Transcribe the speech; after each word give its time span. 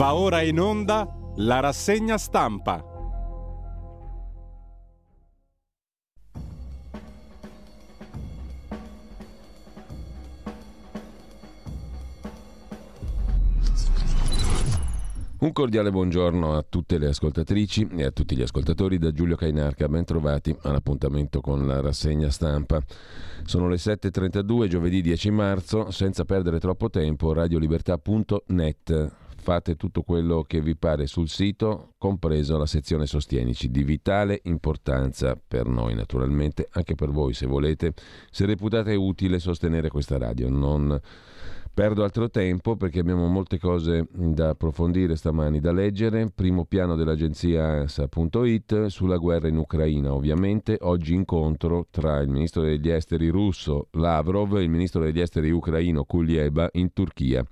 Va 0.00 0.14
ora 0.14 0.40
in 0.40 0.58
onda 0.58 1.06
la 1.36 1.60
rassegna 1.60 2.16
stampa. 2.16 2.82
Un 15.40 15.52
cordiale 15.52 15.90
buongiorno 15.90 16.56
a 16.56 16.64
tutte 16.66 16.96
le 16.96 17.08
ascoltatrici 17.08 17.88
e 17.96 18.04
a 18.04 18.10
tutti 18.10 18.34
gli 18.34 18.40
ascoltatori 18.40 18.96
da 18.96 19.12
Giulio 19.12 19.36
Cainarca, 19.36 19.86
ben 19.86 20.06
trovati 20.06 20.56
all'appuntamento 20.62 21.42
con 21.42 21.66
la 21.66 21.82
rassegna 21.82 22.30
stampa. 22.30 22.82
Sono 23.44 23.68
le 23.68 23.76
7.32, 23.76 24.66
giovedì 24.66 25.02
10 25.02 25.30
marzo, 25.30 25.90
senza 25.90 26.24
perdere 26.24 26.58
troppo 26.58 26.88
tempo, 26.88 27.34
radiolibertà.net. 27.34 29.28
Fate 29.42 29.74
tutto 29.74 30.02
quello 30.02 30.42
che 30.42 30.60
vi 30.60 30.76
pare 30.76 31.06
sul 31.06 31.26
sito, 31.26 31.94
compreso 31.96 32.58
la 32.58 32.66
sezione 32.66 33.06
Sostienici, 33.06 33.70
di 33.70 33.82
vitale 33.82 34.40
importanza 34.44 35.34
per 35.34 35.66
noi 35.66 35.94
naturalmente, 35.94 36.68
anche 36.72 36.94
per 36.94 37.08
voi 37.08 37.32
se 37.32 37.46
volete, 37.46 37.94
se 38.30 38.44
reputate 38.44 38.94
utile 38.94 39.38
sostenere 39.38 39.88
questa 39.88 40.18
radio. 40.18 40.50
Non 40.50 41.00
Perdo 41.72 42.02
altro 42.02 42.28
tempo 42.28 42.76
perché 42.76 42.98
abbiamo 42.98 43.26
molte 43.28 43.58
cose 43.58 44.06
da 44.12 44.50
approfondire 44.50 45.16
stamani, 45.16 45.60
da 45.60 45.72
leggere. 45.72 46.30
Primo 46.34 46.66
piano 46.66 46.94
dell'agenzia 46.94 47.64
ANSA.it 47.64 48.86
sulla 48.86 49.16
guerra 49.16 49.48
in 49.48 49.56
Ucraina, 49.56 50.12
ovviamente. 50.12 50.76
Oggi 50.82 51.14
incontro 51.14 51.86
tra 51.90 52.18
il 52.18 52.28
ministro 52.28 52.62
degli 52.62 52.90
esteri 52.90 53.28
russo 53.28 53.86
Lavrov 53.92 54.56
e 54.56 54.62
il 54.62 54.68
ministro 54.68 55.02
degli 55.02 55.20
esteri 55.20 55.50
ucraino 55.50 56.04
Kulieba 56.04 56.68
in 56.72 56.92
Turchia. 56.92 57.42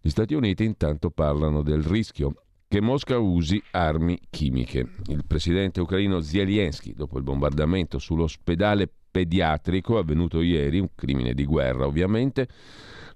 Gli 0.00 0.08
Stati 0.08 0.34
Uniti 0.34 0.64
intanto 0.64 1.10
parlano 1.10 1.62
del 1.62 1.82
rischio 1.82 2.34
che 2.66 2.80
Mosca 2.80 3.18
usi 3.18 3.62
armi 3.72 4.18
chimiche. 4.28 4.86
Il 5.06 5.24
presidente 5.26 5.80
ucraino 5.80 6.20
Zelensky, 6.20 6.94
dopo 6.94 7.16
il 7.18 7.22
bombardamento 7.22 7.98
sull'ospedale 7.98 8.90
pediatrico 9.10 9.98
avvenuto 9.98 10.40
ieri, 10.40 10.80
un 10.80 10.88
crimine 10.94 11.32
di 11.32 11.44
guerra 11.44 11.86
ovviamente, 11.86 12.48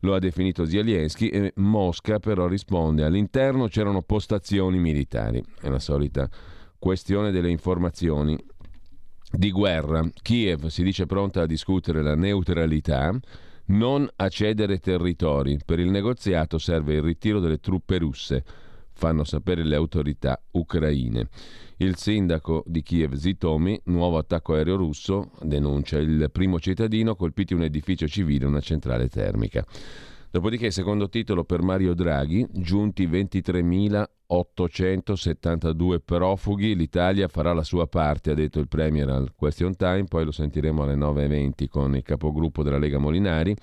lo 0.02 0.14
ha 0.14 0.18
definito 0.18 0.64
Zelensky 0.64 1.28
e 1.28 1.52
Mosca 1.56 2.18
però 2.18 2.46
risponde 2.46 3.04
all'interno 3.04 3.68
c'erano 3.68 4.02
postazioni 4.02 4.78
militari. 4.78 5.42
È 5.60 5.68
la 5.68 5.78
solita 5.78 6.28
questione 6.78 7.30
delle 7.30 7.50
informazioni 7.50 8.36
di 9.30 9.50
guerra. 9.50 10.08
Kiev 10.20 10.66
si 10.66 10.82
dice 10.82 11.06
pronta 11.06 11.42
a 11.42 11.46
discutere 11.46 12.02
la 12.02 12.14
neutralità, 12.14 13.16
non 13.66 14.08
a 14.16 14.28
cedere 14.28 14.78
territori. 14.78 15.58
Per 15.64 15.78
il 15.78 15.90
negoziato 15.90 16.58
serve 16.58 16.94
il 16.94 17.02
ritiro 17.02 17.38
delle 17.38 17.60
truppe 17.60 17.98
russe, 17.98 18.44
fanno 19.02 19.24
sapere 19.24 19.64
le 19.64 19.74
autorità 19.74 20.40
ucraine. 20.52 21.26
Il 21.78 21.96
sindaco 21.96 22.62
di 22.64 22.82
Kiev 22.82 23.14
Zitomi, 23.14 23.80
nuovo 23.86 24.16
attacco 24.16 24.54
aereo 24.54 24.76
russo, 24.76 25.32
denuncia 25.40 25.98
il 25.98 26.28
primo 26.30 26.60
cittadino 26.60 27.16
colpiti 27.16 27.52
un 27.52 27.64
edificio 27.64 28.06
civile 28.06 28.44
e 28.44 28.46
una 28.46 28.60
centrale 28.60 29.08
termica. 29.08 29.66
Dopodiché, 30.30 30.70
secondo 30.70 31.08
titolo 31.08 31.42
per 31.42 31.62
Mario 31.62 31.94
Draghi, 31.94 32.46
giunti 32.52 33.08
23.872 33.08 35.98
profughi, 36.04 36.76
l'Italia 36.76 37.26
farà 37.26 37.52
la 37.52 37.64
sua 37.64 37.88
parte, 37.88 38.30
ha 38.30 38.34
detto 38.34 38.60
il 38.60 38.68
Premier 38.68 39.08
al 39.08 39.32
Question 39.34 39.74
Time, 39.74 40.04
poi 40.04 40.24
lo 40.24 40.30
sentiremo 40.30 40.84
alle 40.84 40.94
9.20 40.94 41.66
con 41.68 41.96
il 41.96 42.04
capogruppo 42.04 42.62
della 42.62 42.78
Lega 42.78 42.98
Molinari. 42.98 43.56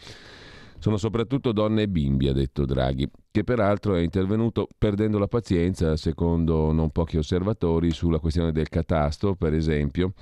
Sono 0.80 0.96
soprattutto 0.96 1.52
donne 1.52 1.82
e 1.84 1.88
bimbi, 1.90 2.30
ha 2.30 2.34
detto 2.34 2.64
Draghi, 2.64 3.10
che 3.30 3.44
peraltro 3.44 3.96
è 3.96 4.00
intervenuto 4.00 4.70
perdendo 4.78 5.20
la 5.20 5.28
pazienza, 5.28 5.98
secondo 5.98 6.72
non 6.72 6.90
pochi 6.92 7.18
osservatori, 7.18 7.92
sulla 7.92 8.20
questione 8.20 8.54
del 8.54 8.70
catasto, 8.70 9.36
per 9.36 9.54
esempio. 9.54 10.14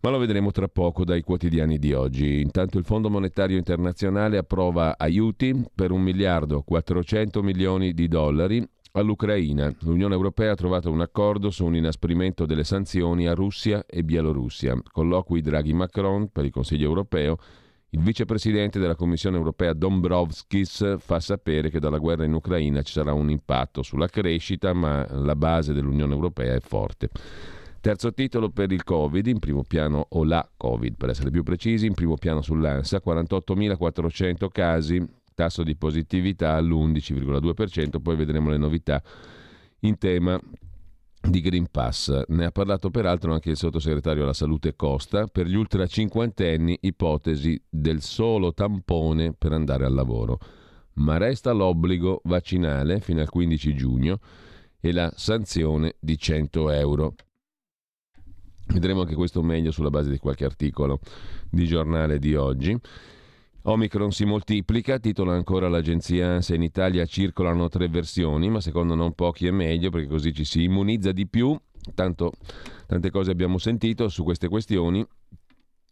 Ma 0.00 0.08
lo 0.08 0.16
vedremo 0.16 0.50
tra 0.50 0.66
poco 0.68 1.04
dai 1.04 1.20
quotidiani 1.20 1.78
di 1.78 1.92
oggi. 1.92 2.40
Intanto 2.40 2.78
il 2.78 2.84
Fondo 2.84 3.10
Monetario 3.10 3.58
Internazionale 3.58 4.38
approva 4.38 4.96
aiuti 4.96 5.54
per 5.74 5.90
un 5.90 6.00
miliardo 6.00 6.62
400 6.62 7.42
milioni 7.42 7.92
di 7.92 8.08
dollari 8.08 8.66
all'Ucraina. 8.92 9.70
L'Unione 9.80 10.14
Europea 10.14 10.52
ha 10.52 10.56
trovato 10.56 10.90
un 10.90 11.02
accordo 11.02 11.50
su 11.50 11.66
un 11.66 11.76
inasprimento 11.76 12.46
delle 12.46 12.64
sanzioni 12.64 13.28
a 13.28 13.34
Russia 13.34 13.84
e 13.86 14.02
Bielorussia. 14.02 14.80
Colloqui 14.90 15.42
Draghi-Macron 15.42 16.30
per 16.32 16.46
il 16.46 16.50
Consiglio 16.50 16.86
europeo 16.86 17.36
il 17.96 18.02
vicepresidente 18.02 18.78
della 18.78 18.94
Commissione 18.94 19.38
europea 19.38 19.72
Dombrovskis 19.72 20.98
fa 20.98 21.18
sapere 21.18 21.70
che 21.70 21.80
dalla 21.80 21.96
guerra 21.96 22.24
in 22.24 22.34
Ucraina 22.34 22.82
ci 22.82 22.92
sarà 22.92 23.14
un 23.14 23.30
impatto 23.30 23.82
sulla 23.82 24.06
crescita, 24.06 24.74
ma 24.74 25.06
la 25.12 25.34
base 25.34 25.72
dell'Unione 25.72 26.12
europea 26.12 26.54
è 26.54 26.60
forte. 26.60 27.08
Terzo 27.80 28.12
titolo 28.12 28.50
per 28.50 28.70
il 28.70 28.84
Covid, 28.84 29.26
in 29.26 29.38
primo 29.38 29.62
piano 29.62 30.08
o 30.10 30.24
la 30.24 30.46
Covid 30.58 30.96
per 30.96 31.08
essere 31.08 31.30
più 31.30 31.42
precisi, 31.42 31.86
in 31.86 31.94
primo 31.94 32.16
piano 32.16 32.42
sull'ANSA, 32.42 33.00
48.400 33.02 34.48
casi, 34.52 35.02
tasso 35.34 35.62
di 35.62 35.74
positività 35.74 36.54
all'11,2%, 36.54 38.02
poi 38.02 38.16
vedremo 38.16 38.50
le 38.50 38.58
novità 38.58 39.02
in 39.80 39.96
tema 39.96 40.38
di 41.28 41.40
Green 41.40 41.68
Pass. 41.70 42.24
Ne 42.28 42.46
ha 42.46 42.50
parlato 42.50 42.90
peraltro 42.90 43.32
anche 43.32 43.50
il 43.50 43.56
sottosegretario 43.56 44.22
alla 44.22 44.32
salute 44.32 44.76
Costa. 44.76 45.26
Per 45.26 45.46
gli 45.46 45.54
ultra 45.54 45.86
cinquantenni, 45.86 46.78
ipotesi 46.82 47.60
del 47.68 48.00
solo 48.00 48.52
tampone 48.52 49.32
per 49.32 49.52
andare 49.52 49.84
al 49.84 49.94
lavoro. 49.94 50.38
Ma 50.94 51.16
resta 51.16 51.52
l'obbligo 51.52 52.20
vaccinale 52.24 53.00
fino 53.00 53.20
al 53.20 53.28
15 53.28 53.74
giugno 53.74 54.18
e 54.80 54.92
la 54.92 55.12
sanzione 55.14 55.96
di 55.98 56.16
100 56.16 56.70
euro. 56.70 57.14
Vedremo 58.68 59.02
anche 59.02 59.14
questo 59.14 59.42
meglio 59.42 59.70
sulla 59.70 59.90
base 59.90 60.10
di 60.10 60.18
qualche 60.18 60.44
articolo 60.44 61.00
di 61.50 61.66
giornale 61.66 62.18
di 62.18 62.34
oggi. 62.34 62.78
Omicron 63.68 64.12
si 64.12 64.24
moltiplica, 64.24 65.00
titola 65.00 65.34
ancora 65.34 65.68
l'agenzia 65.68 66.40
se 66.40 66.54
in 66.54 66.62
Italia 66.62 67.04
circolano 67.04 67.68
tre 67.68 67.88
versioni, 67.88 68.48
ma 68.48 68.60
secondo 68.60 68.94
non 68.94 69.12
pochi 69.14 69.48
è 69.48 69.50
meglio 69.50 69.90
perché 69.90 70.06
così 70.06 70.32
ci 70.32 70.44
si 70.44 70.62
immunizza 70.62 71.10
di 71.10 71.26
più. 71.26 71.58
Tanto, 71.92 72.32
tante 72.86 73.10
cose 73.10 73.32
abbiamo 73.32 73.58
sentito 73.58 74.08
su 74.08 74.22
queste 74.22 74.46
questioni. 74.46 75.04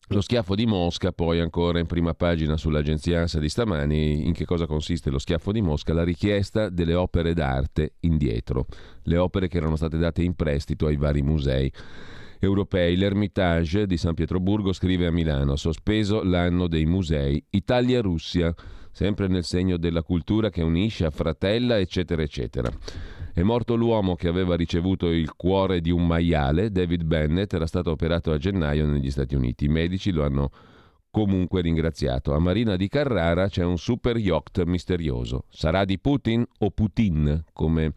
Lo 0.08 0.20
schiaffo 0.20 0.54
di 0.54 0.66
Mosca, 0.66 1.10
poi 1.10 1.40
ancora 1.40 1.80
in 1.80 1.86
prima 1.86 2.14
pagina 2.14 2.56
sull'agenzia 2.56 3.22
ANSA 3.22 3.40
di 3.40 3.48
stamani, 3.48 4.24
in 4.24 4.34
che 4.34 4.44
cosa 4.44 4.66
consiste 4.66 5.10
lo 5.10 5.18
schiaffo 5.18 5.50
di 5.50 5.60
Mosca? 5.60 5.92
La 5.92 6.04
richiesta 6.04 6.68
delle 6.68 6.94
opere 6.94 7.34
d'arte 7.34 7.94
indietro, 8.00 8.66
le 9.02 9.16
opere 9.16 9.48
che 9.48 9.56
erano 9.56 9.74
state 9.74 9.98
date 9.98 10.22
in 10.22 10.34
prestito 10.34 10.86
ai 10.86 10.96
vari 10.96 11.22
musei 11.22 11.72
europei. 12.38 12.96
L'Ermitage 12.96 13.86
di 13.86 13.96
San 13.96 14.14
Pietroburgo 14.14 14.72
scrive 14.72 15.06
a 15.06 15.10
Milano, 15.10 15.56
sospeso 15.56 16.22
l'anno 16.22 16.66
dei 16.66 16.86
musei 16.86 17.44
Italia-Russia, 17.50 18.54
sempre 18.90 19.26
nel 19.26 19.44
segno 19.44 19.76
della 19.76 20.02
cultura 20.02 20.50
che 20.50 20.62
unisce, 20.62 21.04
affratella, 21.04 21.78
eccetera, 21.78 22.22
eccetera. 22.22 22.70
È 23.32 23.42
morto 23.42 23.74
l'uomo 23.74 24.14
che 24.14 24.28
aveva 24.28 24.54
ricevuto 24.54 25.10
il 25.10 25.34
cuore 25.34 25.80
di 25.80 25.90
un 25.90 26.06
maiale, 26.06 26.70
David 26.70 27.02
Bennett, 27.02 27.52
era 27.52 27.66
stato 27.66 27.90
operato 27.90 28.30
a 28.30 28.38
gennaio 28.38 28.86
negli 28.86 29.10
Stati 29.10 29.34
Uniti. 29.34 29.64
I 29.64 29.68
medici 29.68 30.12
lo 30.12 30.24
hanno 30.24 30.50
comunque 31.10 31.60
ringraziato. 31.60 32.34
A 32.34 32.38
Marina 32.38 32.76
di 32.76 32.88
Carrara 32.88 33.48
c'è 33.48 33.64
un 33.64 33.78
super 33.78 34.16
yacht 34.16 34.64
misterioso. 34.64 35.44
Sarà 35.48 35.84
di 35.84 35.98
Putin 35.98 36.44
o 36.58 36.70
Putin, 36.70 37.44
come 37.52 37.94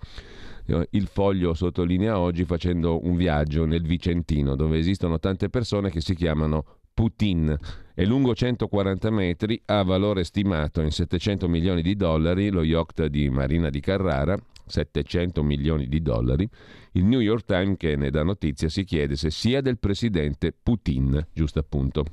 il 0.90 1.08
foglio 1.08 1.54
sottolinea 1.54 2.20
oggi 2.20 2.44
facendo 2.44 3.06
un 3.06 3.16
viaggio 3.16 3.66
nel 3.66 3.84
Vicentino 3.84 4.56
dove 4.56 4.78
esistono 4.78 5.20
tante 5.20 5.50
persone 5.50 5.90
che 5.90 6.02
si 6.02 6.14
chiamano 6.14 6.66
Putin. 6.94 7.56
È 7.94 8.04
lungo 8.04 8.34
140 8.34 9.10
metri, 9.12 9.62
ha 9.66 9.84
valore 9.84 10.24
stimato 10.24 10.82
in 10.82 10.92
700 10.92 11.48
milioni 11.48 11.82
di 11.82 11.96
dollari, 11.96 12.50
lo 12.50 12.64
yacht 12.64 13.06
di 13.06 13.30
Marina 13.30 13.70
di 13.70 13.80
Carrara, 13.80 14.36
700 14.66 15.44
milioni 15.44 15.88
di 15.88 16.02
dollari. 16.02 16.50
Il 16.94 17.06
New 17.06 17.20
York 17.20 17.46
Times, 17.46 17.78
che 17.78 17.96
ne 17.96 18.10
dà 18.10 18.24
notizia, 18.24 18.68
si 18.68 18.84
chiede 18.84 19.16
se 19.16 19.30
sia 19.30 19.62
del 19.62 19.78
presidente 19.78 20.52
Putin, 20.52 21.24
giusto 21.34 21.60
appunto. 21.60 22.04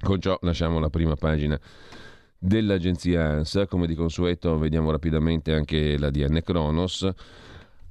Con 0.00 0.20
ciò 0.20 0.36
lasciamo 0.42 0.80
la 0.80 0.90
prima 0.90 1.14
pagina 1.14 1.58
dell'agenzia 2.36 3.28
ANSA. 3.28 3.66
Come 3.66 3.86
di 3.86 3.94
consueto, 3.94 4.58
vediamo 4.58 4.90
rapidamente 4.90 5.54
anche 5.54 5.96
la 5.98 6.10
DN 6.10 6.40
Kronos 6.42 7.08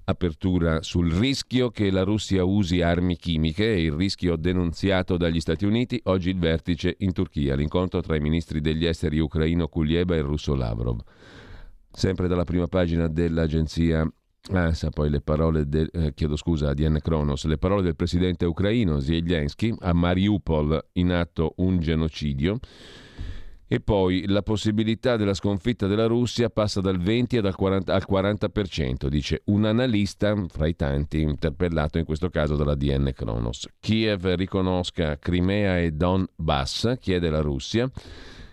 apertura 0.09 0.81
sul 0.81 1.11
rischio 1.11 1.69
che 1.69 1.91
la 1.91 2.03
Russia 2.03 2.43
usi 2.43 2.81
armi 2.81 3.15
chimiche, 3.15 3.65
il 3.65 3.91
rischio 3.91 4.35
denunziato 4.35 5.17
dagli 5.17 5.39
Stati 5.39 5.65
Uniti, 5.65 5.99
oggi 6.05 6.29
il 6.29 6.39
vertice 6.39 6.95
in 6.99 7.13
Turchia, 7.13 7.55
l'incontro 7.55 8.01
tra 8.01 8.15
i 8.15 8.19
ministri 8.19 8.59
degli 8.59 8.85
esteri 8.85 9.19
ucraino 9.19 9.67
Kulieba 9.67 10.15
e 10.15 10.19
il 10.19 10.23
russo 10.23 10.55
Lavrov. 10.55 11.01
Sempre 11.91 12.27
dalla 12.27 12.43
prima 12.43 12.67
pagina 12.67 13.07
dell'agenzia 13.07 14.07
ANSA, 14.51 14.89
poi 14.89 15.09
le 15.09 15.21
parole 15.21 15.67
del, 15.67 15.89
eh, 15.91 16.13
chiedo 16.13 16.35
scusa 16.35 16.69
a 16.69 16.73
Diane 16.73 17.01
Kronos, 17.01 17.45
le 17.45 17.57
parole 17.57 17.83
del 17.83 17.95
presidente 17.95 18.45
ucraino 18.45 18.99
Zelensky 18.99 19.75
a 19.79 19.93
Mariupol 19.93 20.87
in 20.93 21.11
atto 21.11 21.53
un 21.57 21.79
genocidio. 21.79 22.59
E 23.71 23.81
poi 23.81 24.25
la 24.25 24.41
possibilità 24.41 25.15
della 25.15 25.35
sconfitta 25.35 25.85
della 25.85 26.07
Russia 26.07 26.49
passa 26.49 26.81
dal 26.81 26.97
20 26.97 27.37
al 27.37 27.55
40%, 27.55 27.91
al 27.91 28.05
40%, 28.09 29.07
dice 29.09 29.43
un 29.45 29.63
analista 29.65 30.35
fra 30.47 30.65
i 30.65 30.75
tanti 30.75 31.21
interpellato 31.21 31.99
in 31.99 32.03
questo 32.03 32.31
caso 32.31 32.55
dalla 32.55 32.73
DN 32.73 33.11
Kronos. 33.13 33.67
Kiev 33.79 34.25
riconosca 34.33 35.19
Crimea 35.19 35.77
e 35.77 35.91
Donbass, 35.91 36.95
chiede 36.99 37.29
la 37.29 37.41
Russia. 37.41 37.87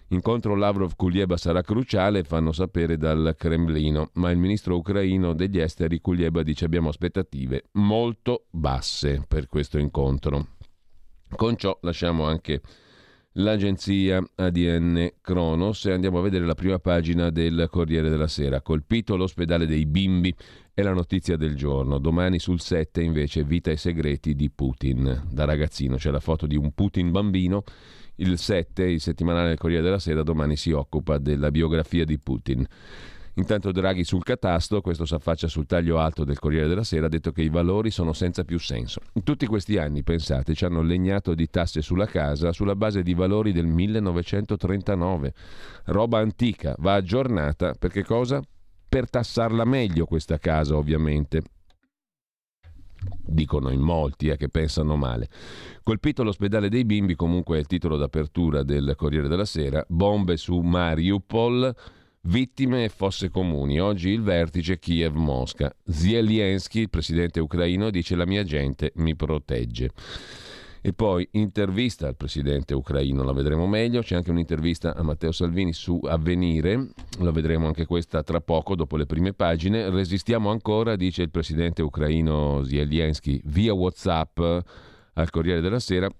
Incontro 0.08 0.54
Lavrov-Kulieba 0.54 1.38
sarà 1.38 1.62
cruciale, 1.62 2.22
fanno 2.22 2.52
sapere 2.52 2.98
dal 2.98 3.36
Cremlino, 3.38 4.10
ma 4.16 4.30
il 4.30 4.36
ministro 4.36 4.76
ucraino 4.76 5.32
degli 5.32 5.58
esteri 5.58 5.98
Kulieba 5.98 6.42
dice 6.42 6.66
abbiamo 6.66 6.90
aspettative 6.90 7.68
molto 7.72 8.44
basse 8.50 9.24
per 9.26 9.48
questo 9.48 9.78
incontro. 9.78 10.48
Con 11.34 11.56
ciò 11.56 11.78
lasciamo 11.80 12.24
anche 12.24 12.60
l'agenzia 13.38 14.22
ADN 14.34 15.12
Kronos 15.20 15.84
e 15.86 15.92
andiamo 15.92 16.18
a 16.18 16.22
vedere 16.22 16.44
la 16.46 16.54
prima 16.54 16.78
pagina 16.78 17.30
del 17.30 17.68
Corriere 17.70 18.08
della 18.08 18.28
Sera. 18.28 18.62
Colpito 18.62 19.16
l'ospedale 19.16 19.66
dei 19.66 19.86
bimbi 19.86 20.34
è 20.72 20.82
la 20.82 20.92
notizia 20.92 21.36
del 21.36 21.54
giorno. 21.54 21.98
Domani 21.98 22.38
sul 22.38 22.60
7 22.60 23.02
invece 23.02 23.44
vita 23.44 23.70
e 23.70 23.76
segreti 23.76 24.34
di 24.34 24.50
Putin. 24.50 25.24
Da 25.30 25.44
ragazzino 25.44 25.96
c'è 25.96 26.10
la 26.10 26.20
foto 26.20 26.46
di 26.46 26.56
un 26.56 26.72
Putin 26.72 27.10
bambino. 27.10 27.64
Il 28.16 28.38
7, 28.38 28.84
il 28.84 29.00
settimanale 29.00 29.48
del 29.48 29.58
Corriere 29.58 29.82
della 29.82 29.98
Sera, 29.98 30.22
domani 30.22 30.56
si 30.56 30.70
occupa 30.70 31.18
della 31.18 31.50
biografia 31.50 32.06
di 32.06 32.18
Putin. 32.18 32.66
Intanto 33.38 33.70
Draghi 33.70 34.02
sul 34.02 34.22
catasto, 34.22 34.80
questo 34.80 35.04
si 35.04 35.14
affaccia 35.14 35.46
sul 35.46 35.66
taglio 35.66 35.98
alto 35.98 36.24
del 36.24 36.38
Corriere 36.38 36.68
della 36.68 36.84
Sera, 36.84 37.06
ha 37.06 37.10
detto 37.10 37.32
che 37.32 37.42
i 37.42 37.50
valori 37.50 37.90
sono 37.90 38.14
senza 38.14 38.44
più 38.44 38.58
senso. 38.58 39.00
In 39.12 39.24
tutti 39.24 39.44
questi 39.46 39.76
anni, 39.76 40.02
pensate, 40.02 40.54
ci 40.54 40.64
hanno 40.64 40.80
legnato 40.80 41.34
di 41.34 41.46
tasse 41.48 41.82
sulla 41.82 42.06
casa 42.06 42.52
sulla 42.52 42.74
base 42.74 43.02
di 43.02 43.12
valori 43.12 43.52
del 43.52 43.66
1939. 43.66 45.34
Roba 45.84 46.18
antica, 46.18 46.74
va 46.78 46.94
aggiornata, 46.94 47.74
perché 47.74 48.04
cosa? 48.04 48.42
Per 48.88 49.10
tassarla 49.10 49.66
meglio 49.66 50.06
questa 50.06 50.38
casa, 50.38 50.74
ovviamente. 50.74 51.42
Dicono 53.22 53.68
in 53.68 53.80
molti 53.80 54.28
eh, 54.28 54.38
che 54.38 54.48
pensano 54.48 54.96
male. 54.96 55.28
Colpito 55.82 56.22
l'ospedale 56.22 56.70
dei 56.70 56.86
bimbi, 56.86 57.14
comunque 57.14 57.58
è 57.58 57.60
il 57.60 57.66
titolo 57.66 57.98
d'apertura 57.98 58.62
del 58.62 58.94
Corriere 58.96 59.28
della 59.28 59.44
Sera, 59.44 59.84
bombe 59.88 60.38
su 60.38 60.58
Mariupol, 60.58 61.74
Vittime 62.26 62.82
e 62.82 62.88
fosse 62.88 63.30
comuni. 63.30 63.80
Oggi 63.80 64.08
il 64.08 64.20
vertice 64.20 64.80
Kiev-Mosca. 64.80 65.72
Zelensky, 65.84 66.80
il 66.80 66.90
presidente 66.90 67.38
ucraino, 67.38 67.88
dice 67.90 68.16
la 68.16 68.26
mia 68.26 68.42
gente 68.42 68.90
mi 68.96 69.14
protegge. 69.14 69.90
E 70.80 70.92
poi 70.92 71.26
intervista 71.32 72.08
al 72.08 72.16
presidente 72.16 72.74
ucraino, 72.74 73.22
la 73.22 73.32
vedremo 73.32 73.68
meglio. 73.68 74.02
C'è 74.02 74.16
anche 74.16 74.32
un'intervista 74.32 74.96
a 74.96 75.02
Matteo 75.04 75.30
Salvini 75.30 75.72
su 75.72 76.00
Avvenire, 76.02 76.88
la 77.20 77.30
vedremo 77.30 77.68
anche 77.68 77.86
questa 77.86 78.24
tra 78.24 78.40
poco, 78.40 78.74
dopo 78.74 78.96
le 78.96 79.06
prime 79.06 79.32
pagine. 79.32 79.88
Resistiamo 79.88 80.50
ancora, 80.50 80.96
dice 80.96 81.22
il 81.22 81.30
presidente 81.30 81.80
ucraino 81.80 82.64
Zelensky, 82.64 83.40
via 83.44 83.72
WhatsApp 83.72 84.40
al 85.12 85.30
Corriere 85.30 85.60
della 85.60 85.78
Sera. 85.78 86.10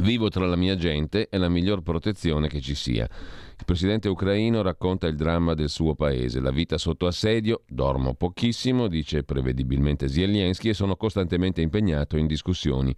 Vivo 0.00 0.28
tra 0.28 0.46
la 0.46 0.56
mia 0.56 0.76
gente, 0.76 1.28
è 1.28 1.38
la 1.38 1.48
miglior 1.48 1.82
protezione 1.82 2.48
che 2.48 2.60
ci 2.60 2.74
sia. 2.74 3.08
Il 3.56 3.64
presidente 3.64 4.08
ucraino 4.08 4.62
racconta 4.62 5.06
il 5.06 5.14
dramma 5.16 5.54
del 5.54 5.68
suo 5.68 5.94
paese, 5.94 6.40
la 6.40 6.50
vita 6.50 6.76
sotto 6.76 7.06
assedio, 7.06 7.62
dormo 7.66 8.14
pochissimo, 8.14 8.88
dice 8.88 9.22
prevedibilmente 9.22 10.08
Zelensky, 10.08 10.70
e 10.70 10.74
sono 10.74 10.96
costantemente 10.96 11.60
impegnato 11.60 12.16
in 12.16 12.26
discussioni 12.26 12.94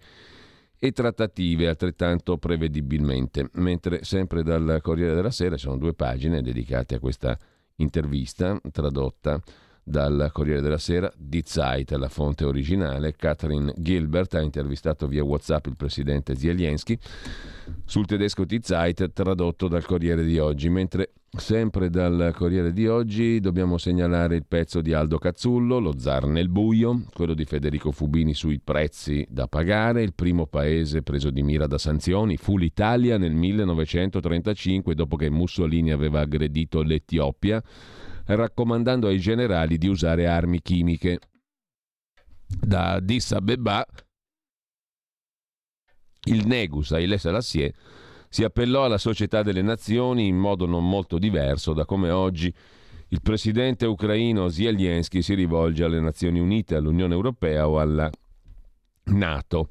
e 0.79 0.91
trattative 0.91 1.67
altrettanto 1.67 2.37
prevedibilmente. 2.37 3.49
Mentre 3.53 4.03
sempre 4.03 4.43
dal 4.43 4.79
Corriere 4.81 5.13
della 5.13 5.31
Sera 5.31 5.55
ci 5.55 5.65
sono 5.65 5.77
due 5.77 5.93
pagine 5.93 6.41
dedicate 6.41 6.95
a 6.95 6.99
questa 6.99 7.37
intervista 7.75 8.59
tradotta 8.71 9.39
dal 9.87 10.31
Corriere 10.33 10.59
della 10.59 10.77
Sera, 10.77 11.09
di 11.15 11.41
Zeit, 11.45 11.91
la 11.91 12.09
fonte 12.09 12.43
originale. 12.43 13.15
Catherine 13.15 13.73
Gilbert 13.77 14.33
ha 14.35 14.41
intervistato 14.41 15.07
via 15.07 15.23
WhatsApp 15.23 15.67
il 15.67 15.77
presidente 15.77 16.35
Zelensky 16.35 16.97
sul 17.85 18.05
tedesco 18.05 18.43
di 18.43 18.59
Zeit 18.61 19.13
tradotto 19.13 19.69
dal 19.69 19.85
Corriere 19.85 20.25
di 20.25 20.39
oggi, 20.39 20.67
mentre 20.67 21.11
sempre 21.29 21.89
dal 21.89 22.33
Corriere 22.35 22.73
di 22.73 22.85
oggi 22.85 23.39
dobbiamo 23.39 23.77
segnalare 23.77 24.35
il 24.35 24.45
pezzo 24.45 24.81
di 24.81 24.91
Aldo 24.91 25.19
Cazzullo, 25.19 25.79
Lo 25.79 25.97
zar 25.97 26.25
nel 26.25 26.49
buio, 26.49 27.03
quello 27.13 27.33
di 27.33 27.45
Federico 27.45 27.91
Fubini 27.91 28.33
sui 28.33 28.59
prezzi 28.59 29.25
da 29.29 29.47
pagare, 29.47 30.03
il 30.03 30.13
primo 30.13 30.47
paese 30.47 31.01
preso 31.01 31.29
di 31.29 31.43
mira 31.43 31.65
da 31.65 31.77
sanzioni 31.77 32.35
fu 32.35 32.57
l'Italia 32.57 33.17
nel 33.17 33.33
1935 33.33 34.93
dopo 34.95 35.15
che 35.15 35.29
Mussolini 35.29 35.91
aveva 35.91 36.19
aggredito 36.19 36.81
l'Etiopia 36.81 37.63
raccomandando 38.35 39.07
ai 39.07 39.19
generali 39.19 39.77
di 39.77 39.87
usare 39.87 40.27
armi 40.27 40.61
chimiche. 40.61 41.19
Da 42.47 42.93
Addis 42.93 43.31
Abeba 43.33 43.85
il 46.25 46.45
Negus 46.45 46.91
Haile 46.91 47.17
Selassie 47.17 47.73
si 48.29 48.43
appellò 48.43 48.85
alla 48.85 48.97
società 48.97 49.43
delle 49.43 49.61
nazioni 49.61 50.27
in 50.27 50.37
modo 50.37 50.65
non 50.65 50.87
molto 50.87 51.17
diverso 51.17 51.73
da 51.73 51.85
come 51.85 52.09
oggi 52.09 52.53
il 53.09 53.21
presidente 53.21 53.85
ucraino 53.85 54.49
Zelensky 54.49 55.21
si 55.21 55.33
rivolge 55.33 55.85
alle 55.85 56.01
Nazioni 56.01 56.39
Unite, 56.39 56.75
all'Unione 56.75 57.13
Europea 57.13 57.67
o 57.69 57.79
alla 57.79 58.09
Nato. 59.05 59.69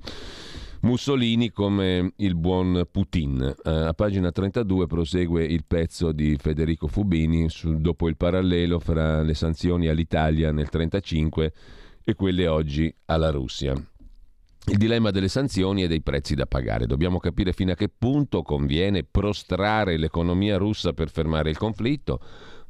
Mussolini 0.86 1.50
come 1.50 2.12
il 2.18 2.36
buon 2.36 2.86
Putin. 2.88 3.54
Uh, 3.64 3.68
a 3.68 3.92
pagina 3.92 4.30
32 4.30 4.86
prosegue 4.86 5.44
il 5.44 5.64
pezzo 5.66 6.12
di 6.12 6.36
Federico 6.38 6.86
Fubini 6.86 7.50
su, 7.50 7.80
dopo 7.80 8.06
il 8.06 8.16
parallelo 8.16 8.78
fra 8.78 9.20
le 9.22 9.34
sanzioni 9.34 9.88
all'Italia 9.88 10.52
nel 10.52 10.68
1935 10.70 11.52
e 12.04 12.14
quelle 12.14 12.46
oggi 12.46 12.94
alla 13.06 13.30
Russia. 13.30 13.72
Il 13.72 14.76
dilemma 14.76 15.10
delle 15.10 15.26
sanzioni 15.26 15.82
e 15.82 15.88
dei 15.88 16.02
prezzi 16.02 16.36
da 16.36 16.46
pagare. 16.46 16.86
Dobbiamo 16.86 17.18
capire 17.18 17.52
fino 17.52 17.72
a 17.72 17.74
che 17.74 17.88
punto 17.88 18.42
conviene 18.42 19.02
prostrare 19.02 19.96
l'economia 19.96 20.56
russa 20.56 20.92
per 20.92 21.10
fermare 21.10 21.50
il 21.50 21.58
conflitto, 21.58 22.20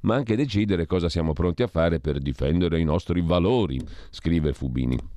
ma 0.00 0.14
anche 0.14 0.36
decidere 0.36 0.86
cosa 0.86 1.10
siamo 1.10 1.34
pronti 1.34 1.62
a 1.62 1.66
fare 1.66 2.00
per 2.00 2.18
difendere 2.20 2.80
i 2.80 2.84
nostri 2.84 3.20
valori, 3.20 3.78
scrive 4.08 4.54
Fubini. 4.54 5.15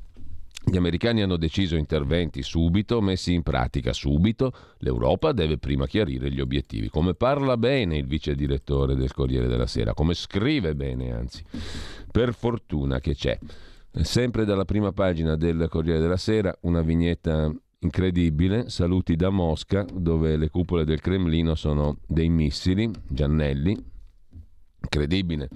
Gli 0.63 0.77
americani 0.77 1.21
hanno 1.21 1.37
deciso 1.37 1.75
interventi 1.75 2.43
subito, 2.43 3.01
messi 3.01 3.33
in 3.33 3.43
pratica 3.43 3.93
subito. 3.93 4.51
L'Europa 4.79 5.31
deve 5.31 5.57
prima 5.57 5.87
chiarire 5.87 6.31
gli 6.31 6.41
obiettivi. 6.41 6.89
Come 6.89 7.15
parla 7.15 7.57
bene 7.57 7.97
il 7.97 8.05
vice 8.05 8.35
direttore 8.35 8.95
del 8.95 9.11
Corriere 9.11 9.47
della 9.47 9.67
Sera, 9.67 9.93
come 9.93 10.13
scrive 10.13 10.75
bene 10.75 11.11
anzi. 11.11 11.43
Per 12.11 12.33
fortuna 12.33 12.99
che 12.99 13.15
c'è. 13.15 13.37
Sempre 13.91 14.45
dalla 14.45 14.65
prima 14.65 14.91
pagina 14.91 15.35
del 15.35 15.67
Corriere 15.69 15.99
della 15.99 16.17
Sera 16.17 16.55
una 16.61 16.81
vignetta 16.81 17.51
incredibile, 17.79 18.69
saluti 18.69 19.15
da 19.15 19.29
Mosca, 19.29 19.85
dove 19.91 20.35
le 20.35 20.49
cupole 20.49 20.83
del 20.83 20.99
Cremlino 20.99 21.55
sono 21.55 21.97
dei 22.05 22.29
missili, 22.29 22.91
Giannelli, 23.07 23.75
incredibile 24.81 25.49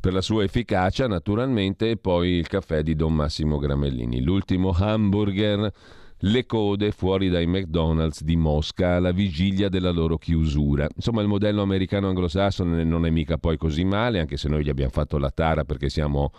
per 0.00 0.12
la 0.12 0.20
sua 0.20 0.44
efficacia 0.44 1.06
naturalmente 1.06 1.90
e 1.90 1.96
poi 1.96 2.30
il 2.30 2.46
caffè 2.48 2.82
di 2.82 2.94
Don 2.94 3.14
Massimo 3.14 3.58
Gramellini. 3.58 4.22
L'ultimo 4.22 4.70
hamburger, 4.70 5.72
le 6.18 6.46
code 6.46 6.90
fuori 6.92 7.28
dai 7.28 7.46
McDonald's 7.46 8.22
di 8.22 8.36
Mosca 8.36 8.96
alla 8.96 9.12
vigilia 9.12 9.68
della 9.68 9.90
loro 9.90 10.16
chiusura. 10.16 10.86
Insomma 10.94 11.20
il 11.20 11.28
modello 11.28 11.62
americano 11.62 12.08
anglosassone 12.08 12.84
non 12.84 13.06
è 13.06 13.10
mica 13.10 13.36
poi 13.36 13.56
così 13.56 13.84
male, 13.84 14.20
anche 14.20 14.36
se 14.36 14.48
noi 14.48 14.64
gli 14.64 14.70
abbiamo 14.70 14.90
fatto 14.90 15.18
la 15.18 15.30
tara 15.30 15.64
perché 15.64 15.88
siamo, 15.88 16.32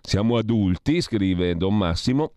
siamo 0.00 0.36
adulti, 0.36 1.00
scrive 1.00 1.56
Don 1.56 1.76
Massimo. 1.76 2.32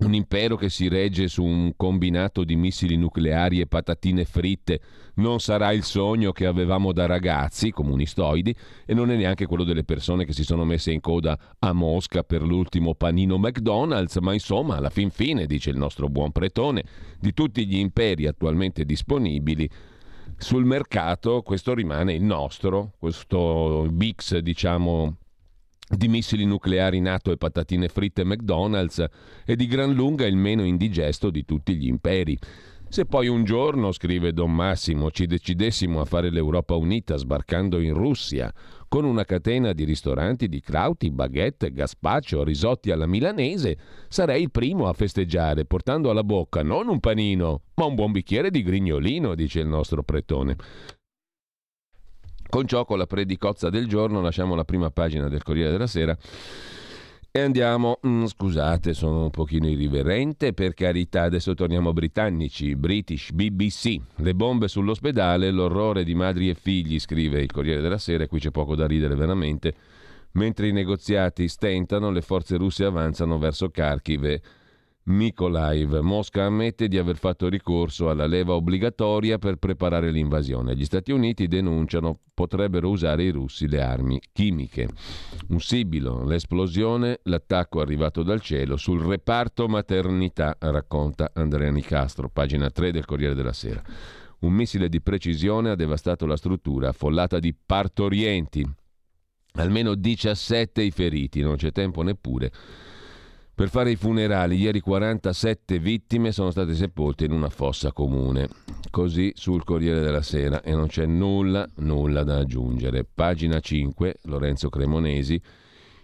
Un 0.00 0.14
impero 0.14 0.56
che 0.56 0.70
si 0.70 0.88
regge 0.88 1.28
su 1.28 1.44
un 1.44 1.74
combinato 1.76 2.42
di 2.42 2.56
missili 2.56 2.96
nucleari 2.96 3.60
e 3.60 3.66
patatine 3.66 4.24
fritte. 4.24 4.80
Non 5.16 5.40
sarà 5.40 5.72
il 5.72 5.82
sogno 5.82 6.32
che 6.32 6.46
avevamo 6.46 6.92
da 6.92 7.04
ragazzi 7.04 7.70
comunistoidi 7.70 8.54
e 8.86 8.94
non 8.94 9.10
è 9.10 9.16
neanche 9.16 9.44
quello 9.44 9.62
delle 9.62 9.84
persone 9.84 10.24
che 10.24 10.32
si 10.32 10.42
sono 10.42 10.64
messe 10.64 10.90
in 10.90 11.00
coda 11.00 11.38
a 11.58 11.72
Mosca 11.74 12.22
per 12.22 12.42
l'ultimo 12.42 12.94
panino 12.94 13.36
McDonald's, 13.36 14.16
ma 14.16 14.32
insomma, 14.32 14.76
alla 14.76 14.88
fin 14.88 15.10
fine, 15.10 15.44
dice 15.44 15.68
il 15.68 15.76
nostro 15.76 16.08
buon 16.08 16.32
pretone, 16.32 16.82
di 17.18 17.34
tutti 17.34 17.66
gli 17.66 17.76
imperi 17.76 18.26
attualmente 18.26 18.86
disponibili, 18.86 19.68
sul 20.38 20.64
mercato 20.64 21.42
questo 21.42 21.74
rimane 21.74 22.14
il 22.14 22.22
nostro, 22.22 22.92
questo 22.98 23.86
mix 23.90 24.38
diciamo 24.38 25.18
di 25.96 26.08
missili 26.08 26.44
nucleari 26.44 27.00
NATO 27.00 27.32
e 27.32 27.36
patatine 27.36 27.88
fritte 27.88 28.24
McDonald's 28.24 29.04
è 29.44 29.54
di 29.56 29.66
gran 29.66 29.92
lunga 29.92 30.24
il 30.26 30.36
meno 30.36 30.64
indigesto 30.64 31.30
di 31.30 31.44
tutti 31.44 31.74
gli 31.74 31.86
imperi. 31.86 32.38
Se 32.88 33.06
poi 33.06 33.28
un 33.28 33.44
giorno, 33.44 33.92
scrive 33.92 34.32
Don 34.32 34.52
Massimo, 34.52 35.12
ci 35.12 35.26
decidessimo 35.26 36.00
a 36.00 36.04
fare 36.04 36.28
l'Europa 36.30 36.74
unita 36.74 37.16
sbarcando 37.16 37.78
in 37.80 37.94
Russia 37.94 38.52
con 38.88 39.04
una 39.04 39.24
catena 39.24 39.72
di 39.72 39.84
ristoranti 39.84 40.48
di 40.48 40.60
crauti, 40.60 41.12
baguette, 41.12 41.72
gazpacho, 41.72 42.42
risotti 42.42 42.90
alla 42.90 43.06
milanese, 43.06 43.76
sarei 44.08 44.42
il 44.42 44.50
primo 44.50 44.88
a 44.88 44.92
festeggiare, 44.92 45.66
portando 45.66 46.10
alla 46.10 46.24
bocca 46.24 46.64
non 46.64 46.88
un 46.88 46.98
panino, 46.98 47.62
ma 47.74 47.84
un 47.84 47.94
buon 47.94 48.10
bicchiere 48.10 48.50
di 48.50 48.64
grignolino, 48.64 49.36
dice 49.36 49.60
il 49.60 49.68
nostro 49.68 50.02
pretone. 50.02 50.56
Con 52.50 52.66
ciò, 52.66 52.84
con 52.84 52.98
la 52.98 53.06
predicozza 53.06 53.70
del 53.70 53.86
giorno, 53.86 54.20
lasciamo 54.20 54.56
la 54.56 54.64
prima 54.64 54.90
pagina 54.90 55.28
del 55.28 55.44
Corriere 55.44 55.70
della 55.70 55.86
Sera 55.86 56.16
e 57.30 57.40
andiamo, 57.40 58.00
mm, 58.04 58.24
scusate, 58.24 58.92
sono 58.92 59.22
un 59.22 59.30
pochino 59.30 59.68
irriverente, 59.68 60.52
per 60.52 60.74
carità, 60.74 61.22
adesso 61.22 61.54
torniamo 61.54 61.92
britannici, 61.92 62.74
British, 62.74 63.30
BBC, 63.30 64.00
le 64.16 64.34
bombe 64.34 64.66
sull'ospedale, 64.66 65.52
l'orrore 65.52 66.02
di 66.02 66.16
madri 66.16 66.48
e 66.48 66.56
figli, 66.56 66.98
scrive 66.98 67.40
il 67.40 67.52
Corriere 67.52 67.80
della 67.80 67.98
Sera, 67.98 68.24
e 68.24 68.26
qui 68.26 68.40
c'è 68.40 68.50
poco 68.50 68.74
da 68.74 68.88
ridere 68.88 69.14
veramente, 69.14 69.72
mentre 70.32 70.66
i 70.66 70.72
negoziati 70.72 71.46
stentano, 71.46 72.10
le 72.10 72.20
forze 72.20 72.56
russe 72.56 72.84
avanzano 72.84 73.38
verso 73.38 73.70
Kharkiv 73.70 74.40
Mykolaiv. 75.04 75.98
Mosca 76.00 76.44
ammette 76.44 76.86
di 76.86 76.98
aver 76.98 77.16
fatto 77.16 77.48
ricorso 77.48 78.10
alla 78.10 78.26
leva 78.26 78.54
obbligatoria 78.54 79.38
per 79.38 79.56
preparare 79.56 80.10
l'invasione. 80.10 80.76
Gli 80.76 80.84
Stati 80.84 81.10
Uniti 81.10 81.48
denunciano 81.48 82.20
potrebbero 82.34 82.90
usare 82.90 83.24
i 83.24 83.30
russi 83.30 83.66
le 83.66 83.82
armi 83.82 84.20
chimiche. 84.32 84.88
Un 85.48 85.60
sibilo, 85.60 86.24
l'esplosione, 86.24 87.20
l'attacco 87.24 87.80
arrivato 87.80 88.22
dal 88.22 88.40
cielo 88.40 88.76
sul 88.76 89.02
reparto 89.02 89.68
maternità, 89.68 90.56
racconta 90.58 91.30
Andrea 91.34 91.70
Nicastro, 91.70 92.28
pagina 92.28 92.70
3 92.70 92.92
del 92.92 93.04
Corriere 93.04 93.34
della 93.34 93.52
Sera. 93.52 93.82
Un 94.40 94.52
missile 94.52 94.88
di 94.88 95.00
precisione 95.00 95.70
ha 95.70 95.74
devastato 95.74 96.26
la 96.26 96.36
struttura 96.36 96.90
affollata 96.90 97.38
di 97.38 97.54
partorienti. 97.54 98.66
Almeno 99.54 99.94
17 99.94 100.80
i 100.82 100.90
feriti, 100.90 101.40
non 101.40 101.56
c'è 101.56 101.72
tempo 101.72 102.02
neppure 102.02 102.52
per 103.60 103.68
fare 103.68 103.90
i 103.90 103.96
funerali. 103.96 104.56
Ieri 104.56 104.80
47 104.80 105.78
vittime 105.80 106.32
sono 106.32 106.50
state 106.50 106.74
sepolte 106.74 107.26
in 107.26 107.32
una 107.32 107.50
fossa 107.50 107.92
comune. 107.92 108.48
Così 108.90 109.32
sul 109.34 109.64
Corriere 109.64 110.00
della 110.00 110.22
Sera 110.22 110.62
e 110.62 110.74
non 110.74 110.86
c'è 110.86 111.04
nulla, 111.04 111.68
nulla 111.80 112.22
da 112.22 112.38
aggiungere. 112.38 113.04
Pagina 113.04 113.60
5, 113.60 114.20
Lorenzo 114.22 114.70
Cremonesi, 114.70 115.38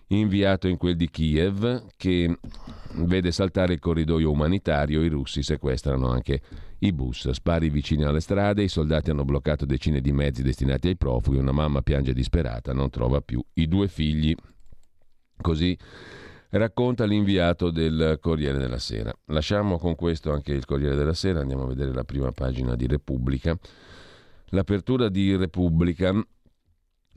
inviato 0.08 0.68
in 0.68 0.76
quel 0.76 0.96
di 0.96 1.08
Kiev, 1.08 1.86
che 1.96 2.38
vede 2.96 3.32
saltare 3.32 3.72
il 3.72 3.78
corridoio 3.78 4.30
umanitario, 4.30 5.02
i 5.02 5.08
russi 5.08 5.42
sequestrano 5.42 6.10
anche 6.10 6.42
i 6.80 6.92
bus, 6.92 7.30
spari 7.30 7.70
vicini 7.70 8.04
alle 8.04 8.20
strade, 8.20 8.64
i 8.64 8.68
soldati 8.68 9.08
hanno 9.08 9.24
bloccato 9.24 9.64
decine 9.64 10.02
di 10.02 10.12
mezzi 10.12 10.42
destinati 10.42 10.88
ai 10.88 10.96
profughi, 10.98 11.38
una 11.38 11.52
mamma 11.52 11.80
piange 11.80 12.12
disperata, 12.12 12.74
non 12.74 12.90
trova 12.90 13.22
più 13.22 13.42
i 13.54 13.66
due 13.66 13.88
figli. 13.88 14.34
Così 15.40 15.74
racconta 16.50 17.04
l'inviato 17.04 17.70
del 17.70 18.18
Corriere 18.20 18.58
della 18.58 18.78
Sera. 18.78 19.12
Lasciamo 19.26 19.78
con 19.78 19.94
questo 19.94 20.32
anche 20.32 20.52
il 20.52 20.64
Corriere 20.64 20.94
della 20.94 21.14
Sera, 21.14 21.40
andiamo 21.40 21.64
a 21.64 21.68
vedere 21.68 21.92
la 21.92 22.04
prima 22.04 22.32
pagina 22.32 22.74
di 22.74 22.86
Repubblica. 22.86 23.56
L'apertura 24.50 25.08
di 25.08 25.34
Repubblica 25.36 26.14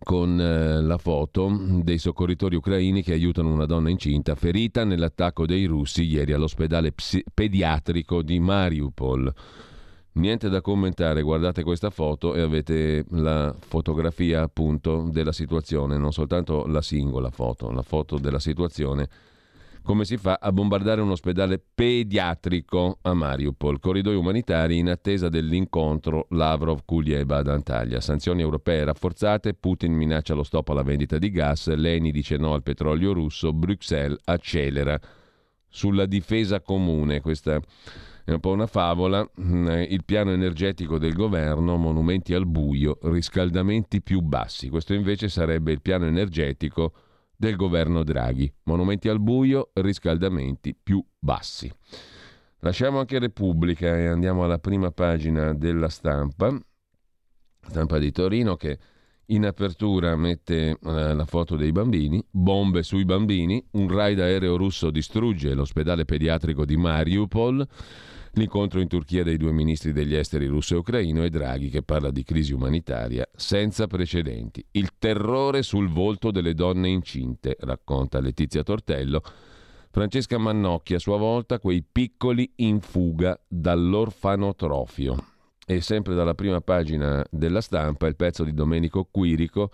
con 0.01 0.39
eh, 0.39 0.81
la 0.81 0.98
foto 0.98 1.51
dei 1.83 1.98
soccorritori 1.98 2.55
ucraini 2.55 3.03
che 3.03 3.13
aiutano 3.13 3.51
una 3.51 3.65
donna 3.65 3.89
incinta 3.89 4.33
ferita 4.36 4.83
nell'attacco 4.83 5.45
dei 5.45 5.65
russi 5.65 6.03
ieri 6.03 6.31
all'ospedale 6.31 6.93
psi- 6.93 7.24
pediatrico 7.33 8.21
di 8.21 8.39
Mariupol. 8.39 9.33
Niente 10.19 10.49
da 10.49 10.59
commentare, 10.59 11.21
guardate 11.21 11.63
questa 11.63 11.89
foto 11.89 12.35
e 12.35 12.41
avete 12.41 13.05
la 13.11 13.55
fotografia 13.57 14.41
appunto 14.41 15.07
della 15.09 15.31
situazione, 15.31 15.97
non 15.97 16.11
soltanto 16.11 16.65
la 16.67 16.81
singola 16.81 17.29
foto, 17.29 17.71
la 17.71 17.83
foto 17.83 18.17
della 18.17 18.39
situazione 18.39 19.07
come 19.81 20.03
si 20.03 20.17
fa 20.17 20.38
a 20.41 20.51
bombardare 20.51 20.99
un 20.99 21.09
ospedale 21.09 21.59
pediatrico 21.73 22.99
a 23.01 23.13
Mariupol. 23.13 23.79
Corridoi 23.79 24.15
umanitari 24.15 24.77
in 24.77 24.89
attesa 24.89 25.29
dell'incontro 25.29 26.27
Lavrov-Kulieba 26.31 27.38
ad 27.38 27.47
Antalya. 27.47 28.01
Sanzioni 28.01 28.41
europee 28.41 28.83
rafforzate, 28.83 29.53
Putin 29.53 29.93
minaccia 29.93 30.33
lo 30.33 30.43
stop 30.43 30.67
alla 30.67 30.83
vendita 30.83 31.17
di 31.17 31.31
gas, 31.31 31.73
Leni 31.73 32.11
dice 32.11 32.35
no 32.35 32.53
al 32.53 32.61
petrolio 32.61 33.13
russo, 33.13 33.53
Bruxelles 33.53 34.19
accelera 34.25 34.99
sulla 35.69 36.05
difesa 36.05 36.59
comune. 36.59 37.21
Questa 37.21 37.59
è 38.29 38.33
un 38.33 38.39
po' 38.39 38.51
una 38.51 38.67
favola. 38.67 39.27
Il 39.38 40.03
piano 40.05 40.31
energetico 40.31 40.98
del 40.98 41.13
governo, 41.13 41.77
monumenti 41.77 42.33
al 42.33 42.45
buio, 42.45 43.00
riscaldamenti 43.03 44.01
più 44.01 44.21
bassi. 44.21 44.69
Questo 44.69 44.93
invece 44.93 45.29
sarebbe 45.29 45.71
il 45.71 45.81
piano 45.81 46.05
energetico 46.05 46.93
del 47.36 47.55
governo 47.55 48.03
Draghi. 48.03 48.51
Monumenti 48.63 49.09
al 49.09 49.19
buio, 49.19 49.71
riscaldamenti 49.74 50.75
più 50.75 51.03
bassi. 51.17 51.71
Lasciamo 52.59 53.00
anche 53.00 53.19
Repubblica 53.19 53.98
e 53.98 54.07
andiamo 54.07 54.43
alla 54.43 54.59
prima 54.59 54.91
pagina 54.91 55.53
della 55.53 55.89
stampa, 55.89 56.55
stampa 57.62 57.98
di 57.98 58.12
Torino 58.12 58.57
che 58.57 58.77
in 59.27 59.45
apertura 59.45 60.15
mette 60.15 60.71
eh, 60.71 60.77
la 60.81 61.25
foto 61.25 61.55
dei 61.55 61.71
bambini, 61.71 62.24
bombe 62.29 62.83
sui 62.83 63.05
bambini, 63.05 63.63
un 63.71 63.88
raid 63.88 64.19
aereo 64.19 64.57
russo 64.57 64.89
distrugge 64.89 65.53
l'ospedale 65.53 66.03
pediatrico 66.03 66.65
di 66.65 66.75
Mariupol, 66.77 67.65
L'incontro 68.39 68.79
in 68.79 68.88
Turchia 68.88 69.22
dei 69.22 69.36
due 69.36 69.51
ministri 69.51 69.91
degli 69.91 70.15
esteri 70.15 70.46
russo 70.46 70.74
e 70.74 70.77
ucraino 70.77 71.25
e 71.25 71.29
Draghi 71.29 71.67
che 71.67 71.84
parla 71.84 72.10
di 72.10 72.24
crisi 72.24 72.53
umanitaria 72.53 73.27
senza 73.36 73.86
precedenti. 73.86 74.65
Il 74.72 74.91
terrore 74.98 75.62
sul 75.62 75.89
volto 75.89 76.31
delle 76.31 76.53
donne 76.53 76.88
incinte, 76.88 77.58
racconta 77.60 78.22
Letizia 78.22 78.63
Tortello. 78.63 79.22
Francesca 79.91 80.38
Mannocchi 80.38 80.93
a 80.93 81.00
sua 81.00 81.17
volta 81.17 81.60
quei 81.60 81.84
piccoli 81.84 82.50
in 82.58 82.79
fuga 82.79 83.38
dall'orfanotrofio. 83.46 85.17
E 85.65 85.81
sempre 85.81 86.15
dalla 86.15 86.34
prima 86.34 86.62
pagina 86.62 87.22
della 87.29 87.60
stampa 87.60 88.08
il 88.08 88.15
pezzo 88.15 88.46
di 88.46 88.53
Domenico 88.53 89.05
Quirico 89.12 89.69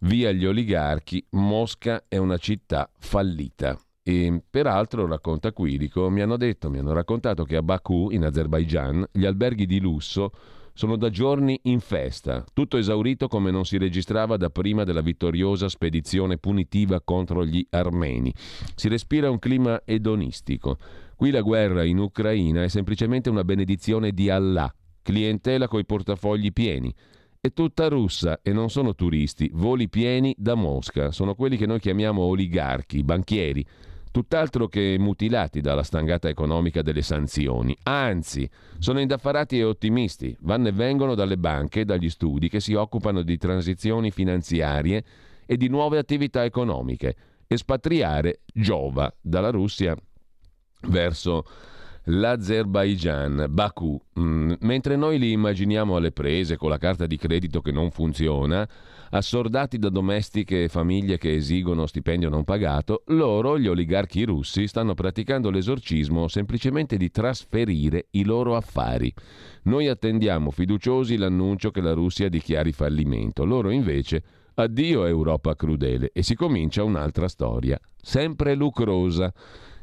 Via 0.00 0.30
gli 0.32 0.44
oligarchi, 0.44 1.24
Mosca 1.30 2.04
è 2.06 2.18
una 2.18 2.36
città 2.36 2.90
fallita. 2.98 3.78
E 4.08 4.40
peraltro, 4.48 5.04
racconta 5.04 5.50
Quirico, 5.50 6.08
mi 6.10 6.20
hanno 6.20 6.36
detto, 6.36 6.70
mi 6.70 6.78
hanno 6.78 6.92
raccontato 6.92 7.42
che 7.42 7.56
a 7.56 7.62
Baku, 7.62 8.10
in 8.12 8.24
Azerbaijan, 8.24 9.04
gli 9.10 9.24
alberghi 9.24 9.66
di 9.66 9.80
lusso 9.80 10.30
sono 10.74 10.94
da 10.94 11.10
giorni 11.10 11.58
in 11.64 11.80
festa, 11.80 12.44
tutto 12.52 12.76
esaurito 12.76 13.26
come 13.26 13.50
non 13.50 13.64
si 13.64 13.78
registrava 13.78 14.36
da 14.36 14.48
prima 14.48 14.84
della 14.84 15.00
vittoriosa 15.00 15.68
spedizione 15.68 16.38
punitiva 16.38 17.00
contro 17.00 17.44
gli 17.44 17.66
armeni. 17.70 18.32
Si 18.76 18.86
respira 18.86 19.28
un 19.28 19.40
clima 19.40 19.82
edonistico. 19.84 20.78
Qui 21.16 21.32
la 21.32 21.40
guerra 21.40 21.82
in 21.82 21.98
Ucraina 21.98 22.62
è 22.62 22.68
semplicemente 22.68 23.28
una 23.28 23.42
benedizione 23.42 24.12
di 24.12 24.30
Allah, 24.30 24.72
clientela 25.02 25.66
coi 25.66 25.84
portafogli 25.84 26.52
pieni. 26.52 26.94
È 27.40 27.52
tutta 27.52 27.88
russa 27.88 28.38
e 28.40 28.52
non 28.52 28.70
sono 28.70 28.94
turisti, 28.94 29.50
voli 29.52 29.88
pieni 29.88 30.32
da 30.38 30.54
Mosca, 30.54 31.10
sono 31.10 31.34
quelli 31.34 31.56
che 31.56 31.66
noi 31.66 31.80
chiamiamo 31.80 32.22
oligarchi, 32.22 33.02
banchieri 33.02 33.66
tutt'altro 34.16 34.66
che 34.66 34.96
mutilati 34.98 35.60
dalla 35.60 35.82
stangata 35.82 36.26
economica 36.26 36.80
delle 36.80 37.02
sanzioni. 37.02 37.76
Anzi, 37.82 38.48
sono 38.78 38.98
indaffarati 38.98 39.58
e 39.58 39.64
ottimisti, 39.64 40.34
vanno 40.40 40.68
e 40.68 40.72
vengono 40.72 41.14
dalle 41.14 41.36
banche 41.36 41.80
e 41.80 41.84
dagli 41.84 42.08
studi 42.08 42.48
che 42.48 42.58
si 42.58 42.72
occupano 42.72 43.20
di 43.20 43.36
transizioni 43.36 44.10
finanziarie 44.10 45.04
e 45.44 45.58
di 45.58 45.68
nuove 45.68 45.98
attività 45.98 46.44
economiche. 46.44 47.14
Espatriare 47.46 48.40
giova 48.54 49.14
dalla 49.20 49.50
Russia 49.50 49.94
verso 50.88 51.44
l'Azerbaijan, 52.06 53.46
Baku. 53.48 54.00
Mm, 54.18 54.52
mentre 54.60 54.96
noi 54.96 55.18
li 55.18 55.32
immaginiamo 55.32 55.96
alle 55.96 56.12
prese 56.12 56.56
con 56.56 56.70
la 56.70 56.78
carta 56.78 57.06
di 57.06 57.16
credito 57.16 57.60
che 57.60 57.72
non 57.72 57.90
funziona, 57.90 58.68
Assordati 59.10 59.78
da 59.78 59.88
domestiche 59.88 60.64
e 60.64 60.68
famiglie 60.68 61.16
che 61.16 61.34
esigono 61.34 61.86
stipendio 61.86 62.28
non 62.28 62.42
pagato, 62.42 63.04
loro, 63.06 63.56
gli 63.56 63.68
oligarchi 63.68 64.24
russi, 64.24 64.66
stanno 64.66 64.94
praticando 64.94 65.50
l'esorcismo 65.50 66.26
semplicemente 66.26 66.96
di 66.96 67.10
trasferire 67.10 68.06
i 68.10 68.24
loro 68.24 68.56
affari. 68.56 69.12
Noi 69.64 69.86
attendiamo 69.86 70.50
fiduciosi 70.50 71.16
l'annuncio 71.16 71.70
che 71.70 71.80
la 71.80 71.92
Russia 71.92 72.28
dichiari 72.28 72.72
fallimento. 72.72 73.44
Loro 73.44 73.70
invece 73.70 74.22
addio 74.54 75.06
Europa 75.06 75.54
crudele 75.54 76.10
e 76.12 76.24
si 76.24 76.34
comincia 76.34 76.82
un'altra 76.82 77.28
storia, 77.28 77.78
sempre 77.96 78.56
lucrosa. 78.56 79.32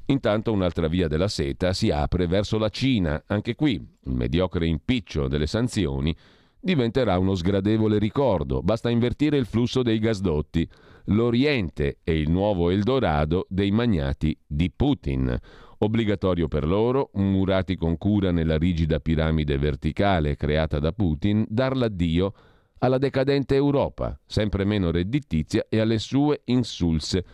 Intanto 0.08 0.52
un'altra 0.52 0.88
via 0.88 1.08
della 1.08 1.30
seta 1.30 1.72
si 1.74 1.90
apre 1.90 2.28
verso 2.28 2.58
la 2.58 2.70
Cina. 2.70 3.24
Anche 3.28 3.56
qui 3.56 3.74
il 3.74 4.14
mediocre 4.14 4.68
impiccio 4.68 5.28
delle 5.28 5.48
sanzioni 5.48 6.16
diventerà 6.60 7.18
uno 7.18 7.36
sgradevole 7.36 8.00
ricordo. 8.00 8.62
Basta 8.62 8.90
invertire 8.90 9.38
il 9.38 9.46
flusso 9.46 9.82
dei 9.82 10.00
gasdotti. 10.00 10.68
L'Oriente 11.08 12.00
è 12.04 12.12
il 12.12 12.30
nuovo 12.30 12.70
Eldorado 12.70 13.46
dei 13.50 13.72
magnati 13.72 14.38
di 14.46 14.72
Putin. 14.74 15.38
Obbligatorio 15.80 16.48
per 16.48 16.66
loro, 16.66 17.10
murati 17.16 17.76
con 17.76 17.98
cura 17.98 18.32
nella 18.32 18.58
rigida 18.58 19.00
piramide 19.00 19.58
verticale 19.58 20.38
creata 20.38 20.80
da 20.80 20.94
Putin, 20.94 21.46
dar 21.50 21.76
l'addio 21.76 22.34
alla 22.80 22.98
decadente 22.98 23.56
Europa, 23.56 24.18
sempre 24.26 24.64
meno 24.64 24.92
redditizia, 24.92 25.66
e 25.70 25.80
alle 25.80 26.00
sue 26.00 26.42
insulse 26.46 27.26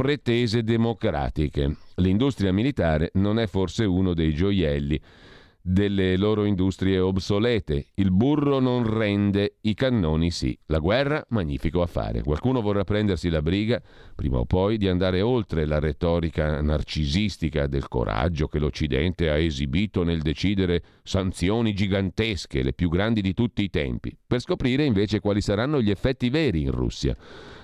pretese 0.00 0.62
democratiche. 0.62 1.76
L'industria 1.96 2.54
militare 2.54 3.10
non 3.16 3.38
è 3.38 3.46
forse 3.46 3.84
uno 3.84 4.14
dei 4.14 4.32
gioielli 4.32 4.98
delle 5.62 6.16
loro 6.16 6.44
industrie 6.44 6.98
obsolete. 6.98 7.88
Il 7.94 8.10
burro 8.10 8.60
non 8.60 8.88
rende, 8.88 9.56
i 9.62 9.74
cannoni 9.74 10.30
sì. 10.30 10.58
La 10.66 10.78
guerra, 10.78 11.24
magnifico 11.30 11.82
affare. 11.82 12.22
Qualcuno 12.22 12.60
vorrà 12.60 12.84
prendersi 12.84 13.28
la 13.28 13.42
briga, 13.42 13.80
prima 14.14 14.38
o 14.38 14.46
poi, 14.46 14.78
di 14.78 14.88
andare 14.88 15.20
oltre 15.20 15.66
la 15.66 15.78
retorica 15.78 16.60
narcisistica 16.60 17.66
del 17.66 17.88
coraggio 17.88 18.48
che 18.48 18.58
l'Occidente 18.58 19.28
ha 19.28 19.36
esibito 19.36 20.02
nel 20.02 20.22
decidere 20.22 20.82
sanzioni 21.02 21.74
gigantesche, 21.74 22.62
le 22.62 22.72
più 22.72 22.88
grandi 22.88 23.20
di 23.20 23.34
tutti 23.34 23.62
i 23.62 23.70
tempi, 23.70 24.16
per 24.26 24.40
scoprire 24.40 24.84
invece 24.84 25.20
quali 25.20 25.40
saranno 25.40 25.80
gli 25.80 25.90
effetti 25.90 26.30
veri 26.30 26.62
in 26.62 26.70
Russia, 26.70 27.16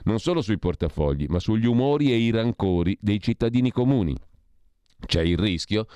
non 0.04 0.18
solo 0.18 0.42
sui 0.42 0.58
portafogli, 0.58 1.26
ma 1.28 1.38
sugli 1.38 1.66
umori 1.66 2.12
e 2.12 2.16
i 2.16 2.30
rancori 2.30 2.96
dei 3.00 3.20
cittadini 3.20 3.70
comuni. 3.70 4.14
C'è 5.04 5.22
il 5.22 5.36
rischio 5.36 5.86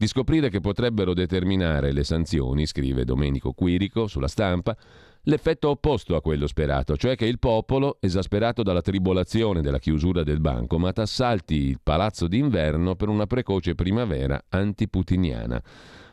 di 0.00 0.06
scoprire 0.06 0.48
che 0.48 0.60
potrebbero 0.60 1.12
determinare 1.12 1.92
le 1.92 2.04
sanzioni, 2.04 2.64
scrive 2.64 3.04
Domenico 3.04 3.52
Quirico 3.52 4.06
sulla 4.06 4.28
stampa, 4.28 4.74
l'effetto 5.24 5.68
opposto 5.68 6.16
a 6.16 6.22
quello 6.22 6.46
sperato, 6.46 6.96
cioè 6.96 7.16
che 7.16 7.26
il 7.26 7.38
popolo, 7.38 7.98
esasperato 8.00 8.62
dalla 8.62 8.80
tribolazione 8.80 9.60
della 9.60 9.78
chiusura 9.78 10.22
del 10.22 10.40
bancomat, 10.40 11.00
assalti 11.00 11.56
il 11.56 11.80
palazzo 11.82 12.28
d'inverno 12.28 12.94
per 12.94 13.08
una 13.08 13.26
precoce 13.26 13.74
primavera 13.74 14.42
antiputiniana. 14.48 15.62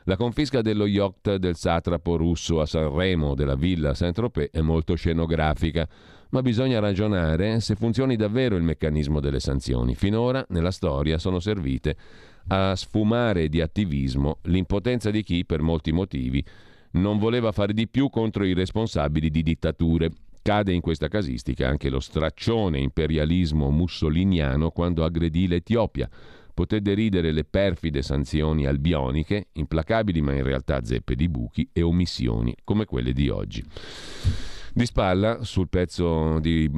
La 0.03 0.17
confisca 0.17 0.61
dello 0.61 0.85
yacht 0.85 1.35
del 1.37 1.55
satrapo 1.55 2.17
russo 2.17 2.59
a 2.59 2.65
Sanremo 2.65 3.35
della 3.35 3.55
villa 3.55 3.93
Saint-Tropez 3.93 4.49
è 4.51 4.59
molto 4.59 4.95
scenografica, 4.95 5.87
ma 6.31 6.41
bisogna 6.41 6.79
ragionare 6.79 7.61
se 7.61 7.75
funzioni 7.75 8.17
davvero 8.17 8.57
il 8.57 8.63
meccanismo 8.63 9.21
delle 9.21 9.39
sanzioni. 9.39 9.95
Finora, 9.95 10.45
nella 10.49 10.71
storia, 10.71 11.17
sono 11.17 11.39
servite 11.39 11.95
a 12.47 12.75
sfumare 12.75 13.49
di 13.49 13.61
attivismo 13.61 14.37
l'impotenza 14.43 15.11
di 15.11 15.23
chi, 15.23 15.45
per 15.45 15.61
molti 15.61 15.91
motivi, 15.91 16.43
non 16.91 17.17
voleva 17.17 17.51
fare 17.51 17.73
di 17.73 17.87
più 17.87 18.09
contro 18.09 18.45
i 18.45 18.53
responsabili 18.53 19.29
di 19.29 19.43
dittature. 19.43 20.11
Cade 20.41 20.71
in 20.71 20.81
questa 20.81 21.09
casistica 21.09 21.67
anche 21.67 21.89
lo 21.89 21.99
straccione 21.99 22.79
imperialismo 22.79 23.69
mussoliniano 23.69 24.71
quando 24.71 25.03
aggredì 25.03 25.47
l'Etiopia. 25.47 26.09
Poté 26.53 26.81
deridere 26.81 27.31
le 27.31 27.43
perfide 27.43 28.01
sanzioni 28.01 28.65
albioniche, 28.65 29.47
implacabili 29.53 30.21
ma 30.21 30.33
in 30.33 30.43
realtà 30.43 30.83
zeppe 30.83 31.15
di 31.15 31.29
buchi 31.29 31.69
e 31.73 31.81
omissioni 31.81 32.55
come 32.63 32.85
quelle 32.85 33.13
di 33.13 33.29
oggi. 33.29 33.63
Di 34.73 34.85
spalla, 34.85 35.43
sul 35.43 35.69
pezzo 35.69 36.39
di 36.39 36.69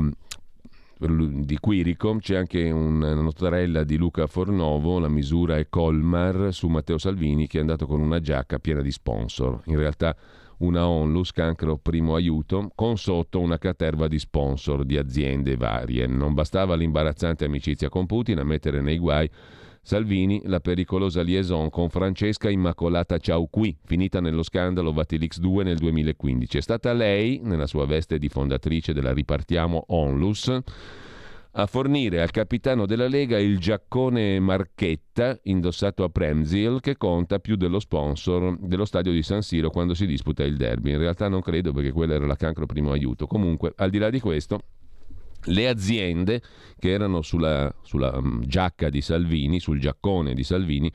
di 0.99 1.57
Quirico, 1.59 2.17
c'è 2.17 2.35
anche 2.35 2.69
una 2.71 3.13
notarella 3.13 3.85
di 3.85 3.95
Luca 3.95 4.27
Fornovo, 4.27 4.99
la 4.99 5.07
misura 5.07 5.57
è 5.57 5.69
Colmar 5.69 6.49
su 6.51 6.67
Matteo 6.67 6.97
Salvini 6.97 7.47
che 7.47 7.57
è 7.57 7.61
andato 7.61 7.85
con 7.85 8.01
una 8.01 8.19
giacca 8.19 8.59
piena 8.59 8.81
di 8.81 8.91
sponsor. 8.91 9.61
In 9.67 9.77
realtà 9.77 10.13
una 10.57 10.89
onlus, 10.89 11.31
cancro 11.31 11.77
primo 11.77 12.15
aiuto, 12.15 12.69
con 12.75 12.97
sotto 12.97 13.39
una 13.39 13.57
caterva 13.57 14.09
di 14.09 14.19
sponsor 14.19 14.83
di 14.83 14.97
aziende 14.97 15.55
varie. 15.55 16.05
Non 16.05 16.33
bastava 16.33 16.75
l'imbarazzante 16.75 17.45
amicizia 17.45 17.87
con 17.87 18.05
Putin 18.05 18.39
a 18.39 18.43
mettere 18.43 18.81
nei 18.81 18.97
guai 18.97 19.29
Salvini, 19.81 20.41
la 20.45 20.59
pericolosa 20.59 21.21
liaison 21.21 21.69
con 21.69 21.89
Francesca 21.89 22.50
Immacolata 22.50 23.17
Ciauqui, 23.17 23.77
finita 23.83 24.19
nello 24.19 24.43
scandalo 24.43 24.91
Vatilix 24.91 25.39
2 25.39 25.63
nel 25.63 25.77
2015. 25.77 26.57
È 26.57 26.62
stata 26.62 26.93
lei, 26.93 27.39
nella 27.43 27.65
sua 27.65 27.86
veste 27.86 28.19
di 28.19 28.29
fondatrice 28.29 28.93
della 28.93 29.13
Ripartiamo 29.13 29.86
Onlus, 29.88 30.53
a 31.53 31.65
fornire 31.65 32.21
al 32.21 32.29
capitano 32.29 32.86
della 32.86 33.07
Lega 33.07 33.39
il 33.39 33.57
giaccone 33.57 34.39
Marchetta 34.39 35.39
indossato 35.43 36.03
a 36.03 36.09
Premzil 36.09 36.79
che 36.79 36.95
conta 36.95 37.39
più 37.39 37.55
dello 37.55 37.79
sponsor 37.79 38.57
dello 38.59 38.86
stadio 38.86 39.12
di 39.12 39.24
San 39.24 39.41
Siro 39.41 39.71
quando 39.71 39.95
si 39.95 40.05
disputa 40.05 40.43
il 40.43 40.57
derby. 40.57 40.91
In 40.91 41.00
realtà 41.00 41.27
non 41.27 41.41
credo 41.41 41.71
perché 41.71 41.91
quella 41.91 42.13
era 42.13 42.27
la 42.27 42.36
cancro 42.36 42.67
primo 42.67 42.91
aiuto. 42.91 43.25
Comunque, 43.25 43.74
al 43.77 43.89
di 43.89 43.98
là 43.98 44.12
di 44.12 44.19
questo, 44.19 44.59
le 45.46 45.67
aziende 45.67 46.41
che 46.77 46.91
erano 46.91 47.22
sulla, 47.22 47.74
sulla 47.81 48.17
um, 48.17 48.41
giacca 48.46 48.89
di 48.89 49.01
Salvini, 49.01 49.60
sul 49.60 49.79
giaccone 49.79 50.34
di 50.34 50.43
Salvini, 50.43 50.91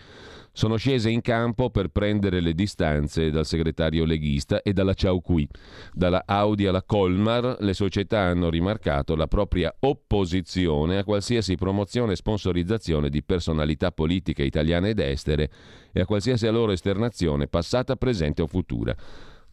sono 0.56 0.76
scese 0.76 1.10
in 1.10 1.20
campo 1.20 1.68
per 1.70 1.88
prendere 1.88 2.40
le 2.40 2.54
distanze 2.54 3.30
dal 3.30 3.44
segretario 3.44 4.04
leghista 4.04 4.62
e 4.62 4.72
dalla 4.72 4.94
Ciauqui. 4.94 5.48
Dalla 5.92 6.22
Audi 6.26 6.66
alla 6.66 6.84
Colmar 6.84 7.56
le 7.58 7.74
società 7.74 8.20
hanno 8.20 8.50
rimarcato 8.50 9.16
la 9.16 9.26
propria 9.26 9.74
opposizione 9.80 10.98
a 10.98 11.04
qualsiasi 11.04 11.56
promozione 11.56 12.12
e 12.12 12.16
sponsorizzazione 12.16 13.10
di 13.10 13.24
personalità 13.24 13.90
politiche 13.90 14.44
italiane 14.44 14.90
ed 14.90 15.00
estere 15.00 15.50
e 15.92 16.00
a 16.00 16.06
qualsiasi 16.06 16.48
loro 16.48 16.70
esternazione 16.70 17.48
passata, 17.48 17.96
presente 17.96 18.40
o 18.40 18.46
futura. 18.46 18.94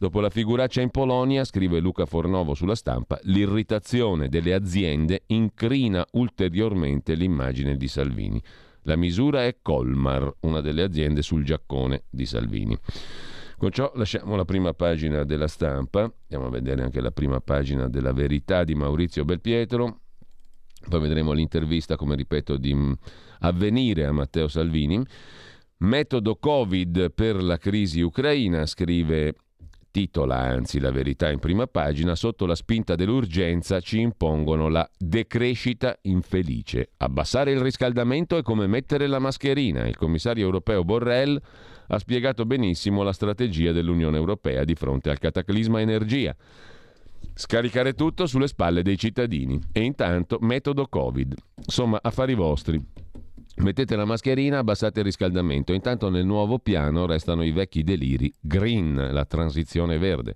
Dopo 0.02 0.18
la 0.18 0.30
figuraccia 0.30 0.80
in 0.80 0.90
Polonia, 0.90 1.44
scrive 1.44 1.78
Luca 1.78 2.06
Fornovo 2.06 2.54
sulla 2.54 2.74
stampa, 2.74 3.20
l'irritazione 3.22 4.28
delle 4.28 4.52
aziende 4.52 5.22
incrina 5.26 6.04
ulteriormente 6.14 7.14
l'immagine 7.14 7.76
di 7.76 7.86
Salvini. 7.86 8.42
La 8.82 8.96
misura 8.96 9.46
è 9.46 9.58
Colmar, 9.62 10.38
una 10.40 10.60
delle 10.60 10.82
aziende 10.82 11.22
sul 11.22 11.44
giaccone 11.44 12.02
di 12.10 12.26
Salvini. 12.26 12.76
Con 13.56 13.70
ciò 13.70 13.92
lasciamo 13.94 14.34
la 14.34 14.44
prima 14.44 14.74
pagina 14.74 15.22
della 15.22 15.46
stampa, 15.46 16.12
andiamo 16.22 16.46
a 16.46 16.50
vedere 16.50 16.82
anche 16.82 17.00
la 17.00 17.12
prima 17.12 17.38
pagina 17.38 17.86
della 17.86 18.12
verità 18.12 18.64
di 18.64 18.74
Maurizio 18.74 19.24
Belpietro, 19.24 20.00
poi 20.88 20.98
vedremo 20.98 21.30
l'intervista, 21.30 21.94
come 21.94 22.16
ripeto, 22.16 22.56
di 22.56 22.76
avvenire 23.38 24.04
a 24.06 24.10
Matteo 24.10 24.48
Salvini. 24.48 25.00
Metodo 25.76 26.34
Covid 26.34 27.12
per 27.12 27.40
la 27.40 27.56
crisi 27.56 28.00
ucraina, 28.00 28.66
scrive 28.66 29.36
titola 29.92 30.38
anzi 30.38 30.80
la 30.80 30.90
verità 30.90 31.30
in 31.30 31.38
prima 31.38 31.68
pagina, 31.68 32.16
sotto 32.16 32.46
la 32.46 32.56
spinta 32.56 32.96
dell'urgenza 32.96 33.78
ci 33.78 34.00
impongono 34.00 34.68
la 34.68 34.88
decrescita 34.98 35.96
infelice. 36.02 36.90
Abbassare 36.96 37.52
il 37.52 37.60
riscaldamento 37.60 38.36
è 38.36 38.42
come 38.42 38.66
mettere 38.66 39.06
la 39.06 39.20
mascherina. 39.20 39.86
Il 39.86 39.96
commissario 39.96 40.44
europeo 40.44 40.82
Borrell 40.82 41.40
ha 41.86 41.98
spiegato 41.98 42.44
benissimo 42.44 43.02
la 43.02 43.12
strategia 43.12 43.70
dell'Unione 43.70 44.16
Europea 44.16 44.64
di 44.64 44.74
fronte 44.74 45.10
al 45.10 45.18
cataclisma 45.18 45.80
energia. 45.80 46.34
Scaricare 47.34 47.92
tutto 47.94 48.26
sulle 48.26 48.48
spalle 48.48 48.82
dei 48.82 48.98
cittadini 48.98 49.60
e 49.72 49.82
intanto 49.82 50.38
metodo 50.40 50.86
Covid. 50.86 51.34
Insomma, 51.64 51.98
affari 52.02 52.34
vostri. 52.34 52.91
Mettete 53.56 53.96
la 53.96 54.06
mascherina, 54.06 54.58
abbassate 54.58 55.00
il 55.00 55.04
riscaldamento. 55.06 55.72
Intanto 55.72 56.08
nel 56.08 56.24
nuovo 56.24 56.58
piano 56.58 57.06
restano 57.06 57.44
i 57.44 57.52
vecchi 57.52 57.82
deliri 57.82 58.32
green, 58.40 59.10
la 59.12 59.24
transizione 59.26 59.98
verde. 59.98 60.34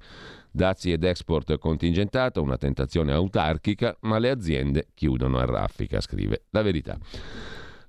Dazi 0.50 0.92
ed 0.92 1.04
export 1.04 1.58
contingentato, 1.58 2.42
una 2.42 2.56
tentazione 2.56 3.12
autarchica, 3.12 3.96
ma 4.00 4.18
le 4.18 4.30
aziende 4.30 4.88
chiudono 4.94 5.38
a 5.38 5.44
raffica, 5.44 6.00
scrive 6.00 6.44
la 6.50 6.62
verità. 6.62 6.98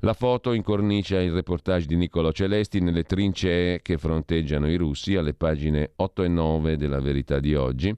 La 0.02 0.14
foto 0.14 0.54
incornicia 0.54 1.20
il 1.20 1.32
reportage 1.32 1.88
di 1.88 1.96
Niccolò 1.96 2.32
Celesti 2.32 2.80
nelle 2.80 3.02
trincee 3.02 3.82
che 3.82 3.98
fronteggiano 3.98 4.70
i 4.70 4.76
russi 4.76 5.16
alle 5.16 5.34
pagine 5.34 5.94
8 5.96 6.22
e 6.22 6.28
9 6.28 6.78
della 6.78 7.00
verità 7.00 7.40
di 7.40 7.56
oggi. 7.56 7.92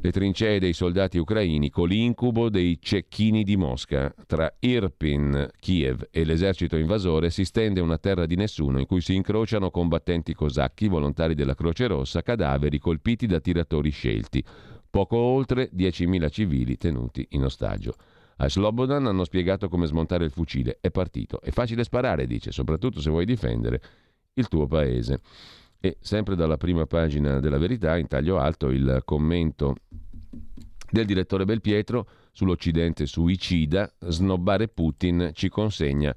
Le 0.00 0.12
trincee 0.12 0.58
dei 0.58 0.72
soldati 0.72 1.18
ucraini 1.18 1.68
con 1.68 1.88
l'incubo 1.88 2.48
dei 2.48 2.78
cecchini 2.80 3.44
di 3.44 3.58
Mosca. 3.58 4.14
Tra 4.26 4.50
Irpin, 4.60 5.46
Kiev 5.60 6.08
e 6.10 6.24
l'esercito 6.24 6.78
invasore 6.78 7.28
si 7.28 7.44
stende 7.44 7.80
una 7.80 7.98
terra 7.98 8.24
di 8.24 8.36
nessuno 8.36 8.78
in 8.78 8.86
cui 8.86 9.02
si 9.02 9.14
incrociano 9.14 9.70
combattenti 9.70 10.32
cosacchi, 10.32 10.88
volontari 10.88 11.34
della 11.34 11.54
Croce 11.54 11.86
Rossa, 11.86 12.22
cadaveri 12.22 12.78
colpiti 12.78 13.26
da 13.26 13.40
tiratori 13.40 13.90
scelti. 13.90 14.42
Poco 14.88 15.18
oltre 15.18 15.68
10.000 15.76 16.30
civili 16.30 16.78
tenuti 16.78 17.26
in 17.32 17.44
ostaggio. 17.44 17.94
A 18.42 18.48
Slobodan 18.48 19.06
hanno 19.06 19.24
spiegato 19.24 19.68
come 19.68 19.86
smontare 19.86 20.24
il 20.24 20.30
fucile. 20.30 20.78
È 20.80 20.90
partito. 20.90 21.42
È 21.42 21.50
facile 21.50 21.84
sparare, 21.84 22.26
dice, 22.26 22.52
soprattutto 22.52 23.00
se 23.00 23.10
vuoi 23.10 23.26
difendere 23.26 23.82
il 24.32 24.48
tuo 24.48 24.66
paese. 24.66 25.20
E 25.78 25.98
sempre 26.00 26.36
dalla 26.36 26.56
prima 26.56 26.86
pagina 26.86 27.38
della 27.38 27.58
verità, 27.58 27.98
in 27.98 28.06
taglio 28.06 28.38
alto, 28.38 28.68
il 28.70 29.02
commento 29.04 29.76
del 30.90 31.04
direttore 31.04 31.44
Belpietro 31.44 32.08
sull'Occidente 32.32 33.04
suicida, 33.04 33.92
snobbare 33.98 34.68
Putin 34.68 35.32
ci 35.34 35.50
consegna 35.50 36.16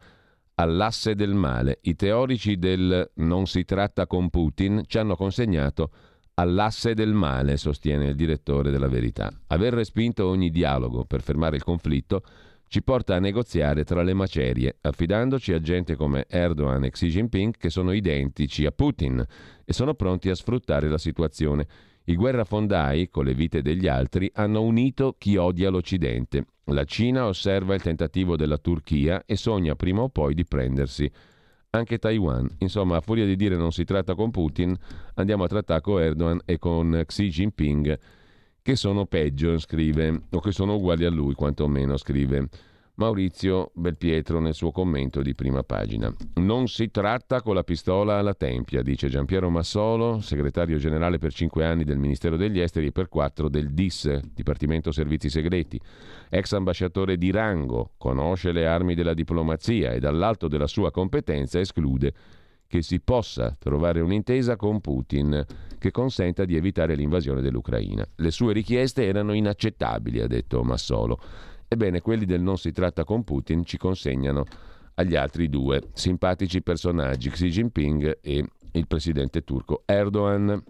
all'asse 0.56 1.16
del 1.16 1.34
male. 1.34 1.80
I 1.82 1.96
teorici 1.96 2.58
del 2.58 3.12
non 3.16 3.48
si 3.48 3.66
tratta 3.66 4.08
con 4.08 4.30
Putin 4.30 4.84
ci 4.88 4.98
hanno 4.98 5.18
consegnato 5.18 5.92
all'asse 6.36 6.94
del 6.94 7.14
male, 7.14 7.58
sostiene 7.58 8.08
il 8.08 8.16
direttore 8.16 8.72
della 8.72 8.88
Verità. 8.88 9.32
Aver 9.48 9.74
respinto 9.74 10.28
ogni 10.28 10.50
dialogo 10.50 11.06
per 11.06 11.22
fermare 11.22 11.58
il 11.58 11.64
conflitto 11.64 12.24
ci 12.68 12.82
porta 12.82 13.16
a 13.16 13.20
negoziare 13.20 13.84
tra 13.84 14.02
le 14.02 14.16
macerie, 14.16 14.78
affidandoci 14.82 15.54
a 15.54 15.60
gente 15.60 15.96
come 15.96 16.26
Erdogan 16.28 16.84
e 16.84 16.90
Xi 16.90 17.08
Jinping 17.08 17.56
che 17.56 17.70
sono 17.70 17.92
identici 17.92 18.66
a 18.66 18.72
Putin 18.72 19.24
e 19.64 19.74
sono 19.74 19.94
pronti 19.94 20.30
a 20.30 20.36
sfruttare 20.36 20.90
la 20.90 20.98
situazione. 20.98 21.68
I 22.06 22.16
guerrafondai, 22.16 23.10
con 23.10 23.26
le 23.26 23.36
vite 23.36 23.62
degli 23.62 23.88
altri, 23.88 24.30
hanno 24.34 24.64
unito 24.64 25.16
chi 25.20 25.38
odia 25.38 25.70
l'Occidente. 25.70 26.46
La 26.66 26.84
Cina 26.84 27.28
osserva 27.28 27.76
il 27.76 27.82
tentativo 27.84 28.36
della 28.36 28.58
Turchia 28.58 29.24
e 29.26 29.36
sogna 29.36 29.76
prima 29.76 30.02
o 30.02 30.10
poi 30.10 30.34
di 30.34 30.44
prendersi 30.44 31.10
anche 31.76 31.98
Taiwan. 31.98 32.48
Insomma, 32.60 32.98
a 32.98 33.02
furia 33.02 33.26
di 33.26 33.36
dire 33.36 33.56
non 33.56 33.72
si 33.72 33.84
tratta 33.84 34.14
con 34.16 34.32
Putin, 34.32 34.76
andiamo 35.16 35.44
a 35.44 35.48
trattare 35.48 35.82
con 35.82 36.02
Erdogan 36.02 36.42
e 36.46 36.60
con 36.60 37.02
Xi 37.06 37.30
Jinping, 37.30 38.00
che 38.62 38.76
sono 38.76 39.06
peggio, 39.06 39.58
scrive, 39.58 40.24
o 40.30 40.40
che 40.40 40.52
sono 40.52 40.76
uguali 40.76 41.04
a 41.06 41.10
lui, 41.10 41.34
quantomeno, 41.34 41.98
scrive. 41.98 42.48
Maurizio 42.96 43.72
Belpietro 43.74 44.40
nel 44.40 44.54
suo 44.54 44.72
commento 44.72 45.24
di 45.24 45.34
prima 45.34 45.64
pagina. 45.64 46.14
Non 46.36 46.68
si 46.68 46.92
tratta 46.92 47.42
con 47.42 47.56
la 47.56 47.64
pistola 47.64 48.20
alla 48.20 48.36
tempia, 48.36 48.84
dice 48.84 49.10
Giampiero 49.10 49.50
Massolo, 49.50 50.20
segretario 50.20 50.78
generale 50.78 51.18
per 51.18 51.34
cinque 51.34 51.66
anni 51.66 51.86
del 51.86 51.98
Ministero 51.98 52.38
degli 52.38 52.60
Esteri 52.60 52.88
e 52.88 52.92
per 52.92 53.10
quattro 53.10 53.50
del 53.50 53.74
DIS, 53.74 54.20
Dipartimento 54.32 54.92
Servizi 54.92 55.32
Segreti. 55.32 55.82
Ex 56.30 56.52
ambasciatore 56.54 57.18
di 57.18 57.32
rango, 57.32 57.94
conosce 57.98 58.52
le 58.52 58.68
armi 58.68 58.94
della 58.94 59.16
diplomazia 59.16 59.94
e 59.94 60.00
dall'alto 60.00 60.48
della 60.48 60.68
sua 60.68 60.92
competenza 60.92 61.60
esclude 61.60 62.14
che 62.68 62.84
si 62.84 63.00
possa 63.02 63.56
trovare 63.58 64.02
un'intesa 64.02 64.56
con 64.56 64.82
Putin 64.82 65.46
che 65.80 65.92
consenta 65.92 66.46
di 66.46 66.56
evitare 66.56 66.96
l'invasione 66.96 67.42
dell'Ucraina. 67.42 68.06
Le 68.16 68.32
sue 68.32 68.54
richieste 68.54 69.06
erano 69.06 69.34
inaccettabili, 69.34 70.22
ha 70.22 70.28
detto 70.28 70.64
Massolo. 70.64 71.20
Ebbene, 71.74 72.02
quelli 72.02 72.26
del 72.26 72.44
non 72.44 72.60
si 72.60 72.72
tratta 72.72 73.04
con 73.04 73.24
Putin 73.24 73.66
ci 73.66 73.78
consegnano 73.78 74.46
agli 74.94 75.16
altri 75.16 75.50
due 75.50 75.82
simpatici 75.94 76.62
personaggi, 76.62 77.32
Xi 77.32 77.50
Jinping 77.50 78.20
e 78.22 78.46
il 78.74 78.86
presidente 78.86 79.44
turco 79.44 79.82
Erdogan. 79.88 80.64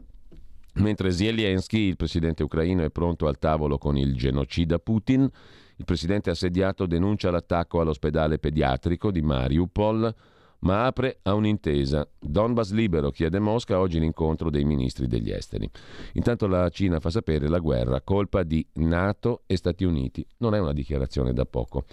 Mentre 0.76 1.12
Zelensky, 1.12 1.90
il 1.90 1.98
presidente 1.98 2.42
ucraino, 2.44 2.84
è 2.84 2.90
pronto 2.90 3.28
al 3.28 3.38
tavolo 3.38 3.78
con 3.78 3.98
il 3.98 4.16
genocida 4.16 4.80
Putin, 4.80 5.30
il 5.76 5.84
presidente 5.84 6.30
assediato 6.30 6.86
denuncia 6.86 7.30
l'attacco 7.32 7.82
all'ospedale 7.82 8.40
pediatrico 8.40 9.12
di 9.12 9.22
Mariupol 9.22 10.16
ma 10.64 10.86
apre 10.86 11.20
a 11.24 11.34
un'intesa. 11.34 12.08
Donbass 12.20 12.72
libero 12.72 13.12
chiede 13.12 13.40
Mosca 13.40 13.80
oggi 13.80 14.00
l'incontro 14.00 14.50
dei 14.50 14.66
ministri 14.66 15.08
degli 15.08 15.32
esteri. 15.32 15.70
Intanto 16.14 16.48
la 16.48 16.70
Cina 16.70 17.00
fa 17.00 17.10
sapere 17.10 17.48
la 17.48 17.60
guerra 17.60 18.02
colpa 18.02 18.44
di 18.44 18.66
Nato 18.74 19.44
e 19.46 19.56
Stati 19.58 19.84
Uniti. 19.84 20.26
Non 20.38 20.56
è 20.56 20.60
una 20.60 20.74
dichiarazione 20.74 21.34
da 21.34 21.46
poco. 21.46 21.86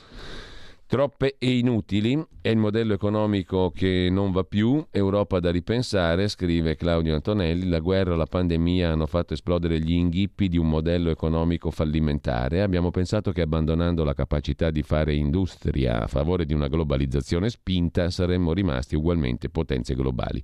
Troppe 0.90 1.36
e 1.38 1.56
inutili 1.56 2.20
è 2.40 2.48
il 2.48 2.56
modello 2.56 2.94
economico 2.94 3.70
che 3.72 4.08
non 4.10 4.32
va 4.32 4.42
più, 4.42 4.84
Europa 4.90 5.38
da 5.38 5.52
ripensare, 5.52 6.26
scrive 6.26 6.74
Claudio 6.74 7.14
Antonelli, 7.14 7.68
la 7.68 7.78
guerra 7.78 8.14
e 8.14 8.16
la 8.16 8.26
pandemia 8.26 8.90
hanno 8.90 9.06
fatto 9.06 9.32
esplodere 9.32 9.78
gli 9.78 9.92
inghippi 9.92 10.48
di 10.48 10.56
un 10.56 10.68
modello 10.68 11.10
economico 11.10 11.70
fallimentare. 11.70 12.60
Abbiamo 12.60 12.90
pensato 12.90 13.30
che 13.30 13.42
abbandonando 13.42 14.02
la 14.02 14.14
capacità 14.14 14.72
di 14.72 14.82
fare 14.82 15.14
industria 15.14 16.02
a 16.02 16.06
favore 16.08 16.44
di 16.44 16.54
una 16.54 16.66
globalizzazione 16.66 17.50
spinta 17.50 18.10
saremmo 18.10 18.52
rimasti 18.52 18.96
ugualmente 18.96 19.48
potenze 19.48 19.94
globali. 19.94 20.42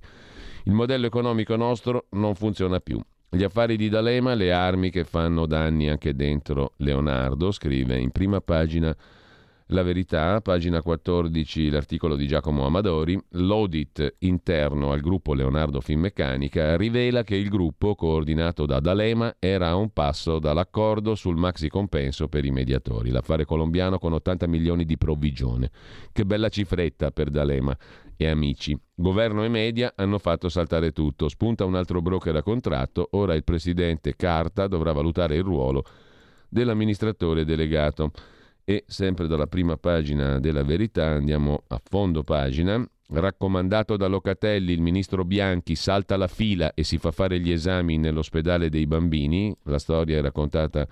Il 0.63 0.71
modello 0.71 1.07
economico 1.07 1.57
nostro 1.57 2.05
non 2.11 2.35
funziona 2.35 2.79
più. 2.79 3.01
Gli 3.29 3.43
affari 3.43 3.75
di 3.75 3.89
D'Alema, 3.89 4.33
le 4.33 4.53
armi 4.53 4.91
che 4.91 5.03
fanno 5.03 5.45
danni 5.45 5.89
anche 5.89 6.15
dentro 6.15 6.71
Leonardo, 6.77 7.51
scrive 7.51 7.99
in 7.99 8.11
prima 8.11 8.39
pagina 8.39 8.95
la 9.71 9.83
verità, 9.83 10.39
pagina 10.39 10.81
14, 10.81 11.69
l'articolo 11.69 12.15
di 12.15 12.25
Giacomo 12.25 12.65
Amadori, 12.65 13.21
l'audit 13.31 14.15
interno 14.19 14.93
al 14.93 15.01
gruppo 15.01 15.33
Leonardo 15.33 15.81
Finmeccanica 15.81 16.77
rivela 16.77 17.23
che 17.23 17.35
il 17.35 17.49
gruppo, 17.49 17.95
coordinato 17.95 18.65
da 18.65 18.79
D'Alema, 18.79 19.35
era 19.39 19.69
a 19.69 19.75
un 19.75 19.91
passo 19.91 20.39
dall'accordo 20.39 21.15
sul 21.15 21.35
maxi 21.35 21.67
compenso 21.67 22.29
per 22.29 22.45
i 22.45 22.51
mediatori, 22.51 23.09
l'affare 23.09 23.43
colombiano 23.43 23.99
con 23.99 24.13
80 24.13 24.47
milioni 24.47 24.85
di 24.85 24.97
provvigione. 24.97 25.69
Che 26.13 26.25
bella 26.25 26.47
cifretta 26.47 27.11
per 27.11 27.29
D'Alema 27.29 27.77
e 28.15 28.27
amici. 28.27 28.79
Governo 28.95 29.43
e 29.43 29.49
media 29.49 29.91
hanno 29.97 30.17
fatto 30.17 30.47
saltare 30.47 30.93
tutto, 30.93 31.27
spunta 31.27 31.65
un 31.65 31.75
altro 31.75 32.01
broker 32.01 32.37
a 32.37 32.41
contratto, 32.41 33.09
ora 33.11 33.35
il 33.35 33.43
presidente 33.43 34.15
Carta 34.15 34.67
dovrà 34.67 34.93
valutare 34.93 35.35
il 35.35 35.43
ruolo 35.43 35.83
dell'amministratore 36.47 37.43
delegato. 37.43 38.11
E 38.69 38.83
sempre 38.85 39.27
dalla 39.27 39.47
prima 39.47 39.77
pagina 39.77 40.41
della 40.41 40.61
verità 40.61 41.05
andiamo 41.05 41.63
a 41.67 41.79
fondo 41.81 42.25
pagina. 42.25 42.85
Raccomandato 43.11 43.95
da 43.95 44.07
Locatelli, 44.07 44.73
il 44.73 44.81
ministro 44.81 45.23
Bianchi 45.23 45.73
salta 45.75 46.17
la 46.17 46.27
fila 46.27 46.73
e 46.73 46.83
si 46.83 46.97
fa 46.97 47.11
fare 47.11 47.39
gli 47.39 47.49
esami 47.49 47.95
nell'ospedale 47.95 48.67
dei 48.67 48.85
bambini. 48.85 49.55
La 49.63 49.79
storia 49.79 50.17
è 50.17 50.21
raccontata 50.21 50.85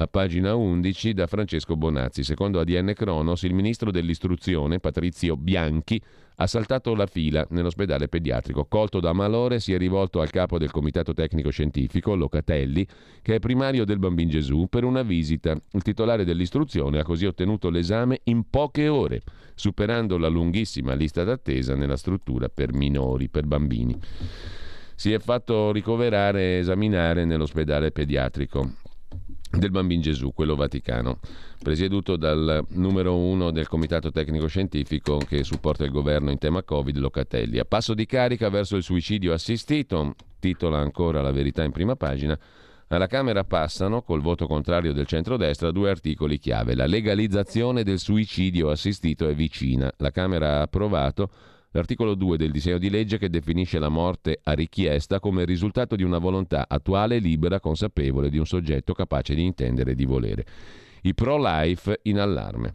a 0.00 0.06
pagina 0.06 0.54
11 0.54 1.12
da 1.12 1.26
Francesco 1.26 1.76
Bonazzi. 1.76 2.22
Secondo 2.22 2.60
ADN 2.60 2.92
Cronos, 2.94 3.42
il 3.42 3.52
ministro 3.52 3.90
dell'istruzione, 3.90 4.78
Patrizio 4.78 5.36
Bianchi, 5.36 6.00
ha 6.36 6.46
saltato 6.46 6.94
la 6.94 7.06
fila 7.06 7.44
nell'ospedale 7.50 8.06
pediatrico. 8.06 8.66
Colto 8.66 9.00
da 9.00 9.12
malore, 9.12 9.58
si 9.58 9.72
è 9.72 9.78
rivolto 9.78 10.20
al 10.20 10.30
capo 10.30 10.56
del 10.56 10.70
comitato 10.70 11.12
tecnico 11.14 11.50
scientifico, 11.50 12.14
Locatelli, 12.14 12.86
che 13.22 13.34
è 13.34 13.38
primario 13.40 13.84
del 13.84 13.98
Bambin 13.98 14.28
Gesù, 14.28 14.66
per 14.70 14.84
una 14.84 15.02
visita. 15.02 15.56
Il 15.72 15.82
titolare 15.82 16.24
dell'istruzione 16.24 17.00
ha 17.00 17.04
così 17.04 17.26
ottenuto 17.26 17.68
l'esame 17.68 18.20
in 18.24 18.48
poche 18.48 18.86
ore, 18.86 19.22
superando 19.56 20.16
la 20.16 20.28
lunghissima 20.28 20.94
lista 20.94 21.24
d'attesa 21.24 21.74
nella 21.74 21.96
struttura 21.96 22.48
per 22.48 22.72
minori, 22.72 23.28
per 23.28 23.46
bambini. 23.46 23.98
Si 24.94 25.12
è 25.12 25.18
fatto 25.18 25.72
ricoverare 25.72 26.40
e 26.40 26.58
esaminare 26.58 27.24
nell'ospedale 27.24 27.90
pediatrico 27.90 28.86
del 29.50 29.70
Bambin 29.70 30.00
Gesù, 30.00 30.32
quello 30.32 30.54
vaticano, 30.54 31.18
presieduto 31.62 32.16
dal 32.16 32.64
numero 32.70 33.16
uno 33.16 33.50
del 33.50 33.68
Comitato 33.68 34.10
Tecnico 34.10 34.46
Scientifico 34.46 35.18
che 35.18 35.42
supporta 35.42 35.84
il 35.84 35.90
governo 35.90 36.30
in 36.30 36.38
tema 36.38 36.62
Covid, 36.62 36.96
Locatelli. 36.96 37.58
A 37.58 37.64
passo 37.64 37.94
di 37.94 38.06
carica 38.06 38.48
verso 38.50 38.76
il 38.76 38.82
suicidio 38.82 39.32
assistito, 39.32 40.14
titola 40.38 40.78
ancora 40.78 41.22
la 41.22 41.32
verità 41.32 41.64
in 41.64 41.72
prima 41.72 41.96
pagina, 41.96 42.38
alla 42.88 43.06
Camera 43.06 43.44
passano, 43.44 44.00
col 44.02 44.22
voto 44.22 44.46
contrario 44.46 44.94
del 44.94 45.06
centrodestra, 45.06 45.70
due 45.70 45.90
articoli 45.90 46.38
chiave. 46.38 46.74
La 46.74 46.86
legalizzazione 46.86 47.82
del 47.82 47.98
suicidio 47.98 48.70
assistito 48.70 49.28
è 49.28 49.34
vicina. 49.34 49.92
La 49.98 50.10
Camera 50.10 50.58
ha 50.58 50.62
approvato 50.62 51.30
l'articolo 51.72 52.14
2 52.14 52.36
del 52.36 52.50
disegno 52.50 52.78
di 52.78 52.90
legge 52.90 53.18
che 53.18 53.30
definisce 53.30 53.78
la 53.78 53.88
morte 53.88 54.40
a 54.42 54.52
richiesta 54.52 55.20
come 55.20 55.44
risultato 55.44 55.96
di 55.96 56.02
una 56.02 56.18
volontà 56.18 56.66
attuale, 56.68 57.18
libera, 57.18 57.60
consapevole 57.60 58.30
di 58.30 58.38
un 58.38 58.46
soggetto 58.46 58.94
capace 58.94 59.34
di 59.34 59.44
intendere 59.44 59.92
e 59.92 59.94
di 59.94 60.04
volere. 60.04 60.44
I 61.02 61.14
pro-life 61.14 62.00
in 62.02 62.18
allarme. 62.18 62.74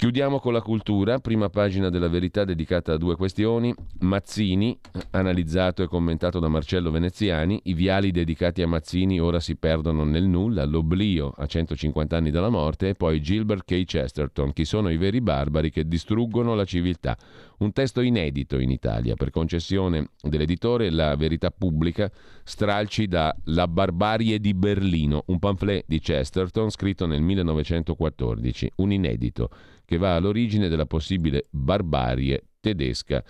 Chiudiamo 0.00 0.38
con 0.38 0.54
la 0.54 0.62
cultura, 0.62 1.18
prima 1.18 1.50
pagina 1.50 1.90
della 1.90 2.08
verità 2.08 2.46
dedicata 2.46 2.94
a 2.94 2.96
due 2.96 3.16
questioni. 3.16 3.74
Mazzini, 3.98 4.74
analizzato 5.10 5.82
e 5.82 5.88
commentato 5.88 6.38
da 6.38 6.48
Marcello 6.48 6.90
Veneziani, 6.90 7.60
i 7.64 7.74
viali 7.74 8.10
dedicati 8.10 8.62
a 8.62 8.66
Mazzini 8.66 9.20
ora 9.20 9.40
si 9.40 9.56
perdono 9.56 10.04
nel 10.04 10.24
nulla, 10.24 10.64
l'oblio 10.64 11.34
a 11.36 11.44
150 11.44 12.16
anni 12.16 12.30
dalla 12.30 12.48
morte 12.48 12.88
e 12.88 12.94
poi 12.94 13.20
Gilbert 13.20 13.66
K. 13.66 13.84
Chesterton, 13.84 14.54
chi 14.54 14.64
sono 14.64 14.88
i 14.88 14.96
veri 14.96 15.20
barbari 15.20 15.70
che 15.70 15.86
distruggono 15.86 16.54
la 16.54 16.64
civiltà. 16.64 17.14
Un 17.60 17.72
testo 17.72 18.00
inedito 18.00 18.58
in 18.58 18.70
Italia, 18.70 19.16
per 19.16 19.28
concessione 19.28 20.12
dell'editore 20.22 20.88
La 20.88 21.14
Verità 21.14 21.50
Pubblica, 21.50 22.10
stralci 22.42 23.06
da 23.06 23.36
La 23.44 23.68
barbarie 23.68 24.40
di 24.40 24.54
Berlino, 24.54 25.24
un 25.26 25.38
pamphlet 25.38 25.84
di 25.86 25.98
Chesterton 25.98 26.70
scritto 26.70 27.04
nel 27.04 27.20
1914, 27.20 28.72
un 28.76 28.92
inedito 28.92 29.50
che 29.84 29.98
va 29.98 30.16
all'origine 30.16 30.68
della 30.68 30.86
possibile 30.86 31.48
barbarie 31.50 32.44
tedesca 32.60 33.22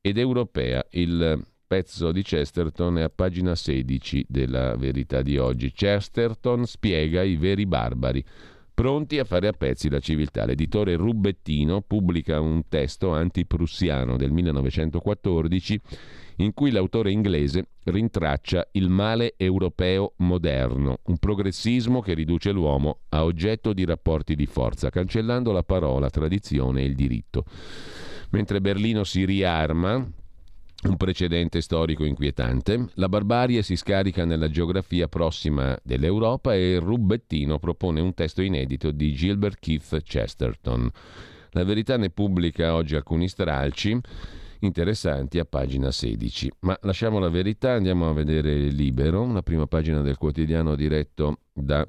ed 0.00 0.16
europea. 0.16 0.82
Il 0.92 1.44
pezzo 1.66 2.10
di 2.10 2.22
Chesterton 2.22 2.96
è 2.96 3.02
a 3.02 3.10
pagina 3.10 3.54
16 3.54 4.24
della 4.26 4.76
Verità 4.76 5.20
di 5.20 5.36
oggi. 5.36 5.72
Chesterton 5.72 6.64
spiega 6.64 7.22
i 7.22 7.36
veri 7.36 7.66
barbari, 7.66 8.24
pronti 8.78 9.18
a 9.18 9.24
fare 9.24 9.48
a 9.48 9.52
pezzi 9.52 9.90
la 9.90 9.98
civiltà. 9.98 10.44
L'editore 10.44 10.94
Rubettino 10.94 11.80
pubblica 11.80 12.38
un 12.38 12.62
testo 12.68 13.10
antiprussiano 13.12 14.16
del 14.16 14.30
1914 14.30 15.80
in 16.36 16.54
cui 16.54 16.70
l'autore 16.70 17.10
inglese 17.10 17.70
rintraccia 17.82 18.68
il 18.72 18.88
male 18.88 19.34
europeo 19.36 20.12
moderno, 20.18 21.00
un 21.06 21.16
progressismo 21.16 22.00
che 22.00 22.14
riduce 22.14 22.52
l'uomo 22.52 23.00
a 23.08 23.24
oggetto 23.24 23.72
di 23.72 23.84
rapporti 23.84 24.36
di 24.36 24.46
forza, 24.46 24.90
cancellando 24.90 25.50
la 25.50 25.64
parola, 25.64 26.08
tradizione 26.08 26.82
e 26.82 26.84
il 26.84 26.94
diritto. 26.94 27.46
Mentre 28.30 28.60
Berlino 28.60 29.02
si 29.02 29.24
riarma, 29.24 30.08
un 30.86 30.96
precedente 30.96 31.60
storico 31.60 32.04
inquietante. 32.04 32.90
La 32.94 33.08
barbarie 33.08 33.62
si 33.62 33.74
scarica 33.74 34.24
nella 34.24 34.48
geografia 34.48 35.08
prossima 35.08 35.76
dell'Europa 35.82 36.54
e 36.54 36.78
rubettino 36.78 37.58
propone 37.58 38.00
un 38.00 38.14
testo 38.14 38.42
inedito 38.42 38.90
di 38.90 39.12
Gilbert 39.12 39.58
Keith 39.58 40.02
Chesterton. 40.02 40.88
La 41.50 41.64
verità 41.64 41.96
ne 41.96 42.10
pubblica 42.10 42.74
oggi 42.74 42.94
alcuni 42.94 43.28
stralci 43.28 43.98
interessanti 44.60 45.38
a 45.38 45.44
pagina 45.44 45.90
16. 45.90 46.52
Ma 46.60 46.78
lasciamo 46.82 47.18
la 47.18 47.28
verità, 47.28 47.72
andiamo 47.72 48.08
a 48.08 48.12
vedere 48.12 48.54
Libero, 48.68 49.22
una 49.22 49.42
prima 49.42 49.66
pagina 49.66 50.00
del 50.00 50.16
quotidiano 50.16 50.74
diretto 50.74 51.40
da 51.52 51.86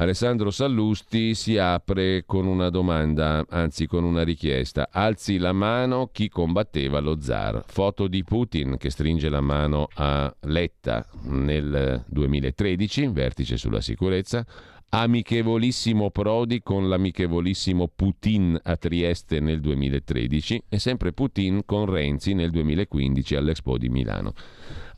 Alessandro 0.00 0.50
Sallusti 0.50 1.34
si 1.34 1.58
apre 1.58 2.24
con 2.24 2.46
una 2.46 2.70
domanda, 2.70 3.44
anzi 3.50 3.86
con 3.86 4.02
una 4.02 4.22
richiesta. 4.22 4.88
Alzi 4.90 5.36
la 5.36 5.52
mano 5.52 6.08
chi 6.10 6.30
combatteva 6.30 7.00
lo 7.00 7.20
zar. 7.20 7.64
Foto 7.66 8.08
di 8.08 8.24
Putin 8.24 8.78
che 8.78 8.88
stringe 8.88 9.28
la 9.28 9.42
mano 9.42 9.88
a 9.96 10.34
Letta 10.44 11.06
nel 11.24 12.02
2013, 12.08 13.08
vertice 13.08 13.58
sulla 13.58 13.82
sicurezza. 13.82 14.42
Amichevolissimo 14.88 16.10
Prodi 16.10 16.62
con 16.62 16.88
l'amichevolissimo 16.88 17.92
Putin 17.94 18.58
a 18.60 18.76
Trieste 18.76 19.38
nel 19.38 19.60
2013 19.60 20.62
e 20.70 20.78
sempre 20.78 21.12
Putin 21.12 21.66
con 21.66 21.84
Renzi 21.84 22.32
nel 22.32 22.50
2015 22.50 23.36
all'Expo 23.36 23.76
di 23.76 23.90
Milano. 23.90 24.32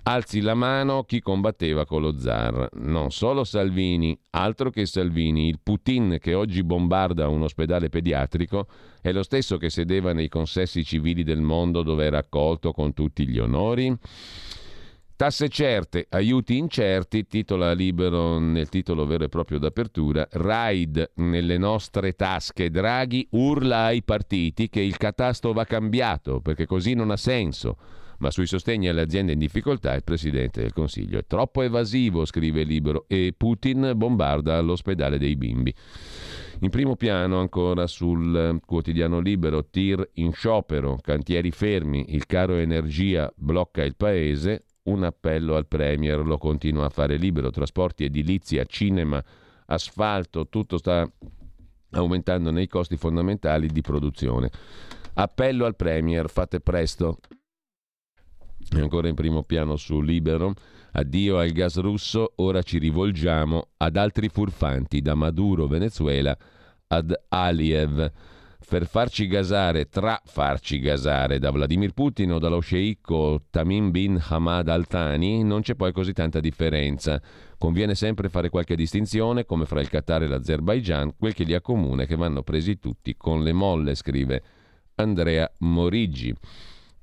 Alzi 0.05 0.41
la 0.41 0.55
mano 0.55 1.05
chi 1.05 1.21
combatteva 1.21 1.87
con 1.87 2.03
lo 2.03 2.19
zar. 2.19 2.69
Non 2.73 3.13
solo 3.13 3.45
Salvini, 3.45 4.19
altro 4.31 4.71
che 4.71 4.85
Salvini. 4.85 5.47
Il 5.47 5.61
Putin 5.63 6.19
che 6.21 6.35
oggi 6.35 6.65
bombarda 6.65 7.29
un 7.29 7.43
ospedale 7.43 7.89
pediatrico 7.89 8.67
è 9.01 9.13
lo 9.13 9.23
stesso 9.23 9.59
che 9.59 9.71
sedeva 9.71 10.13
nei 10.13 10.29
consessi 10.29 10.83
civili 10.83 11.23
del 11.23 11.41
mondo 11.41 11.85
dove 11.85 12.05
era 12.05 12.19
accolto 12.19 12.73
con 12.73 12.93
tutti 12.95 13.29
gli 13.29 13.39
onori. 13.39 13.97
Tasse 15.15 15.49
certe, 15.49 16.07
aiuti 16.09 16.57
incerti, 16.57 17.29
titola 17.29 17.73
libero 17.73 18.41
nel 18.41 18.69
titolo 18.69 19.07
vero 19.07 19.23
e 19.23 19.29
proprio 19.29 19.61
d'apertura, 19.61 20.27
Raid 20.33 21.13
nelle 21.17 21.59
nostre 21.59 22.15
tasche, 22.15 22.71
Draghi 22.71 23.29
urla 23.31 23.85
ai 23.85 24.03
partiti 24.03 24.69
che 24.69 24.81
il 24.81 24.97
catasto 24.97 25.53
va 25.53 25.65
cambiato 25.65 26.41
perché 26.41 26.67
così 26.67 26.95
non 26.95 27.13
ha 27.13 27.17
senso 27.17 27.77
ma 28.23 28.31
sui 28.31 28.47
sostegni 28.47 28.87
alle 28.87 29.01
aziende 29.01 29.33
in 29.33 29.39
difficoltà 29.41 29.93
il 29.95 30.05
Presidente 30.05 30.61
del 30.61 30.73
Consiglio 30.73 31.19
è 31.19 31.27
troppo 31.27 31.61
evasivo, 31.63 32.25
scrive 32.25 32.63
Libero, 32.63 33.07
e 33.09 33.35
Putin 33.37 33.95
bombarda 33.97 34.61
l'ospedale 34.61 35.19
dei 35.19 35.35
bimbi. 35.35 35.75
In 36.61 36.71
primo 36.71 36.95
piano 36.95 37.41
ancora 37.41 37.89
sul 37.89 38.61
quotidiano 38.65 39.19
Libero, 39.19 39.67
tir 39.69 40.09
in 40.15 40.31
sciopero, 40.33 40.99
cantieri 41.03 41.51
fermi, 41.51 42.15
il 42.15 42.25
caro 42.27 42.55
energia 42.55 43.31
blocca 43.35 43.83
il 43.83 43.97
paese, 43.97 44.67
un 44.85 45.03
appello 45.03 45.57
al 45.57 45.67
Premier, 45.67 46.25
lo 46.25 46.39
continua 46.39 46.87
a 46.87 46.91
fare 46.91 47.17
Libero, 47.17 47.51
trasporti, 47.51 48.05
edilizia, 48.05 48.65
cinema, 48.67 49.21
asfalto, 49.67 50.47
tutto 50.49 50.79
sta 50.79 51.05
aumentando 51.91 52.53
nei 52.53 52.69
costi 52.69 52.97
fondamentali 52.97 53.67
di 53.67 53.81
produzione. 53.81 54.49
Appello 55.15 55.65
al 55.65 55.75
Premier, 55.75 56.31
fate 56.31 56.61
presto. 56.61 57.19
E 58.71 58.81
ancora 58.81 59.09
in 59.09 59.15
primo 59.15 59.43
piano 59.43 59.77
su 59.77 60.01
Libero, 60.01 60.55
addio 60.93 61.39
al 61.39 61.51
gas 61.51 61.79
russo, 61.79 62.33
ora 62.37 62.63
ci 62.63 62.79
rivolgiamo 62.79 63.69
ad 63.79 63.97
altri 63.97 64.29
furfanti, 64.29 65.01
da 65.01 65.15
Maduro, 65.15 65.67
Venezuela, 65.67 66.37
ad 66.87 67.13
Aliev, 67.29 68.11
per 68.67 68.87
farci 68.87 69.27
gasare, 69.27 69.89
tra 69.89 70.19
farci 70.25 70.79
gasare 70.79 71.39
da 71.39 71.51
Vladimir 71.51 71.93
Putin 71.93 72.33
o 72.33 72.39
dallo 72.39 72.61
sceicco 72.61 73.43
Tamim 73.51 73.91
bin 73.91 74.19
Hamad 74.29 74.69
al-Thani, 74.69 75.43
non 75.43 75.61
c'è 75.61 75.75
poi 75.75 75.93
così 75.93 76.15
tanta 76.15 76.41
differenza. 76.41 77.21
Conviene 77.59 77.95
sempre 77.95 78.31
fare 78.31 78.49
qualche 78.49 78.75
distinzione, 78.75 79.45
come 79.45 79.67
fra 79.67 79.81
il 79.81 79.91
Qatar 79.91 80.23
e 80.23 80.27
l'Azerbaigian, 80.27 81.15
quel 81.19 81.35
che 81.35 81.45
li 81.45 81.55
accomuna 81.55 82.05
è 82.05 82.07
che 82.07 82.17
vanno 82.17 82.43
presi 82.43 82.79
tutti 82.79 83.15
con 83.17 83.43
le 83.43 83.53
molle, 83.53 83.95
scrive 83.95 84.43
Andrea 84.95 85.51
Morigi. 85.59 86.35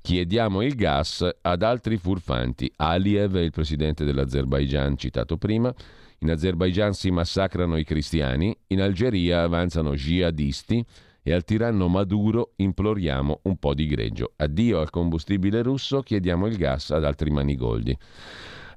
Chiediamo 0.02 0.62
il 0.62 0.74
gas 0.74 1.28
ad 1.42 1.62
altri 1.62 1.96
furfanti. 1.98 2.72
Aliyev 2.76 3.36
il 3.36 3.50
presidente 3.50 4.04
dell'Azerbaigian 4.04 4.96
citato 4.96 5.36
prima. 5.36 5.72
In 6.20 6.30
Azerbaigian 6.30 6.92
si 6.92 7.10
massacrano 7.10 7.76
i 7.76 7.84
cristiani, 7.84 8.56
in 8.68 8.80
Algeria 8.80 9.42
avanzano 9.42 9.94
jihadisti 9.94 10.84
e 11.22 11.32
al 11.32 11.44
tiranno 11.44 11.88
Maduro 11.88 12.52
imploriamo 12.56 13.40
un 13.42 13.56
po' 13.56 13.74
di 13.74 13.86
greggio. 13.86 14.32
Addio 14.36 14.80
al 14.80 14.90
combustibile 14.90 15.62
russo, 15.62 16.00
chiediamo 16.00 16.46
il 16.46 16.56
gas 16.56 16.90
ad 16.90 17.04
altri 17.04 17.30
manigoldi 17.30 17.96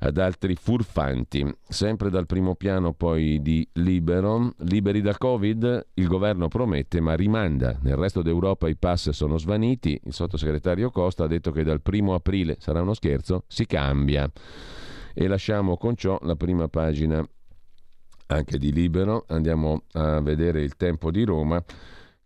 ad 0.04 0.18
altri 0.18 0.56
furfanti. 0.56 1.50
Sempre 1.68 2.10
dal 2.10 2.26
primo 2.26 2.56
piano 2.56 2.94
poi 2.94 3.42
di 3.42 3.68
Libero, 3.74 4.54
liberi 4.58 5.02
da 5.02 5.18
Covid, 5.18 5.88
il 5.94 6.08
governo 6.08 6.50
promette 6.50 7.00
ma 7.00 7.16
rimanda. 7.16 7.78
Nel 7.82 7.96
resto 7.96 8.22
d'Europa 8.22 8.68
i 8.68 8.76
pass 8.76 9.10
sono 9.12 9.38
svaniti, 9.38 10.00
il 10.04 10.14
sottosegretario 10.14 10.90
Costa 10.92 11.24
ha 11.24 11.28
detto 11.28 11.52
che 11.52 11.64
dal 11.64 11.82
primo 11.82 12.14
aprile, 12.14 12.58
sarà 12.60 12.82
uno 12.82 12.94
scherzo, 12.94 13.46
si 13.48 13.66
cambia. 13.66 14.30
E 15.14 15.28
lasciamo 15.28 15.78
con 15.78 15.96
ciò 15.96 16.20
la 16.24 16.36
prima 16.36 16.68
pagina 16.68 17.26
anche 18.28 18.58
di 18.58 18.74
Libero, 18.74 19.26
andiamo 19.28 19.84
a 19.94 20.20
vedere 20.20 20.62
il 20.64 20.76
tempo 20.76 21.12
di 21.12 21.24
Roma. 21.24 21.64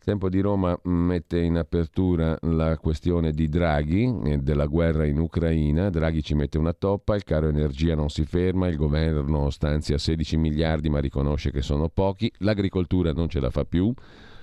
Tempo 0.07 0.29
di 0.29 0.39
Roma 0.39 0.79
mette 0.83 1.37
in 1.37 1.57
apertura 1.57 2.37
la 2.43 2.77
questione 2.77 3.33
di 3.33 3.49
Draghi 3.49 4.21
e 4.23 4.37
della 4.37 4.65
guerra 4.65 5.05
in 5.05 5.19
Ucraina. 5.19 5.89
Draghi 5.89 6.23
ci 6.23 6.33
mette 6.33 6.57
una 6.57 6.71
toppa, 6.71 7.13
il 7.15 7.25
caro 7.25 7.49
energia 7.49 7.93
non 7.93 8.07
si 8.07 8.23
ferma, 8.23 8.69
il 8.69 8.77
governo 8.77 9.49
stanzia 9.49 9.97
16 9.97 10.37
miliardi 10.37 10.87
ma 10.87 10.99
riconosce 10.99 11.51
che 11.51 11.61
sono 11.61 11.89
pochi, 11.89 12.31
l'agricoltura 12.37 13.11
non 13.11 13.27
ce 13.27 13.41
la 13.41 13.49
fa 13.49 13.65
più. 13.65 13.93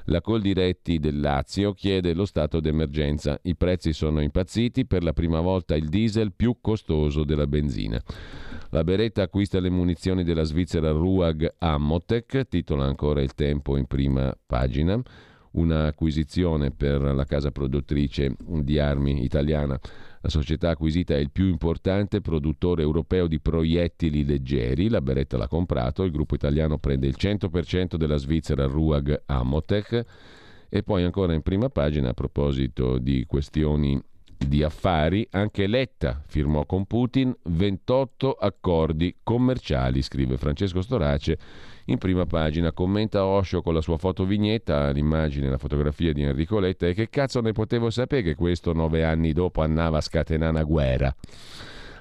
La 0.09 0.21
Coldiretti 0.21 0.99
del 0.99 1.19
Lazio 1.19 1.73
chiede 1.73 2.13
lo 2.13 2.27
stato 2.27 2.61
d'emergenza. 2.61 3.39
I 3.45 3.57
prezzi 3.57 3.95
sono 3.95 4.21
impazziti, 4.21 4.85
per 4.85 5.03
la 5.03 5.15
prima 5.15 5.41
volta 5.41 5.75
il 5.77 5.89
diesel 5.89 6.35
più 6.35 6.59
costoso 6.61 7.25
della 7.25 7.47
benzina. 7.47 7.99
La 8.69 8.85
Beretta 8.85 9.23
acquista 9.23 9.59
le 9.61 9.71
munizioni 9.71 10.25
della 10.25 10.43
Svizzera 10.43 10.91
Ruag 10.91 11.55
Ammotec, 11.57 12.49
titola 12.49 12.85
ancora 12.85 13.23
il 13.23 13.33
tempo 13.33 13.79
in 13.79 13.87
prima 13.87 14.37
pagina 14.45 15.03
un'acquisizione 15.55 16.71
per 16.71 17.01
la 17.01 17.25
casa 17.25 17.51
produttrice 17.51 18.37
di 18.39 18.79
armi 18.79 19.25
italiana. 19.25 19.79
La 20.21 20.29
società 20.31 20.71
acquisita 20.71 21.15
è 21.15 21.19
il 21.19 21.31
più 21.31 21.47
importante 21.47 22.21
produttore 22.21 22.83
europeo 22.83 23.27
di 23.27 23.41
proiettili 23.41 24.25
leggeri, 24.25 24.89
la 24.89 25.03
Beretta 25.03 25.37
l'ha 25.37 25.49
comprato, 25.49 26.03
il 26.03 26.11
gruppo 26.11 26.35
italiano 26.35 26.79
prende 26.79 27.07
il 27.07 27.17
100% 27.19 27.97
della 27.97 28.17
Svizzera 28.17 28.65
Ruag 28.67 29.23
Amotech. 29.27 30.05
E 30.71 30.83
poi 30.83 31.05
ancora 31.05 31.35
in 31.35 31.43
prima 31.43 31.69
pagina 31.69 32.09
a 32.09 32.15
proposito 32.15 32.99
di 32.99 33.27
questioni 33.27 34.03
di 34.37 34.63
affari, 34.63 35.27
anche 35.31 35.67
Letta 35.67 36.23
firmò 36.27 36.67
con 36.67 36.87
Putin 36.87 37.35
28 37.43 38.33
accordi 38.33 39.17
commerciali, 39.23 40.03
scrive 40.03 40.37
Francesco 40.37 40.83
Storace 40.83 41.39
in 41.87 41.99
prima 41.99 42.27
pagina. 42.27 42.73
Commenta 42.73 43.25
Osho 43.25 43.63
con 43.63 43.75
la 43.75 43.81
sua 43.81 43.99
fotovignetta, 43.99 44.91
l'immagine, 44.91 45.51
la 45.51 45.59
fotografia 45.59 46.13
di 46.13 46.23
Enrico 46.23 46.59
Letta 46.59 46.87
e 46.87 46.95
che 46.95 47.09
cazzo 47.11 47.41
ne 47.41 47.53
potevo 47.53 47.91
sapere 47.91 48.23
che 48.23 48.35
questo 48.35 48.73
nove 48.73 49.05
anni 49.05 49.33
dopo 49.33 49.63
andava 49.63 49.99
a 49.99 50.01
scatenare 50.01 50.51
una 50.51 50.63
guerra. 50.63 51.15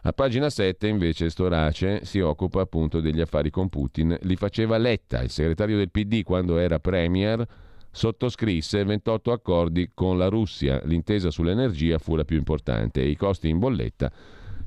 A 0.06 0.12
pagina 0.12 0.50
7 0.50 0.88
invece 0.88 1.30
Storace 1.30 2.04
si 2.04 2.20
occupa 2.20 2.62
appunto 2.62 3.00
degli 3.00 3.22
affari 3.22 3.50
con 3.50 3.70
Putin, 3.70 4.18
li 4.24 4.36
faceva 4.36 4.78
Letta, 4.78 5.22
il 5.22 5.30
segretario 5.30 5.78
del 5.78 5.92
PD 5.92 6.24
quando 6.24 6.58
era 6.58 6.80
premier, 6.80 7.46
sottoscrisse 7.90 8.84
28 8.84 9.32
accordi 9.32 9.92
con 9.94 10.18
la 10.18 10.28
Russia, 10.28 10.82
l'intesa 10.84 11.32
sull'energia 11.32 12.00
fu 12.00 12.18
la 12.18 12.26
più 12.26 12.38
importante 12.38 13.02
e 13.02 13.08
i 13.08 13.16
costi 13.16 13.48
in 13.48 13.60
bolletta 13.60 14.12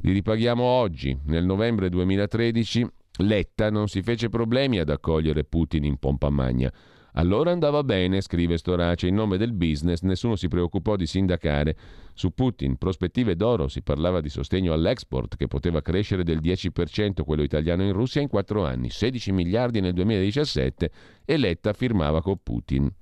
li 0.07 0.12
ripaghiamo 0.12 0.62
oggi. 0.62 1.18
Nel 1.24 1.44
novembre 1.44 1.88
2013 1.88 2.87
Letta 3.18 3.70
non 3.70 3.88
si 3.88 4.02
fece 4.02 4.29
problemi 4.29 4.79
ad 4.79 4.90
accogliere 4.90 5.44
Putin 5.44 5.85
in 5.85 5.98
pompa 5.98 6.31
magna. 6.31 6.72
Allora 7.18 7.50
andava 7.50 7.83
bene, 7.83 8.20
scrive 8.20 8.59
Storace, 8.59 9.07
in 9.07 9.14
nome 9.14 9.38
del 9.38 9.52
business 9.52 10.02
nessuno 10.02 10.37
si 10.37 10.48
preoccupò 10.48 10.96
di 10.96 11.07
sindacare. 11.07 11.76
Su 12.12 12.35
Putin, 12.35 12.76
prospettive 12.76 13.37
d'oro, 13.37 13.68
si 13.68 13.83
parlava 13.83 14.20
di 14.20 14.29
sostegno 14.29 14.74
all'export 14.74 15.37
che 15.37 15.46
poteva 15.46 15.81
crescere 15.81 16.24
del 16.24 16.40
10% 16.40 17.22
quello 17.24 17.42
italiano 17.42 17.83
in 17.85 17.92
Russia 17.92 18.20
in 18.20 18.29
quattro 18.29 18.66
anni, 18.66 18.90
16 18.90 19.33
miliardi 19.33 19.81
nel 19.81 19.94
2017 19.94 20.90
e 21.24 21.37
Letta 21.38 21.72
firmava 21.72 22.20
con 22.20 22.37
Putin. 22.42 22.92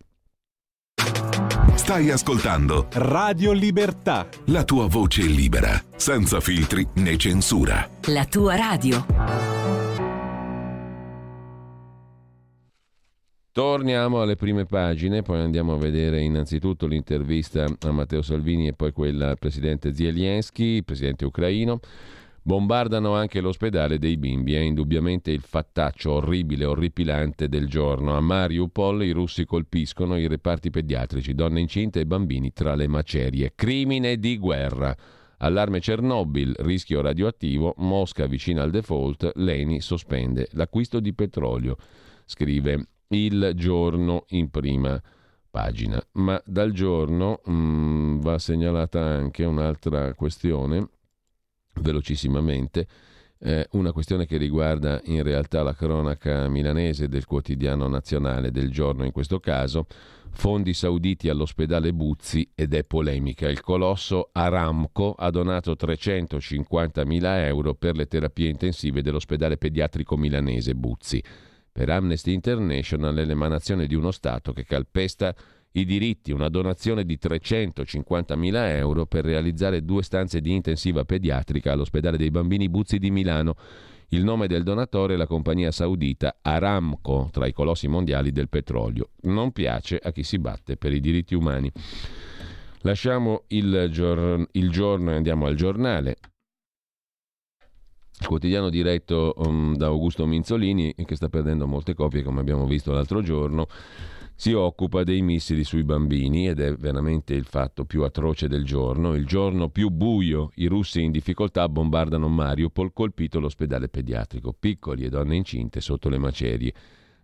Stai 1.75 2.11
ascoltando 2.11 2.87
Radio 2.93 3.53
Libertà. 3.53 4.29
La 4.47 4.63
tua 4.63 4.87
voce 4.87 5.23
libera, 5.23 5.83
senza 5.97 6.39
filtri 6.39 6.87
né 6.95 7.17
censura. 7.17 7.89
La 8.07 8.25
tua 8.27 8.55
radio. 8.55 9.84
Torniamo 13.55 14.21
alle 14.21 14.35
prime 14.35 14.65
pagine, 14.65 15.23
poi 15.23 15.39
andiamo 15.39 15.75
a 15.75 15.79
vedere 15.79 16.21
innanzitutto 16.21 16.89
l'intervista 16.89 17.65
a 17.83 17.93
Matteo 17.93 18.21
Salvini 18.21 18.67
e 18.67 18.73
poi 18.73 18.91
quella 18.91 19.29
al 19.29 19.39
presidente 19.39 19.95
Zelensky, 19.95 20.83
presidente 20.83 21.25
ucraino. 21.25 21.79
Bombardano 22.43 23.15
anche 23.15 23.41
l'ospedale 23.41 24.01
dei 24.01 24.17
bimbi, 24.17 24.55
è 24.55 24.59
indubbiamente 24.59 25.31
il 25.31 25.43
fattaccio 25.43 26.15
orribile, 26.15 26.65
orripilante 26.65 27.49
del 27.49 27.69
giorno. 27.69 28.17
A 28.17 28.21
Mariupol 28.21 29.05
i 29.05 29.13
russi 29.13 29.45
colpiscono 29.45 30.19
i 30.19 30.27
reparti 30.27 30.71
pediatrici, 30.71 31.33
donne 31.33 31.61
incinte 31.61 32.01
e 32.01 32.07
bambini 32.07 32.53
tra 32.53 32.75
le 32.75 32.89
macerie. 32.89 33.53
Crimine 33.55 34.17
di 34.17 34.37
guerra. 34.37 34.97
Allarme 35.39 35.79
Chernobyl, 35.79 36.57
rischio 36.59 37.01
radioattivo, 37.01 37.75
Mosca 37.77 38.27
vicina 38.27 38.63
al 38.63 38.73
default, 38.73 39.31
Leni 39.37 39.81
sospende 39.81 40.49
l'acquisto 40.55 40.99
di 40.99 41.15
petrolio, 41.15 41.77
scrive 42.25 42.89
il 43.09 43.53
giorno 43.55 44.25
in 44.29 44.51
prima 44.51 45.01
pagina. 45.51 46.05
Ma 46.13 46.41
dal 46.45 46.73
giorno 46.73 47.41
mh, 47.45 47.53
mm, 47.53 48.21
va 48.21 48.39
segnalata 48.39 49.01
anche 49.01 49.45
un'altra 49.45 50.13
questione, 50.15 50.89
velocissimamente, 51.81 52.87
eh, 53.39 53.69
una 53.73 53.93
questione 53.93 54.27
che 54.27 54.37
riguarda 54.37 55.01
in 55.05 55.23
realtà 55.23 55.63
la 55.63 55.75
cronaca 55.75 56.49
milanese 56.49 57.09
del 57.09 57.27
quotidiano 57.27 57.87
nazionale 57.89 58.51
del 58.51 58.71
giorno 58.71 59.05
in 59.05 59.13
questo 59.13 59.39
caso, 59.39 59.87
fondi 60.31 60.75
sauditi 60.75 61.29
all'ospedale 61.29 61.93
Buzzi 61.93 62.51
ed 62.55 62.75
è 62.75 62.85
polemica. 62.85 63.49
Il 63.49 63.61
colosso 63.61 64.31
Aramco 64.33 65.13
ha 65.13 65.31
donato 65.31 65.73
350.000 65.73 67.23
euro 67.45 67.75
per 67.75 67.97
le 67.97 68.07
terapie 68.07 68.49
intensive 68.49 69.03
dell'ospedale 69.03 69.57
pediatrico 69.57 70.17
milanese 70.17 70.75
Buzzi. 70.75 71.23
Per 71.77 71.91
Amnesty 71.91 72.33
International 72.33 73.13
l'emanazione 73.13 73.89
di 73.89 73.97
uno 73.97 74.13
Stato 74.13 74.53
che 74.53 74.65
calpesta 74.65 75.35
i 75.73 75.85
diritti, 75.85 76.31
una 76.31 76.49
donazione 76.49 77.05
di 77.05 77.19
350.000 77.21 78.55
euro 78.77 79.07
per 79.07 79.25
realizzare 79.25 79.85
due 79.85 80.05
stanze 80.05 80.41
di 80.41 80.53
intensiva 80.53 81.05
pediatrica 81.05 81.73
all'ospedale 81.73 82.17
dei 82.17 82.31
bambini 82.31 82.69
Buzzi 82.69 82.99
di 82.99 83.11
Milano. 83.11 83.57
Il 84.11 84.23
nome 84.23 84.47
del 84.47 84.63
donatore 84.63 85.15
è 85.15 85.17
la 85.17 85.27
compagnia 85.27 85.73
saudita 85.73 86.37
Aramco, 86.43 87.29
tra 87.33 87.45
i 87.49 87.53
colossi 87.53 87.89
mondiali 87.89 88.31
del 88.31 88.49
petrolio. 88.49 89.09
Non 89.23 89.51
piace 89.51 89.99
a 90.01 90.13
chi 90.13 90.23
si 90.23 90.39
batte 90.39 90.77
per 90.77 90.93
i 90.93 91.01
diritti 91.01 91.35
umani. 91.35 91.73
Lasciamo 92.83 93.43
il, 93.49 93.89
gior- 93.91 94.47
il 94.53 94.71
giorno 94.71 95.11
e 95.11 95.17
andiamo 95.17 95.47
al 95.47 95.57
giornale. 95.57 96.19
Quotidiano 98.23 98.71
diretto 98.71 99.35
um, 99.39 99.77
da 99.77 99.87
Augusto 99.87 100.25
Minzolini, 100.25 100.95
che 100.95 101.17
sta 101.17 101.29
perdendo 101.29 101.67
molte 101.67 101.95
copie, 101.95 102.23
come 102.23 102.41
abbiamo 102.41 102.67
visto 102.67 102.93
l'altro 102.93 103.23
giorno, 103.23 103.67
si 104.37 104.53
occupa 104.53 105.05
dei 105.05 105.23
missili 105.23 105.63
sui 105.63 105.85
bambini 105.85 106.49
ed 106.49 106.61
è 106.61 106.75
veramente 106.75 107.35
il 107.35 107.45
fatto 107.45 107.85
più 107.85 108.03
atroce 108.03 108.49
del 108.49 108.65
giorno. 108.65 109.15
Il 109.15 109.27
giorno 109.27 109.69
più 109.69 109.91
buio, 109.91 110.51
i 110.57 110.67
russi 110.67 111.03
in 111.03 111.11
difficoltà 111.11 111.69
bombardano 111.69 112.29
Mariupol, 112.29 112.93
colpito 112.93 113.41
l'ospedale 113.41 113.89
pediatrico, 113.89 114.53
piccoli 114.53 115.05
e 115.05 115.09
donne 115.09 115.37
incinte 115.37 115.81
sotto 115.81 116.09
le 116.09 116.19
macerie. 116.19 116.73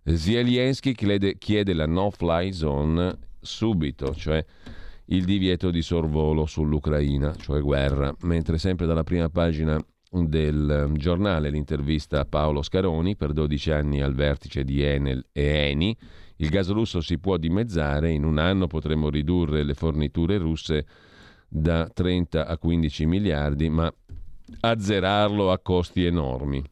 Zelensky 0.04 0.94
chiede 1.38 1.72
la 1.72 1.86
no-fly 1.86 2.52
zone 2.52 3.16
subito, 3.40 4.14
cioè 4.14 4.44
il 5.06 5.24
divieto 5.24 5.70
di 5.70 5.82
sorvolo 5.82 6.46
sull'Ucraina, 6.46 7.34
cioè 7.36 7.60
guerra, 7.60 8.14
mentre 8.22 8.58
sempre 8.58 8.86
dalla 8.86 9.02
prima 9.04 9.28
pagina 9.28 9.80
del 10.10 10.86
um, 10.88 10.96
giornale 10.96 11.50
l'intervista 11.50 12.20
a 12.20 12.24
Paolo 12.24 12.62
Scaroni 12.62 13.14
per 13.14 13.32
12 13.32 13.70
anni 13.70 14.02
al 14.02 14.14
vertice 14.14 14.64
di 14.64 14.82
Enel 14.82 15.24
e 15.32 15.70
Eni. 15.70 15.96
Il 16.36 16.48
gas 16.48 16.68
russo 16.70 17.00
si 17.00 17.18
può 17.18 17.36
dimezzare, 17.36 18.10
in 18.10 18.24
un 18.24 18.38
anno 18.38 18.66
potremo 18.66 19.08
ridurre 19.08 19.62
le 19.62 19.74
forniture 19.74 20.38
russe 20.38 20.86
da 21.48 21.88
30 21.88 22.46
a 22.46 22.58
15 22.58 23.06
miliardi, 23.06 23.68
ma 23.68 23.92
azzerarlo 24.60 25.52
a 25.52 25.58
costi 25.58 26.04
enormi. 26.04 26.62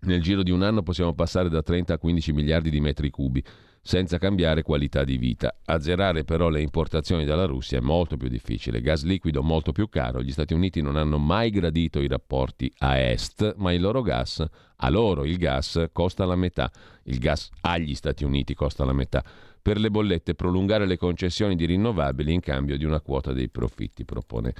Nel 0.00 0.20
giro 0.20 0.42
di 0.42 0.50
un 0.50 0.62
anno 0.62 0.82
possiamo 0.82 1.14
passare 1.14 1.48
da 1.48 1.62
30 1.62 1.94
a 1.94 1.98
15 1.98 2.32
miliardi 2.32 2.70
di 2.70 2.80
metri 2.80 3.10
cubi 3.10 3.42
senza 3.84 4.18
cambiare 4.18 4.62
qualità 4.62 5.02
di 5.02 5.18
vita. 5.18 5.56
Azzerare 5.64 6.22
però 6.22 6.48
le 6.48 6.62
importazioni 6.62 7.24
dalla 7.24 7.46
Russia 7.46 7.78
è 7.78 7.80
molto 7.80 8.16
più 8.16 8.28
difficile, 8.28 8.80
gas 8.80 9.02
liquido 9.02 9.42
molto 9.42 9.72
più 9.72 9.88
caro, 9.88 10.22
gli 10.22 10.30
Stati 10.30 10.54
Uniti 10.54 10.80
non 10.80 10.96
hanno 10.96 11.18
mai 11.18 11.50
gradito 11.50 12.00
i 12.00 12.06
rapporti 12.06 12.72
a 12.78 12.98
est, 12.98 13.56
ma 13.56 13.72
il 13.72 13.80
loro 13.80 14.00
gas, 14.00 14.44
a 14.76 14.88
loro 14.88 15.24
il 15.24 15.36
gas 15.36 15.88
costa 15.92 16.24
la 16.24 16.36
metà, 16.36 16.70
il 17.04 17.18
gas 17.18 17.50
agli 17.62 17.94
Stati 17.94 18.22
Uniti 18.24 18.54
costa 18.54 18.84
la 18.84 18.92
metà. 18.92 19.24
Per 19.60 19.78
le 19.78 19.90
bollette 19.90 20.34
prolungare 20.34 20.86
le 20.86 20.96
concessioni 20.96 21.56
di 21.56 21.66
rinnovabili 21.66 22.32
in 22.32 22.40
cambio 22.40 22.76
di 22.76 22.84
una 22.84 23.00
quota 23.00 23.32
dei 23.32 23.48
profitti, 23.48 24.04
propone 24.04 24.54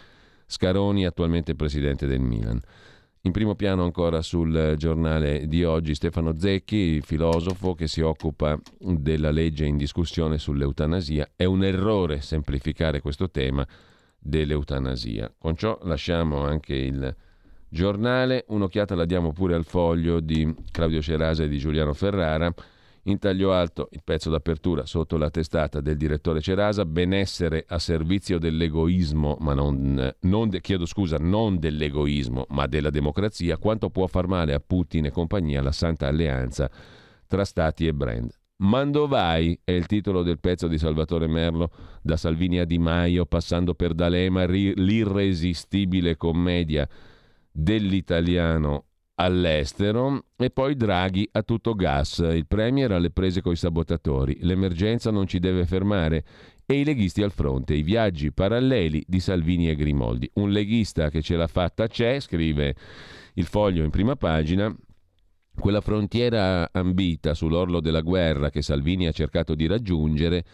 Scaroni, 0.47 1.07
attualmente 1.07 1.55
presidente 1.55 2.07
del 2.07 2.21
Milan. 2.21 2.61
In 3.25 3.31
primo 3.31 3.55
piano 3.55 3.85
ancora 3.85 4.21
sul 4.21 4.75
giornale 4.77 5.47
di 5.47 5.63
oggi 5.63 5.95
Stefano 5.95 6.37
Zecchi, 6.37 7.01
filosofo 7.03 7.73
che 7.73 7.87
si 7.87 8.01
occupa 8.01 8.59
della 8.81 9.31
legge 9.31 9.65
in 9.65 9.77
discussione 9.77 10.39
sull'eutanasia. 10.39 11.31
È 11.37 11.45
un 11.45 11.63
errore 11.63 12.21
semplificare 12.21 13.01
questo 13.01 13.31
tema 13.31 13.65
dell'eutanasia. 14.19 15.33
Con 15.39 15.55
ciò 15.55 15.79
lasciamo 15.83 16.41
anche 16.41 16.75
il 16.75 17.15
giornale, 17.69 18.45
un'occhiata 18.49 18.97
la 18.97 19.05
diamo 19.05 19.33
pure 19.33 19.55
al 19.55 19.67
foglio 19.67 20.19
di 20.19 20.53
Claudio 20.73 21.01
Cerasa 21.01 21.45
e 21.45 21.49
di 21.49 21.59
Giuliano 21.59 21.95
Ferrara 21.95 22.53
in 23.05 23.19
taglio 23.19 23.53
alto, 23.53 23.89
il 23.91 24.03
pezzo 24.05 24.31
d'apertura 24.31 24.87
sotto 24.87 25.17
la 25.17 25.31
testata 25.31 25.81
del 25.81 25.97
direttore 25.97 26.41
Cerasa, 26.41 26.85
benessere 26.85 27.65
a 27.67 27.81
servizio 27.81 28.39
dell'egoismo, 28.39 29.37
ma 29.41 29.55
non, 29.55 30.15
non 30.21 30.49
de, 30.49 30.61
chiedo 30.61 30.87
scusa, 30.87 31.17
non 31.19 31.59
dell'egoismo, 31.59 32.47
ma 32.51 32.67
della 32.67 32.91
democrazia, 32.91 33.59
quanto 33.59 33.91
può 33.91 34.07
far 34.07 34.29
male 34.29 34.55
a 34.55 34.61
Putin 34.61 35.07
e 35.07 35.11
compagnia 35.11 35.63
la 35.63 35.73
santa 35.73 36.07
alleanza 36.07 36.71
tra 37.27 37.45
stati 37.45 37.89
e 37.89 37.93
brand. 37.93 38.31
Mandovai 38.59 39.59
è 39.65 39.73
il 39.73 39.87
titolo 39.87 40.23
del 40.23 40.39
pezzo 40.39 40.69
di 40.69 40.79
Salvatore 40.79 41.27
Merlo, 41.27 41.71
da 42.01 42.17
Salvini 42.17 42.61
a 42.61 42.65
Di 42.65 42.79
Maio, 42.79 43.27
passando 43.27 43.75
per 43.75 43.95
D'Alema, 43.95 44.45
l'irresistibile 44.45 46.17
commedia 46.17 46.89
dell'italiano 47.51 48.85
all'estero. 49.17 50.25
E 50.37 50.51
poi 50.51 50.77
Draghi 50.77 51.29
a 51.33 51.43
tutto 51.43 51.75
gas, 51.75 52.19
il 52.19 52.47
Premier 52.47 52.93
alle 52.93 53.11
prese 53.11 53.41
coi 53.41 53.57
sabotatori, 53.57 54.39
l'emergenza 54.41 55.11
non 55.11 55.27
ci 55.27 55.39
deve 55.39 55.67
fermare. 55.67 56.25
E 56.65 56.81
i 56.81 56.85
leghisti 56.85 57.23
al 57.23 57.33
fronte, 57.33 57.75
i 57.75 57.83
viaggi 57.83 58.33
paralleli 58.33 59.05
di 59.07 59.21
Salvini 59.21 59.69
e 59.69 59.75
Grimoldi. 59.75 60.31
Un 60.35 60.51
leghista 60.51 61.11
che 61.11 61.21
ce 61.21 61.37
l'ha 61.37 61.49
fatta 61.49 61.87
c'è, 61.87 62.21
scrive 62.21 62.75
il 63.35 63.47
foglio 63.47 63.83
in 63.83 63.91
prima 63.91 64.17
pagina, 64.17 64.75
quella 65.59 65.81
frontiera 65.81 66.71
ambita 66.73 67.35
sull'orlo 67.35 67.81
della 67.81 68.01
guerra 68.01 68.51
che 68.51 68.63
Salvini 68.63 69.07
ha 69.07 69.13
cercato 69.13 69.55
di 69.55 69.67
raggiungere 69.67 70.45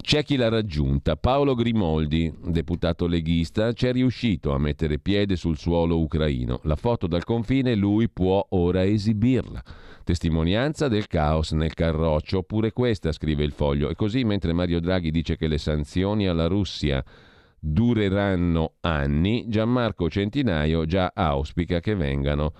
c'è 0.00 0.24
chi 0.24 0.36
l'ha 0.36 0.48
raggiunta. 0.48 1.16
Paolo 1.16 1.54
Grimoldi, 1.54 2.32
deputato 2.46 3.06
leghista, 3.06 3.72
ci 3.72 3.86
è 3.86 3.92
riuscito 3.92 4.52
a 4.52 4.58
mettere 4.58 4.98
piede 4.98 5.36
sul 5.36 5.58
suolo 5.58 5.98
ucraino. 5.98 6.60
La 6.64 6.76
foto 6.76 7.06
dal 7.06 7.24
confine 7.24 7.74
lui 7.74 8.08
può 8.08 8.44
ora 8.50 8.84
esibirla. 8.84 9.62
Testimonianza 10.04 10.88
del 10.88 11.06
caos 11.06 11.52
nel 11.52 11.74
carroccio, 11.74 12.42
pure 12.42 12.72
questa, 12.72 13.12
scrive 13.12 13.44
il 13.44 13.52
foglio. 13.52 13.90
E 13.90 13.94
così, 13.94 14.24
mentre 14.24 14.52
Mario 14.52 14.80
Draghi 14.80 15.10
dice 15.10 15.36
che 15.36 15.48
le 15.48 15.58
sanzioni 15.58 16.26
alla 16.26 16.46
Russia 16.46 17.04
dureranno 17.58 18.74
anni, 18.80 19.46
Gianmarco 19.48 20.08
Centinaio 20.08 20.86
già 20.86 21.10
auspica 21.14 21.80
che 21.80 21.94
vengano 21.94 22.52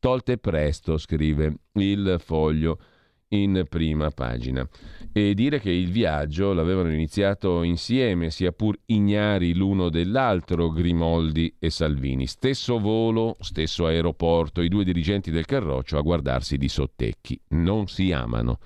tolte 0.00 0.38
presto, 0.38 0.98
scrive 0.98 1.58
il 1.74 2.16
foglio 2.18 2.78
in 3.28 3.64
prima 3.68 4.10
pagina. 4.10 4.66
E 5.12 5.34
dire 5.34 5.60
che 5.60 5.70
il 5.70 5.90
viaggio 5.90 6.52
l'avevano 6.52 6.92
iniziato 6.92 7.62
insieme, 7.62 8.30
sia 8.30 8.52
pur 8.52 8.76
ignari 8.86 9.54
l'uno 9.54 9.88
dell'altro, 9.88 10.70
Grimoldi 10.70 11.56
e 11.58 11.70
Salvini. 11.70 12.26
Stesso 12.26 12.78
volo, 12.78 13.36
stesso 13.40 13.86
aeroporto, 13.86 14.60
i 14.60 14.68
due 14.68 14.84
dirigenti 14.84 15.30
del 15.30 15.46
Carroccio 15.46 15.98
a 15.98 16.02
guardarsi 16.02 16.56
di 16.56 16.68
sottecchi. 16.68 17.40
Non 17.48 17.86
si 17.86 18.12
amano. 18.12 18.58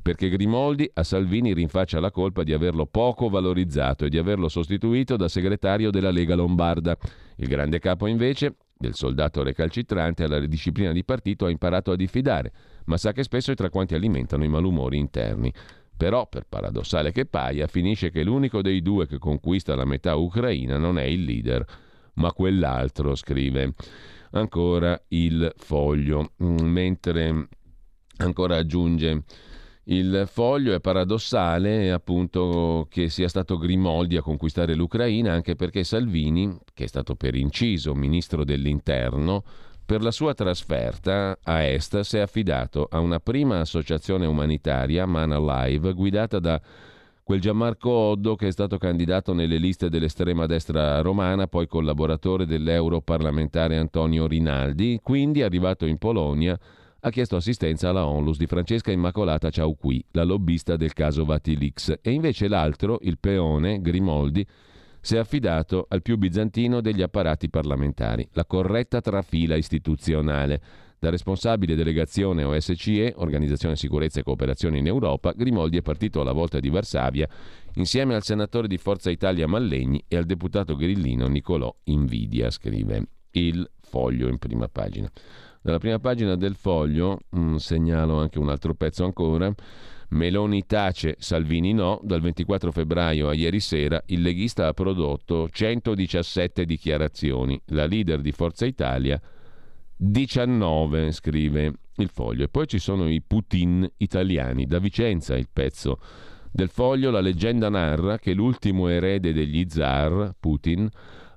Perché 0.00 0.28
Grimoldi 0.28 0.88
a 0.94 1.02
Salvini 1.02 1.52
rinfaccia 1.52 2.00
la 2.00 2.10
colpa 2.10 2.44
di 2.44 2.52
averlo 2.52 2.86
poco 2.86 3.28
valorizzato 3.28 4.04
e 4.04 4.08
di 4.08 4.18
averlo 4.18 4.48
sostituito 4.48 5.16
da 5.16 5.28
segretario 5.28 5.90
della 5.90 6.10
Lega 6.10 6.34
Lombarda. 6.34 6.96
Il 7.36 7.48
grande 7.48 7.78
capo 7.78 8.06
invece 8.06 8.54
del 8.78 8.94
soldato 8.94 9.42
recalcitrante 9.42 10.24
alla 10.24 10.38
disciplina 10.46 10.92
di 10.92 11.04
partito 11.04 11.46
ha 11.46 11.50
imparato 11.50 11.90
a 11.90 11.96
diffidare 11.96 12.52
ma 12.88 12.96
sa 12.96 13.12
che 13.12 13.22
spesso 13.22 13.52
è 13.52 13.54
tra 13.54 13.70
quanti 13.70 13.94
alimentano 13.94 14.44
i 14.44 14.48
malumori 14.48 14.98
interni. 14.98 15.52
Però, 15.96 16.26
per 16.26 16.46
paradossale 16.48 17.12
che 17.12 17.26
paia, 17.26 17.66
finisce 17.66 18.10
che 18.10 18.22
l'unico 18.22 18.62
dei 18.62 18.82
due 18.82 19.06
che 19.06 19.18
conquista 19.18 19.74
la 19.74 19.84
metà 19.84 20.14
ucraina 20.14 20.78
non 20.78 20.98
è 20.98 21.02
il 21.02 21.24
leader, 21.24 21.64
ma 22.14 22.32
quell'altro, 22.32 23.14
scrive 23.14 23.74
ancora 24.30 25.00
il 25.08 25.52
foglio, 25.56 26.32
mm, 26.42 26.56
mentre 26.60 27.48
ancora 28.18 28.56
aggiunge 28.56 29.24
Il 29.90 30.28
foglio 30.30 30.74
è 30.74 30.80
paradossale 30.80 31.90
appunto 31.90 32.86
che 32.90 33.08
sia 33.08 33.26
stato 33.26 33.56
Grimoldi 33.56 34.18
a 34.18 34.22
conquistare 34.22 34.74
l'Ucraina 34.74 35.32
anche 35.32 35.56
perché 35.56 35.82
Salvini, 35.82 36.58
che 36.74 36.84
è 36.84 36.86
stato 36.86 37.14
per 37.14 37.34
inciso 37.34 37.94
ministro 37.94 38.44
dell'interno, 38.44 39.42
per 39.86 40.02
la 40.02 40.10
sua 40.10 40.34
trasferta 40.34 41.38
a 41.42 41.62
est 41.62 42.00
si 42.00 42.18
è 42.18 42.20
affidato 42.20 42.86
a 42.90 42.98
una 42.98 43.18
prima 43.18 43.60
associazione 43.60 44.26
umanitaria, 44.26 45.06
Man 45.06 45.32
Alive, 45.32 45.94
guidata 45.94 46.38
da 46.38 46.60
quel 47.22 47.40
Gianmarco 47.40 47.88
Oddo 47.88 48.36
che 48.36 48.48
è 48.48 48.52
stato 48.52 48.76
candidato 48.76 49.32
nelle 49.32 49.56
liste 49.56 49.88
dell'estrema 49.88 50.44
destra 50.44 51.00
romana, 51.00 51.46
poi 51.46 51.66
collaboratore 51.66 52.44
dell'europarlamentare 52.44 53.78
Antonio 53.78 54.26
Rinaldi, 54.26 55.00
quindi 55.02 55.40
arrivato 55.40 55.86
in 55.86 55.96
Polonia 55.96 56.58
ha 57.00 57.10
chiesto 57.10 57.36
assistenza 57.36 57.88
alla 57.88 58.06
onlus 58.06 58.38
di 58.38 58.46
Francesca 58.46 58.90
Immacolata 58.90 59.50
Ciauqui, 59.50 60.04
la 60.12 60.24
lobbista 60.24 60.76
del 60.76 60.92
caso 60.92 61.24
Vatilix, 61.24 61.98
e 62.02 62.10
invece 62.10 62.48
l'altro, 62.48 62.98
il 63.02 63.18
peone 63.18 63.80
Grimoldi, 63.80 64.46
si 65.00 65.14
è 65.14 65.18
affidato 65.18 65.86
al 65.88 66.02
più 66.02 66.18
bizantino 66.18 66.80
degli 66.80 67.02
apparati 67.02 67.48
parlamentari, 67.48 68.28
la 68.32 68.44
corretta 68.44 69.00
trafila 69.00 69.54
istituzionale. 69.54 70.60
Da 70.98 71.10
responsabile 71.10 71.76
delegazione 71.76 72.42
OSCE, 72.42 73.14
Organizzazione 73.18 73.76
Sicurezza 73.76 74.18
e 74.18 74.24
Cooperazione 74.24 74.78
in 74.78 74.88
Europa, 74.88 75.30
Grimoldi 75.30 75.76
è 75.76 75.82
partito 75.82 76.20
alla 76.20 76.32
volta 76.32 76.58
di 76.58 76.68
Varsavia 76.68 77.28
insieme 77.74 78.16
al 78.16 78.24
senatore 78.24 78.66
di 78.66 78.78
Forza 78.78 79.08
Italia 79.08 79.46
Mallegni 79.46 80.02
e 80.08 80.16
al 80.16 80.24
deputato 80.24 80.74
grillino 80.74 81.28
Nicolò 81.28 81.72
Invidia, 81.84 82.50
scrive 82.50 83.06
il 83.30 83.70
foglio 83.80 84.26
in 84.26 84.38
prima 84.38 84.68
pagina. 84.68 85.08
Dalla 85.68 85.80
prima 85.80 85.98
pagina 85.98 86.34
del 86.34 86.54
foglio 86.54 87.18
mh, 87.28 87.40
mm, 87.40 87.54
segnalo 87.56 88.18
anche 88.18 88.38
un 88.38 88.48
altro 88.48 88.72
pezzo 88.72 89.04
ancora. 89.04 89.52
Meloni 90.12 90.64
tace, 90.64 91.16
Salvini 91.18 91.74
no. 91.74 92.00
Dal 92.02 92.22
24 92.22 92.72
febbraio 92.72 93.28
a 93.28 93.34
ieri 93.34 93.60
sera 93.60 94.02
il 94.06 94.22
leghista 94.22 94.66
ha 94.66 94.72
prodotto 94.72 95.46
117 95.50 96.64
dichiarazioni. 96.64 97.60
La 97.66 97.84
leader 97.84 98.22
di 98.22 98.32
Forza 98.32 98.64
Italia 98.64 99.20
19, 99.94 101.12
scrive 101.12 101.72
il 101.96 102.08
foglio. 102.08 102.44
E 102.44 102.48
poi 102.48 102.66
ci 102.66 102.78
sono 102.78 103.06
i 103.06 103.20
Putin 103.20 103.86
italiani. 103.98 104.64
Da 104.64 104.78
Vicenza 104.78 105.36
il 105.36 105.50
pezzo 105.52 105.98
del 106.50 106.70
foglio, 106.70 107.10
la 107.10 107.20
leggenda 107.20 107.68
narra 107.68 108.18
che 108.18 108.32
l'ultimo 108.32 108.88
erede 108.88 109.34
degli 109.34 109.66
zar, 109.68 110.34
Putin, 110.40 110.88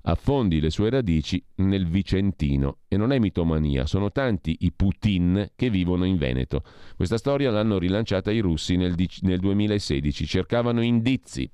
affondi 0.03 0.59
le 0.59 0.69
sue 0.69 0.89
radici 0.89 1.43
nel 1.55 1.87
Vicentino. 1.87 2.79
E 2.87 2.97
non 2.97 3.11
è 3.11 3.19
mitomania, 3.19 3.85
sono 3.85 4.11
tanti 4.11 4.57
i 4.61 4.71
Putin 4.71 5.51
che 5.55 5.69
vivono 5.69 6.05
in 6.05 6.17
Veneto. 6.17 6.63
Questa 6.95 7.17
storia 7.17 7.51
l'hanno 7.51 7.77
rilanciata 7.77 8.31
i 8.31 8.39
russi 8.39 8.75
nel, 8.75 8.95
nel 9.21 9.39
2016, 9.39 10.25
cercavano 10.25 10.81
indizi. 10.81 11.49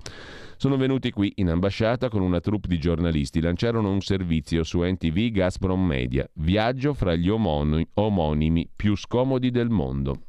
Sono 0.58 0.78
venuti 0.78 1.12
qui 1.12 1.34
in 1.36 1.50
ambasciata 1.50 2.10
con 2.10 2.22
una 2.22 2.40
troupe 2.40 2.68
di 2.68 2.80
giornalisti, 2.80 3.42
lanciarono 3.42 3.92
un 3.92 4.02
servizio 4.02 4.64
su 4.64 4.82
NTV 4.82 5.30
Gazprom 5.30 5.86
Media, 5.86 6.28
viaggio 6.36 6.94
fra 6.94 7.16
gli 7.16 7.30
omoni, 7.30 7.88
omonimi 7.94 8.68
più 8.76 8.96
scomodi 8.96 9.52
del 9.52 9.70
mondo. 9.70 10.22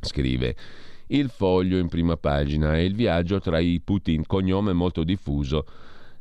Scrive 0.00 0.56
il 1.08 1.28
foglio 1.28 1.76
in 1.76 1.88
prima 1.88 2.16
pagina 2.16 2.76
e 2.76 2.84
il 2.84 2.94
viaggio 2.94 3.40
tra 3.40 3.58
i 3.58 3.80
Putin, 3.80 4.24
cognome 4.26 4.72
molto 4.72 5.04
diffuso 5.04 5.66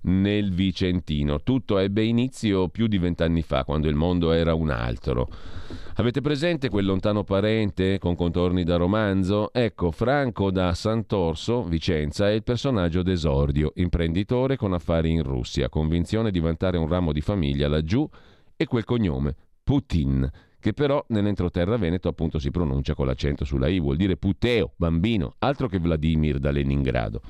nel 0.01 0.53
Vicentino. 0.53 1.41
Tutto 1.41 1.77
ebbe 1.77 2.03
inizio 2.03 2.69
più 2.69 2.87
di 2.87 2.97
vent'anni 2.97 3.41
fa, 3.41 3.63
quando 3.63 3.87
il 3.87 3.95
mondo 3.95 4.31
era 4.31 4.53
un 4.53 4.69
altro. 4.69 5.29
Avete 5.95 6.21
presente 6.21 6.69
quel 6.69 6.85
lontano 6.85 7.23
parente 7.23 7.97
con 7.99 8.15
contorni 8.15 8.63
da 8.63 8.77
romanzo? 8.77 9.51
Ecco, 9.51 9.91
Franco 9.91 10.51
da 10.51 10.73
Sant'Orso, 10.73 11.63
Vicenza, 11.63 12.29
è 12.29 12.31
il 12.31 12.43
personaggio 12.43 13.03
d'esordio, 13.03 13.73
imprenditore 13.75 14.55
con 14.55 14.73
affari 14.73 15.11
in 15.11 15.23
Russia, 15.23 15.69
convinzione 15.69 16.31
di 16.31 16.39
vantare 16.39 16.77
un 16.77 16.87
ramo 16.87 17.11
di 17.11 17.21
famiglia 17.21 17.67
laggiù 17.67 18.07
e 18.55 18.65
quel 18.65 18.85
cognome, 18.85 19.35
Putin 19.63 20.29
che 20.59 20.73
però 20.73 21.03
nell'entroterra 21.07 21.77
veneto 21.77 22.09
appunto 22.09 22.37
si 22.37 22.51
pronuncia 22.51 22.93
con 22.93 23.05
l'accento 23.05 23.45
sulla 23.45 23.69
I, 23.69 23.79
vuol 23.79 23.95
dire 23.95 24.17
puteo, 24.17 24.73
bambino, 24.75 25.35
altro 25.39 25.67
che 25.67 25.79
Vladimir 25.79 26.37
da 26.37 26.51
Leningrado. 26.51 27.21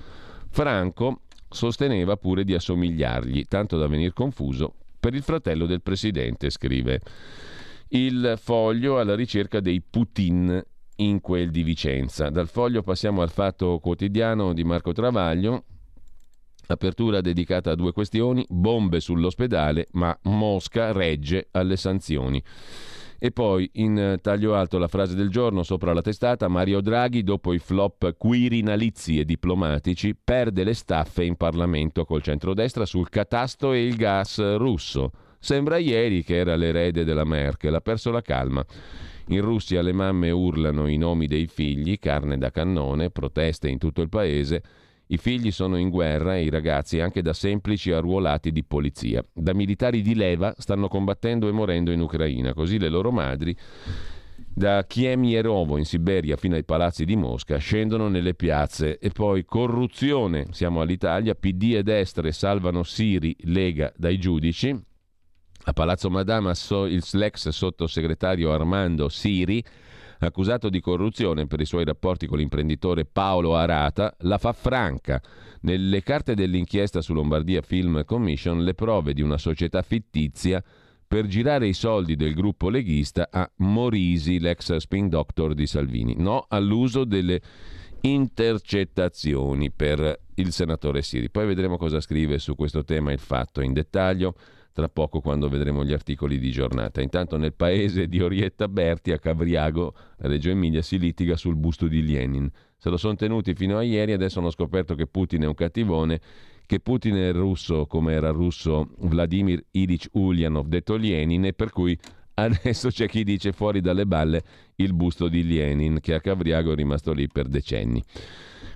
Franco 0.50 1.22
sosteneva 1.50 2.16
pure 2.18 2.43
di 2.43 2.54
assomigliargli, 2.54 3.45
tanto 3.45 3.78
da 3.78 3.88
venir 3.88 4.14
confuso 4.14 4.76
per 5.00 5.14
il 5.14 5.24
fratello 5.24 5.66
del 5.66 5.82
presidente, 5.82 6.50
scrive. 6.50 7.02
Il 7.89 8.36
foglio 8.38 9.00
alla 9.00 9.16
ricerca 9.16 9.60
dei 9.60 9.82
Putin 9.82 10.64
in 10.97 11.22
quel 11.22 11.50
di 11.50 11.64
Vicenza. 11.64 12.30
Dal 12.30 12.47
foglio 12.47 12.84
passiamo 12.84 13.22
al 13.22 13.32
fatto 13.32 13.80
quotidiano 13.80 14.54
di 14.54 14.64
Marco 14.64 14.91
Travaglio. 14.91 15.64
Apertura 16.68 17.22
dedicata 17.22 17.72
a 17.72 17.76
due 17.76 17.93
questioni, 17.93 18.45
bombe 18.47 19.00
sull'ospedale, 19.00 19.88
ma 19.93 20.16
Mosca 20.24 20.91
regge 20.91 21.47
alle 21.52 21.78
sanzioni. 21.78 22.43
E 23.22 23.32
poi 23.32 23.70
in 23.74 24.18
taglio 24.22 24.56
alto 24.56 24.78
la 24.78 24.88
frase 24.88 25.14
del 25.14 25.30
giorno 25.30 25.64
sopra 25.64 25.92
la 25.92 26.02
testata, 26.02 26.48
Mario 26.48 26.80
Draghi 26.80 27.22
dopo 27.22 27.52
i 27.52 27.60
flop 27.60 28.16
quirinalizi 28.18 29.20
e 29.20 29.26
diplomatici 29.26 30.16
perde 30.16 30.64
le 30.64 30.74
staffe 30.74 31.26
in 31.26 31.36
Parlamento 31.36 32.06
col 32.06 32.22
centrodestra 32.22 32.86
sul 32.86 33.10
catasto 33.10 33.74
e 33.74 33.86
il 33.86 33.98
gas 33.98 34.56
russo. 34.56 35.12
Sembra 35.38 35.76
ieri 35.78 36.24
che 36.24 36.38
era 36.38 36.56
l'erede 36.56 37.04
della 37.04 37.26
Merkel, 37.26 37.76
ha 37.76 37.82
perso 37.82 38.10
la 38.10 38.22
calma. 38.22 38.66
In 39.28 39.42
Russia 39.42 39.82
le 39.82 39.92
mamme 39.92 40.32
urlano 40.32 40.88
i 40.88 40.96
nomi 40.96 41.28
dei 41.28 41.48
figli, 41.48 42.00
carne 42.00 42.38
da 42.38 42.52
cannone, 42.52 43.10
proteste 43.10 43.68
in 43.68 43.80
tutto 43.80 44.02
il 44.02 44.10
paese 44.10 44.64
i 45.12 45.18
figli 45.18 45.51
sono 45.51 45.78
in 45.78 45.89
guerra 45.89 46.36
e 46.36 46.43
i 46.43 46.49
ragazzi 46.49 46.99
anche 46.99 47.22
da 47.22 47.34
semplici 47.34 47.91
arruolati 47.91 48.51
di 48.51 48.64
polizia. 48.64 49.26
Da 49.34 49.53
militari 49.53 50.01
di 50.01 50.14
leva 50.14 50.53
stanno 50.57 50.88
combattendo 50.88 51.47
e 51.47 51.51
morendo 51.51 51.91
in 51.91 52.01
Ucraina, 52.01 52.53
così 52.53 52.78
le 52.78 52.89
loro 52.89 53.12
madri 53.12 53.55
da 54.51 54.86
Chiemierovo 54.86 55.78
in 55.78 55.86
Siberia 55.86 56.36
fino 56.36 56.55
ai 56.55 56.64
palazzi 56.64 57.05
di 57.05 57.16
Mosca 57.16 57.57
scendono 57.57 58.07
nelle 58.07 58.34
piazze 58.34 58.99
e 58.99 59.10
poi 59.10 59.45
corruzione, 59.45 60.47
siamo 60.51 60.82
all'Italia, 60.82 61.34
PD 61.34 61.76
e 61.76 61.84
destre 61.84 62.32
salvano 62.32 62.84
Siri, 62.84 63.36
Lega 63.43 63.91
dai 63.95 64.20
giudici. 64.20 64.78
A 65.64 65.74
Palazzo 65.74 66.10
Madama 66.10 66.51
l'ex 66.51 67.49
sottosegretario 67.49 68.51
Armando 68.51 69.07
Siri 69.07 69.64
accusato 70.28 70.70
di 70.70 70.80
corruzione 70.80 71.48
per 71.48 71.62
i 71.62 71.66
suoi 71.66 71.86
rapporti 71.86 72.28
con 72.28 72.38
l'imprenditore 72.38 73.06
Paolo 73.06 73.56
Arata, 73.56 74.16
la 74.20 74.38
fa 74.38 74.54
franca. 74.54 75.22
Nelle 75.62 76.04
carte 76.04 76.36
dell'inchiesta 76.36 77.02
su 77.02 77.14
Lombardia 77.14 77.62
Film 77.62 78.04
Commission 78.06 78.64
le 78.64 78.74
prove 78.74 79.14
di 79.14 79.22
una 79.22 79.38
società 79.38 79.82
fittizia 79.82 80.64
per 81.08 81.26
girare 81.26 81.68
i 81.68 81.74
soldi 81.74 82.16
del 82.16 82.34
gruppo 82.34 82.70
leghista 82.70 83.30
a 83.32 83.50
Morisi, 83.58 84.40
l'ex 84.40 84.76
spin 84.76 85.10
doctor 85.10 85.54
di 85.54 85.66
Salvini. 85.66 86.16
No 86.18 86.46
all'uso 86.48 87.04
delle 87.04 87.42
intercettazioni 88.02 89.72
per 89.72 90.20
il 90.36 90.52
senatore 90.52 91.02
Siri. 91.02 91.30
Poi 91.30 91.46
vedremo 91.46 91.78
cosa 91.78 92.00
scrive 92.00 92.40
su 92.40 92.56
questo 92.56 92.84
tema 92.84 93.12
il 93.12 93.20
fatto 93.20 93.62
in 93.62 93.74
dettaglio 93.74 94.36
tra 94.80 94.88
poco 94.88 95.20
quando 95.20 95.50
vedremo 95.50 95.84
gli 95.84 95.92
articoli 95.92 96.40
di 96.40 96.52
giornata. 96.52 97.02
Intanto 97.02 97.38
nel 97.38 97.54
paese 97.54 98.08
di 98.08 98.22
Orietta 98.22 98.70
Berti 98.70 99.12
a 99.12 99.20
Cavriago, 99.20 99.94
a 100.20 100.28
Reggio 100.28 100.50
Emilia, 100.50 100.82
si 100.82 100.98
litiga 100.98 101.36
sul 101.36 101.56
busto 101.56 101.88
di 101.88 102.02
Lenin. 102.06 102.50
Se 102.78 102.90
lo 102.90 102.96
sono 102.96 103.16
tenuti 103.16 103.54
fino 103.54 103.78
a 103.78 103.84
ieri, 103.84 104.14
adesso 104.14 104.40
hanno 104.40 104.52
scoperto 104.52 104.96
che 104.96 105.06
Putin 105.06 105.42
è 105.42 105.48
un 105.48 105.54
cattivone, 105.54 106.22
che 106.66 106.80
Putin 106.80 107.16
è 107.16 107.34
russo 107.34 107.88
come 107.88 108.14
era 108.14 108.30
russo 108.30 108.92
Vladimir 109.00 109.62
Ilich 109.72 110.08
Ulyanov, 110.14 110.68
detto 110.68 110.96
Lenin, 110.96 111.46
e 111.46 111.54
per 111.54 111.72
cui 111.72 111.98
adesso 112.42 112.90
c'è 112.90 113.08
chi 113.08 113.24
dice 113.24 113.52
fuori 113.52 113.82
dalle 113.82 114.06
balle 114.06 114.44
il 114.76 114.94
busto 114.94 115.28
di 115.28 115.46
Lenin, 115.46 116.00
che 116.02 116.14
a 116.14 116.22
Cavriago 116.22 116.72
è 116.72 116.76
rimasto 116.76 117.12
lì 117.14 117.28
per 117.28 117.48
decenni. 117.48 118.04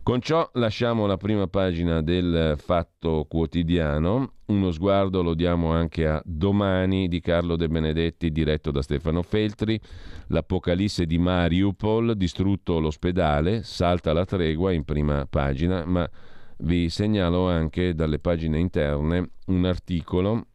Con 0.03 0.20
ciò 0.20 0.49
lasciamo 0.55 1.05
la 1.05 1.16
prima 1.16 1.47
pagina 1.47 2.01
del 2.01 2.55
Fatto 2.57 3.26
Quotidiano, 3.26 4.34
uno 4.47 4.72
sguardo 4.72 5.24
lo 5.24 5.34
diamo 5.34 5.72
anche 5.72 6.05
a 6.05 6.22
Domani 6.26 7.07
di 7.07 7.22
Carlo 7.22 7.55
De 7.55 7.70
Benedetti 7.70 8.30
diretto 8.30 8.70
da 8.70 8.82
Stefano 8.82 9.22
Feltri, 9.22 9.80
l'Apocalisse 10.28 11.05
di 11.05 11.18
Mariupol, 11.18 12.18
distrutto 12.18 12.82
l'ospedale, 12.82 13.64
salta 13.64 14.11
la 14.11 14.26
tregua 14.26 14.74
in 14.74 14.84
prima 14.84 15.26
pagina, 15.26 15.86
ma 15.86 16.09
vi 16.57 16.89
segnalo 16.89 17.47
anche 17.47 17.95
dalle 17.95 18.20
pagine 18.20 18.59
interne 18.59 19.30
un 19.47 19.64
articolo, 19.64 20.47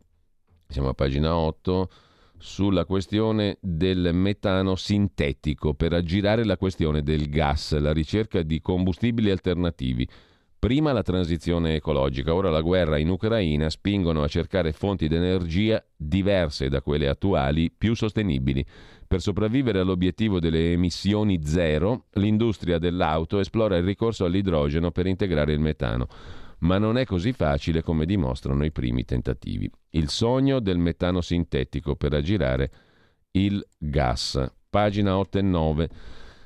siamo 0.66 0.90
a 0.90 0.94
pagina 0.94 1.34
8, 1.34 1.88
sulla 2.38 2.84
questione 2.84 3.58
del 3.60 4.10
metano 4.12 4.76
sintetico 4.76 5.74
per 5.74 5.92
aggirare 5.92 6.44
la 6.44 6.56
questione 6.56 7.02
del 7.02 7.28
gas, 7.28 7.76
la 7.78 7.92
ricerca 7.92 8.42
di 8.42 8.60
combustibili 8.60 9.30
alternativi. 9.30 10.08
Prima 10.58 10.92
la 10.92 11.02
transizione 11.02 11.76
ecologica, 11.76 12.34
ora 12.34 12.50
la 12.50 12.60
guerra 12.60 12.98
in 12.98 13.08
Ucraina 13.10 13.70
spingono 13.70 14.22
a 14.24 14.28
cercare 14.28 14.72
fonti 14.72 15.06
di 15.06 15.14
energia 15.14 15.84
diverse 15.96 16.68
da 16.68 16.82
quelle 16.82 17.06
attuali, 17.06 17.70
più 17.70 17.94
sostenibili. 17.94 18.64
Per 19.06 19.20
sopravvivere 19.20 19.78
all'obiettivo 19.78 20.40
delle 20.40 20.72
emissioni 20.72 21.40
zero, 21.44 22.06
l'industria 22.14 22.78
dell'auto 22.78 23.38
esplora 23.38 23.76
il 23.76 23.84
ricorso 23.84 24.24
all'idrogeno 24.24 24.90
per 24.90 25.06
integrare 25.06 25.52
il 25.52 25.60
metano. 25.60 26.08
Ma 26.60 26.78
non 26.78 26.98
è 26.98 27.04
così 27.04 27.32
facile 27.32 27.82
come 27.82 28.04
dimostrano 28.04 28.64
i 28.64 28.72
primi 28.72 29.04
tentativi. 29.04 29.70
Il 29.90 30.08
sogno 30.08 30.60
del 30.60 30.78
metano 30.78 31.20
sintetico 31.20 31.94
per 31.94 32.14
aggirare 32.14 32.70
il 33.32 33.64
gas. 33.76 34.44
Pagina 34.68 35.16
8 35.16 35.38
e 35.38 35.42
9 35.42 35.88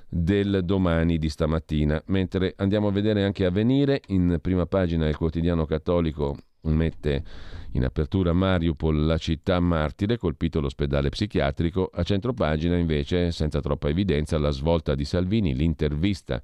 del 0.08 0.60
domani 0.64 1.16
di 1.18 1.30
stamattina. 1.30 2.02
Mentre 2.06 2.52
andiamo 2.56 2.88
a 2.88 2.92
vedere 2.92 3.24
anche 3.24 3.46
Avvenire, 3.46 4.02
in 4.08 4.38
prima 4.42 4.66
pagina 4.66 5.08
il 5.08 5.16
quotidiano 5.16 5.64
cattolico 5.64 6.36
mette 6.62 7.24
in 7.72 7.84
apertura 7.84 8.32
Mariupol, 8.32 9.06
la 9.06 9.16
città 9.16 9.58
martire, 9.58 10.18
colpito 10.18 10.60
l'ospedale 10.60 11.08
psichiatrico. 11.08 11.90
A 11.92 12.02
centropagina 12.02 12.76
invece, 12.76 13.32
senza 13.32 13.60
troppa 13.60 13.88
evidenza, 13.88 14.38
la 14.38 14.50
svolta 14.50 14.94
di 14.94 15.06
Salvini, 15.06 15.54
l'intervista 15.54 16.42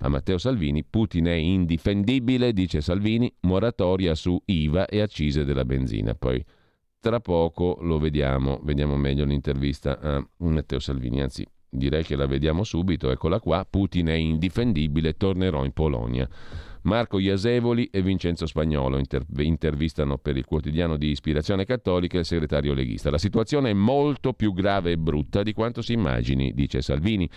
a 0.00 0.08
Matteo 0.08 0.38
Salvini, 0.38 0.84
Putin 0.84 1.26
è 1.26 1.32
indifendibile, 1.32 2.52
dice 2.52 2.80
Salvini, 2.80 3.32
moratoria 3.40 4.14
su 4.14 4.40
IVA 4.44 4.86
e 4.86 5.00
accise 5.00 5.44
della 5.44 5.64
benzina. 5.64 6.14
Poi 6.14 6.44
tra 7.00 7.20
poco 7.20 7.78
lo 7.80 7.98
vediamo, 7.98 8.60
vediamo 8.62 8.96
meglio 8.96 9.24
l'intervista 9.24 9.98
a 10.00 10.28
Matteo 10.38 10.78
Salvini, 10.78 11.20
anzi 11.20 11.46
direi 11.68 12.02
che 12.02 12.16
la 12.16 12.26
vediamo 12.26 12.64
subito, 12.64 13.10
eccola 13.10 13.40
qua, 13.40 13.66
Putin 13.68 14.06
è 14.06 14.14
indifendibile, 14.14 15.16
tornerò 15.16 15.64
in 15.64 15.72
Polonia. 15.72 16.28
Marco 16.88 17.18
Iasevoli 17.18 17.90
e 17.92 18.00
Vincenzo 18.00 18.46
Spagnolo 18.46 18.96
inter- 18.96 19.26
intervistano 19.36 20.16
per 20.16 20.38
il 20.38 20.46
quotidiano 20.46 20.96
di 20.96 21.10
ispirazione 21.10 21.66
cattolica 21.66 22.18
il 22.18 22.24
segretario 22.24 22.72
leghista. 22.72 23.10
La 23.10 23.18
situazione 23.18 23.70
è 23.70 23.74
molto 23.74 24.32
più 24.32 24.54
grave 24.54 24.92
e 24.92 24.96
brutta 24.96 25.42
di 25.42 25.52
quanto 25.52 25.82
si 25.82 25.92
immagini, 25.92 26.54
dice 26.54 26.80
Salvini. 26.80 27.28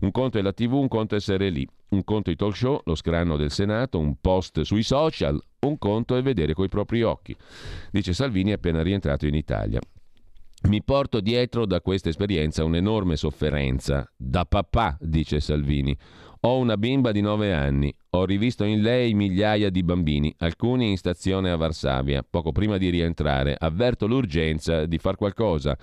Un 0.00 0.10
conto 0.10 0.38
è 0.38 0.42
la 0.42 0.52
TV, 0.52 0.72
un 0.72 0.88
conto 0.88 1.14
è 1.14 1.18
essere 1.18 1.50
lì, 1.50 1.64
un 1.90 2.02
conto 2.02 2.32
i 2.32 2.36
talk 2.36 2.56
show, 2.56 2.80
lo 2.84 2.96
scranno 2.96 3.36
del 3.36 3.52
Senato, 3.52 4.00
un 4.00 4.16
post 4.20 4.62
sui 4.62 4.82
social, 4.82 5.40
un 5.60 5.78
conto 5.78 6.16
è 6.16 6.22
vedere 6.22 6.52
coi 6.52 6.68
propri 6.68 7.02
occhi, 7.02 7.34
dice 7.92 8.12
Salvini 8.12 8.50
appena 8.50 8.82
rientrato 8.82 9.24
in 9.26 9.36
Italia. 9.36 9.78
Mi 10.62 10.82
porto 10.82 11.20
dietro 11.20 11.64
da 11.64 11.80
questa 11.80 12.08
esperienza 12.08 12.64
un'enorme 12.64 13.14
sofferenza. 13.14 14.10
Da 14.16 14.44
papà, 14.46 14.96
dice 15.00 15.38
Salvini. 15.38 15.96
Ho 16.40 16.58
una 16.58 16.76
bimba 16.76 17.12
di 17.12 17.20
nove 17.20 17.52
anni. 17.52 17.94
Ho 18.16 18.24
rivisto 18.24 18.64
in 18.64 18.80
lei 18.80 19.12
migliaia 19.12 19.68
di 19.68 19.82
bambini, 19.82 20.34
alcuni 20.38 20.88
in 20.88 20.96
stazione 20.96 21.50
a 21.50 21.56
Varsavia. 21.56 22.24
Poco 22.28 22.50
prima 22.50 22.78
di 22.78 22.88
rientrare, 22.88 23.54
avverto 23.58 24.06
l'urgenza 24.06 24.86
di 24.86 24.96
far 24.96 25.16
qualcosa. 25.16 25.76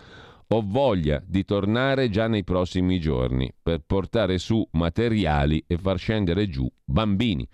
Ho 0.47 0.63
voglia 0.65 1.21
di 1.23 1.45
tornare 1.45 2.09
già 2.09 2.27
nei 2.27 2.43
prossimi 2.43 2.99
giorni 2.99 3.53
per 3.61 3.83
portare 3.85 4.39
su 4.39 4.67
materiali 4.71 5.63
e 5.67 5.77
far 5.77 5.99
scendere 5.99 6.49
giù 6.49 6.67
bambini. 6.83 7.47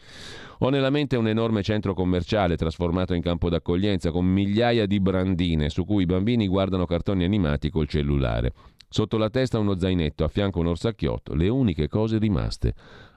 Ho 0.60 0.70
nella 0.70 0.90
mente 0.90 1.18
un 1.18 1.28
enorme 1.28 1.62
centro 1.62 1.94
commerciale 1.94 2.56
trasformato 2.56 3.14
in 3.14 3.22
campo 3.22 3.50
d'accoglienza 3.50 4.12
con 4.12 4.26
migliaia 4.26 4.86
di 4.86 5.02
brandine 5.02 5.70
su 5.70 5.84
cui 5.84 6.04
i 6.04 6.06
bambini 6.06 6.48
guardano 6.48 6.86
cartoni 6.86 7.26
animati 7.26 7.70
col 7.70 7.90
cellulare. 7.90 8.54
Sotto 8.88 9.18
la 9.18 9.30
testa 9.30 9.60
uno 9.60 9.78
zainetto, 9.78 10.24
a 10.24 10.30
fianco 10.30 10.62
un 10.62 10.68
orsacchiotto, 10.68 11.36
le 11.36 11.50
uniche 11.50 11.90
cose 11.90 12.18
rimaste. 12.18 12.74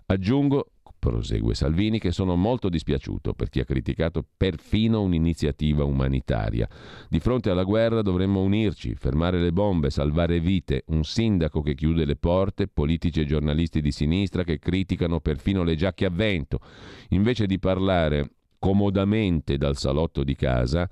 Aggiungo 0.07 0.72
prosegue 1.03 1.57
Salvini, 1.57 1.99
che 1.99 2.13
sono 2.13 2.37
molto 2.37 2.69
dispiaciuto 2.69 3.35
per 3.35 3.49
chi 3.49 3.59
ha 3.59 3.65
criticato 3.65 4.25
perfino 4.37 5.03
un'iniziativa 5.03 5.83
umanitaria. 5.83 6.69
Di 7.09 7.19
fronte 7.19 7.51
alla 7.51 7.65
guerra 7.65 8.03
dovremmo 8.03 8.41
unirci, 8.41 8.95
fermare 8.95 9.41
le 9.41 9.53
bombe, 9.53 9.91
salvare 9.91 10.39
vite, 10.39 10.85
un 10.87 11.03
sindaco 11.03 11.61
che 11.61 11.75
chiude 11.75 12.05
le 12.05 12.15
porte, 12.15 12.69
politici 12.69 13.21
e 13.21 13.25
giornalisti 13.25 13.81
di 13.81 13.91
sinistra 13.91 14.45
che 14.45 14.61
criticano 14.61 15.19
perfino 15.19 15.65
le 15.65 15.75
giacche 15.75 16.05
a 16.05 16.11
vento. 16.11 16.61
Invece 17.09 17.47
di 17.47 17.59
parlare 17.59 18.35
comodamente 18.61 19.57
dal 19.57 19.77
salotto 19.77 20.23
di 20.23 20.37
casa, 20.37 20.89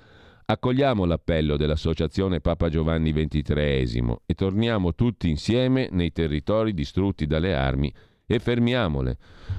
Accogliamo 0.50 1.04
l'appello 1.04 1.56
dell'Associazione 1.56 2.40
Papa 2.40 2.68
Giovanni 2.68 3.12
XXIII 3.12 4.22
e 4.26 4.34
torniamo 4.34 4.96
tutti 4.96 5.28
insieme 5.28 5.88
nei 5.92 6.10
territori 6.10 6.74
distrutti 6.74 7.28
dalle 7.28 7.54
armi 7.54 7.94
e 8.30 8.38
fermiamole. 8.38 9.16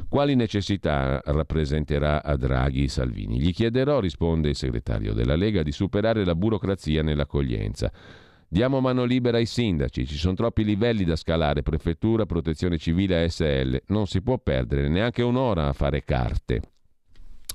Quali 0.08 0.34
necessità 0.34 1.22
rappresenterà 1.26 2.24
a 2.24 2.38
Draghi 2.38 2.88
Salvini? 2.88 3.38
Gli 3.38 3.52
chiederò, 3.52 4.00
risponde 4.00 4.48
il 4.48 4.56
segretario 4.56 5.14
della 5.14 5.36
Lega, 5.36 5.62
di 5.62 5.74
superare 5.74 6.24
la 6.24 6.36
burocrazia 6.36 7.04
nell'accoglienza. 7.04 7.92
Diamo 8.48 8.80
mano 8.80 9.04
libera 9.04 9.38
ai 9.38 9.46
sindaci, 9.46 10.06
ci 10.06 10.16
sono 10.16 10.36
troppi 10.36 10.64
livelli 10.64 11.04
da 11.04 11.18
scalare, 11.18 11.64
prefettura, 11.64 12.26
protezione 12.26 12.78
civile, 12.78 13.26
ASL, 13.26 13.82
non 13.88 14.08
si 14.08 14.22
può 14.22 14.38
perdere 14.38 14.88
neanche 14.88 15.22
un'ora 15.22 15.68
a 15.68 15.74
fare 15.74 16.06
carte. 16.06 16.71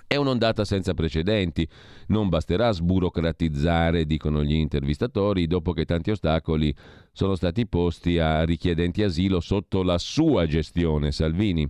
È 0.09 0.15
un'ondata 0.15 0.65
senza 0.65 0.95
precedenti. 0.95 1.67
Non 2.09 2.29
basterà 2.29 2.71
sburocratizzare, 2.71 4.05
dicono 4.05 4.45
gli 4.45 4.55
intervistatori, 4.55 5.49
dopo 5.49 5.73
che 5.73 5.85
tanti 5.85 6.13
ostacoli 6.13 6.73
sono 7.11 7.35
stati 7.35 7.67
posti 7.67 8.21
a 8.21 8.45
richiedenti 8.45 9.03
asilo 9.03 9.41
sotto 9.41 9.83
la 9.83 9.99
sua 9.99 10.47
gestione, 10.47 11.11
Salvini. 11.11 11.69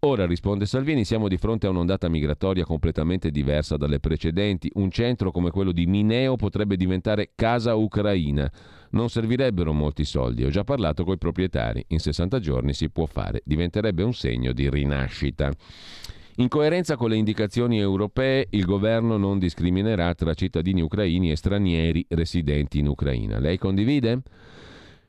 Ora, 0.00 0.26
risponde 0.26 0.66
Salvini, 0.66 1.04
siamo 1.04 1.28
di 1.28 1.36
fronte 1.36 1.66
a 1.66 1.70
un'ondata 1.70 2.08
migratoria 2.08 2.64
completamente 2.64 3.30
diversa 3.30 3.76
dalle 3.76 4.00
precedenti. 4.00 4.68
Un 4.74 4.90
centro 4.90 5.30
come 5.30 5.50
quello 5.50 5.70
di 5.70 5.86
Mineo 5.86 6.34
potrebbe 6.34 6.76
diventare 6.76 7.30
casa 7.36 7.76
ucraina. 7.76 8.50
Non 8.90 9.08
servirebbero 9.08 9.72
molti 9.72 10.04
soldi, 10.04 10.44
ho 10.44 10.50
già 10.50 10.64
parlato 10.64 11.04
coi 11.04 11.18
proprietari. 11.18 11.84
In 11.88 12.00
60 12.00 12.38
giorni 12.40 12.74
si 12.74 12.90
può 12.90 13.06
fare, 13.06 13.42
diventerebbe 13.44 14.02
un 14.02 14.12
segno 14.12 14.52
di 14.52 14.68
rinascita. 14.68 15.52
In 16.38 16.48
coerenza 16.48 16.96
con 16.96 17.10
le 17.10 17.16
indicazioni 17.16 17.78
europee, 17.78 18.48
il 18.50 18.64
governo 18.64 19.16
non 19.16 19.38
discriminerà 19.38 20.12
tra 20.14 20.34
cittadini 20.34 20.82
ucraini 20.82 21.30
e 21.30 21.36
stranieri 21.36 22.04
residenti 22.08 22.80
in 22.80 22.88
Ucraina. 22.88 23.38
Lei 23.38 23.56
condivide? 23.56 24.20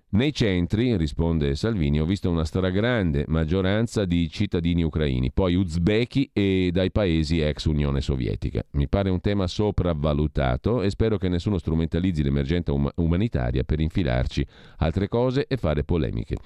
Nei 0.09 0.31
centri, 0.31 0.95
risponde 0.95 1.55
Salvini, 1.55 1.99
ho 1.99 2.05
visto 2.05 2.29
una 2.29 2.45
stragrande 2.45 3.25
maggioranza 3.27 4.05
di 4.05 4.29
cittadini 4.29 4.83
ucraini, 4.83 5.31
poi 5.31 5.55
uzbeki 5.55 6.29
e 6.31 6.69
dai 6.71 6.91
paesi 6.91 7.39
ex 7.39 7.65
Unione 7.65 8.01
Sovietica. 8.01 8.63
Mi 8.73 8.87
pare 8.87 9.09
un 9.09 9.19
tema 9.19 9.47
sopravvalutato 9.47 10.83
e 10.83 10.91
spero 10.91 11.17
che 11.17 11.27
nessuno 11.27 11.57
strumentalizzi 11.57 12.21
l'emergenza 12.21 12.71
um- 12.71 12.91
umanitaria 12.97 13.63
per 13.63 13.79
infilarci 13.79 14.45
altre 14.77 15.07
cose 15.07 15.47
e 15.47 15.57
fare 15.57 15.83
polemiche. 15.83 16.37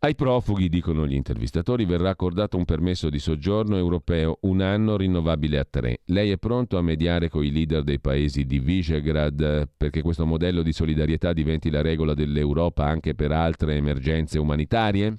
Ai 0.00 0.14
profughi, 0.14 0.68
dicono 0.68 1.06
gli 1.06 1.14
intervistatori, 1.14 1.86
verrà 1.86 2.10
accordato 2.10 2.58
un 2.58 2.66
permesso 2.66 3.08
di 3.08 3.18
soggiorno 3.18 3.76
europeo 3.76 4.38
un 4.42 4.60
anno 4.60 4.98
rinnovabile 4.98 5.58
a 5.58 5.66
tre. 5.68 6.00
Lei 6.06 6.30
è 6.30 6.36
pronto 6.36 6.76
a 6.76 6.82
mediare 6.82 7.30
con 7.30 7.42
i 7.42 7.50
leader 7.50 7.82
dei 7.82 8.00
paesi 8.00 8.44
di 8.44 8.58
Visegrad 8.58 9.68
perché 9.74 10.02
questo 10.02 10.26
modello 10.26 10.62
di 10.62 10.72
solidarietà 10.72 11.32
diventi 11.32 11.70
la 11.70 11.80
regola 11.80 12.12
dell'Europa 12.12 12.84
anche 12.84 13.14
per 13.14 13.32
altre 13.32 13.76
emergenze 13.76 14.38
umanitarie? 14.38 15.18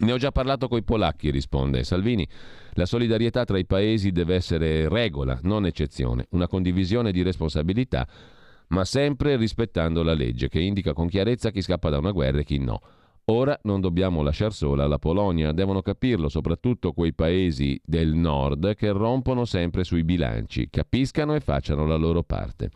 Ne 0.00 0.12
ho 0.12 0.16
già 0.16 0.30
parlato 0.30 0.68
coi 0.68 0.84
polacchi, 0.84 1.30
risponde 1.30 1.82
Salvini. 1.82 2.28
La 2.74 2.86
solidarietà 2.86 3.44
tra 3.44 3.58
i 3.58 3.66
paesi 3.66 4.12
deve 4.12 4.36
essere 4.36 4.88
regola, 4.88 5.38
non 5.42 5.66
eccezione, 5.66 6.26
una 6.30 6.46
condivisione 6.46 7.10
di 7.10 7.22
responsabilità, 7.22 8.06
ma 8.68 8.84
sempre 8.84 9.36
rispettando 9.36 10.02
la 10.02 10.12
legge 10.12 10.48
che 10.48 10.60
indica 10.60 10.92
con 10.92 11.08
chiarezza 11.08 11.50
chi 11.50 11.62
scappa 11.62 11.88
da 11.88 11.98
una 11.98 12.12
guerra 12.12 12.40
e 12.40 12.44
chi 12.44 12.58
no. 12.58 12.80
Ora 13.30 13.58
non 13.64 13.82
dobbiamo 13.82 14.22
lasciar 14.22 14.54
sola 14.54 14.86
la 14.86 14.98
Polonia, 14.98 15.52
devono 15.52 15.82
capirlo 15.82 16.30
soprattutto 16.30 16.92
quei 16.92 17.12
paesi 17.12 17.78
del 17.84 18.14
nord 18.14 18.74
che 18.74 18.90
rompono 18.90 19.44
sempre 19.44 19.84
sui 19.84 20.02
bilanci, 20.02 20.70
capiscano 20.70 21.34
e 21.34 21.40
facciano 21.40 21.86
la 21.86 21.96
loro 21.96 22.22
parte. 22.22 22.70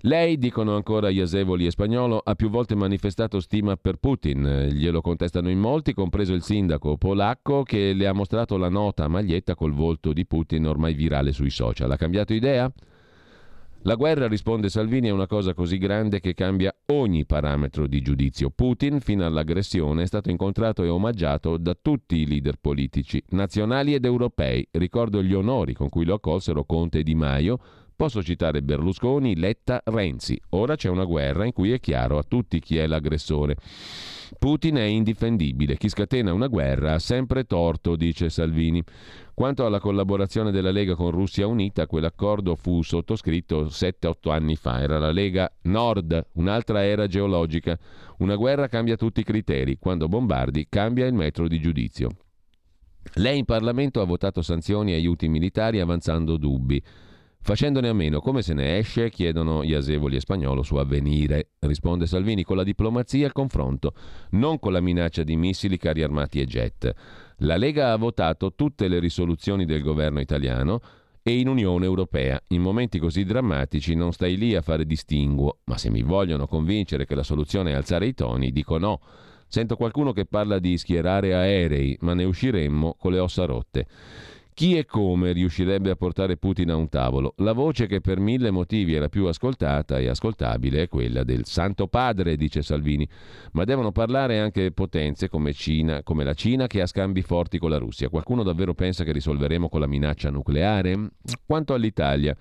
Lei, 0.00 0.38
dicono 0.38 0.74
ancora 0.74 1.10
Iasevoli 1.10 1.66
e 1.66 1.70
Spagnolo, 1.70 2.18
ha 2.24 2.34
più 2.34 2.48
volte 2.48 2.74
manifestato 2.74 3.40
stima 3.40 3.76
per 3.76 3.96
Putin, 3.96 4.68
glielo 4.72 5.02
contestano 5.02 5.50
in 5.50 5.58
molti, 5.58 5.92
compreso 5.92 6.32
il 6.32 6.42
sindaco 6.42 6.96
polacco 6.96 7.62
che 7.62 7.92
le 7.92 8.06
ha 8.06 8.14
mostrato 8.14 8.56
la 8.56 8.70
nota 8.70 9.04
a 9.04 9.08
maglietta 9.08 9.54
col 9.54 9.72
volto 9.72 10.14
di 10.14 10.24
Putin 10.24 10.66
ormai 10.66 10.94
virale 10.94 11.32
sui 11.32 11.50
social. 11.50 11.90
Ha 11.90 11.96
cambiato 11.96 12.32
idea? 12.32 12.72
La 13.86 13.94
guerra, 13.94 14.26
risponde 14.26 14.68
Salvini, 14.68 15.06
è 15.06 15.12
una 15.12 15.28
cosa 15.28 15.54
così 15.54 15.78
grande 15.78 16.18
che 16.18 16.34
cambia 16.34 16.74
ogni 16.86 17.24
parametro 17.24 17.86
di 17.86 18.02
giudizio. 18.02 18.50
Putin, 18.50 18.98
fino 18.98 19.24
all'aggressione, 19.24 20.02
è 20.02 20.06
stato 20.06 20.28
incontrato 20.28 20.82
e 20.82 20.88
omaggiato 20.88 21.56
da 21.56 21.76
tutti 21.80 22.16
i 22.16 22.26
leader 22.26 22.56
politici, 22.60 23.22
nazionali 23.28 23.94
ed 23.94 24.04
europei. 24.04 24.66
Ricordo 24.72 25.22
gli 25.22 25.32
onori 25.32 25.72
con 25.72 25.88
cui 25.88 26.04
lo 26.04 26.14
accolsero 26.14 26.64
Conte 26.64 26.98
e 26.98 27.02
Di 27.04 27.14
Maio, 27.14 27.60
Posso 27.96 28.22
citare 28.22 28.60
Berlusconi, 28.60 29.36
Letta, 29.36 29.80
Renzi. 29.82 30.38
Ora 30.50 30.76
c'è 30.76 30.90
una 30.90 31.04
guerra 31.04 31.46
in 31.46 31.54
cui 31.54 31.72
è 31.72 31.80
chiaro 31.80 32.18
a 32.18 32.22
tutti 32.22 32.60
chi 32.60 32.76
è 32.76 32.86
l'aggressore. 32.86 33.56
Putin 34.38 34.74
è 34.74 34.82
indifendibile, 34.82 35.78
chi 35.78 35.88
scatena 35.88 36.34
una 36.34 36.48
guerra 36.48 36.92
ha 36.92 36.98
sempre 36.98 37.44
torto, 37.44 37.96
dice 37.96 38.28
Salvini. 38.28 38.82
Quanto 39.32 39.64
alla 39.64 39.80
collaborazione 39.80 40.50
della 40.50 40.72
Lega 40.72 40.94
con 40.94 41.10
Russia 41.10 41.46
Unita, 41.46 41.86
quell'accordo 41.86 42.54
fu 42.54 42.82
sottoscritto 42.82 43.64
7-8 43.64 44.30
anni 44.30 44.56
fa, 44.56 44.82
era 44.82 44.98
la 44.98 45.10
Lega 45.10 45.50
Nord, 45.62 46.26
un'altra 46.34 46.84
era 46.84 47.06
geologica. 47.06 47.78
Una 48.18 48.36
guerra 48.36 48.68
cambia 48.68 48.96
tutti 48.96 49.20
i 49.20 49.24
criteri, 49.24 49.78
quando 49.78 50.06
bombardi 50.06 50.66
cambia 50.68 51.06
il 51.06 51.14
metro 51.14 51.48
di 51.48 51.58
giudizio. 51.58 52.10
Lei 53.14 53.38
in 53.38 53.46
Parlamento 53.46 54.02
ha 54.02 54.04
votato 54.04 54.42
sanzioni 54.42 54.92
e 54.92 54.96
aiuti 54.96 55.28
militari 55.28 55.80
avanzando 55.80 56.36
dubbi. 56.36 56.82
Facendone 57.46 57.86
a 57.86 57.92
meno, 57.92 58.18
come 58.18 58.42
se 58.42 58.54
ne 58.54 58.76
esce? 58.76 59.08
chiedono 59.08 59.62
gli 59.62 59.72
asevoli 59.72 60.16
e 60.16 60.20
spagnolo 60.20 60.64
su 60.64 60.74
avvenire. 60.74 61.50
Risponde 61.60 62.08
Salvini 62.08 62.42
con 62.42 62.56
la 62.56 62.64
diplomazia 62.64 63.22
e 63.22 63.26
il 63.26 63.32
confronto, 63.32 63.94
non 64.30 64.58
con 64.58 64.72
la 64.72 64.80
minaccia 64.80 65.22
di 65.22 65.36
missili, 65.36 65.76
carri 65.76 66.02
armati 66.02 66.40
e 66.40 66.44
jet. 66.44 66.92
La 67.36 67.56
Lega 67.56 67.92
ha 67.92 67.96
votato 67.96 68.52
tutte 68.56 68.88
le 68.88 68.98
risoluzioni 68.98 69.64
del 69.64 69.80
governo 69.80 70.18
italiano 70.18 70.80
e 71.22 71.38
in 71.38 71.46
Unione 71.46 71.84
Europea. 71.84 72.36
In 72.48 72.62
momenti 72.62 72.98
così 72.98 73.22
drammatici 73.22 73.94
non 73.94 74.12
stai 74.12 74.36
lì 74.36 74.56
a 74.56 74.60
fare 74.60 74.84
distinguo, 74.84 75.58
ma 75.66 75.78
se 75.78 75.88
mi 75.88 76.02
vogliono 76.02 76.48
convincere 76.48 77.06
che 77.06 77.14
la 77.14 77.22
soluzione 77.22 77.70
è 77.70 77.74
alzare 77.74 78.06
i 78.06 78.14
toni, 78.14 78.50
dico 78.50 78.76
no. 78.76 78.98
Sento 79.46 79.76
qualcuno 79.76 80.12
che 80.12 80.26
parla 80.26 80.58
di 80.58 80.76
schierare 80.76 81.32
aerei, 81.32 81.96
ma 82.00 82.12
ne 82.12 82.24
usciremmo 82.24 82.96
con 82.98 83.12
le 83.12 83.20
ossa 83.20 83.44
rotte. 83.44 83.86
Chi 84.56 84.74
e 84.74 84.86
come 84.86 85.32
riuscirebbe 85.32 85.90
a 85.90 85.96
portare 85.96 86.38
Putin 86.38 86.70
a 86.70 86.76
un 86.76 86.88
tavolo? 86.88 87.34
La 87.40 87.52
voce 87.52 87.86
che 87.86 88.00
per 88.00 88.18
mille 88.18 88.50
motivi 88.50 88.94
è 88.94 88.98
la 88.98 89.10
più 89.10 89.26
ascoltata 89.26 89.98
e 89.98 90.08
ascoltabile 90.08 90.84
è 90.84 90.88
quella 90.88 91.24
del 91.24 91.44
Santo 91.44 91.88
Padre, 91.88 92.36
dice 92.36 92.62
Salvini, 92.62 93.06
ma 93.52 93.64
devono 93.64 93.92
parlare 93.92 94.38
anche 94.38 94.72
potenze 94.72 95.28
come, 95.28 95.52
Cina, 95.52 96.02
come 96.02 96.24
la 96.24 96.32
Cina 96.32 96.68
che 96.68 96.80
ha 96.80 96.86
scambi 96.86 97.20
forti 97.20 97.58
con 97.58 97.68
la 97.68 97.76
Russia. 97.76 98.08
Qualcuno 98.08 98.42
davvero 98.42 98.72
pensa 98.72 99.04
che 99.04 99.12
risolveremo 99.12 99.68
con 99.68 99.80
la 99.80 99.86
minaccia 99.86 100.30
nucleare? 100.30 101.10
Quanto 101.44 101.74
all'Italia, 101.74 102.34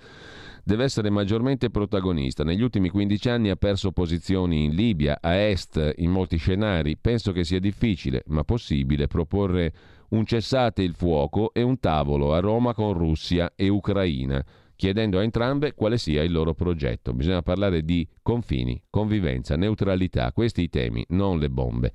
deve 0.63 0.86
essere 0.86 1.09
maggiormente 1.09 1.70
protagonista. 1.70 2.45
Negli 2.45 2.61
ultimi 2.61 2.88
15 2.88 3.28
anni 3.28 3.49
ha 3.49 3.57
perso 3.57 3.91
posizioni 3.91 4.63
in 4.63 4.74
Libia, 4.74 5.18
a 5.20 5.36
est, 5.36 5.95
in 5.97 6.11
molti 6.11 6.38
scenari. 6.38 6.95
Penso 6.95 7.34
che 7.34 7.43
sia 7.43 7.59
difficile, 7.59 8.24
ma 8.28 8.45
possibile, 8.45 9.07
proporre 9.07 9.74
un 10.16 10.26
cessate 10.26 10.82
il 10.82 10.93
fuoco 10.93 11.53
e 11.53 11.61
un 11.61 11.78
tavolo 11.80 12.34
a 12.34 12.39
Roma 12.39 12.74
con 12.74 12.93
Russia 12.93 13.51
e 13.55 13.68
Ucraina, 13.68 14.43
chiedendo 14.76 15.20
a 15.20 15.24
entrambe 15.24 15.74
quale 15.74 15.97
sia 15.97 16.24
il 16.24 16.32
loro 16.32 16.53
progetto. 16.53 17.13
Bisogna 17.13 17.41
parlare 17.41 17.84
di 17.84 18.07
confini, 18.22 18.82
convivenza, 18.89 19.55
neutralità, 19.55 20.32
questi 20.32 20.63
i 20.63 20.70
temi, 20.70 21.05
non 21.09 21.38
le 21.38 21.49
bombe. 21.49 21.93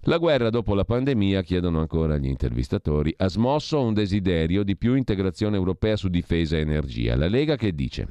La 0.00 0.18
guerra 0.18 0.50
dopo 0.50 0.74
la 0.74 0.84
pandemia, 0.84 1.42
chiedono 1.42 1.80
ancora 1.80 2.16
gli 2.16 2.28
intervistatori, 2.28 3.12
ha 3.16 3.28
smosso 3.28 3.80
un 3.80 3.92
desiderio 3.92 4.62
di 4.62 4.76
più 4.76 4.94
integrazione 4.94 5.56
europea 5.56 5.96
su 5.96 6.08
difesa 6.08 6.56
e 6.56 6.60
energia. 6.60 7.16
La 7.16 7.28
Lega 7.28 7.56
che 7.56 7.74
dice? 7.74 8.08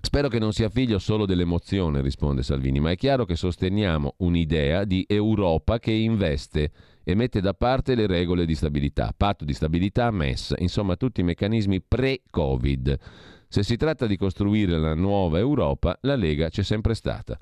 Spero 0.00 0.28
che 0.28 0.38
non 0.38 0.52
sia 0.52 0.68
figlio 0.68 0.98
solo 0.98 1.24
dell'emozione, 1.24 2.02
risponde 2.02 2.42
Salvini, 2.42 2.78
ma 2.78 2.90
è 2.90 2.96
chiaro 2.96 3.24
che 3.24 3.36
sosteniamo 3.36 4.14
un'idea 4.18 4.84
di 4.84 5.04
Europa 5.08 5.78
che 5.78 5.90
investe 5.92 6.70
e 7.08 7.14
mette 7.14 7.40
da 7.40 7.54
parte 7.54 7.94
le 7.94 8.06
regole 8.06 8.44
di 8.44 8.54
stabilità, 8.54 9.14
patto 9.16 9.46
di 9.46 9.54
stabilità, 9.54 10.10
MES, 10.10 10.52
insomma 10.58 10.94
tutti 10.94 11.22
i 11.22 11.24
meccanismi 11.24 11.80
pre-Covid. 11.80 12.98
Se 13.48 13.62
si 13.62 13.78
tratta 13.78 14.06
di 14.06 14.18
costruire 14.18 14.76
la 14.76 14.92
nuova 14.92 15.38
Europa, 15.38 15.96
la 16.02 16.16
Lega 16.16 16.50
c'è 16.50 16.62
sempre 16.62 16.92
stata. 16.92 17.38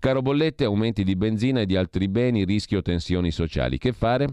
Caro 0.00 0.20
bollette, 0.20 0.64
aumenti 0.64 1.04
di 1.04 1.14
benzina 1.14 1.60
e 1.60 1.66
di 1.66 1.76
altri 1.76 2.08
beni, 2.08 2.44
rischio 2.44 2.82
tensioni 2.82 3.30
sociali. 3.30 3.78
Che 3.78 3.92
fare? 3.92 4.30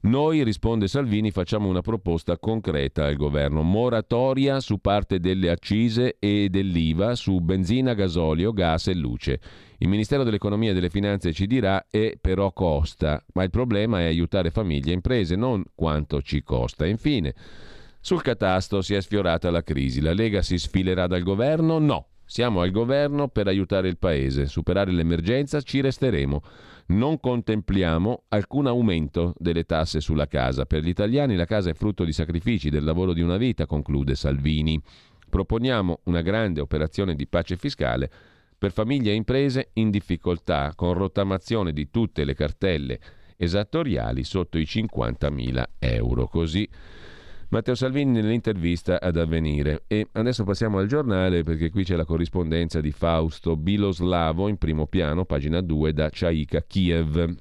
Noi, 0.00 0.42
risponde 0.42 0.88
Salvini, 0.88 1.30
facciamo 1.30 1.68
una 1.68 1.80
proposta 1.80 2.38
concreta 2.38 3.04
al 3.04 3.14
governo, 3.14 3.62
moratoria 3.62 4.58
su 4.58 4.78
parte 4.78 5.20
delle 5.20 5.48
accise 5.48 6.16
e 6.18 6.48
dell'IVA 6.50 7.14
su 7.14 7.38
benzina, 7.38 7.94
gasolio, 7.94 8.52
gas 8.52 8.88
e 8.88 8.94
luce. 8.94 9.40
Il 9.78 9.88
Ministero 9.88 10.24
dell'Economia 10.24 10.70
e 10.70 10.74
delle 10.74 10.90
Finanze 10.90 11.32
ci 11.32 11.46
dirà 11.46 11.86
e 11.90 12.18
però 12.20 12.52
costa, 12.52 13.22
ma 13.34 13.42
il 13.42 13.50
problema 13.50 14.00
è 14.00 14.04
aiutare 14.04 14.50
famiglie 14.50 14.90
e 14.90 14.94
imprese, 14.94 15.36
non 15.36 15.62
quanto 15.74 16.22
ci 16.22 16.42
costa. 16.42 16.86
Infine, 16.86 17.34
sul 18.00 18.22
catasto 18.22 18.80
si 18.82 18.94
è 18.94 19.00
sfiorata 19.00 19.50
la 19.50 19.62
crisi. 19.62 20.00
La 20.00 20.14
Lega 20.14 20.42
si 20.42 20.58
sfilerà 20.58 21.06
dal 21.06 21.22
governo? 21.22 21.78
No. 21.78 22.06
Siamo 22.24 22.60
al 22.60 22.70
governo 22.72 23.28
per 23.28 23.46
aiutare 23.46 23.88
il 23.88 23.98
Paese. 23.98 24.46
Superare 24.46 24.90
l'emergenza 24.90 25.60
ci 25.60 25.80
resteremo 25.80 26.42
non 26.88 27.18
contempliamo 27.18 28.24
alcun 28.28 28.66
aumento 28.66 29.34
delle 29.38 29.64
tasse 29.64 30.00
sulla 30.00 30.26
casa. 30.26 30.66
Per 30.66 30.82
gli 30.82 30.88
italiani 30.88 31.34
la 31.34 31.44
casa 31.44 31.70
è 31.70 31.74
frutto 31.74 32.04
di 32.04 32.12
sacrifici, 32.12 32.70
del 32.70 32.84
lavoro 32.84 33.12
di 33.12 33.22
una 33.22 33.36
vita, 33.36 33.66
conclude 33.66 34.14
Salvini. 34.14 34.80
Proponiamo 35.28 36.00
una 36.04 36.20
grande 36.20 36.60
operazione 36.60 37.14
di 37.14 37.26
pace 37.26 37.56
fiscale 37.56 38.10
per 38.58 38.72
famiglie 38.72 39.12
e 39.12 39.14
imprese 39.14 39.70
in 39.74 39.90
difficoltà, 39.90 40.72
con 40.74 40.94
rottamazione 40.94 41.72
di 41.72 41.90
tutte 41.90 42.24
le 42.24 42.34
cartelle 42.34 43.00
esattoriali 43.36 44.24
sotto 44.24 44.58
i 44.58 44.62
50.000 44.62 45.64
euro. 45.78 46.26
Così 46.26 46.68
Matteo 47.48 47.76
Salvini 47.76 48.10
nell'intervista 48.10 49.00
ad 49.00 49.16
avvenire. 49.16 49.84
E 49.86 50.08
adesso 50.12 50.42
passiamo 50.42 50.78
al 50.78 50.88
giornale 50.88 51.44
perché 51.44 51.70
qui 51.70 51.84
c'è 51.84 51.94
la 51.94 52.04
corrispondenza 52.04 52.80
di 52.80 52.90
Fausto 52.90 53.56
Biloslavo 53.56 54.48
in 54.48 54.56
primo 54.56 54.86
piano, 54.86 55.24
pagina 55.24 55.60
2, 55.60 55.92
da 55.92 56.08
Chaika, 56.10 56.62
Kiev. 56.62 57.36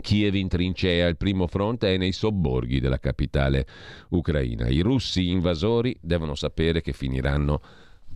Kiev 0.00 0.34
in 0.34 0.48
trincea, 0.48 1.08
il 1.08 1.16
primo 1.16 1.46
fronte 1.46 1.92
è 1.92 1.96
nei 1.98 2.12
sobborghi 2.12 2.80
della 2.80 2.98
capitale 2.98 3.66
ucraina. 4.10 4.68
I 4.68 4.80
russi 4.80 5.28
invasori 5.28 5.94
devono 6.00 6.34
sapere 6.34 6.80
che 6.80 6.92
finiranno 6.92 7.60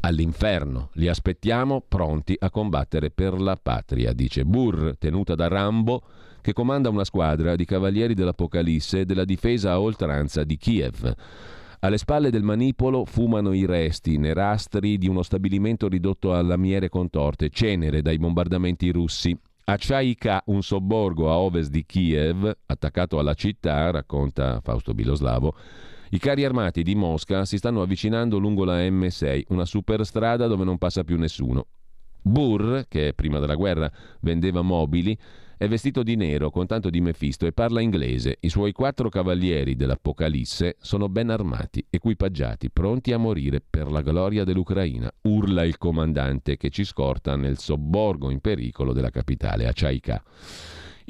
all'inferno. 0.02 0.90
Li 0.94 1.08
aspettiamo 1.08 1.82
pronti 1.86 2.36
a 2.38 2.50
combattere 2.50 3.10
per 3.10 3.40
la 3.40 3.56
patria, 3.56 4.12
dice 4.12 4.44
Burr, 4.44 4.96
tenuta 4.98 5.34
da 5.34 5.48
Rambo 5.48 6.02
che 6.40 6.52
comanda 6.52 6.88
una 6.88 7.04
squadra 7.04 7.54
di 7.54 7.64
cavalieri 7.64 8.14
dell'Apocalisse 8.14 9.04
della 9.04 9.24
difesa 9.24 9.72
a 9.72 9.80
oltranza 9.80 10.44
di 10.44 10.56
Kiev. 10.56 11.14
Alle 11.80 11.98
spalle 11.98 12.30
del 12.30 12.42
manipolo 12.42 13.04
fumano 13.04 13.52
i 13.52 13.64
resti 13.64 14.16
nerastri 14.16 14.98
di 14.98 15.08
uno 15.08 15.22
stabilimento 15.22 15.88
ridotto 15.88 16.32
a 16.32 16.42
lamiere 16.42 16.88
contorte, 16.88 17.48
cenere 17.48 18.02
dai 18.02 18.18
bombardamenti 18.18 18.90
russi. 18.90 19.36
A 19.64 19.76
Chaika, 19.78 20.42
un 20.46 20.62
sobborgo 20.62 21.30
a 21.30 21.38
ovest 21.38 21.70
di 21.70 21.84
Kiev, 21.86 22.52
attaccato 22.66 23.18
alla 23.18 23.34
città, 23.34 23.90
racconta 23.90 24.60
Fausto 24.62 24.94
Biloslavo, 24.94 25.54
i 26.14 26.18
carri 26.18 26.44
armati 26.44 26.82
di 26.82 26.94
Mosca 26.94 27.46
si 27.46 27.56
stanno 27.56 27.80
avvicinando 27.80 28.36
lungo 28.36 28.64
la 28.64 28.78
M6, 28.80 29.44
una 29.48 29.64
superstrada 29.64 30.46
dove 30.46 30.62
non 30.62 30.76
passa 30.76 31.04
più 31.04 31.16
nessuno. 31.16 31.68
Burr, 32.20 32.82
che 32.86 33.14
prima 33.14 33.38
della 33.38 33.54
guerra 33.54 33.90
vendeva 34.20 34.60
mobili, 34.60 35.18
è 35.56 35.66
vestito 35.68 36.02
di 36.02 36.14
nero 36.14 36.50
con 36.50 36.66
tanto 36.66 36.90
di 36.90 37.00
Mefisto 37.00 37.46
e 37.46 37.52
parla 37.52 37.80
inglese. 37.80 38.36
I 38.40 38.50
suoi 38.50 38.72
quattro 38.72 39.08
cavalieri 39.08 39.74
dell'Apocalisse 39.74 40.76
sono 40.80 41.08
ben 41.08 41.30
armati, 41.30 41.82
equipaggiati, 41.88 42.70
pronti 42.70 43.12
a 43.12 43.16
morire 43.16 43.62
per 43.66 43.90
la 43.90 44.02
gloria 44.02 44.44
dell'Ucraina. 44.44 45.10
Urla 45.22 45.64
il 45.64 45.78
comandante 45.78 46.58
che 46.58 46.68
ci 46.68 46.84
scorta 46.84 47.36
nel 47.36 47.56
sobborgo 47.56 48.28
in 48.28 48.40
pericolo 48.40 48.92
della 48.92 49.08
capitale, 49.08 49.66
a 49.66 49.72
Chaika. 49.72 50.22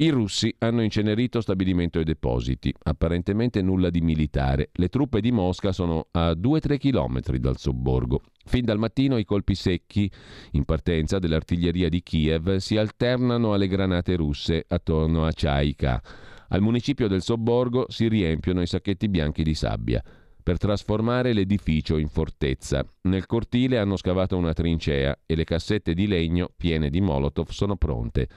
I 0.03 0.09
russi 0.09 0.53
hanno 0.57 0.81
incenerito 0.81 1.39
stabilimento 1.39 1.97
e 1.97 2.03
depositi, 2.03 2.73
apparentemente 2.83 3.61
nulla 3.61 3.89
di 3.89 4.01
militare. 4.01 4.69
Le 4.73 4.89
truppe 4.89 5.21
di 5.21 5.31
Mosca 5.31 5.71
sono 5.71 6.07
a 6.11 6.31
2-3 6.31 6.77
km 6.77 7.37
dal 7.37 7.57
sobborgo. 7.57 8.19
Fin 8.43 8.65
dal 8.65 8.79
mattino 8.79 9.17
i 9.17 9.23
colpi 9.23 9.55
secchi 9.55 10.11
in 10.51 10.65
partenza 10.65 11.19
dell'artiglieria 11.19 11.87
di 11.87 12.03
Kiev 12.03 12.57
si 12.57 12.75
alternano 12.75 13.53
alle 13.53 13.69
granate 13.69 14.17
russe 14.17 14.65
attorno 14.67 15.25
a 15.25 15.31
Chaika. 15.33 16.03
Al 16.49 16.59
municipio 16.59 17.07
del 17.07 17.21
sobborgo 17.21 17.85
si 17.87 18.09
riempiono 18.09 18.61
i 18.61 18.67
sacchetti 18.67 19.07
bianchi 19.07 19.41
di 19.41 19.55
sabbia 19.55 20.03
per 20.43 20.57
trasformare 20.57 21.31
l'edificio 21.31 21.95
in 21.95 22.09
fortezza. 22.09 22.85
Nel 23.03 23.25
cortile 23.25 23.77
hanno 23.77 23.95
scavato 23.95 24.35
una 24.35 24.51
trincea 24.51 25.17
e 25.25 25.33
le 25.33 25.45
cassette 25.45 25.93
di 25.93 26.07
legno 26.07 26.49
piene 26.57 26.89
di 26.89 26.99
Molotov 26.99 27.51
sono 27.51 27.77
pronte. 27.77 28.27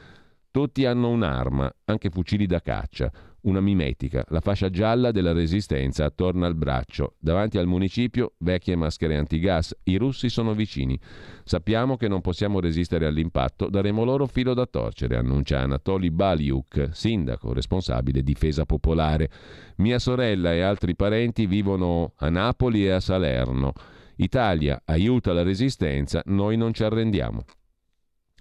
Tutti 0.57 0.87
hanno 0.87 1.11
un'arma, 1.11 1.71
anche 1.85 2.09
fucili 2.09 2.47
da 2.47 2.63
caccia, 2.63 3.13
una 3.43 3.61
mimetica, 3.61 4.25
la 4.29 4.41
fascia 4.41 4.71
gialla 4.71 5.11
della 5.11 5.35
resistenza 5.35 6.07
attorno 6.07 6.47
al 6.47 6.55
braccio. 6.55 7.17
Davanti 7.19 7.59
al 7.59 7.67
municipio, 7.67 8.33
vecchie 8.39 8.75
maschere 8.75 9.19
antigas. 9.19 9.77
I 9.83 9.97
russi 9.99 10.31
sono 10.31 10.55
vicini. 10.55 10.99
Sappiamo 11.45 11.99
che 11.99 12.09
non 12.09 12.23
possiamo 12.23 12.59
resistere 12.59 13.05
all'impatto, 13.05 13.69
daremo 13.69 14.03
loro 14.03 14.25
filo 14.25 14.55
da 14.55 14.65
torcere, 14.65 15.19
annuncia 15.19 15.61
Anatoli 15.61 16.11
Baliuk, 16.11 16.89
sindaco 16.91 17.53
responsabile 17.53 18.23
difesa 18.23 18.65
popolare. 18.65 19.29
Mia 19.77 19.99
sorella 19.99 20.55
e 20.55 20.63
altri 20.63 20.97
parenti 20.97 21.45
vivono 21.45 22.15
a 22.17 22.31
Napoli 22.31 22.87
e 22.87 22.93
a 22.93 23.01
Salerno. 23.01 23.75
Italia 24.17 24.81
aiuta 24.87 25.35
la 25.35 25.43
resistenza, 25.43 26.23
noi 26.25 26.57
non 26.57 26.73
ci 26.73 26.83
arrendiamo. 26.83 27.45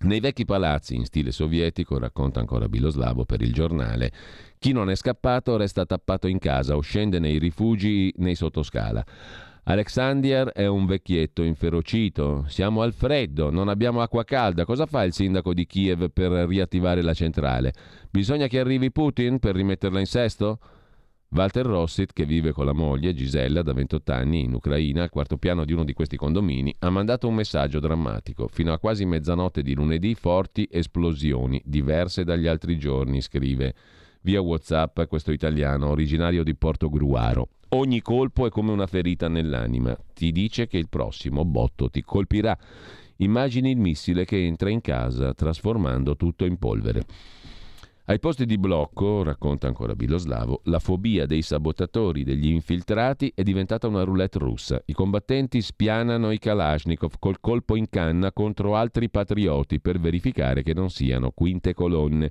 Nei 0.06 0.20
vecchi 0.20 0.45
palazzi 0.45 0.93
in 0.93 1.03
stile 1.06 1.32
sovietico, 1.32 1.97
racconta 1.97 2.39
ancora 2.39 2.70
Biloslavo 2.70 3.26
per 3.26 3.41
il 3.41 3.51
giornale, 3.51 4.12
chi 4.60 4.72
non 4.72 4.91
è 4.91 4.95
scappato 4.95 5.58
resta 5.58 5.84
tappato 5.88 6.28
in 6.28 6.38
casa 6.38 6.76
o 6.76 6.82
scende 6.82 7.18
nei 7.18 7.39
rifugi 7.39 8.14
nei 8.18 8.36
sottoscala. 8.36 9.03
Alexander 9.64 10.49
è 10.49 10.68
un 10.68 10.86
vecchietto 10.86 11.41
inferocito. 11.41 12.45
Siamo 12.47 12.84
al 12.84 12.93
freddo, 12.93 13.49
non 13.49 13.68
abbiamo 13.68 14.01
acqua 14.01 14.24
calda. 14.24 14.64
Cosa 14.64 14.86
fa 14.86 15.03
il 15.03 15.12
sindaco 15.12 15.56
di 15.56 15.66
Kiev 15.66 16.12
per 16.12 16.30
riattivare 16.47 17.01
la 17.01 17.16
centrale? 17.16 17.74
Bisogna 18.12 18.45
che 18.45 18.60
arrivi 18.60 18.91
Putin 18.91 19.39
per 19.39 19.56
rimetterla 19.56 19.99
in 19.99 20.06
sesto? 20.06 20.60
Walter 21.36 21.65
Rossit, 21.65 22.13
che 22.13 22.25
vive 22.25 22.53
con 22.53 22.65
la 22.65 22.71
moglie 22.71 23.13
Gisella 23.13 23.61
da 23.61 23.73
28 23.73 24.13
anni 24.13 24.45
in 24.45 24.53
Ucraina, 24.53 25.03
al 25.03 25.09
quarto 25.09 25.36
piano 25.36 25.65
di 25.65 25.73
uno 25.73 25.83
di 25.83 25.91
questi 25.91 26.15
condomini, 26.15 26.73
ha 26.79 26.89
mandato 26.89 27.27
un 27.27 27.36
messaggio 27.36 27.81
drammatico. 27.81 28.47
Fino 28.47 28.71
a 28.71 28.79
quasi 28.79 29.03
mezzanotte 29.03 29.61
di 29.61 29.73
lunedì 29.73 30.15
forti 30.15 30.65
esplosioni, 30.71 31.61
diverse 31.65 32.23
dagli 32.23 32.47
altri 32.47 32.77
giorni, 32.77 33.19
scrive 33.19 33.75
via 34.21 34.39
WhatsApp 34.39 35.01
questo 35.09 35.33
italiano 35.33 35.89
originario 35.89 36.41
di 36.41 36.55
Porto 36.55 36.89
Gruaro. 36.89 37.49
Ogni 37.69 38.01
colpo 38.01 38.45
è 38.45 38.49
come 38.49 38.71
una 38.71 38.88
ferita 38.88 39.27
nell'anima, 39.27 39.93
ti 40.13 40.31
dice 40.31 40.67
che 40.67 40.77
il 40.77 40.88
prossimo 40.88 41.43
botto 41.43 41.89
ti 41.89 42.01
colpirà. 42.01 42.57
Immagini 43.17 43.71
il 43.71 43.77
missile 43.77 44.23
che 44.23 44.41
entra 44.41 44.69
in 44.69 44.79
casa 44.79 45.33
trasformando 45.33 46.15
tutto 46.15 46.45
in 46.45 46.57
polvere. 46.57 47.05
Ai 48.08 48.20
posti 48.20 48.45
di 48.45 48.60
blocco, 48.60 49.24
racconta 49.24 49.66
ancora 49.66 49.95
Biloslavo, 49.95 50.62
la 50.66 50.78
fobia 50.78 51.26
dei 51.26 51.41
sabotatori, 51.41 52.24
degli 52.24 52.49
infiltrati 52.49 53.32
è 53.34 53.41
diventata 53.41 53.88
una 53.88 54.03
roulette 54.03 54.38
russa. 54.38 54.80
I 54.86 54.93
combattenti 54.93 55.60
spianano 55.60 56.30
i 56.30 56.38
Kalashnikov 56.38 57.16
col 57.18 57.39
colpo 57.41 57.76
in 57.76 57.89
canna 57.89 58.32
contro 58.32 58.76
altri 58.76 59.10
patrioti 59.10 59.80
per 59.80 59.99
verificare 59.99 60.62
che 60.62 60.76
non 60.76 60.91
siano 60.91 61.32
quinte 61.32 61.74
colonne. 61.74 62.30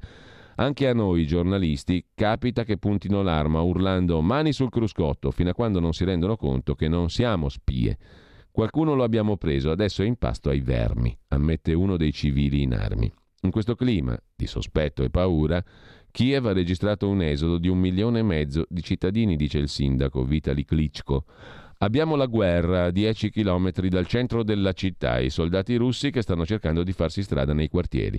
Anche 0.57 0.87
a 0.87 0.95
noi 0.95 1.27
giornalisti 1.27 2.07
capita 2.15 2.63
che 2.63 2.79
puntino 2.79 3.23
l'arma 3.23 3.61
urlando 3.61 4.21
mani 4.21 4.53
sul 4.53 4.71
cruscotto 4.71 5.33
fino 5.33 5.51
a 5.51 5.55
quando 5.55 5.81
non 5.81 5.93
si 5.93 6.05
rendono 6.05 6.37
conto 6.37 6.77
che 6.77 6.87
non 6.87 7.11
siamo 7.11 7.49
spie. 7.49 7.99
Qualcuno 8.53 8.95
lo 8.95 9.03
abbiamo 9.03 9.37
preso, 9.37 9.73
adesso 9.73 10.05
è 10.05 10.07
in 10.07 10.19
pasto 10.19 10.51
ai 10.51 10.61
vermi, 10.61 11.19
ammette 11.31 11.73
uno 11.73 11.97
dei 11.97 12.13
civili 12.13 12.63
in 12.63 12.75
armi. 12.75 13.13
In 13.45 13.51
questo 13.51 13.75
clima 13.75 14.19
di 14.35 14.47
sospetto 14.47 15.03
e 15.03 15.11
paura, 15.11 15.63
Kiev 16.11 16.47
ha 16.47 16.55
registrato 16.55 17.11
un 17.11 17.21
esodo 17.21 17.59
di 17.59 17.69
un 17.69 17.77
milione 17.79 18.21
e 18.21 18.23
mezzo 18.23 18.65
di 18.71 18.83
cittadini, 18.83 19.37
dice 19.37 19.59
il 19.59 19.69
sindaco 19.69 20.25
Vitali 20.25 20.65
Klitschko. 20.65 21.27
Abbiamo 21.79 22.17
la 22.17 22.25
guerra 22.25 22.85
a 22.85 22.91
10 22.91 23.31
chilometri 23.31 23.91
dal 23.91 24.07
centro 24.07 24.43
della 24.43 24.73
città 24.73 25.19
e 25.19 25.27
i 25.27 25.31
soldati 25.31 25.77
russi 25.77 26.11
che 26.11 26.23
stanno 26.23 26.47
cercando 26.47 26.83
di 26.83 26.93
farsi 26.93 27.23
strada 27.23 27.53
nei 27.53 27.69
quartieri. 27.69 28.19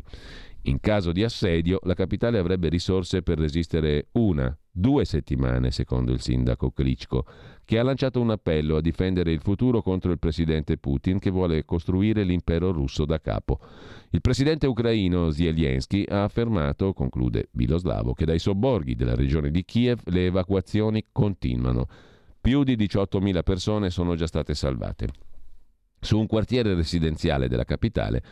In 0.68 0.80
caso 0.80 1.12
di 1.12 1.24
assedio, 1.24 1.80
la 1.84 1.94
capitale 1.94 2.40
avrebbe 2.40 2.70
risorse 2.70 3.22
per 3.22 3.38
resistere 3.38 4.08
una, 4.14 4.56
due 4.72 5.06
settimane, 5.06 5.70
secondo 5.70 6.12
il 6.12 6.22
sindaco 6.22 6.72
Klitschko, 6.72 7.24
che 7.64 7.78
ha 7.78 7.84
lanciato 7.84 8.20
un 8.20 8.32
appello 8.32 8.78
a 8.78 8.82
difendere 8.82 9.32
il 9.32 9.42
futuro 9.42 9.84
contro 9.84 10.12
il 10.12 10.18
presidente 10.18 10.78
Putin 10.78 11.20
che 11.20 11.30
vuole 11.30 11.66
costruire 11.66 12.24
l'impero 12.24 12.72
russo 12.72 13.06
da 13.06 13.22
capo. 13.22 13.60
Il 14.10 14.22
presidente 14.22 14.66
ucraino 14.66 15.30
Zelensky 15.30 16.04
ha 16.08 16.24
affermato, 16.24 16.94
conclude 16.94 17.50
Biloslavo, 17.52 18.14
che 18.14 18.26
dai 18.26 18.40
sobborghi 18.40 18.96
della 18.96 19.14
regione 19.14 19.52
di 19.52 19.64
Kiev 19.66 20.00
le 20.06 20.26
evacuazioni 20.26 21.06
continuano. 21.12 21.86
Più 22.42 22.64
di 22.64 22.76
18.000 22.76 23.44
persone 23.44 23.92
sono 23.92 24.16
già 24.16 24.26
state 24.26 24.56
salvate. 24.56 25.10
Su 26.00 26.18
un 26.18 26.26
quartiere 26.26 26.74
residenziale 26.74 27.48
della 27.48 27.66
capitale 27.66 28.24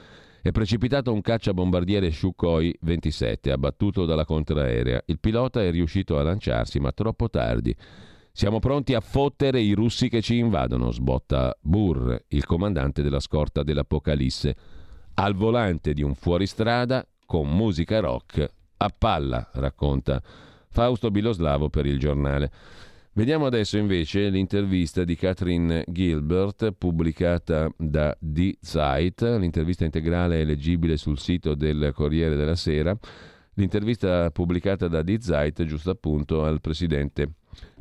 è 0.44 0.52
precipitato 0.52 1.14
un 1.14 1.22
cacciabombardiere 1.22 2.12
Sukhoi 2.12 2.76
27 2.82 3.50
abbattuto 3.50 4.04
dalla 4.04 4.26
contraerea. 4.26 5.02
Il 5.06 5.18
pilota 5.22 5.64
è 5.64 5.72
riuscito 5.72 6.20
a 6.20 6.24
lanciarsi, 6.24 6.82
ma 6.82 6.92
troppo 6.92 7.30
tardi. 7.30 7.74
Siamo 8.30 8.60
pronti 8.60 8.94
a 8.94 9.00
fottere 9.00 9.62
i 9.62 9.72
russi 9.72 10.10
che 10.10 10.22
ci 10.22 10.36
invadono, 10.36 10.92
sbotta 10.92 11.58
Burr, 11.62 12.14
il 12.28 12.44
comandante 12.44 13.02
della 13.02 13.22
scorta 13.22 13.64
dell'Apocalisse, 13.64 14.56
al 15.14 15.34
volante 15.34 15.94
di 15.94 16.02
un 16.02 16.14
fuoristrada 16.14 17.08
con 17.26 17.48
musica 17.50 18.02
rock 18.02 18.46
a 18.76 18.90
palla, 18.90 19.50
racconta 19.54 20.22
Fausto 20.68 21.10
Biloslavo 21.10 21.70
per 21.70 21.86
il 21.86 21.98
giornale. 21.98 22.52
Vediamo 23.16 23.46
adesso 23.46 23.78
invece 23.78 24.30
l'intervista 24.30 25.04
di 25.04 25.16
Catherine 25.16 25.84
Gilbert 25.88 26.72
pubblicata 26.72 27.72
da 27.78 28.18
Die 28.20 28.58
Zeit, 28.60 29.22
l'intervista 29.22 29.86
integrale 29.86 30.42
è 30.42 30.44
leggibile 30.44 30.98
sul 30.98 31.20
sito 31.20 31.54
del 31.54 31.92
Corriere 31.94 32.36
della 32.36 32.56
Sera, 32.56 32.98
l'intervista 33.54 34.32
pubblicata 34.32 34.88
da 34.88 35.04
Die 35.04 35.20
Zeit 35.20 35.64
giusto 35.66 35.92
appunto 35.92 36.44
al 36.44 36.60
presidente 36.60 37.34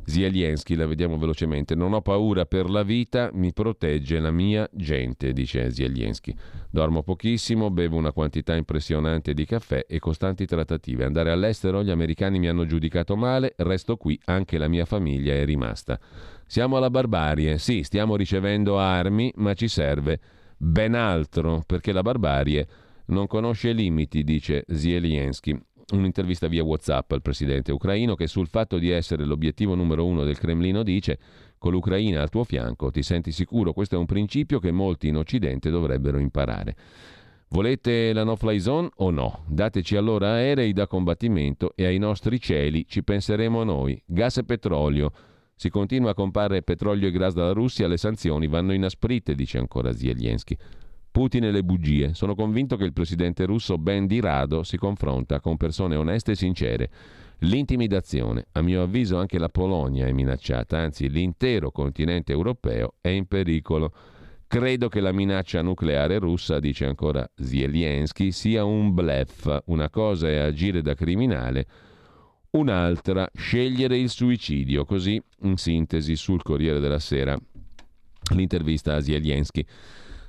Zelensky, 0.05 0.75
la 0.75 0.85
vediamo 0.85 1.17
velocemente. 1.17 1.75
Non 1.75 1.93
ho 1.93 2.01
paura 2.01 2.45
per 2.45 2.69
la 2.69 2.83
vita, 2.83 3.29
mi 3.33 3.53
protegge 3.53 4.19
la 4.19 4.31
mia 4.31 4.69
gente, 4.73 5.33
dice 5.33 5.71
Zelensky. 5.71 6.33
Dormo 6.69 7.03
pochissimo, 7.03 7.69
bevo 7.71 7.97
una 7.97 8.11
quantità 8.11 8.55
impressionante 8.55 9.33
di 9.33 9.45
caffè 9.45 9.85
e 9.87 9.99
costanti 9.99 10.45
trattative. 10.45 11.05
Andare 11.05 11.31
all'estero, 11.31 11.83
gli 11.83 11.91
americani 11.91 12.39
mi 12.39 12.47
hanno 12.47 12.65
giudicato 12.65 13.15
male, 13.15 13.53
resto 13.57 13.95
qui, 13.95 14.19
anche 14.25 14.57
la 14.57 14.67
mia 14.67 14.85
famiglia 14.85 15.33
è 15.33 15.45
rimasta. 15.45 15.99
Siamo 16.45 16.77
alla 16.77 16.89
barbarie, 16.89 17.57
sì, 17.57 17.83
stiamo 17.83 18.15
ricevendo 18.15 18.77
armi, 18.77 19.31
ma 19.37 19.53
ci 19.53 19.67
serve 19.67 20.19
ben 20.57 20.93
altro, 20.93 21.63
perché 21.65 21.91
la 21.91 22.01
barbarie 22.01 22.67
non 23.05 23.27
conosce 23.27 23.71
limiti, 23.71 24.23
dice 24.23 24.65
Zelensky 24.67 25.59
un'intervista 25.91 26.47
via 26.47 26.63
WhatsApp 26.63 27.11
al 27.11 27.21
presidente 27.21 27.71
ucraino 27.71 28.15
che 28.15 28.27
sul 28.27 28.47
fatto 28.47 28.77
di 28.77 28.89
essere 28.89 29.25
l'obiettivo 29.25 29.75
numero 29.75 30.05
uno 30.05 30.23
del 30.23 30.37
Cremlino 30.37 30.83
dice 30.83 31.19
con 31.57 31.71
l'Ucraina 31.71 32.21
al 32.21 32.29
tuo 32.29 32.43
fianco 32.43 32.91
ti 32.91 33.03
senti 33.03 33.31
sicuro, 33.31 33.73
questo 33.73 33.95
è 33.95 33.97
un 33.97 34.05
principio 34.05 34.59
che 34.59 34.71
molti 34.71 35.07
in 35.07 35.17
Occidente 35.17 35.69
dovrebbero 35.69 36.17
imparare. 36.17 36.75
Volete 37.49 38.13
la 38.13 38.23
no-fly 38.23 38.59
zone 38.59 38.89
o 38.95 39.11
no? 39.11 39.43
Dateci 39.47 39.95
allora 39.95 40.31
aerei 40.31 40.73
da 40.73 40.87
combattimento 40.87 41.73
e 41.75 41.85
ai 41.85 41.99
nostri 41.99 42.39
cieli 42.39 42.87
ci 42.87 43.03
penseremo 43.03 43.63
noi. 43.63 44.01
Gas 44.05 44.37
e 44.37 44.43
petrolio. 44.43 45.11
Si 45.53 45.69
continua 45.69 46.09
a 46.09 46.13
comprare 46.15 46.63
petrolio 46.63 47.07
e 47.07 47.11
gas 47.11 47.35
dalla 47.35 47.53
Russia, 47.53 47.87
le 47.87 47.97
sanzioni 47.97 48.47
vanno 48.47 48.73
inasprite, 48.73 49.35
dice 49.35 49.59
ancora 49.59 49.93
Zelensky. 49.93 50.57
Putin 51.13 51.43
e 51.43 51.51
le 51.51 51.63
bugie. 51.63 52.15
Sono 52.15 52.33
convinto 52.33 52.75
che 52.75 52.85
il 52.85 52.91
presidente 52.91 53.45
russo 53.45 53.77
ben 53.77 54.07
di 54.07 54.19
rado 54.19 54.63
si 54.63 54.77
confronta 54.77 55.39
con 55.39 55.57
persone 55.57 55.95
oneste 55.95 56.31
e 56.31 56.35
sincere. 56.35 56.89
L'intimidazione, 57.41 58.47
a 58.53 58.61
mio 58.63 58.81
avviso 58.81 59.19
anche 59.19 59.37
la 59.37 59.49
Polonia 59.49 60.07
è 60.07 60.11
minacciata, 60.11 60.79
anzi 60.79 61.07
l'intero 61.09 61.69
continente 61.69 62.31
europeo 62.31 62.95
è 62.99 63.09
in 63.09 63.27
pericolo. 63.27 63.93
Credo 64.47 64.89
che 64.89 65.01
la 65.01 65.11
minaccia 65.11 65.61
nucleare 65.61 66.17
russa, 66.17 66.59
dice 66.59 66.85
ancora 66.85 67.29
Zelensky, 67.35 68.31
sia 68.31 68.63
un 68.63 68.95
blef. 68.95 69.61
Una 69.65 69.91
cosa 69.91 70.27
è 70.29 70.37
agire 70.37 70.81
da 70.81 70.95
criminale, 70.95 71.67
un'altra 72.51 73.29
scegliere 73.35 73.99
il 73.99 74.09
suicidio. 74.09 74.83
Così, 74.83 75.21
in 75.41 75.57
sintesi, 75.57 76.15
sul 76.15 76.41
Corriere 76.41 76.79
della 76.79 76.97
Sera, 76.99 77.37
l'intervista 78.33 78.95
a 78.95 79.01
Zelensky. 79.01 79.63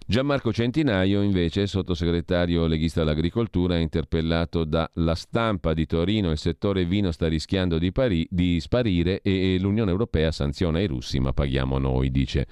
Gianmarco 0.07 0.53
Centinaio, 0.53 1.23
invece, 1.23 1.67
sottosegretario 1.67 2.67
leghista 2.67 3.01
all'agricoltura, 3.01 3.77
è 3.77 3.79
interpellato 3.79 4.65
da 4.65 4.89
La 4.97 5.15
Stampa 5.15 5.73
di 5.73 5.87
Torino. 5.87 6.31
Il 6.31 6.37
settore 6.37 6.85
vino 6.85 7.11
sta 7.11 7.27
rischiando 7.27 7.79
di, 7.79 7.91
pari- 7.91 8.27
di 8.29 8.61
sparire 8.61 9.23
e 9.23 9.57
l'Unione 9.59 9.91
Europea 9.91 10.31
sanziona 10.31 10.81
i 10.81 10.87
russi, 10.87 11.21
ma 11.21 11.33
paghiamo 11.33 11.79
noi, 11.79 12.11
dice. 12.11 12.47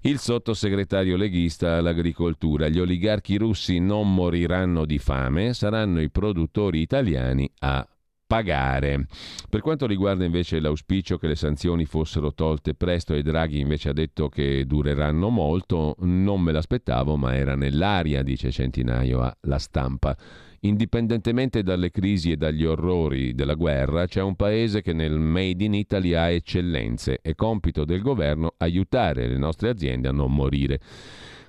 Il 0.00 0.18
sottosegretario 0.18 1.16
leghista 1.16 1.76
all'agricoltura, 1.76 2.66
gli 2.66 2.80
oligarchi 2.80 3.36
russi 3.36 3.78
non 3.78 4.12
moriranno 4.12 4.84
di 4.86 4.98
fame, 4.98 5.54
saranno 5.54 6.00
i 6.00 6.10
produttori 6.10 6.80
italiani 6.80 7.48
a 7.60 7.86
pagare. 8.26 9.06
Per 9.48 9.60
quanto 9.60 9.86
riguarda 9.86 10.24
invece 10.24 10.60
l'auspicio 10.60 11.16
che 11.16 11.28
le 11.28 11.36
sanzioni 11.36 11.84
fossero 11.84 12.34
tolte 12.34 12.74
presto 12.74 13.14
e 13.14 13.22
Draghi 13.22 13.60
invece 13.60 13.90
ha 13.90 13.92
detto 13.92 14.28
che 14.28 14.64
dureranno 14.66 15.28
molto, 15.28 15.94
non 16.00 16.40
me 16.40 16.52
l'aspettavo, 16.52 17.16
ma 17.16 17.34
era 17.34 17.54
nell'aria, 17.54 18.22
dice 18.22 18.50
Centinaio 18.50 19.36
alla 19.40 19.58
stampa. 19.58 20.16
Indipendentemente 20.60 21.62
dalle 21.62 21.90
crisi 21.90 22.32
e 22.32 22.36
dagli 22.36 22.64
orrori 22.64 23.34
della 23.34 23.54
guerra, 23.54 24.06
c'è 24.06 24.22
un 24.22 24.34
paese 24.34 24.82
che 24.82 24.92
nel 24.92 25.18
Made 25.18 25.62
in 25.62 25.74
Italy 25.74 26.14
ha 26.14 26.28
eccellenze. 26.30 27.20
È 27.22 27.34
compito 27.34 27.84
del 27.84 28.02
governo 28.02 28.54
aiutare 28.56 29.28
le 29.28 29.36
nostre 29.36 29.68
aziende 29.68 30.08
a 30.08 30.12
non 30.12 30.32
morire. 30.32 30.80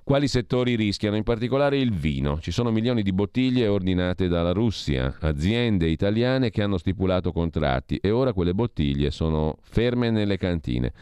Quali 0.07 0.29
settori 0.29 0.77
rischiano? 0.77 1.17
In 1.17 1.23
particolare 1.23 1.77
il 1.77 1.91
vino. 1.91 2.39
Ci 2.39 2.51
sono 2.51 2.71
milioni 2.71 3.01
di 3.01 3.11
bottiglie 3.11 3.67
ordinate 3.67 4.29
dalla 4.29 4.53
Russia, 4.53 5.17
aziende 5.19 5.89
italiane 5.89 6.49
che 6.49 6.63
hanno 6.63 6.77
stipulato 6.77 7.33
contratti 7.33 7.97
e 7.97 8.09
ora 8.09 8.31
quelle 8.31 8.53
bottiglie 8.53 9.11
sono 9.11 9.57
ferme 9.63 10.09
nelle 10.09 10.37
cantine. 10.37 10.93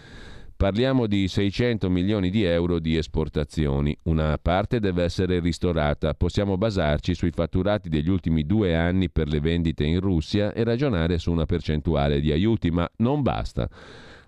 Parliamo 0.57 1.05
di 1.05 1.27
600 1.27 1.87
milioni 1.87 2.31
di 2.31 2.45
euro 2.45 2.79
di 2.79 2.97
esportazioni. 2.97 3.95
Una 4.05 4.39
parte 4.41 4.79
deve 4.79 5.03
essere 5.03 5.39
ristorata. 5.39 6.15
Possiamo 6.15 6.57
basarci 6.57 7.13
sui 7.13 7.29
fatturati 7.29 7.89
degli 7.89 8.09
ultimi 8.09 8.43
due 8.43 8.75
anni 8.75 9.11
per 9.11 9.27
le 9.27 9.39
vendite 9.39 9.83
in 9.83 9.99
Russia 9.99 10.51
e 10.51 10.63
ragionare 10.63 11.19
su 11.19 11.31
una 11.31 11.45
percentuale 11.45 12.19
di 12.19 12.31
aiuti, 12.31 12.71
ma 12.71 12.89
non 12.97 13.21
basta. 13.21 13.69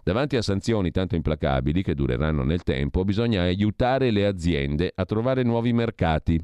Davanti 0.08 0.38
a 0.38 0.42
sanzioni 0.42 0.90
tanto 0.90 1.16
implacabili 1.16 1.84
che 1.84 1.94
dureranno 1.94 2.46
nel 2.46 2.64
tempo, 2.64 3.04
bisogna 3.04 3.42
aiutare 3.42 4.10
le 4.10 4.26
aziende 4.26 4.90
a 4.96 5.04
trovare 5.04 5.44
nuovi 5.44 5.74
mercati. 5.74 6.42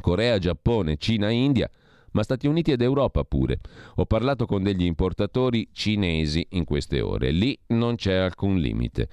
Corea, 0.00 0.38
Giappone, 0.38 0.96
Cina, 0.96 1.28
India 1.28 1.68
ma 2.12 2.22
Stati 2.22 2.46
Uniti 2.46 2.70
ed 2.70 2.80
Europa 2.80 3.24
pure. 3.24 3.58
Ho 3.96 4.06
parlato 4.06 4.46
con 4.46 4.62
degli 4.62 4.84
importatori 4.84 5.70
cinesi 5.72 6.46
in 6.50 6.62
queste 6.62 7.00
ore, 7.00 7.32
lì 7.32 7.58
non 7.66 7.96
c'è 7.96 8.14
alcun 8.14 8.58
limite. 8.58 9.08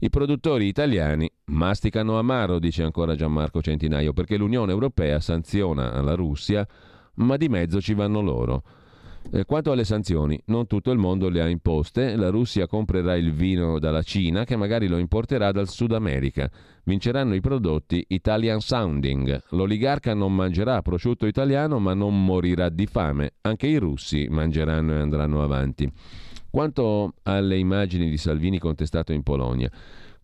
I 0.00 0.10
produttori 0.10 0.66
italiani 0.66 1.26
masticano 1.46 2.18
amaro, 2.18 2.58
dice 2.58 2.82
ancora 2.82 3.14
Gianmarco 3.14 3.62
Centinaio, 3.62 4.12
perché 4.12 4.36
l'Unione 4.36 4.72
Europea 4.72 5.20
sanziona 5.20 6.02
la 6.02 6.14
Russia, 6.14 6.68
ma 7.14 7.38
di 7.38 7.48
mezzo 7.48 7.80
ci 7.80 7.94
vanno 7.94 8.20
loro. 8.20 8.62
Eh, 9.32 9.44
quanto 9.44 9.72
alle 9.72 9.84
sanzioni, 9.84 10.40
non 10.46 10.68
tutto 10.68 10.92
il 10.92 10.98
mondo 10.98 11.28
le 11.28 11.42
ha 11.42 11.48
imposte, 11.48 12.14
la 12.14 12.28
Russia 12.28 12.68
comprerà 12.68 13.16
il 13.16 13.32
vino 13.32 13.80
dalla 13.80 14.02
Cina 14.02 14.44
che 14.44 14.54
magari 14.54 14.86
lo 14.86 14.98
importerà 14.98 15.50
dal 15.50 15.68
Sud 15.68 15.92
America. 15.92 16.48
Vinceranno 16.84 17.34
i 17.34 17.40
prodotti 17.40 18.04
Italian 18.08 18.60
Sounding. 18.60 19.42
L'oligarca 19.50 20.14
non 20.14 20.32
mangerà 20.32 20.80
prosciutto 20.80 21.26
italiano 21.26 21.80
ma 21.80 21.92
non 21.92 22.24
morirà 22.24 22.68
di 22.68 22.86
fame. 22.86 23.34
Anche 23.40 23.66
i 23.66 23.76
russi 23.78 24.28
mangeranno 24.30 24.92
e 24.92 25.00
andranno 25.00 25.42
avanti. 25.42 25.90
Quanto 26.48 27.14
alle 27.24 27.58
immagini 27.58 28.08
di 28.08 28.16
Salvini 28.16 28.58
contestato 28.58 29.12
in 29.12 29.24
Polonia, 29.24 29.70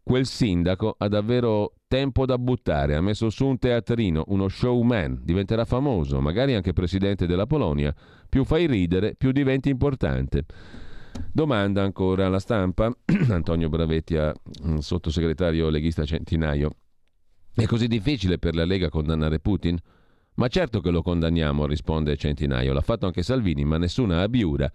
quel 0.02 0.26
sindaco 0.26 0.94
ha 0.96 1.08
davvero 1.08 1.74
tempo 1.92 2.24
da 2.24 2.38
buttare, 2.38 2.96
ha 2.96 3.02
messo 3.02 3.28
su 3.28 3.44
un 3.44 3.58
teatrino, 3.58 4.24
uno 4.28 4.48
showman, 4.48 5.20
diventerà 5.22 5.66
famoso, 5.66 6.22
magari 6.22 6.54
anche 6.54 6.72
presidente 6.72 7.26
della 7.26 7.44
Polonia. 7.44 7.94
Più 8.30 8.44
fai 8.44 8.66
ridere, 8.66 9.14
più 9.14 9.30
diventi 9.30 9.68
importante. 9.68 10.46
Domanda 11.30 11.82
ancora 11.82 12.24
alla 12.24 12.38
stampa, 12.38 12.90
Antonio 13.28 13.68
Bravetti 13.68 14.16
a 14.16 14.32
mm, 14.66 14.78
sottosegretario 14.78 15.68
leghista 15.68 16.06
Centinaio. 16.06 16.70
È 17.54 17.66
così 17.66 17.88
difficile 17.88 18.38
per 18.38 18.54
la 18.54 18.64
Lega 18.64 18.88
condannare 18.88 19.38
Putin? 19.38 19.76
Ma 20.36 20.48
certo 20.48 20.80
che 20.80 20.88
lo 20.88 21.02
condanniamo, 21.02 21.66
risponde 21.66 22.16
Centinaio. 22.16 22.72
L'ha 22.72 22.80
fatto 22.80 23.04
anche 23.04 23.22
Salvini, 23.22 23.66
ma 23.66 23.76
nessuna 23.76 24.22
abiura. 24.22 24.72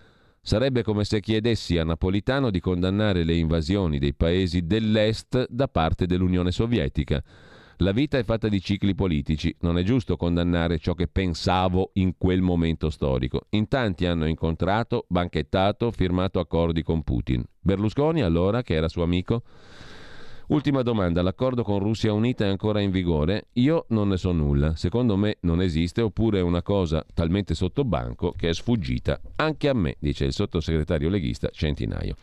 Sarebbe 0.47 0.81
come 0.81 1.03
se 1.03 1.19
chiedessi 1.19 1.77
a 1.77 1.83
Napolitano 1.83 2.49
di 2.51 2.61
condannare 2.61 3.25
le 3.25 3.33
invasioni 3.33 3.99
dei 3.99 4.13
paesi 4.13 4.65
dell'Est 4.65 5.45
da 5.49 5.67
parte 5.67 6.05
dell'Unione 6.05 6.53
Sovietica. 6.53 7.21
La 7.79 7.91
vita 7.91 8.17
è 8.17 8.23
fatta 8.23 8.47
di 8.47 8.61
cicli 8.61 8.95
politici, 8.95 9.53
non 9.59 9.77
è 9.77 9.83
giusto 9.83 10.15
condannare 10.15 10.77
ciò 10.77 10.93
che 10.93 11.09
pensavo 11.09 11.89
in 11.95 12.13
quel 12.17 12.39
momento 12.39 12.89
storico. 12.89 13.47
In 13.49 13.67
tanti 13.67 14.05
hanno 14.05 14.25
incontrato, 14.25 15.03
banchettato, 15.09 15.91
firmato 15.91 16.39
accordi 16.39 16.81
con 16.81 17.03
Putin. 17.03 17.43
Berlusconi 17.59 18.21
allora, 18.21 18.61
che 18.61 18.75
era 18.75 18.87
suo 18.87 19.03
amico? 19.03 19.43
Ultima 20.49 20.81
domanda, 20.81 21.21
l'accordo 21.21 21.61
con 21.61 21.79
Russia 21.79 22.13
Unita 22.13 22.45
è 22.45 22.47
ancora 22.47 22.79
in 22.79 22.89
vigore? 22.89 23.47
Io 23.53 23.83
non 23.89 24.07
ne 24.07 24.15
so 24.15 24.31
nulla, 24.31 24.77
secondo 24.77 25.17
me 25.17 25.39
non 25.41 25.61
esiste 25.61 25.99
oppure 25.99 26.39
è 26.39 26.41
una 26.41 26.61
cosa 26.61 27.05
talmente 27.13 27.53
sotto 27.53 27.83
banco 27.83 28.31
che 28.31 28.47
è 28.47 28.53
sfuggita 28.53 29.19
anche 29.35 29.67
a 29.67 29.73
me, 29.73 29.97
dice 29.99 30.23
il 30.23 30.31
sottosegretario 30.31 31.09
leghista 31.09 31.49
Centinaio. 31.51 32.15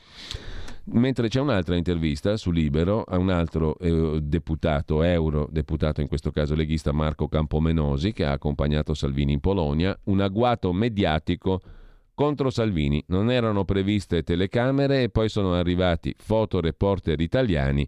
Mentre 0.85 1.29
c'è 1.29 1.39
un'altra 1.39 1.77
intervista 1.77 2.39
su 2.39 2.51
Libero 2.51 3.03
a 3.03 3.19
un 3.19 3.29
altro 3.29 3.77
eh, 3.79 4.21
deputato, 4.23 5.03
eurodeputato 5.03 6.01
in 6.01 6.09
questo 6.09 6.31
caso 6.31 6.55
leghista 6.55 6.93
Marco 6.93 7.29
Campomenosi, 7.29 8.15
che 8.15 8.25
ha 8.25 8.33
accompagnato 8.33 8.95
Salvini 8.95 9.35
in 9.35 9.41
Polonia, 9.41 9.95
un 10.05 10.23
agguato 10.23 10.73
mediatico 10.73 11.61
contro 12.15 12.49
Salvini. 12.49 13.05
Non 13.09 13.31
erano 13.31 13.67
previste 13.67 14.23
telecamere 14.23 15.03
e 15.03 15.09
poi 15.11 15.29
sono 15.29 15.53
arrivati 15.53 16.15
fotoreporter 16.17 17.21
italiani 17.21 17.87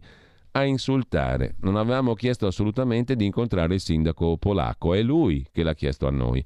a 0.57 0.65
insultare. 0.65 1.55
Non 1.61 1.75
avevamo 1.75 2.15
chiesto 2.15 2.47
assolutamente 2.47 3.15
di 3.15 3.25
incontrare 3.25 3.75
il 3.75 3.79
sindaco 3.79 4.37
polacco, 4.37 4.93
è 4.93 5.01
lui 5.01 5.45
che 5.51 5.63
l'ha 5.63 5.75
chiesto 5.75 6.07
a 6.07 6.11
noi. 6.11 6.43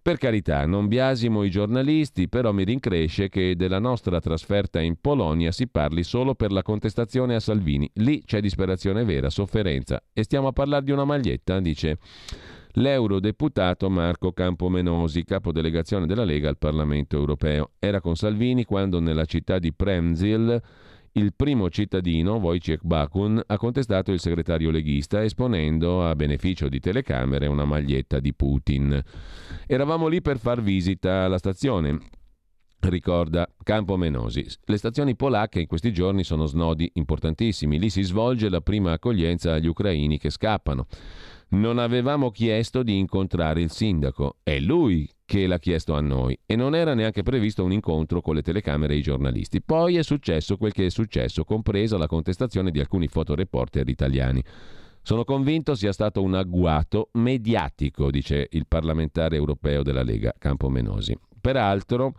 Per 0.00 0.16
carità, 0.16 0.64
non 0.64 0.86
biasimo 0.86 1.42
i 1.42 1.50
giornalisti, 1.50 2.28
però 2.28 2.52
mi 2.52 2.64
rincresce 2.64 3.28
che 3.28 3.56
della 3.56 3.78
nostra 3.78 4.20
trasferta 4.20 4.80
in 4.80 4.96
Polonia 5.00 5.50
si 5.50 5.66
parli 5.66 6.02
solo 6.02 6.34
per 6.34 6.52
la 6.52 6.62
contestazione 6.62 7.34
a 7.34 7.40
Salvini. 7.40 7.90
Lì 7.94 8.22
c'è 8.24 8.40
disperazione 8.40 9.04
vera, 9.04 9.28
sofferenza. 9.28 10.02
E 10.12 10.22
stiamo 10.22 10.48
a 10.48 10.52
parlare 10.52 10.84
di 10.84 10.92
una 10.92 11.04
maglietta, 11.04 11.60
dice 11.60 11.98
l'eurodeputato 12.72 13.90
Marco 13.90 14.32
Campomenosi, 14.32 15.24
capodelegazione 15.24 16.06
della 16.06 16.24
Lega 16.24 16.48
al 16.48 16.58
Parlamento 16.58 17.16
europeo. 17.16 17.72
Era 17.78 18.00
con 18.00 18.14
Salvini 18.14 18.64
quando 18.64 19.00
nella 19.00 19.24
città 19.24 19.58
di 19.58 19.72
Premzil 19.74 20.62
il 21.18 21.34
primo 21.34 21.68
cittadino, 21.68 22.36
Wojciech 22.36 22.84
Bakun, 22.84 23.42
ha 23.44 23.56
contestato 23.56 24.12
il 24.12 24.20
segretario 24.20 24.70
leghista 24.70 25.24
esponendo 25.24 26.06
a 26.06 26.14
beneficio 26.14 26.68
di 26.68 26.78
telecamere 26.78 27.48
una 27.48 27.64
maglietta 27.64 28.20
di 28.20 28.32
Putin. 28.32 29.02
Eravamo 29.66 30.06
lì 30.06 30.22
per 30.22 30.38
far 30.38 30.62
visita 30.62 31.24
alla 31.24 31.38
stazione. 31.38 31.98
Ricorda 32.80 33.52
Campo 33.64 33.96
Menosi. 33.96 34.46
Le 34.64 34.76
stazioni 34.76 35.16
polacche 35.16 35.60
in 35.60 35.66
questi 35.66 35.92
giorni 35.92 36.22
sono 36.22 36.46
snodi 36.46 36.88
importantissimi. 36.94 37.80
Lì 37.80 37.90
si 37.90 38.02
svolge 38.02 38.48
la 38.48 38.60
prima 38.60 38.92
accoglienza 38.92 39.54
agli 39.54 39.66
ucraini 39.66 40.18
che 40.18 40.30
scappano. 40.30 40.86
Non 41.50 41.78
avevamo 41.78 42.30
chiesto 42.30 42.82
di 42.82 42.98
incontrare 42.98 43.62
il 43.62 43.70
sindaco, 43.70 44.36
è 44.42 44.58
lui 44.58 45.08
che 45.24 45.46
l'ha 45.46 45.58
chiesto 45.58 45.94
a 45.94 46.00
noi 46.02 46.38
e 46.44 46.56
non 46.56 46.74
era 46.74 46.92
neanche 46.92 47.22
previsto 47.22 47.64
un 47.64 47.72
incontro 47.72 48.20
con 48.20 48.34
le 48.34 48.42
telecamere 48.42 48.92
e 48.92 48.98
i 48.98 49.02
giornalisti. 49.02 49.62
Poi 49.62 49.96
è 49.96 50.02
successo 50.02 50.58
quel 50.58 50.72
che 50.72 50.84
è 50.84 50.90
successo, 50.90 51.44
compresa 51.44 51.96
la 51.96 52.06
contestazione 52.06 52.70
di 52.70 52.80
alcuni 52.80 53.08
fotoreporter 53.08 53.88
italiani. 53.88 54.44
Sono 55.00 55.24
convinto 55.24 55.74
sia 55.74 55.92
stato 55.92 56.20
un 56.20 56.34
agguato 56.34 57.08
mediatico, 57.12 58.10
dice 58.10 58.48
il 58.50 58.66
parlamentare 58.66 59.36
europeo 59.36 59.82
della 59.82 60.02
Lega, 60.02 60.34
Campomenosi. 60.36 61.16
Peraltro 61.40 62.12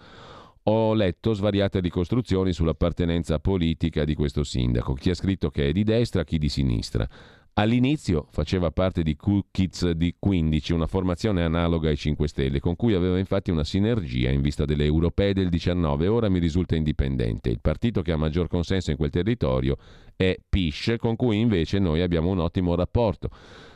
ho 0.63 0.93
letto 0.95 1.33
svariate 1.33 1.81
ricostruzioni 1.81 2.51
sull'appartenenza 2.51 3.37
politica 3.37 4.05
di 4.05 4.15
questo 4.15 4.43
sindaco, 4.43 4.93
chi 4.93 5.11
ha 5.11 5.15
scritto 5.15 5.51
che 5.51 5.69
è 5.69 5.71
di 5.71 5.83
destra, 5.83 6.23
chi 6.23 6.39
di 6.39 6.49
sinistra. 6.49 7.07
All'inizio 7.53 8.27
faceva 8.31 8.71
parte 8.71 9.03
di 9.03 9.17
Kids 9.51 9.89
di 9.91 10.15
15, 10.17 10.71
una 10.71 10.87
formazione 10.87 11.43
analoga 11.43 11.89
ai 11.89 11.97
5 11.97 12.27
Stelle, 12.27 12.59
con 12.61 12.77
cui 12.77 12.93
aveva 12.93 13.19
infatti 13.19 13.51
una 13.51 13.65
sinergia 13.65 14.29
in 14.29 14.39
vista 14.41 14.63
delle 14.63 14.85
europee 14.85 15.33
del 15.33 15.49
19. 15.49 16.07
Ora 16.07 16.29
mi 16.29 16.39
risulta 16.39 16.75
indipendente. 16.75 17.49
Il 17.49 17.59
partito 17.59 18.01
che 18.01 18.13
ha 18.13 18.17
maggior 18.17 18.47
consenso 18.47 18.91
in 18.91 18.97
quel 18.97 19.09
territorio 19.09 19.75
è 20.15 20.37
PISH, 20.47 20.95
con 20.97 21.17
cui 21.17 21.39
invece 21.39 21.79
noi 21.79 22.01
abbiamo 22.01 22.29
un 22.29 22.39
ottimo 22.39 22.75
rapporto. 22.75 23.29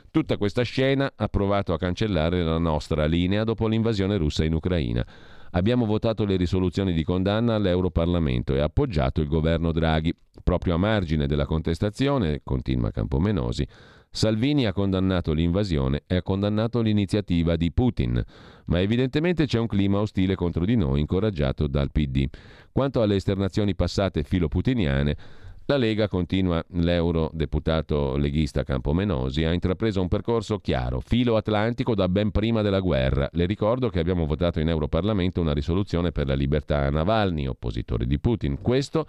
Tutta 0.10 0.38
questa 0.38 0.62
scena 0.62 1.12
ha 1.16 1.28
provato 1.28 1.74
a 1.74 1.78
cancellare 1.78 2.44
la 2.44 2.60
nostra 2.60 3.06
linea 3.06 3.44
dopo 3.44 3.68
l'invasione 3.68 4.16
russa 4.16 4.46
in 4.46 4.54
Ucraina. 4.54 5.06
Abbiamo 5.56 5.86
votato 5.86 6.24
le 6.24 6.36
risoluzioni 6.36 6.94
di 6.94 7.04
condanna 7.04 7.56
all'Europarlamento 7.56 8.56
e 8.56 8.60
appoggiato 8.60 9.22
il 9.22 9.28
governo 9.28 9.72
Draghi. 9.72 10.14
Proprio 10.44 10.76
a 10.76 10.78
margine 10.78 11.26
della 11.26 11.46
contestazione, 11.46 12.42
continua 12.44 12.92
Campomenosi, 12.92 13.66
Salvini 14.16 14.68
ha 14.68 14.74
condannato 14.74 15.34
l'invasione 15.34 16.04
e 16.06 16.18
ha 16.18 16.22
condannato 16.22 16.82
l'iniziativa 16.82 17.56
di 17.56 17.72
Putin, 17.72 18.24
ma 18.66 18.80
evidentemente 18.80 19.48
c'è 19.48 19.58
un 19.58 19.66
clima 19.66 20.00
ostile 20.00 20.36
contro 20.36 20.66
di 20.66 20.76
noi 20.76 21.00
incoraggiato 21.00 21.66
dal 21.66 21.92
PD. 21.92 22.28
Quanto 22.72 23.02
alle 23.02 23.16
esternazioni 23.16 23.74
passate 23.74 24.22
filoputiniane, 24.22 25.16
la 25.66 25.78
Lega, 25.78 26.10
continua 26.10 26.62
l'eurodeputato 26.72 28.18
leghista 28.18 28.64
Campomenosi, 28.64 29.46
ha 29.46 29.54
intrapreso 29.54 30.02
un 30.02 30.10
percorso 30.10 30.60
chiaro, 30.60 31.00
filo 31.00 31.38
atlantico 31.38 31.96
da 31.96 32.10
ben 32.10 32.32
prima 32.32 32.62
della 32.62 32.82
guerra. 32.82 33.30
Le 33.32 33.46
ricordo 33.46 33.88
che 33.88 34.00
abbiamo 34.00 34.26
votato 34.26 34.60
in 34.60 34.68
Europarlamento 34.68 35.40
una 35.40 35.54
risoluzione 35.54 36.12
per 36.12 36.28
la 36.28 36.36
libertà 36.36 36.80
a 36.80 36.90
Navalny, 36.90 37.48
oppositore 37.48 38.06
di 38.06 38.20
Putin. 38.20 38.62
Questo 38.62 39.08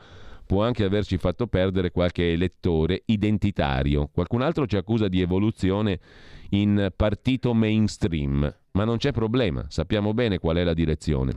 può 0.55 0.62
anche 0.62 0.84
averci 0.84 1.18
fatto 1.18 1.48
perdere 1.48 1.90
qualche 1.90 2.30
elettore 2.30 3.02
identitario. 3.07 4.09
Qualcun 4.12 4.40
altro 4.40 4.68
ci 4.68 4.76
accusa 4.76 5.09
di 5.09 5.20
evoluzione 5.20 5.98
in 6.50 6.92
partito 6.94 7.52
mainstream, 7.55 8.57
ma 8.70 8.84
non 8.84 8.98
c'è 8.98 9.11
problema, 9.11 9.64
sappiamo 9.68 10.14
bene 10.14 10.38
qual 10.38 10.59
è 10.59 10.62
la 10.62 10.72
direzione. 10.72 11.32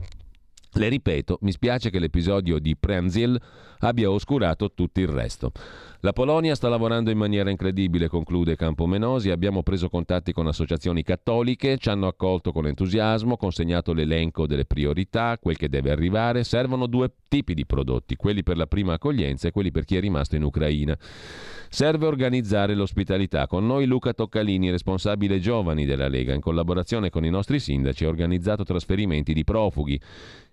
Le 0.74 0.88
ripeto, 0.88 1.40
mi 1.42 1.52
spiace 1.52 1.90
che 1.90 1.98
l'episodio 1.98 2.60
di 2.60 2.78
Prenzil 2.78 3.42
abbia 3.80 4.10
oscurato 4.10 4.72
tutto 4.74 5.00
il 5.00 5.08
resto. 5.08 5.52
La 6.02 6.14
Polonia 6.14 6.54
sta 6.54 6.70
lavorando 6.70 7.10
in 7.10 7.18
maniera 7.18 7.50
incredibile, 7.50 8.08
conclude 8.08 8.56
Campomenosi. 8.56 9.32
Abbiamo 9.32 9.64
preso 9.64 9.90
contatti 9.90 10.32
con 10.32 10.46
associazioni 10.46 11.02
cattoliche, 11.02 11.78
ci 11.78 11.90
hanno 11.90 12.06
accolto 12.06 12.52
con 12.52 12.68
entusiasmo, 12.68 13.36
consegnato 13.36 13.94
l'elenco 13.94 14.46
delle 14.46 14.66
priorità, 14.66 15.38
quel 15.42 15.58
che 15.58 15.70
deve 15.70 15.90
arrivare. 15.90 16.44
Servono 16.44 16.86
due 16.86 17.12
tipi 17.28 17.56
di 17.56 17.66
prodotti, 17.66 18.16
quelli 18.16 18.44
per 18.44 18.58
la 18.58 18.68
prima 18.68 18.94
accoglienza 18.94 19.48
e 19.48 19.52
quelli 19.52 19.72
per 19.72 19.86
chi 19.86 19.98
è 19.98 20.00
rimasto 20.00 20.36
in 20.36 20.44
Ucraina. 20.44 20.96
Serve 21.70 22.06
organizzare 22.06 22.76
l'ospitalità. 22.76 23.48
Con 23.48 23.66
noi 23.66 23.88
Luca 23.88 24.14
Toccalini, 24.14 24.70
responsabile 24.70 25.40
giovani 25.40 25.86
della 25.86 26.08
Lega, 26.08 26.34
in 26.34 26.42
collaborazione 26.42 27.10
con 27.10 27.26
i 27.26 27.30
nostri 27.32 27.60
sindaci, 27.60 28.06
ha 28.06 28.08
organizzato 28.08 28.64
trasferimenti 28.64 29.34
di 29.34 29.44
profughi. 29.44 30.00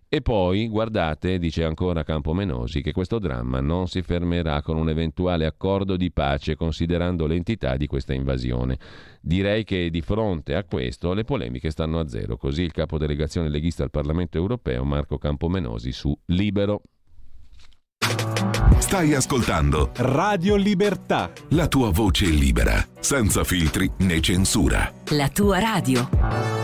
E 0.08 0.22
poi, 0.22 0.68
guardate, 0.68 1.38
dice 1.38 1.64
ancora 1.64 2.04
Campomenosi, 2.04 2.82
che 2.82 2.92
questo 2.92 3.13
dramma 3.18 3.60
non 3.60 3.86
si 3.88 4.02
fermerà 4.02 4.62
con 4.62 4.76
un 4.76 4.88
eventuale 4.88 5.46
accordo 5.46 5.96
di 5.96 6.10
pace 6.10 6.56
considerando 6.56 7.26
l'entità 7.26 7.76
di 7.76 7.86
questa 7.86 8.14
invasione. 8.14 8.78
Direi 9.20 9.64
che 9.64 9.90
di 9.90 10.00
fronte 10.00 10.54
a 10.54 10.64
questo 10.64 11.12
le 11.12 11.24
polemiche 11.24 11.70
stanno 11.70 11.98
a 11.98 12.08
zero, 12.08 12.36
così 12.36 12.62
il 12.62 12.72
capo 12.72 12.98
delegazione 12.98 13.48
leghista 13.48 13.82
al 13.82 13.90
Parlamento 13.90 14.38
europeo 14.38 14.84
Marco 14.84 15.18
Campomenosi 15.18 15.92
su 15.92 16.16
Libero. 16.26 16.82
Stai 18.78 19.14
ascoltando 19.14 19.90
Radio 19.96 20.56
Libertà. 20.56 21.32
la 21.50 21.66
tua 21.68 21.90
voce 21.90 22.26
libera, 22.26 22.86
senza 23.00 23.42
filtri 23.42 23.90
né 23.98 24.20
censura. 24.20 24.92
La 25.10 25.28
tua 25.28 25.58
radio. 25.58 26.63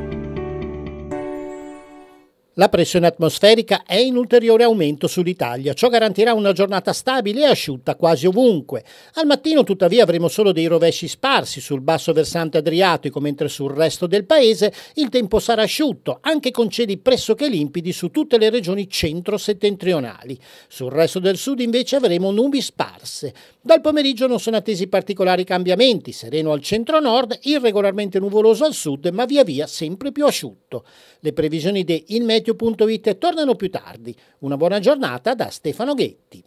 La 2.55 2.67
pressione 2.67 3.07
atmosferica 3.07 3.83
è 3.85 3.95
in 3.95 4.17
ulteriore 4.17 4.65
aumento 4.65 5.07
sull'Italia. 5.07 5.71
Ciò 5.71 5.87
garantirà 5.87 6.33
una 6.33 6.51
giornata 6.51 6.91
stabile 6.91 7.43
e 7.43 7.45
asciutta 7.45 7.95
quasi 7.95 8.27
ovunque. 8.27 8.83
Al 9.13 9.25
mattino, 9.25 9.63
tuttavia, 9.63 10.03
avremo 10.03 10.27
solo 10.27 10.51
dei 10.51 10.65
rovesci 10.65 11.07
sparsi 11.07 11.61
sul 11.61 11.79
basso 11.79 12.11
versante 12.11 12.57
adriatico, 12.57 13.21
mentre 13.21 13.47
sul 13.47 13.71
resto 13.71 14.05
del 14.05 14.25
paese 14.25 14.73
il 14.95 15.07
tempo 15.07 15.39
sarà 15.39 15.61
asciutto, 15.61 16.17
anche 16.19 16.51
con 16.51 16.69
cieli 16.69 16.97
pressoché 16.97 17.47
limpidi 17.47 17.93
su 17.93 18.09
tutte 18.09 18.37
le 18.37 18.49
regioni 18.49 18.89
centro-settentrionali. 18.89 20.37
Sul 20.67 20.91
resto 20.91 21.19
del 21.19 21.37
sud, 21.37 21.61
invece, 21.61 21.95
avremo 21.95 22.31
nubi 22.31 22.59
sparse. 22.59 23.33
Dal 23.61 23.79
pomeriggio 23.79 24.27
non 24.27 24.41
sono 24.41 24.57
attesi 24.57 24.87
particolari 24.87 25.45
cambiamenti, 25.45 26.11
sereno 26.11 26.51
al 26.51 26.61
centro-nord, 26.61 27.39
irregolarmente 27.43 28.19
nuvoloso 28.19 28.65
al 28.65 28.73
sud, 28.73 29.07
ma 29.13 29.23
via 29.23 29.45
via 29.45 29.67
sempre 29.67 30.11
più 30.11 30.25
asciutto. 30.25 30.83
Le 31.21 31.31
previsioni 31.31 31.85
di 31.85 32.03
ilmeteo.it 32.41 33.17
tornano 33.17 33.55
più 33.55 33.69
tardi. 33.69 34.15
Una 34.39 34.57
buona 34.57 34.79
giornata 34.79 35.33
da 35.33 35.49
Stefano 35.49 35.93
Ghetti. 35.93 36.43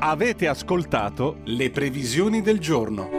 Avete 0.00 0.48
ascoltato 0.48 1.38
le 1.44 1.70
previsioni 1.70 2.40
del 2.40 2.58
giorno. 2.58 3.17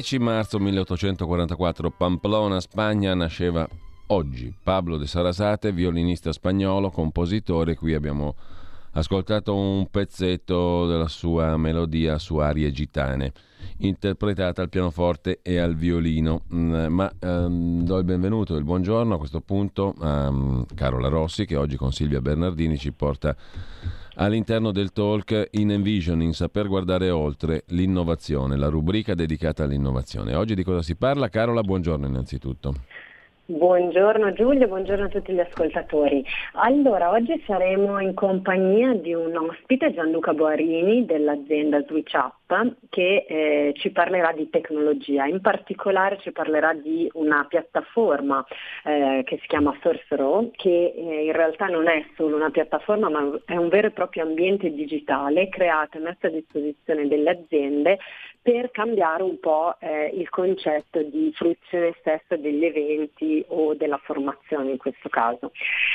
10 0.00 0.18
marzo 0.18 0.58
1844, 0.58 1.90
Pamplona, 1.90 2.58
Spagna, 2.60 3.12
nasceva 3.14 3.68
oggi 4.06 4.50
Pablo 4.62 4.96
de 4.96 5.06
Sarasate, 5.06 5.72
violinista 5.72 6.32
spagnolo, 6.32 6.88
compositore. 6.88 7.74
Qui 7.74 7.92
abbiamo 7.92 8.34
ascoltato 8.92 9.54
un 9.54 9.90
pezzetto 9.90 10.86
della 10.86 11.06
sua 11.06 11.54
melodia 11.58 12.16
su 12.16 12.38
arie 12.38 12.72
gitane, 12.72 13.34
interpretata 13.80 14.62
al 14.62 14.70
pianoforte 14.70 15.40
e 15.42 15.58
al 15.58 15.76
violino. 15.76 16.44
Mm, 16.54 16.86
ma 16.86 17.12
ehm, 17.20 17.82
do 17.82 17.98
il 17.98 18.04
benvenuto 18.04 18.54
e 18.54 18.58
il 18.58 18.64
buongiorno 18.64 19.16
a 19.16 19.18
questo 19.18 19.42
punto 19.42 19.94
a 19.98 20.28
um, 20.28 20.64
Carola 20.74 21.08
Rossi, 21.08 21.44
che 21.44 21.56
oggi 21.56 21.76
con 21.76 21.92
Silvia 21.92 22.22
Bernardini 22.22 22.78
ci 22.78 22.92
porta 22.92 23.36
all'interno 24.20 24.70
del 24.70 24.92
talk 24.92 25.48
In 25.52 25.70
Envisioning, 25.70 26.32
saper 26.32 26.68
guardare 26.68 27.10
oltre 27.10 27.64
l'innovazione, 27.68 28.56
la 28.56 28.68
rubrica 28.68 29.14
dedicata 29.14 29.64
all'innovazione. 29.64 30.34
Oggi 30.34 30.54
di 30.54 30.62
cosa 30.62 30.82
si 30.82 30.94
parla? 30.94 31.28
Carola, 31.28 31.62
buongiorno 31.62 32.06
innanzitutto. 32.06 32.74
Buongiorno 33.50 34.32
Giulio, 34.32 34.68
buongiorno 34.68 35.06
a 35.06 35.08
tutti 35.08 35.32
gli 35.32 35.40
ascoltatori. 35.40 36.24
Allora, 36.52 37.10
oggi 37.10 37.42
saremo 37.44 37.98
in 37.98 38.14
compagnia 38.14 38.94
di 38.94 39.12
un 39.12 39.34
ospite, 39.36 39.92
Gianluca 39.92 40.32
Boarini 40.32 41.04
dell'azienda 41.04 41.82
Switch 41.82 42.12
Up, 42.14 42.76
che 42.90 43.26
eh, 43.28 43.72
ci 43.74 43.90
parlerà 43.90 44.30
di 44.30 44.48
tecnologia. 44.50 45.26
In 45.26 45.40
particolare 45.40 46.18
ci 46.20 46.30
parlerà 46.30 46.74
di 46.74 47.10
una 47.14 47.44
piattaforma 47.48 48.46
eh, 48.84 49.22
che 49.24 49.38
si 49.40 49.48
chiama 49.48 49.76
Source 49.82 50.06
che 50.52 50.94
eh, 50.96 51.24
in 51.24 51.32
realtà 51.32 51.66
non 51.66 51.88
è 51.88 52.04
solo 52.14 52.36
una 52.36 52.50
piattaforma, 52.50 53.08
ma 53.08 53.36
è 53.46 53.56
un 53.56 53.68
vero 53.68 53.88
e 53.88 53.90
proprio 53.90 54.22
ambiente 54.22 54.70
digitale 54.70 55.48
creato 55.48 55.98
e 55.98 56.02
messo 56.02 56.28
a 56.28 56.30
disposizione 56.30 57.08
delle 57.08 57.30
aziende 57.30 57.98
per 58.42 58.70
cambiare 58.70 59.22
un 59.22 59.38
po' 59.38 59.76
eh, 59.80 60.10
il 60.14 60.28
concetto 60.30 61.02
di 61.02 61.30
fruizione 61.34 61.94
stessa 62.00 62.36
degli 62.36 62.64
eventi 62.64 63.44
o 63.48 63.74
della 63.74 63.98
formazione 63.98 64.70
in 64.70 64.78
questo 64.78 65.08
caso. 65.08 65.52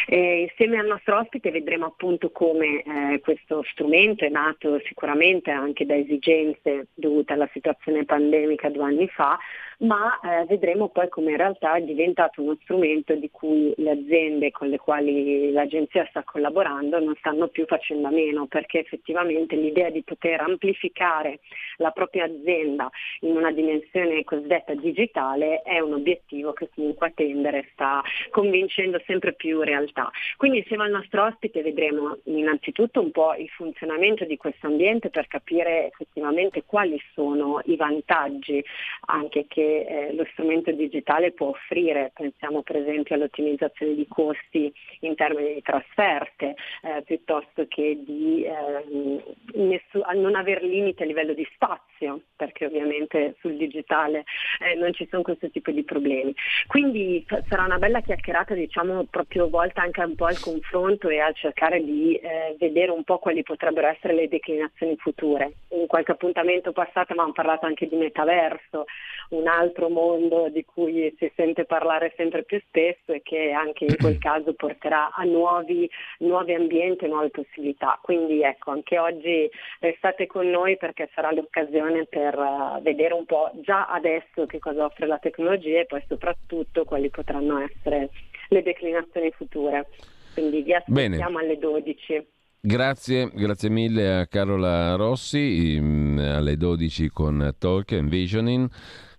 E 0.08 0.42
insieme 0.42 0.78
al 0.78 0.86
nostro 0.86 1.18
ospite 1.18 1.50
vedremo 1.50 1.88
appunto 1.88 2.30
come 2.30 2.84
eh, 2.84 3.20
questo 3.22 3.64
strumento 3.72 4.26
è 4.26 4.30
nato 4.30 4.80
sicuramente 4.86 5.50
anche 5.50 5.86
da 5.86 5.96
esigenze 5.96 6.88
dovute 6.94 7.34
alla 7.34 7.50
situazione 7.52 8.06
pandemica 8.06 8.70
due 8.70 8.84
anni 8.84 9.08
fa, 9.08 9.40
ma 9.80 10.20
eh, 10.20 10.46
vedremo 10.46 10.90
poi 10.90 11.10
come 11.10 11.32
in 11.32 11.38
realtà 11.38 11.76
è 11.76 11.82
diventato 11.82 12.42
uno 12.42 12.58
strumento 12.62 13.16
di 13.16 13.30
cui 13.30 13.74
le 13.78 13.92
aziende 13.92 14.52
con 14.52 14.70
le 14.70 14.78
quali 14.78 15.52
l'agenzia 15.52 16.06
sta 16.10 16.24
collaborando 16.24 17.00
non 17.00 17.16
stanno 17.18 17.48
più 17.48 17.66
facendo 17.66 18.08
a 18.08 18.12
meno, 18.12 18.48
perché 18.48 18.80
effettivamente 18.80 19.56
l'idea 19.56 19.90
di 19.90 20.04
poter 20.04 20.42
amplificare 20.42 21.40
la 21.78 21.92
propria 21.92 22.26
azienda 22.26 22.90
in 23.22 23.36
una 23.36 23.52
dimensione 23.52 24.24
cosiddetta 24.24 24.74
digitale 24.74 25.62
è 25.62 25.80
un 25.80 25.94
obiettivo 25.94 26.54
che 26.54 26.70
comunque 26.74 27.08
a 27.08 27.12
tendere 27.14 27.70
sta 27.74 28.02
convincendo 28.30 29.02
sempre 29.06 29.34
più 29.34 29.62
realtà. 29.62 30.10
Quindi 30.38 30.60
insieme 30.60 30.84
al 30.84 30.92
nostro 30.92 31.26
ospite 31.26 31.62
vedremo 31.62 32.18
innanzitutto 32.26 33.02
un 33.02 33.12
po' 33.12 33.34
il 33.36 33.50
funzionamento 33.50 34.26
di 34.26 34.38
questo 34.38 34.68
ambiente 34.68 35.10
per 35.10 35.28
capire 35.28 35.88
effettivamente 35.88 36.64
quali 36.66 37.00
sono 37.14 37.62
i 37.66 37.76
vantaggi 37.76 38.64
anche 39.08 39.46
che 39.48 39.65
eh, 39.66 40.14
lo 40.14 40.26
strumento 40.32 40.72
digitale 40.72 41.32
può 41.32 41.50
offrire, 41.50 42.12
pensiamo 42.14 42.62
per 42.62 42.78
esempio 42.78 43.16
all'ottimizzazione 43.16 43.96
di 43.96 44.08
costi 44.08 44.74
in 45.02 45.16
termini 45.16 45.56
di 45.56 45.62
trasferte, 45.62 46.56
eh, 46.84 47.02
piuttosto 47.04 47.66
che 47.68 48.02
di 48.06 48.44
eh, 48.44 49.24
nessu- 49.54 50.06
non 50.14 50.36
avere 50.36 50.66
limite 50.66 51.04
a 51.04 51.06
livello 51.06 51.34
di 51.34 51.48
spazio, 51.54 52.22
perché 52.36 52.66
ovviamente 52.66 53.36
sul 53.40 53.56
digitale 53.56 54.24
eh, 54.60 54.76
non 54.76 54.94
ci 54.94 55.08
sono 55.10 55.22
questo 55.22 55.50
tipo 55.50 55.72
di 55.72 55.84
problemi. 55.84 56.34
Quindi 56.68 57.26
sarà 57.48 57.64
una 57.64 57.78
bella 57.78 58.02
chiacchierata, 58.02 58.54
diciamo, 58.54 59.06
proprio 59.06 59.50
volta 59.50 59.82
anche 59.82 60.02
un 60.02 60.16
po' 60.16 60.26
al 60.26 60.40
confronto 60.40 61.10
e 61.10 61.20
a 61.20 61.32
cercare 61.32 61.84
di 61.84 62.16
eh, 62.16 62.56
vedere 62.60 62.92
un 62.92 63.04
po' 63.04 63.20
quali 63.20 63.44
potrebbero 63.44 63.88
essere 63.88 64.14
le 64.14 64.28
declinazioni 64.28 64.96
future. 64.98 65.54
In 65.70 65.88
qualche 65.88 66.12
appuntamento 66.12 66.72
passato 66.72 67.12
abbiamo 67.12 67.32
parlato 67.32 67.66
anche 67.66 67.88
di 67.88 67.96
metaverso, 67.96 68.86
un 69.30 69.48
altro 69.56 69.90
mondo 69.90 70.50
di 70.50 70.64
cui 70.66 71.14
si 71.18 71.32
sente 71.36 71.66
parlare 71.66 72.14
sempre 72.16 72.44
più 72.44 72.62
spesso 72.68 73.12
e 73.14 73.22
che 73.24 73.52
anche 73.52 73.86
in 73.86 73.96
quel 73.98 74.18
caso 74.20 74.54
porterà 74.54 75.12
a 75.14 75.24
nuovi, 75.24 75.90
nuovi 76.20 76.54
ambienti 76.54 77.06
e 77.06 77.08
nuove 77.08 77.30
possibilità. 77.30 78.00
Quindi 78.02 78.42
ecco, 78.42 78.72
anche 78.72 78.98
oggi 78.98 79.50
restate 79.80 80.28
con 80.28 80.50
noi 80.50 80.78
perché 80.78 81.10
sarà 81.14 81.32
l'occasione 81.32 82.06
per 82.06 82.38
uh, 82.38 82.82
vedere 82.82 83.14
un 83.14 83.26
po' 83.26 83.52
già 83.62 83.88
adesso 83.88 84.46
che 84.46 84.60
cosa 84.60 84.86
offre 84.86 85.08
la 85.08 85.18
tecnologia 85.18 85.80
e 85.80 85.86
poi 85.86 86.04
soprattutto 86.08 86.84
quali 86.84 87.10
potranno 87.10 87.60
essere 87.60 88.10
le 88.50 88.62
declinazioni 88.62 89.32
future. 89.32 89.88
Quindi 90.34 90.62
vi 90.62 90.74
aspettiamo 90.74 91.40
Bene. 91.40 91.46
alle 91.46 91.58
12. 91.58 92.28
Grazie, 92.60 93.30
grazie 93.32 93.70
mille 93.70 94.18
a 94.18 94.26
Carola 94.26 94.96
Rossi 94.96 95.78
mm, 95.80 96.18
alle 96.18 96.58
12 96.58 97.10
con 97.10 97.54
Talk 97.60 97.92
and 97.92 98.10
Visioning. 98.10 98.68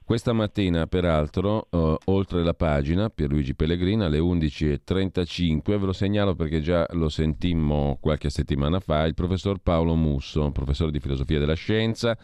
Questa 0.07 0.33
mattina, 0.33 0.87
peraltro, 0.87 1.67
uh, 1.69 1.97
oltre 2.05 2.45
la 2.45 2.55
pagina, 2.55 3.11
Pierluigi 3.11 3.57
Pellegrina, 3.57 4.07
alle 4.07 4.21
11.35, 4.21 5.61
ve 5.65 5.79
lo 5.79 5.93
segnalo 5.93 6.37
perché 6.37 6.61
già 6.61 6.87
lo 6.93 7.09
sentimmo 7.09 7.99
qualche 8.01 8.31
settimana 8.31 8.79
fa, 8.79 9.03
il 9.03 9.15
professor 9.15 9.59
Paolo 9.59 9.97
Musso, 9.97 10.53
professore 10.53 10.93
di 10.93 11.01
filosofia 11.01 11.41
della 11.41 11.55
scienza, 11.55 12.17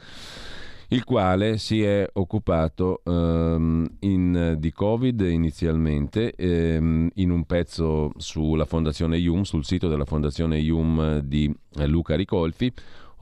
il 0.91 1.03
quale 1.03 1.59
si 1.59 1.83
è 1.83 2.09
occupato 2.13 3.01
um, 3.03 3.85
in, 3.99 4.55
di 4.61 4.71
Covid 4.71 5.21
inizialmente 5.23 6.35
um, 6.39 7.11
in 7.15 7.31
un 7.33 7.45
pezzo 7.47 8.13
sulla 8.17 8.65
Fondazione 8.65 9.19
IUM, 9.19 9.43
sul 9.43 9.65
sito 9.65 9.89
della 9.89 10.05
Fondazione 10.05 10.57
IUM 10.61 11.19
di 11.19 11.53
Luca 11.87 12.15
Ricolfi, 12.15 12.73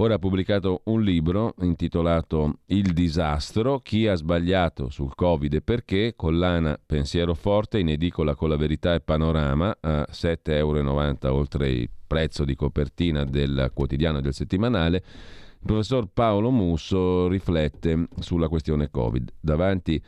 Ora 0.01 0.15
ha 0.15 0.19
pubblicato 0.19 0.81
un 0.85 1.03
libro 1.03 1.55
intitolato 1.61 2.61
Il 2.69 2.95
disastro, 2.95 3.81
chi 3.81 4.07
ha 4.07 4.15
sbagliato 4.15 4.89
sul 4.89 5.15
Covid 5.15 5.53
e 5.53 5.61
perché, 5.61 6.15
collana 6.17 6.81
Pensiero 6.87 7.35
Forte 7.35 7.79
in 7.81 7.91
edicola 7.91 8.35
con 8.35 8.49
la 8.49 8.57
verità 8.57 8.95
e 8.95 9.01
panorama 9.01 9.77
a 9.79 10.07
7,90 10.11 10.47
euro 10.57 11.35
oltre 11.35 11.71
il 11.71 11.91
prezzo 12.07 12.47
di 12.47 12.55
copertina 12.55 13.27
del 13.27 13.73
quotidiano 13.75 14.19
e 14.19 14.23
del 14.23 14.33
settimanale. 14.33 14.97
Il 14.97 15.67
professor 15.67 16.09
Paolo 16.11 16.51
Musso 16.51 17.29
riflette 17.29 18.09
sulla 18.21 18.49
questione 18.49 18.89
Covid. 18.91 19.31
Davanti 19.39 20.03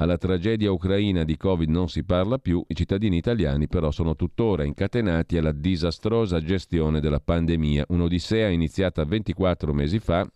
alla 0.00 0.16
tragedia 0.16 0.70
ucraina 0.70 1.24
di 1.24 1.36
Covid 1.36 1.68
non 1.68 1.88
si 1.88 2.04
parla 2.04 2.38
più, 2.38 2.64
i 2.68 2.74
cittadini 2.74 3.16
italiani 3.16 3.66
però 3.66 3.90
sono 3.90 4.14
tuttora 4.14 4.64
incatenati 4.64 5.36
alla 5.36 5.52
disastrosa 5.52 6.40
gestione 6.40 7.00
della 7.00 7.20
pandemia, 7.20 7.86
un'odissea 7.88 8.48
iniziata 8.48 9.04
24 9.04 9.72
mesi 9.72 9.98
fa 9.98 10.28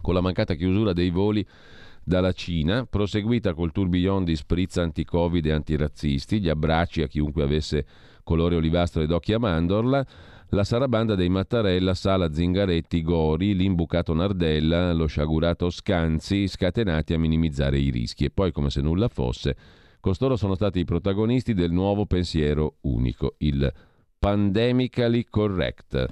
con 0.00 0.14
la 0.14 0.22
mancata 0.22 0.54
chiusura 0.54 0.94
dei 0.94 1.10
voli 1.10 1.46
dalla 2.02 2.32
Cina, 2.32 2.86
proseguita 2.86 3.52
col 3.52 3.70
tourbillon 3.70 4.24
di 4.24 4.34
spritz 4.34 4.78
anti-Covid 4.78 5.44
e 5.44 5.52
antirazzisti, 5.52 6.40
gli 6.40 6.48
abbracci 6.48 7.02
a 7.02 7.06
chiunque 7.06 7.42
avesse 7.42 7.86
colore 8.24 8.56
olivastro 8.56 9.02
ed 9.02 9.10
occhi 9.10 9.34
a 9.34 9.38
mandorla, 9.38 10.06
la 10.50 10.64
sarabanda 10.64 11.14
dei 11.14 11.28
Mattarella, 11.28 11.94
Sala 11.94 12.32
Zingaretti, 12.32 13.02
Gori, 13.02 13.54
l'imbucato 13.54 14.12
Nardella, 14.14 14.92
lo 14.92 15.06
sciagurato 15.06 15.70
Scanzi, 15.70 16.48
scatenati 16.48 17.14
a 17.14 17.18
minimizzare 17.18 17.78
i 17.78 17.90
rischi. 17.90 18.24
E 18.24 18.30
poi, 18.30 18.50
come 18.50 18.70
se 18.70 18.80
nulla 18.80 19.08
fosse, 19.08 19.56
costoro 20.00 20.36
sono 20.36 20.54
stati 20.54 20.80
i 20.80 20.84
protagonisti 20.84 21.54
del 21.54 21.70
nuovo 21.70 22.06
pensiero 22.06 22.76
unico, 22.82 23.34
il 23.38 23.72
pandemically 24.20 25.24
correct. 25.30 26.06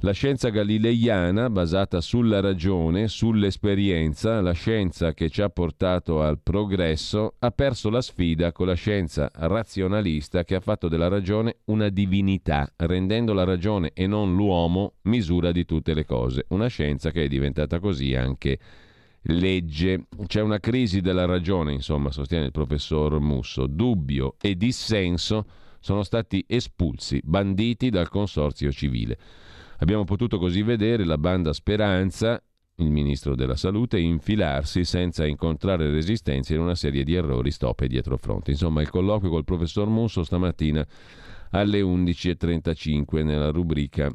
La 0.00 0.12
scienza 0.12 0.50
galileiana, 0.50 1.48
basata 1.48 2.02
sulla 2.02 2.40
ragione, 2.40 3.08
sull'esperienza, 3.08 4.42
la 4.42 4.52
scienza 4.52 5.14
che 5.14 5.30
ci 5.30 5.40
ha 5.40 5.48
portato 5.48 6.20
al 6.20 6.38
progresso, 6.42 7.36
ha 7.38 7.50
perso 7.50 7.88
la 7.88 8.02
sfida 8.02 8.52
con 8.52 8.66
la 8.66 8.74
scienza 8.74 9.30
razionalista 9.32 10.44
che 10.44 10.54
ha 10.54 10.60
fatto 10.60 10.88
della 10.88 11.08
ragione 11.08 11.56
una 11.66 11.88
divinità, 11.88 12.70
rendendo 12.76 13.32
la 13.32 13.44
ragione 13.44 13.92
e 13.94 14.06
non 14.06 14.34
l'uomo 14.34 14.96
misura 15.04 15.50
di 15.50 15.64
tutte 15.64 15.94
le 15.94 16.04
cose. 16.04 16.44
Una 16.48 16.66
scienza 16.66 17.10
che 17.10 17.24
è 17.24 17.28
diventata 17.28 17.78
così 17.80 18.14
anche 18.14 18.58
legge. 19.22 20.08
C'è 20.26 20.42
una 20.42 20.60
crisi 20.60 21.00
della 21.00 21.24
ragione, 21.24 21.72
insomma, 21.72 22.10
sostiene 22.10 22.44
il 22.44 22.52
professor 22.52 23.18
Musso. 23.18 23.66
Dubbio 23.66 24.34
e 24.42 24.58
dissenso 24.58 25.46
sono 25.84 26.02
stati 26.02 26.42
espulsi, 26.48 27.20
banditi 27.22 27.90
dal 27.90 28.08
consorzio 28.08 28.72
civile. 28.72 29.18
Abbiamo 29.80 30.04
potuto 30.04 30.38
così 30.38 30.62
vedere 30.62 31.04
la 31.04 31.18
banda 31.18 31.52
Speranza, 31.52 32.42
il 32.76 32.88
ministro 32.88 33.34
della 33.34 33.54
Salute, 33.54 33.98
infilarsi 33.98 34.82
senza 34.86 35.26
incontrare 35.26 35.90
resistenze 35.90 36.54
in 36.54 36.60
una 36.60 36.74
serie 36.74 37.04
di 37.04 37.12
errori 37.12 37.50
stop 37.50 37.82
e 37.82 37.88
dietro 37.88 38.16
fronte. 38.16 38.52
Insomma, 38.52 38.80
il 38.80 38.88
colloquio 38.88 39.28
col 39.28 39.44
professor 39.44 39.86
Musso 39.86 40.24
stamattina 40.24 40.86
alle 41.50 41.82
11.35 41.82 43.22
nella 43.22 43.50
rubrica 43.50 44.10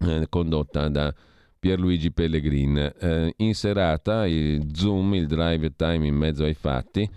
eh, 0.00 0.26
condotta 0.28 0.88
da 0.88 1.14
Pierluigi 1.60 2.10
Pellegrin. 2.10 2.92
Eh, 2.98 3.34
in 3.36 3.54
serata 3.54 4.26
il 4.26 4.74
Zoom, 4.74 5.14
il 5.14 5.28
drive 5.28 5.76
time 5.76 6.08
in 6.08 6.16
mezzo 6.16 6.42
ai 6.42 6.54
fatti. 6.54 7.08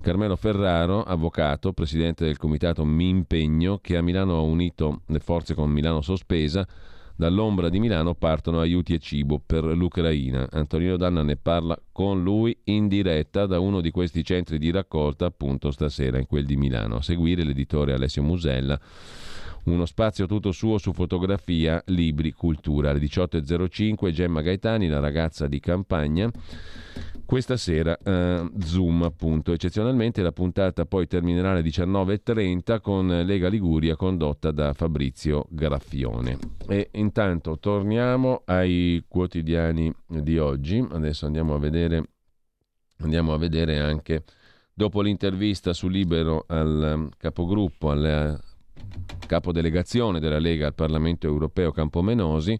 Carmelo 0.00 0.34
Ferraro, 0.36 1.02
avvocato, 1.02 1.74
presidente 1.74 2.24
del 2.24 2.38
comitato 2.38 2.86
Mi 2.86 3.10
Impegno, 3.10 3.78
che 3.82 3.98
a 3.98 4.02
Milano 4.02 4.38
ha 4.38 4.40
unito 4.40 5.02
le 5.08 5.20
forze 5.20 5.54
con 5.54 5.70
Milano 5.70 6.00
Sospesa. 6.00 6.66
Dall'ombra 7.14 7.68
di 7.68 7.78
Milano 7.78 8.14
partono 8.14 8.60
aiuti 8.60 8.94
e 8.94 8.98
cibo 8.98 9.42
per 9.44 9.62
l'Ucraina. 9.62 10.48
Antonino 10.52 10.96
Danna 10.96 11.22
ne 11.22 11.36
parla 11.36 11.78
con 11.92 12.22
lui 12.22 12.56
in 12.64 12.88
diretta 12.88 13.44
da 13.44 13.60
uno 13.60 13.82
di 13.82 13.90
questi 13.90 14.24
centri 14.24 14.56
di 14.56 14.70
raccolta, 14.70 15.26
appunto 15.26 15.70
stasera 15.70 16.18
in 16.18 16.26
quel 16.26 16.46
di 16.46 16.56
Milano. 16.56 16.96
A 16.96 17.02
seguire 17.02 17.44
l'editore 17.44 17.92
Alessio 17.92 18.22
Musella 18.22 18.80
uno 19.64 19.84
spazio 19.84 20.24
tutto 20.26 20.52
suo 20.52 20.78
su 20.78 20.92
fotografia, 20.92 21.82
libri, 21.86 22.32
cultura. 22.32 22.90
Alle 22.90 23.00
18.05 23.00 24.10
Gemma 24.10 24.40
Gaetani, 24.40 24.88
la 24.88 25.00
ragazza 25.00 25.46
di 25.46 25.60
campagna. 25.60 26.30
Questa 27.30 27.56
sera 27.56 27.96
eh, 27.96 28.50
Zoom 28.58 29.04
appunto, 29.04 29.52
eccezionalmente 29.52 30.20
la 30.20 30.32
puntata 30.32 30.84
poi 30.84 31.06
terminerà 31.06 31.52
alle 31.52 31.60
19.30 31.60 32.80
con 32.80 33.06
Lega 33.06 33.46
Liguria 33.46 33.94
condotta 33.94 34.50
da 34.50 34.72
Fabrizio 34.72 35.46
Graffione. 35.48 36.38
E 36.66 36.88
intanto 36.94 37.56
torniamo 37.60 38.42
ai 38.46 39.04
quotidiani 39.06 39.94
di 40.08 40.38
oggi, 40.38 40.84
adesso 40.90 41.26
andiamo 41.26 41.54
a 41.54 41.60
vedere, 41.60 42.02
andiamo 42.98 43.32
a 43.32 43.38
vedere 43.38 43.78
anche 43.78 44.24
dopo 44.74 45.00
l'intervista 45.00 45.72
su 45.72 45.86
Libero 45.86 46.46
al 46.48 47.10
capogruppo, 47.16 47.92
alle 47.92 48.40
capodelegazione 49.28 50.18
della 50.18 50.40
Lega 50.40 50.66
al 50.66 50.74
Parlamento 50.74 51.28
europeo 51.28 51.70
Campomenosi, 51.70 52.58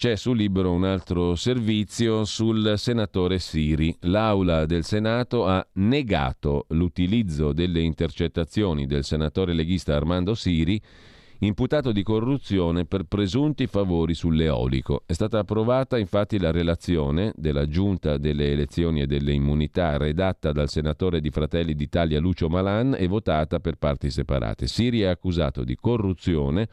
c'è 0.00 0.16
su 0.16 0.32
Libero 0.32 0.72
un 0.72 0.86
altro 0.86 1.34
servizio 1.34 2.24
sul 2.24 2.72
senatore 2.78 3.38
Siri. 3.38 3.94
L'Aula 4.04 4.64
del 4.64 4.82
Senato 4.82 5.44
ha 5.44 5.62
negato 5.74 6.64
l'utilizzo 6.70 7.52
delle 7.52 7.82
intercettazioni 7.82 8.86
del 8.86 9.04
senatore 9.04 9.52
leghista 9.52 9.94
Armando 9.94 10.34
Siri 10.34 10.80
imputato 11.40 11.92
di 11.92 12.02
corruzione 12.02 12.86
per 12.86 13.02
presunti 13.02 13.66
favori 13.66 14.14
sull'eolico. 14.14 15.02
È 15.04 15.12
stata 15.12 15.40
approvata 15.40 15.98
infatti 15.98 16.38
la 16.38 16.50
relazione 16.50 17.32
della 17.36 17.66
Giunta 17.68 18.16
delle 18.16 18.52
elezioni 18.52 19.02
e 19.02 19.06
delle 19.06 19.32
immunità 19.32 19.98
redatta 19.98 20.50
dal 20.52 20.70
senatore 20.70 21.20
di 21.20 21.28
Fratelli 21.28 21.74
d'Italia 21.74 22.20
Lucio 22.20 22.48
Malan 22.48 22.96
e 22.98 23.06
votata 23.06 23.60
per 23.60 23.76
parti 23.76 24.10
separate. 24.10 24.66
Siri 24.66 25.00
è 25.00 25.08
accusato 25.08 25.62
di 25.62 25.76
corruzione 25.76 26.68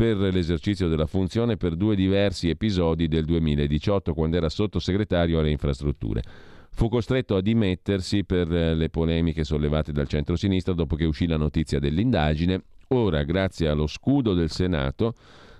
per 0.00 0.16
l'esercizio 0.16 0.88
della 0.88 1.04
funzione 1.04 1.58
per 1.58 1.76
due 1.76 1.94
diversi 1.94 2.48
episodi 2.48 3.06
del 3.06 3.26
2018 3.26 4.14
quando 4.14 4.38
era 4.38 4.48
sottosegretario 4.48 5.38
alle 5.38 5.50
infrastrutture. 5.50 6.22
Fu 6.70 6.88
costretto 6.88 7.36
a 7.36 7.42
dimettersi 7.42 8.24
per 8.24 8.48
le 8.48 8.88
polemiche 8.88 9.44
sollevate 9.44 9.92
dal 9.92 10.08
centro-sinistra 10.08 10.72
dopo 10.72 10.96
che 10.96 11.04
uscì 11.04 11.26
la 11.26 11.36
notizia 11.36 11.78
dell'indagine 11.78 12.62
Ora, 12.92 13.24
grazie 13.24 13.68
allo 13.68 13.86
scudo 13.86 14.32
del 14.32 14.50
Senato, 14.50 15.12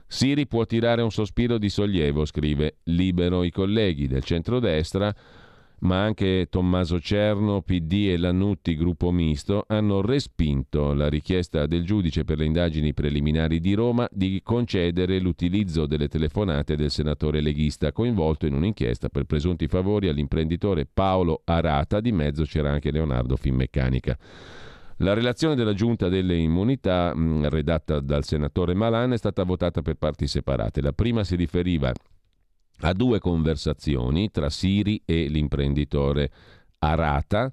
Siri 0.06 0.46
può 0.46 0.64
tirare 0.64 1.02
un 1.02 1.12
sospiro 1.12 1.58
di 1.58 1.68
sollievo, 1.68 2.24
scrive 2.24 2.78
Libero 2.84 3.44
i 3.44 3.50
colleghi 3.50 4.08
del 4.08 4.24
centrodestra, 4.24 5.14
ma 5.81 6.02
anche 6.02 6.48
Tommaso 6.51 7.01
Cerno, 7.01 7.62
PD 7.62 8.09
e 8.11 8.16
Lannutti, 8.16 8.77
gruppo 8.77 9.11
misto, 9.11 9.65
hanno 9.66 10.01
respinto 10.01 10.93
la 10.93 11.09
richiesta 11.09 11.66
del 11.66 11.85
giudice 11.85 12.24
per 12.24 12.39
le 12.39 12.44
indagini 12.44 12.93
preliminari 12.93 13.61
di 13.61 13.74
Roma 13.74 14.09
di 14.11 14.40
concedere 14.43 15.19
l'utilizzo 15.20 15.86
delle 15.86 16.09
telefonate 16.09 16.77
del 16.77 16.90
senatore 16.90 17.40
leghista 17.40 17.93
coinvolto 17.93 18.47
in 18.47 18.55
un'inchiesta 18.55 19.09
per 19.09 19.24
presunti 19.24 19.69
favori 19.69 20.09
all'imprenditore 20.09 20.86
Paolo 20.93 21.43
Arata, 21.44 22.01
di 22.01 22.12
mezzo 22.12 22.44
c'era 22.44 22.70
anche 22.70 22.90
Leonardo 22.90 23.36
Finmeccanica. 23.36 24.19
La 24.98 25.15
relazione 25.15 25.55
della 25.55 25.73
Giunta 25.73 26.11
delle 26.11 26.36
Immunità, 26.36 27.15
redatta 27.48 28.01
dal 28.01 28.24
senatore 28.24 28.74
Malan, 28.74 29.15
è 29.15 29.16
stata 29.16 29.44
votata 29.44 29.81
per 29.81 29.94
parti 29.94 30.27
separate. 30.27 30.82
La 30.82 30.93
prima 30.93 31.24
si 31.24 31.36
riferiva 31.36 31.90
a 32.81 32.93
due 32.93 33.19
conversazioni 33.19 34.31
tra 34.31 34.51
Siri 34.51 35.02
e 35.05 35.28
l'imprenditore 35.28 36.31
Arata, 36.82 37.52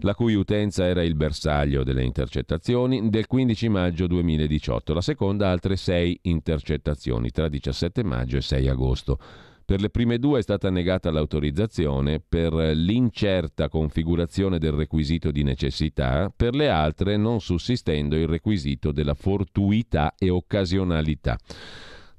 la 0.00 0.14
cui 0.14 0.34
utenza 0.34 0.84
era 0.84 1.02
il 1.02 1.14
bersaglio 1.14 1.82
delle 1.82 2.04
intercettazioni, 2.04 3.08
del 3.08 3.26
15 3.26 3.68
maggio 3.68 4.06
2018. 4.06 4.92
La 4.92 5.00
seconda 5.00 5.50
altre 5.50 5.76
sei 5.76 6.18
intercettazioni 6.22 7.30
tra 7.30 7.48
17 7.48 8.04
maggio 8.04 8.36
e 8.36 8.42
6 8.42 8.68
agosto. 8.68 9.18
Per 9.64 9.80
le 9.82 9.90
prime 9.90 10.18
due 10.18 10.38
è 10.38 10.42
stata 10.42 10.70
negata 10.70 11.10
l'autorizzazione 11.10 12.22
per 12.26 12.54
l'incerta 12.54 13.68
configurazione 13.68 14.58
del 14.58 14.72
requisito 14.72 15.30
di 15.30 15.42
necessità, 15.42 16.32
per 16.34 16.54
le 16.54 16.70
altre 16.70 17.18
non 17.18 17.40
sussistendo 17.40 18.16
il 18.16 18.26
requisito 18.26 18.92
della 18.92 19.12
fortuità 19.12 20.14
e 20.16 20.30
occasionalità. 20.30 21.36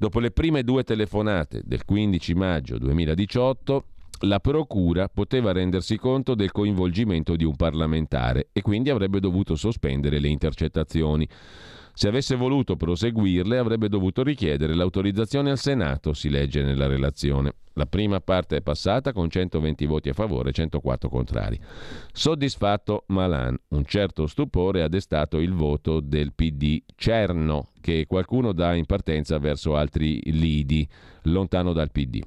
Dopo 0.02 0.22
le 0.22 0.32
prime 0.32 0.64
due 0.64 0.86
telefonate 0.86 1.60
del 1.66 1.84
15 1.84 2.34
maggio 2.34 2.78
2018, 2.78 3.84
la 4.22 4.40
Procura 4.40 5.10
poteva 5.10 5.52
rendersi 5.52 5.98
conto 5.98 6.36
del 6.36 6.54
coinvolgimento 6.54 7.36
di 7.36 7.44
un 7.44 7.58
parlamentare 7.58 8.48
e 8.54 8.62
quindi 8.62 8.90
avrebbe 8.92 9.20
dovuto 9.20 9.58
sospendere 9.58 10.20
le 10.20 10.30
intercettazioni. 10.30 11.28
Se 12.00 12.08
avesse 12.08 12.38
voluto 12.38 12.78
proseguirle 12.78 13.58
avrebbe 13.58 13.90
dovuto 13.90 14.24
richiedere 14.24 14.74
l'autorizzazione 14.74 15.52
al 15.52 15.58
Senato, 15.58 16.14
si 16.14 16.30
legge 16.30 16.64
nella 16.64 16.88
relazione. 16.88 17.56
La 17.74 17.88
prima 17.88 18.22
parte 18.22 18.56
è 18.56 18.62
passata 18.62 19.12
con 19.12 19.30
120 19.30 19.86
voti 19.86 20.08
a 20.08 20.14
favore 20.14 20.52
e 20.52 20.54
104 20.54 21.10
contrari. 21.10 21.60
Soddisfatto 22.14 23.04
Malan. 23.08 23.60
Un 23.72 23.84
certo 23.84 24.28
stupore 24.28 24.82
ha 24.82 24.88
destato 24.88 25.40
il 25.40 25.52
voto 25.52 26.00
del 26.00 26.32
PD 26.34 26.82
Cerno, 26.96 27.72
che 27.82 28.06
qualcuno 28.08 28.54
dà 28.54 28.76
in 28.76 28.86
partenza 28.86 29.38
verso 29.38 29.76
altri 29.76 30.22
lidi, 30.32 30.88
lontano 31.24 31.74
dal 31.74 31.92
PD. 31.92 32.22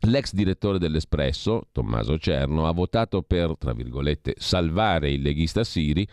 L'ex 0.00 0.34
direttore 0.34 0.78
dell'Espresso, 0.78 1.68
Tommaso 1.72 2.18
Cerno, 2.18 2.66
ha 2.66 2.72
votato 2.72 3.22
per, 3.22 3.56
tra 3.56 3.72
virgolette, 3.72 4.34
salvare 4.36 5.10
il 5.10 5.22
leghista 5.22 5.64
Siri 5.64 6.06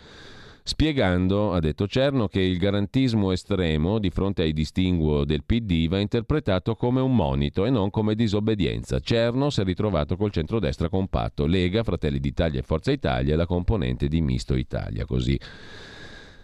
spiegando, 0.70 1.52
ha 1.52 1.60
detto 1.60 1.88
Cerno, 1.88 2.28
che 2.28 2.40
il 2.40 2.60
garantismo 2.60 3.32
estremo 3.32 3.98
di 3.98 4.12
fronte 4.12 4.44
ai 4.44 4.54
distinguo 4.54 5.26
del 5.26 5.44
PD 5.44 5.88
va 5.88 5.98
interpretato 5.98 6.76
come 6.76 7.02
un 7.02 7.16
monito 7.16 7.66
e 7.66 7.72
non 7.72 7.90
come 7.90 8.14
disobbedienza. 8.14 9.00
Cerno 9.00 9.50
si 9.50 9.62
è 9.62 9.64
ritrovato 9.64 10.16
col 10.16 10.32
centrodestra 10.32 10.88
compatto, 10.88 11.48
Lega, 11.48 11.84
Fratelli 11.84 12.20
d'Italia 12.20 12.60
e 12.60 12.64
Forza 12.64 12.92
Italia 12.92 13.36
la 13.36 13.48
componente 13.48 14.08
di 14.08 14.22
Misto 14.22 14.56
Italia, 14.56 15.06
così 15.06 15.40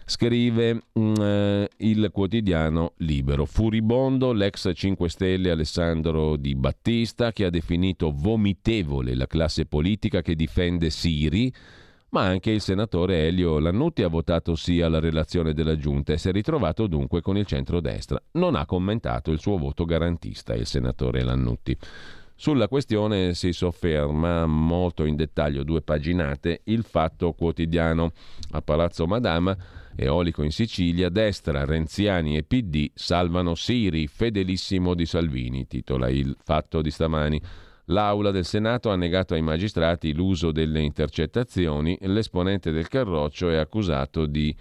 scrive 0.08 0.82
mm, 0.98 1.64
il 1.78 2.10
quotidiano 2.12 2.94
Libero. 2.98 3.44
Furibondo 3.44 4.32
l'ex 4.32 4.72
5 4.74 5.08
Stelle 5.08 5.50
Alessandro 5.50 6.36
Di 6.36 6.56
Battista 6.56 7.30
che 7.30 7.44
ha 7.44 7.50
definito 7.50 8.12
vomitevole 8.12 9.14
la 9.14 9.26
classe 9.28 9.66
politica 9.66 10.20
che 10.20 10.34
difende 10.34 10.90
Siri 10.90 11.52
ma 12.10 12.22
anche 12.22 12.50
il 12.50 12.60
senatore 12.60 13.26
Elio 13.26 13.58
Lannutti 13.58 14.02
ha 14.02 14.08
votato 14.08 14.54
sì 14.54 14.80
alla 14.80 15.00
relazione 15.00 15.52
della 15.52 15.76
Giunta 15.76 16.12
e 16.12 16.18
si 16.18 16.28
è 16.28 16.32
ritrovato 16.32 16.86
dunque 16.86 17.20
con 17.20 17.36
il 17.36 17.46
centrodestra. 17.46 18.20
Non 18.32 18.54
ha 18.54 18.64
commentato 18.66 19.30
il 19.30 19.40
suo 19.40 19.58
voto 19.58 19.84
garantista 19.84 20.54
il 20.54 20.66
senatore 20.66 21.22
Lannutti. 21.22 21.76
Sulla 22.38 22.68
questione 22.68 23.32
si 23.32 23.52
sofferma 23.54 24.44
molto 24.44 25.06
in 25.06 25.16
dettaglio, 25.16 25.64
due 25.64 25.80
paginate, 25.80 26.60
il 26.64 26.84
fatto 26.84 27.32
quotidiano. 27.32 28.12
A 28.50 28.60
Palazzo 28.60 29.06
Madama, 29.06 29.56
eolico 29.96 30.42
in 30.42 30.52
Sicilia, 30.52 31.08
destra, 31.08 31.64
Renziani 31.64 32.36
e 32.36 32.42
PD 32.42 32.90
salvano 32.92 33.54
Siri, 33.54 34.06
fedelissimo 34.06 34.92
di 34.92 35.06
Salvini, 35.06 35.66
titola 35.66 36.10
il 36.10 36.36
fatto 36.44 36.82
di 36.82 36.90
stamani. 36.90 37.40
L'Aula 37.86 38.32
del 38.32 38.44
Senato 38.44 38.90
ha 38.90 38.96
negato 38.96 39.34
ai 39.34 39.42
magistrati 39.42 40.12
l'uso 40.12 40.50
delle 40.50 40.80
intercettazioni. 40.80 41.96
L'esponente 42.02 42.72
del 42.72 42.88
Carroccio 42.88 43.48
è 43.48 43.56
accusato 43.56 44.26
di 44.26 44.54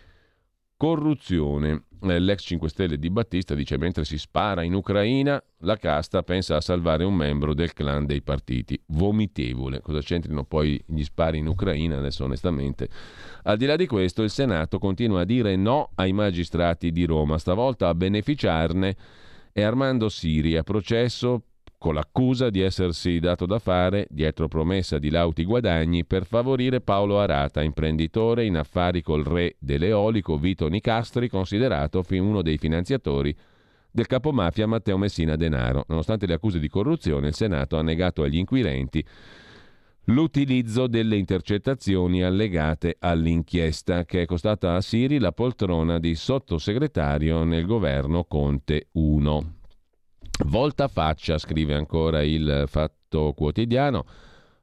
corruzione. 0.77 1.85
Eh, 2.03 2.19
l'ex 2.19 2.43
5 2.43 2.69
Stelle 2.69 2.99
di 2.99 3.09
Battista 3.09 3.55
dice 3.55 3.79
mentre 3.79 4.05
si 4.05 4.19
spara 4.19 4.61
in 4.61 4.75
Ucraina, 4.75 5.41
la 5.61 5.75
casta 5.77 6.21
pensa 6.21 6.57
a 6.57 6.61
salvare 6.61 7.03
un 7.03 7.15
membro 7.15 7.55
del 7.55 7.73
clan 7.73 8.05
dei 8.05 8.21
partiti. 8.21 8.79
Vomitevole. 8.87 9.81
Cosa 9.81 10.01
c'entrino 10.01 10.43
poi 10.43 10.79
gli 10.85 11.03
spari 11.03 11.39
in 11.39 11.47
Ucraina? 11.47 11.97
Adesso 11.97 12.25
onestamente. 12.25 12.89
Al 13.43 13.57
di 13.57 13.65
là 13.65 13.75
di 13.75 13.87
questo, 13.87 14.21
il 14.21 14.29
Senato 14.29 14.77
continua 14.77 15.21
a 15.21 15.25
dire 15.25 15.55
no 15.55 15.89
ai 15.95 16.13
magistrati 16.13 16.91
di 16.91 17.05
Roma. 17.05 17.39
Stavolta 17.39 17.87
a 17.87 17.95
beneficiarne 17.95 18.95
è 19.51 19.63
Armando 19.63 20.09
Siri 20.09 20.57
a 20.57 20.63
processo 20.63 21.41
con 21.85 21.93
l'accusa 21.93 22.49
di 22.49 22.61
essersi 22.61 23.19
dato 23.19 23.45
da 23.45 23.59
fare, 23.59 24.07
dietro 24.09 24.47
promessa 24.47 24.97
di 24.97 25.11
lauti 25.11 25.45
guadagni, 25.45 26.03
per 26.03 26.25
favorire 26.25 26.81
Paolo 26.81 27.19
Arata, 27.19 27.61
imprenditore 27.61 28.43
in 28.43 28.57
affari 28.57 29.03
col 29.03 29.23
re 29.23 29.55
dell'eolico 29.59 30.35
Vito 30.39 30.67
Nicastri, 30.67 31.29
considerato 31.29 32.03
uno 32.09 32.41
dei 32.41 32.57
finanziatori 32.57 33.37
del 33.91 34.07
capomafia 34.07 34.65
Matteo 34.65 34.97
Messina 34.97 35.35
Denaro. 35.35 35.85
Nonostante 35.87 36.25
le 36.25 36.33
accuse 36.33 36.57
di 36.57 36.69
corruzione, 36.69 37.27
il 37.27 37.35
Senato 37.35 37.77
ha 37.77 37.83
negato 37.83 38.23
agli 38.23 38.37
inquirenti 38.37 39.05
l'utilizzo 40.05 40.87
delle 40.87 41.17
intercettazioni 41.17 42.23
allegate 42.23 42.95
all'inchiesta 42.97 44.05
che 44.05 44.23
è 44.23 44.25
costata 44.25 44.73
a 44.73 44.81
Siri 44.81 45.19
la 45.19 45.33
poltrona 45.33 45.99
di 45.99 46.15
sottosegretario 46.15 47.43
nel 47.43 47.67
governo 47.67 48.23
Conte 48.23 48.87
1. 48.93 49.54
Volta 50.43 50.89
faccia, 50.89 51.37
scrive 51.37 51.75
ancora 51.75 52.21
il 52.21 52.65
Fatto 52.67 53.33
Quotidiano. 53.33 54.05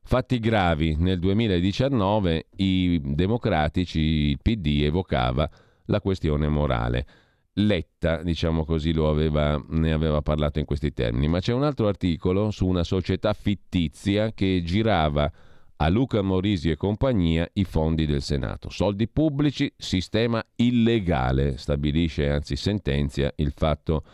Fatti 0.02 0.38
gravi. 0.38 0.96
Nel 0.96 1.18
2019 1.18 2.48
i 2.56 3.00
democratici, 3.02 4.00
il 4.00 4.38
PD 4.42 4.82
evocava 4.82 5.48
la 5.86 6.00
questione 6.00 6.48
morale. 6.48 7.06
Letta, 7.54 8.22
diciamo 8.22 8.64
così, 8.64 8.90
aveva, 8.90 9.62
ne 9.68 9.92
aveva 9.92 10.20
parlato 10.20 10.58
in 10.58 10.66
questi 10.66 10.92
termini, 10.92 11.28
ma 11.28 11.40
c'è 11.40 11.52
un 11.52 11.64
altro 11.64 11.88
articolo 11.88 12.50
su 12.50 12.66
una 12.66 12.84
società 12.84 13.32
fittizia 13.32 14.32
che 14.32 14.62
girava 14.64 15.30
a 15.76 15.88
Luca 15.88 16.22
Morisi 16.22 16.70
e 16.70 16.76
compagnia 16.76 17.48
i 17.54 17.64
fondi 17.64 18.06
del 18.06 18.22
Senato. 18.22 18.68
Soldi 18.68 19.08
pubblici, 19.08 19.72
sistema 19.76 20.42
illegale, 20.56 21.56
stabilisce, 21.56 22.28
anzi 22.28 22.56
sentenzia 22.56 23.32
il 23.36 23.52
fatto 23.54 24.04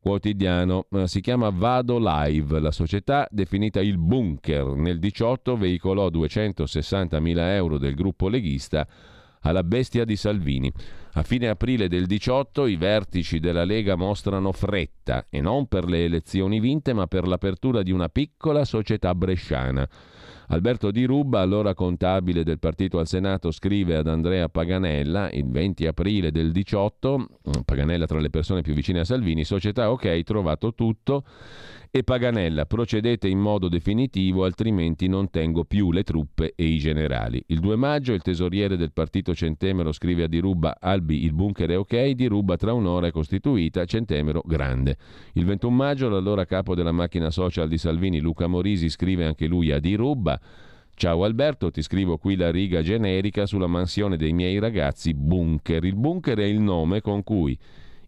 quotidiano. 0.00 0.86
Eh, 0.90 1.06
si 1.06 1.20
chiama 1.20 1.50
Vado 1.50 1.98
Live, 1.98 2.60
la 2.60 2.70
società 2.70 3.26
definita 3.30 3.80
il 3.80 3.98
bunker. 3.98 4.66
Nel 4.68 4.98
18 4.98 5.56
veicolò 5.56 6.08
260 6.08 7.20
mila 7.20 7.54
euro 7.54 7.78
del 7.78 7.94
gruppo 7.94 8.28
leghista 8.28 8.86
alla 9.42 9.62
bestia 9.62 10.04
di 10.04 10.16
Salvini. 10.16 10.72
A 11.12 11.22
fine 11.22 11.48
aprile 11.48 11.88
del 11.88 12.06
18 12.06 12.66
i 12.66 12.76
vertici 12.76 13.40
della 13.40 13.64
Lega 13.64 13.96
mostrano 13.96 14.52
fretta 14.52 15.26
e 15.28 15.40
non 15.40 15.66
per 15.66 15.84
le 15.84 16.04
elezioni 16.04 16.60
vinte 16.60 16.92
ma 16.92 17.06
per 17.06 17.26
l'apertura 17.26 17.82
di 17.82 17.92
una 17.92 18.08
piccola 18.08 18.64
società 18.64 19.14
bresciana. 19.14 19.88
Alberto 20.50 20.90
Di 20.90 21.04
Rubba, 21.04 21.40
allora 21.40 21.74
contabile 21.74 22.42
del 22.42 22.58
partito 22.58 22.98
al 22.98 23.06
Senato, 23.06 23.50
scrive 23.50 23.96
ad 23.96 24.06
Andrea 24.06 24.48
Paganella 24.48 25.30
il 25.30 25.46
20 25.46 25.86
aprile 25.86 26.30
del 26.30 26.52
18, 26.52 27.26
Paganella 27.66 28.06
tra 28.06 28.18
le 28.18 28.30
persone 28.30 28.62
più 28.62 28.72
vicine 28.72 29.00
a 29.00 29.04
Salvini, 29.04 29.44
società 29.44 29.90
ok, 29.90 30.22
trovato 30.22 30.72
tutto 30.72 31.24
e 31.90 32.04
Paganella 32.04 32.66
procedete 32.66 33.28
in 33.28 33.38
modo 33.38 33.68
definitivo 33.68 34.44
altrimenti 34.44 35.08
non 35.08 35.30
tengo 35.30 35.64
più 35.64 35.90
le 35.92 36.02
truppe 36.02 36.52
e 36.54 36.64
i 36.64 36.78
generali. 36.78 37.42
Il 37.46 37.60
2 37.60 37.76
maggio 37.76 38.12
il 38.12 38.22
tesoriere 38.22 38.76
del 38.76 38.92
partito 38.92 39.34
Centemero 39.34 39.92
scrive 39.92 40.24
a 40.24 40.26
Di 40.26 40.38
Ruba 40.38 40.76
Albi 40.80 41.24
il 41.24 41.32
bunker 41.32 41.70
è 41.70 41.78
ok, 41.78 42.10
Di 42.10 42.26
Ruba 42.26 42.56
tra 42.56 42.72
un'ora 42.72 43.06
è 43.06 43.10
costituita, 43.10 43.84
Centemero 43.84 44.42
grande. 44.44 44.96
Il 45.34 45.44
21 45.44 45.74
maggio 45.74 46.08
l'allora 46.08 46.44
capo 46.44 46.74
della 46.74 46.92
macchina 46.92 47.30
social 47.30 47.68
di 47.68 47.78
Salvini 47.78 48.20
Luca 48.20 48.46
Morisi 48.46 48.88
scrive 48.88 49.24
anche 49.24 49.46
lui 49.46 49.70
a 49.70 49.78
Di 49.78 49.94
Ruba 49.94 50.40
Ciao 50.98 51.22
Alberto, 51.22 51.70
ti 51.70 51.80
scrivo 51.80 52.18
qui 52.18 52.34
la 52.34 52.50
riga 52.50 52.82
generica 52.82 53.46
sulla 53.46 53.68
mansione 53.68 54.16
dei 54.16 54.32
miei 54.32 54.58
ragazzi 54.58 55.14
Bunker. 55.14 55.84
Il 55.84 55.94
bunker 55.94 56.38
è 56.38 56.44
il 56.44 56.58
nome 56.58 57.00
con 57.00 57.22
cui 57.22 57.56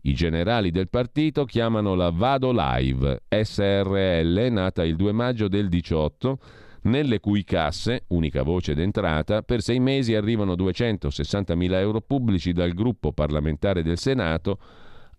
i 0.02 0.14
generali 0.14 0.70
del 0.70 0.88
partito 0.88 1.44
chiamano 1.44 1.94
la 1.94 2.10
Vado 2.10 2.52
Live 2.52 3.22
SRL, 3.28 4.48
nata 4.50 4.84
il 4.84 4.96
2 4.96 5.12
maggio 5.12 5.48
del 5.48 5.68
18, 5.68 6.38
nelle 6.82 7.20
cui 7.20 7.44
casse, 7.44 8.04
unica 8.08 8.42
voce 8.42 8.74
d'entrata, 8.74 9.42
per 9.42 9.60
sei 9.60 9.78
mesi 9.78 10.14
arrivano 10.14 10.54
260 10.54 11.54
mila 11.54 11.78
euro 11.78 12.00
pubblici 12.00 12.52
dal 12.52 12.72
gruppo 12.72 13.12
parlamentare 13.12 13.82
del 13.82 13.98
Senato, 13.98 14.58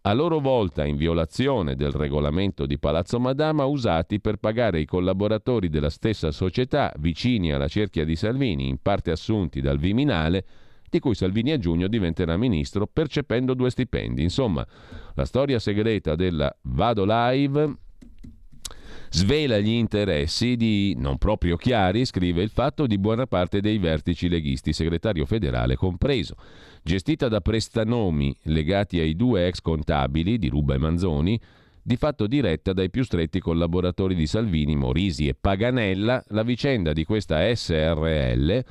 a 0.03 0.13
loro 0.13 0.39
volta 0.39 0.83
in 0.83 0.95
violazione 0.95 1.75
del 1.75 1.91
regolamento 1.91 2.65
di 2.65 2.79
Palazzo 2.79 3.19
Madama, 3.19 3.65
usati 3.65 4.19
per 4.19 4.37
pagare 4.37 4.79
i 4.79 4.85
collaboratori 4.85 5.69
della 5.69 5.91
stessa 5.91 6.31
società 6.31 6.91
vicini 6.97 7.51
alla 7.51 7.67
cerchia 7.67 8.03
di 8.03 8.15
Salvini, 8.15 8.67
in 8.67 8.77
parte 8.81 9.11
assunti 9.11 9.61
dal 9.61 9.77
Viminale, 9.77 10.43
di 10.91 10.99
cui 10.99 11.15
Salvini 11.15 11.51
a 11.51 11.57
giugno 11.57 11.87
diventerà 11.87 12.35
ministro 12.35 12.85
percependo 12.85 13.53
due 13.53 13.69
stipendi. 13.69 14.21
Insomma, 14.21 14.67
la 15.15 15.25
storia 15.25 15.57
segreta 15.57 16.15
della 16.15 16.53
Vado 16.63 17.05
Live 17.05 17.75
svela 19.09 19.57
gli 19.59 19.69
interessi 19.69 20.57
di, 20.57 20.93
non 20.97 21.17
proprio 21.17 21.55
chiari, 21.55 22.03
scrive 22.05 22.43
il 22.43 22.49
fatto, 22.49 22.87
di 22.87 22.97
buona 22.97 23.25
parte 23.25 23.61
dei 23.61 23.77
vertici 23.77 24.27
leghisti, 24.27 24.73
segretario 24.73 25.25
federale 25.25 25.77
compreso. 25.77 26.35
Gestita 26.83 27.29
da 27.29 27.39
prestanomi 27.39 28.35
legati 28.43 28.99
ai 28.99 29.15
due 29.15 29.47
ex 29.47 29.61
contabili 29.61 30.37
di 30.37 30.49
Ruba 30.49 30.75
e 30.75 30.77
Manzoni, 30.77 31.39
di 31.81 31.95
fatto 31.95 32.27
diretta 32.27 32.73
dai 32.73 32.89
più 32.89 33.03
stretti 33.03 33.39
collaboratori 33.39 34.13
di 34.13 34.27
Salvini, 34.27 34.75
Morisi 34.75 35.27
e 35.27 35.35
Paganella, 35.39 36.21
la 36.27 36.43
vicenda 36.43 36.91
di 36.91 37.05
questa 37.05 37.53
SRL 37.55 38.63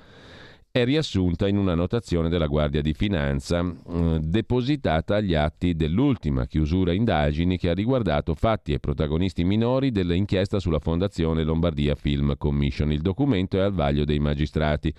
è 0.72 0.84
riassunta 0.84 1.48
in 1.48 1.56
una 1.56 1.74
notazione 1.74 2.28
della 2.28 2.46
Guardia 2.46 2.80
di 2.80 2.92
Finanza 2.92 3.58
eh, 3.60 4.18
depositata 4.22 5.16
agli 5.16 5.34
atti 5.34 5.74
dell'ultima 5.74 6.46
chiusura 6.46 6.92
indagini 6.92 7.58
che 7.58 7.70
ha 7.70 7.74
riguardato 7.74 8.34
fatti 8.34 8.72
e 8.72 8.78
protagonisti 8.78 9.42
minori 9.42 9.90
dell'inchiesta 9.90 10.60
sulla 10.60 10.78
Fondazione 10.78 11.42
Lombardia 11.42 11.96
Film 11.96 12.36
Commission. 12.38 12.92
Il 12.92 13.00
documento 13.00 13.56
è 13.56 13.62
al 13.62 13.72
vaglio 13.72 14.04
dei 14.04 14.20
magistrati. 14.20 14.94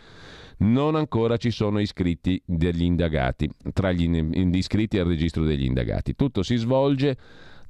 Non 0.57 0.95
ancora 0.95 1.37
ci 1.37 1.51
sono 1.51 1.79
iscritti 1.79 2.41
degli 2.45 2.83
indagati, 2.83 3.49
tra 3.71 3.93
gli 3.93 4.09
iscritti 4.55 4.99
al 4.99 5.07
registro 5.07 5.45
degli 5.45 5.63
indagati. 5.63 6.15
Tutto 6.15 6.43
si 6.43 6.57
svolge 6.57 7.17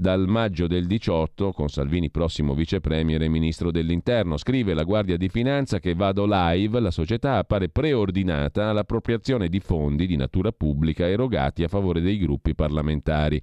dal 0.01 0.27
maggio 0.27 0.65
del 0.65 0.87
18 0.87 1.51
con 1.51 1.69
Salvini 1.69 2.09
prossimo 2.09 2.55
vice 2.55 2.81
premier 2.81 3.21
e 3.21 3.29
ministro 3.29 3.69
dell'interno. 3.69 4.35
Scrive 4.35 4.73
la 4.73 4.81
Guardia 4.81 5.15
di 5.15 5.29
Finanza 5.29 5.77
che 5.77 5.93
Vado 5.93 6.25
Live, 6.27 6.79
la 6.79 6.89
società 6.89 7.37
appare 7.37 7.69
preordinata 7.69 8.69
all'appropriazione 8.69 9.47
di 9.47 9.59
fondi 9.59 10.07
di 10.07 10.15
natura 10.15 10.51
pubblica 10.51 11.07
erogati 11.07 11.63
a 11.63 11.67
favore 11.67 12.01
dei 12.01 12.17
gruppi 12.17 12.55
parlamentari. 12.55 13.39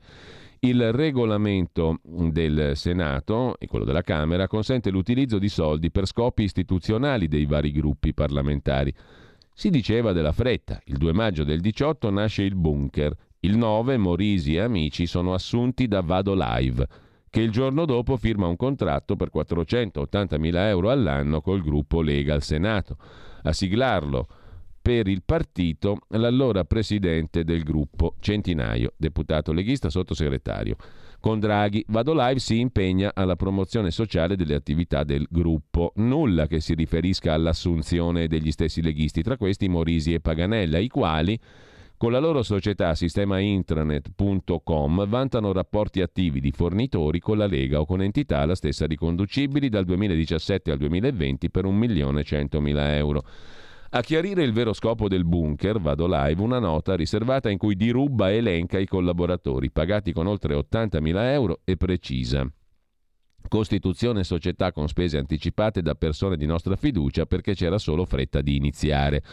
Il 0.59 0.93
regolamento 0.93 2.01
del 2.03 2.73
Senato 2.75 3.57
e 3.61 3.69
quello 3.69 3.85
della 3.85 4.03
Camera 4.03 4.49
consente 4.49 4.91
l'utilizzo 4.91 5.39
di 5.39 5.49
soldi 5.49 5.93
per 5.93 6.07
scopi 6.07 6.43
istituzionali 6.43 7.29
dei 7.29 7.47
vari 7.47 7.71
gruppi 7.71 8.13
parlamentari. 8.13 8.93
Si 9.55 9.71
diceva 9.71 10.11
della 10.11 10.33
fretta. 10.33 10.81
Il 10.87 10.97
2 10.97 11.13
maggio 11.13 11.45
del 11.45 11.61
18 11.61 12.11
nasce 12.11 12.43
il 12.43 12.57
bunker 12.57 13.15
il 13.41 13.57
9 13.57 13.97
Morisi 13.99 14.55
e 14.57 14.61
amici 14.61 15.07
sono 15.07 15.33
assunti 15.33 15.87
da 15.87 16.01
Vado 16.01 16.35
Live, 16.35 16.87
che 17.31 17.41
il 17.41 17.51
giorno 17.51 17.85
dopo 17.85 18.17
firma 18.17 18.49
un 18.49 18.57
contratto 18.57 19.15
per 19.15 19.31
480.000 19.33 20.57
euro 20.67 20.91
all'anno 20.91 21.41
col 21.41 21.63
gruppo 21.63 22.01
Lega 22.01 22.35
al 22.35 22.43
Senato. 22.43 22.97
A 23.43 23.53
siglarlo 23.53 24.27
per 24.83 25.07
il 25.07 25.23
partito 25.25 25.99
l'allora 26.09 26.65
presidente 26.65 27.45
del 27.45 27.63
gruppo 27.63 28.15
Centinaio, 28.19 28.95
deputato 28.97 29.53
leghista 29.53 29.89
sottosegretario. 29.89 30.77
Con 31.21 31.39
Draghi, 31.39 31.85
Vado 31.89 32.15
Live 32.15 32.39
si 32.39 32.59
impegna 32.59 33.13
alla 33.15 33.37
promozione 33.37 33.91
sociale 33.91 34.35
delle 34.35 34.55
attività 34.55 35.05
del 35.05 35.27
gruppo, 35.31 35.93
nulla 35.97 36.47
che 36.47 36.61
si 36.61 36.75
riferisca 36.75 37.35
all'assunzione 37.35 38.27
degli 38.27 38.51
stessi 38.51 38.83
leghisti, 38.83 39.23
tra 39.23 39.37
questi 39.37 39.69
Morisi 39.69 40.13
e 40.13 40.21
Paganella, 40.21 40.79
i 40.79 40.89
quali 40.89 41.39
con 41.99 42.13
la 42.13 42.21
loro 42.21 42.45
società 42.45 42.95
sistemaintranet.com 42.95 45.09
vantano 45.09 45.53
rapporti 45.53 46.01
attivi 46.01 46.41
di 46.41 46.53
fornitori 46.53 47.19
con 47.19 47.37
la 47.37 47.47
Lega 47.47 47.81
o 47.81 47.87
con 47.87 48.01
entità 48.01 48.47
la 48.47 48.55
stessa 48.55 48.87
riconducibili 48.87 49.69
dal 49.69 49.85
2017 49.85 50.71
al 50.71 50.79
2020 50.79 51.51
per 51.51 51.65
1.100.000 51.67 52.95
euro. 52.95 53.25
A 53.91 54.01
chiarire 54.03 54.45
il 54.45 54.53
vero 54.53 54.75
scopo 54.75 55.09
del 55.09 55.25
bunker, 55.25 55.81
vado 55.81 56.07
live, 56.07 56.41
una 56.41 56.61
nota 56.61 56.95
riservata 56.95 57.51
in 57.51 57.59
cui 57.59 57.75
Di 57.75 57.91
Rubba 57.91 58.31
elenca 58.31 58.79
i 58.79 58.87
collaboratori, 58.87 59.73
pagati 59.73 60.13
con 60.13 60.29
oltre 60.29 60.55
80.000 60.55 61.33
euro 61.33 61.63
e 61.65 61.77
precisa. 61.77 62.49
Costituzione 63.49 64.23
società 64.23 64.71
con 64.73 64.87
spese 64.87 65.19
anticipate 65.19 65.83
da 65.83 65.97
persone 65.97 66.37
di 66.37 66.47
nostra 66.47 66.77
fiducia 66.77 67.27
perché 67.27 67.55
c'era 67.55 67.79
solo 67.79 68.05
fretta 68.05 68.41
di 68.41 68.55
iniziare. 68.55 69.25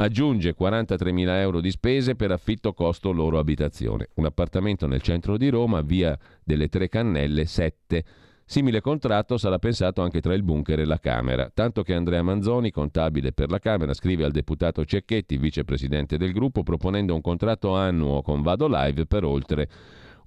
Aggiunge 0.00 0.54
43.000 0.58 1.28
euro 1.40 1.60
di 1.60 1.70
spese 1.70 2.16
per 2.16 2.30
affitto 2.30 2.72
costo 2.72 3.12
loro 3.12 3.38
abitazione. 3.38 4.08
Un 4.14 4.24
appartamento 4.24 4.86
nel 4.86 5.02
centro 5.02 5.36
di 5.36 5.50
Roma, 5.50 5.82
via 5.82 6.18
delle 6.42 6.68
Tre 6.68 6.88
Cannelle 6.88 7.44
7. 7.44 8.04
Simile 8.46 8.80
contratto 8.80 9.36
sarà 9.36 9.58
pensato 9.58 10.00
anche 10.00 10.22
tra 10.22 10.32
il 10.32 10.42
bunker 10.42 10.80
e 10.80 10.86
la 10.86 10.98
Camera, 10.98 11.50
tanto 11.52 11.82
che 11.82 11.92
Andrea 11.92 12.22
Manzoni, 12.22 12.70
contabile 12.70 13.32
per 13.32 13.50
la 13.50 13.58
Camera, 13.58 13.92
scrive 13.92 14.24
al 14.24 14.30
deputato 14.30 14.86
Cecchetti, 14.86 15.36
vicepresidente 15.36 16.16
del 16.16 16.32
gruppo, 16.32 16.62
proponendo 16.62 17.14
un 17.14 17.20
contratto 17.20 17.76
annuo 17.76 18.22
con 18.22 18.40
Vado 18.40 18.68
Live 18.68 19.04
per 19.04 19.24
oltre 19.24 19.68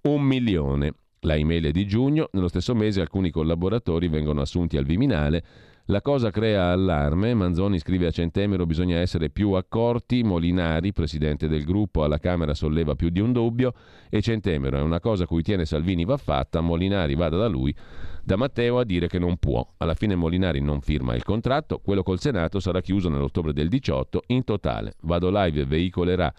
un 0.03 0.21
milione. 0.21 0.93
La 1.21 1.35
email 1.35 1.65
è 1.65 1.71
di 1.71 1.87
giugno, 1.87 2.29
nello 2.33 2.47
stesso 2.47 2.75
mese 2.75 3.01
alcuni 3.01 3.31
collaboratori 3.31 4.07
vengono 4.07 4.41
assunti 4.41 4.77
al 4.77 4.85
Viminale 4.85 5.43
La 5.87 6.01
cosa 6.01 6.31
crea 6.31 6.71
allarme, 6.71 7.33
Manzoni 7.33 7.77
scrive 7.77 8.07
a 8.07 8.11
Centemero 8.11 8.65
bisogna 8.65 8.99
essere 8.99 9.29
più 9.29 9.51
accorti, 9.51 10.23
Molinari, 10.23 10.93
presidente 10.93 11.49
del 11.49 11.65
gruppo, 11.65 12.05
alla 12.05 12.19
Camera 12.19 12.53
solleva 12.53 12.95
più 12.95 13.09
di 13.09 13.19
un 13.19 13.33
dubbio 13.33 13.73
e 14.09 14.21
Centemero 14.21 14.77
è 14.77 14.81
una 14.81 15.01
cosa 15.01 15.25
cui 15.25 15.43
tiene 15.43 15.65
Salvini 15.65 16.05
va 16.05 16.15
fatta, 16.15 16.61
Molinari 16.61 17.15
vada 17.15 17.35
da 17.35 17.47
lui, 17.47 17.75
da 18.23 18.37
Matteo 18.37 18.79
a 18.79 18.85
dire 18.85 19.09
che 19.09 19.19
non 19.19 19.35
può. 19.35 19.73
Alla 19.75 19.93
fine 19.93 20.15
Molinari 20.15 20.61
non 20.61 20.79
firma 20.79 21.15
il 21.15 21.23
contratto, 21.23 21.79
quello 21.79 22.01
col 22.01 22.21
Senato 22.21 22.61
sarà 22.61 22.79
chiuso 22.79 23.09
nell'ottobre 23.09 23.51
del 23.51 23.67
18, 23.67 24.21
in 24.27 24.45
totale 24.45 24.93
Vado 25.01 25.29
Live 25.29 25.65
veicolerà 25.65 26.33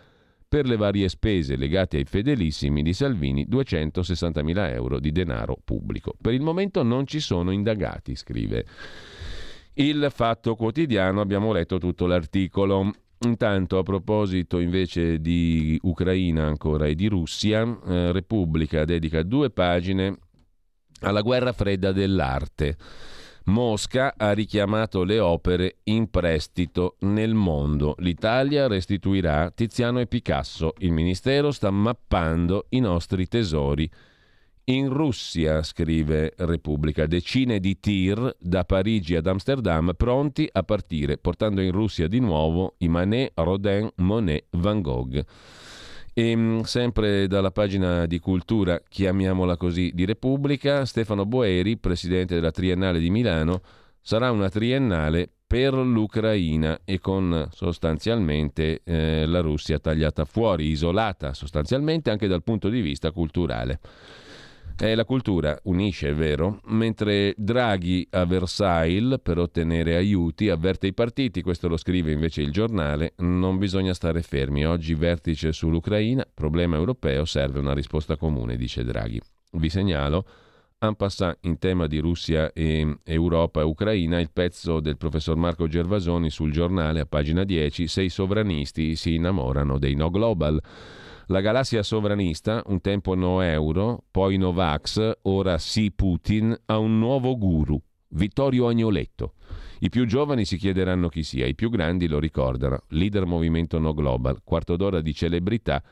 per 0.55 0.67
le 0.67 0.77
varie 0.77 1.09
spese 1.09 1.57
legate 1.57 1.97
ai 1.97 2.05
fedelissimi 2.05 2.85
di 2.85 2.93
Salvini 2.93 3.45
260.000 3.51 4.73
euro 4.73 5.01
di 5.01 5.11
denaro 5.11 5.59
pubblico. 5.65 6.15
Per 6.21 6.33
il 6.33 6.43
momento 6.43 6.85
non 6.85 7.09
ci 7.09 7.19
sono 7.19 7.51
indagati, 7.51 8.15
scrive. 8.15 8.65
Il 9.73 10.07
Fatto 10.15 10.55
Quotidiano, 10.55 11.21
abbiamo 11.21 11.51
letto 11.51 11.79
tutto 11.79 12.07
l'articolo. 12.07 12.93
Intanto, 13.25 13.79
a 13.79 13.83
proposito 13.83 14.61
invece 14.61 15.21
di 15.21 15.77
Ucraina 15.83 16.45
ancora 16.45 16.87
e 16.87 16.95
di 16.95 17.09
Russia, 17.09 17.63
eh, 17.89 18.13
Repubblica 18.13 18.85
dedica 18.85 19.25
due 19.25 19.51
pagine 19.51 20.17
alla 21.01 21.23
guerra 21.23 21.51
fredda 21.53 21.91
dell'arte. 21.91 22.77
Mosca 23.47 24.15
ha 24.17 24.33
richiamato 24.33 25.05
le 25.05 25.19
opere 25.19 25.77
in 25.85 26.09
prestito 26.09 26.97
nel 27.01 27.35
mondo. 27.35 27.95
L'Italia 27.99 28.67
restituirà 28.69 29.51
Tiziano 29.51 30.01
e 30.01 30.07
Picasso. 30.07 30.73
Il 30.79 30.93
Ministero 30.93 31.51
sta 31.51 31.71
mappando 31.71 32.67
i 32.71 32.81
nostri 32.81 33.29
tesori 33.29 33.91
in 34.67 34.89
Russia, 34.89 35.63
scrive 35.63 36.33
Repubblica, 36.39 37.05
decine 37.07 37.61
di 37.61 37.79
tir 37.79 38.35
da 38.41 38.65
Parigi 38.65 39.15
ad 39.15 39.27
Amsterdam 39.27 39.93
pronti 39.95 40.49
a 40.51 40.63
partire, 40.63 41.19
portando 41.19 41.61
in 41.61 41.71
Russia 41.71 42.09
di 42.09 42.21
nuovo 42.21 42.77
i 42.79 42.89
Manet, 42.89 43.33
Rodin, 43.35 43.91
Monet, 43.97 44.47
Van 44.53 44.81
Gogh. 44.81 45.23
E 46.17 46.37
mm, 46.37 46.61
sempre 46.61 47.27
dalla 47.27 47.51
pagina 47.51 48.07
di 48.07 48.21
cultura, 48.21 48.81
chiamiamola 48.89 49.57
così, 49.57 49.91
di 49.93 50.05
Repubblica, 50.05 50.85
Stefano 50.85 51.27
Boeri, 51.27 51.77
presidente 51.77 52.37
della 52.37 52.53
Triennale 52.53 53.01
di 53.01 53.11
Milano, 53.11 53.61
sarà 54.01 54.31
una 54.31 54.49
triennale 54.49 55.29
per 55.45 55.75
l'Ucraina 55.75 56.81
e 56.85 57.01
con 57.01 57.49
sostanzialmente 57.51 58.83
eh, 58.85 59.27
la 59.27 59.41
Russia 59.41 59.81
tagliata 59.81 60.25
fuori, 60.25 60.69
isolata 60.69 61.35
sostanzialmente 61.35 62.11
anche 62.11 62.29
dal 62.29 62.45
punto 62.45 62.69
di 62.69 62.81
vista 62.81 63.11
culturale. 63.11 63.81
Eh, 64.77 64.97
la 64.97 65.05
cultura 65.05 65.57
unisce, 65.65 66.09
è 66.09 66.15
vero, 66.15 66.61
mentre 66.65 67.33
Draghi 67.37 68.07
a 68.11 68.25
Versailles 68.25 69.21
per 69.23 69.39
ottenere 69.39 69.95
aiuti 69.95 70.49
avverte 70.49 70.89
i 70.89 70.93
partiti, 70.93 71.43
questo 71.43 71.69
lo 71.69 71.77
scrive 71.77 72.11
invece 72.11 72.43
il 72.43 72.51
giornale, 72.51 73.15
non 73.19 73.57
bisogna 73.57 73.95
stare 73.95 74.21
fermi, 74.23 74.67
oggi 74.67 74.95
vertice 74.95 75.53
sull'Ucraina, 75.53 76.27
problema 76.35 76.75
europeo, 76.75 77.25
serve 77.25 77.61
una 77.61 77.73
risposta 77.73 78.17
comune, 78.17 78.57
dice 78.57 78.83
Draghi. 78.83 79.21
Vi 79.53 79.69
segnalo, 79.69 80.27
en 80.81 80.97
passant 80.97 81.37
in 81.43 81.59
tema 81.59 81.87
di 81.87 81.99
Russia 81.99 82.53
e 82.53 82.99
Europa 83.05 83.61
e 83.61 83.65
Ucraina, 83.65 84.19
il 84.19 84.31
pezzo 84.33 84.81
del 84.81 84.97
professor 84.97 85.37
Marco 85.37 85.69
Gervasoni 85.69 86.31
sul 86.31 86.51
giornale 86.51 87.01
a 87.01 87.07
pagina 87.07 87.45
10, 87.45 87.87
sei 87.87 88.09
sovranisti 88.09 88.97
si 88.97 89.15
innamorano 89.15 89.79
dei 89.79 89.95
no 89.95 90.11
global. 90.11 90.61
La 91.29 91.41
galassia 91.41 91.83
sovranista, 91.83 92.63
un 92.67 92.81
tempo 92.81 93.15
no 93.15 93.41
euro, 93.41 94.05
poi 94.11 94.37
no 94.37 94.53
vax, 94.53 95.19
ora 95.23 95.57
sì 95.59 95.91
Putin, 95.91 96.55
ha 96.67 96.79
un 96.79 96.99
nuovo 96.99 97.39
guru, 97.39 97.81
Vittorio 98.09 98.69
Agnoletto. 98.69 99.35
I 99.81 99.89
più 99.89 100.07
giovani 100.07 100.45
si 100.45 100.57
chiederanno 100.57 101.09
chi 101.09 101.23
sia, 101.23 101.47
i 101.47 101.55
più 101.55 101.71
grandi 101.71 102.09
lo 102.09 102.19
ricordano. 102.19 102.83
Leader 102.89 103.25
movimento 103.25 103.79
no 103.79 103.95
global, 103.95 104.43
quarto 104.45 104.77
d'ora 104.77 105.01
di 105.01 105.15
celebrità 105.15 105.83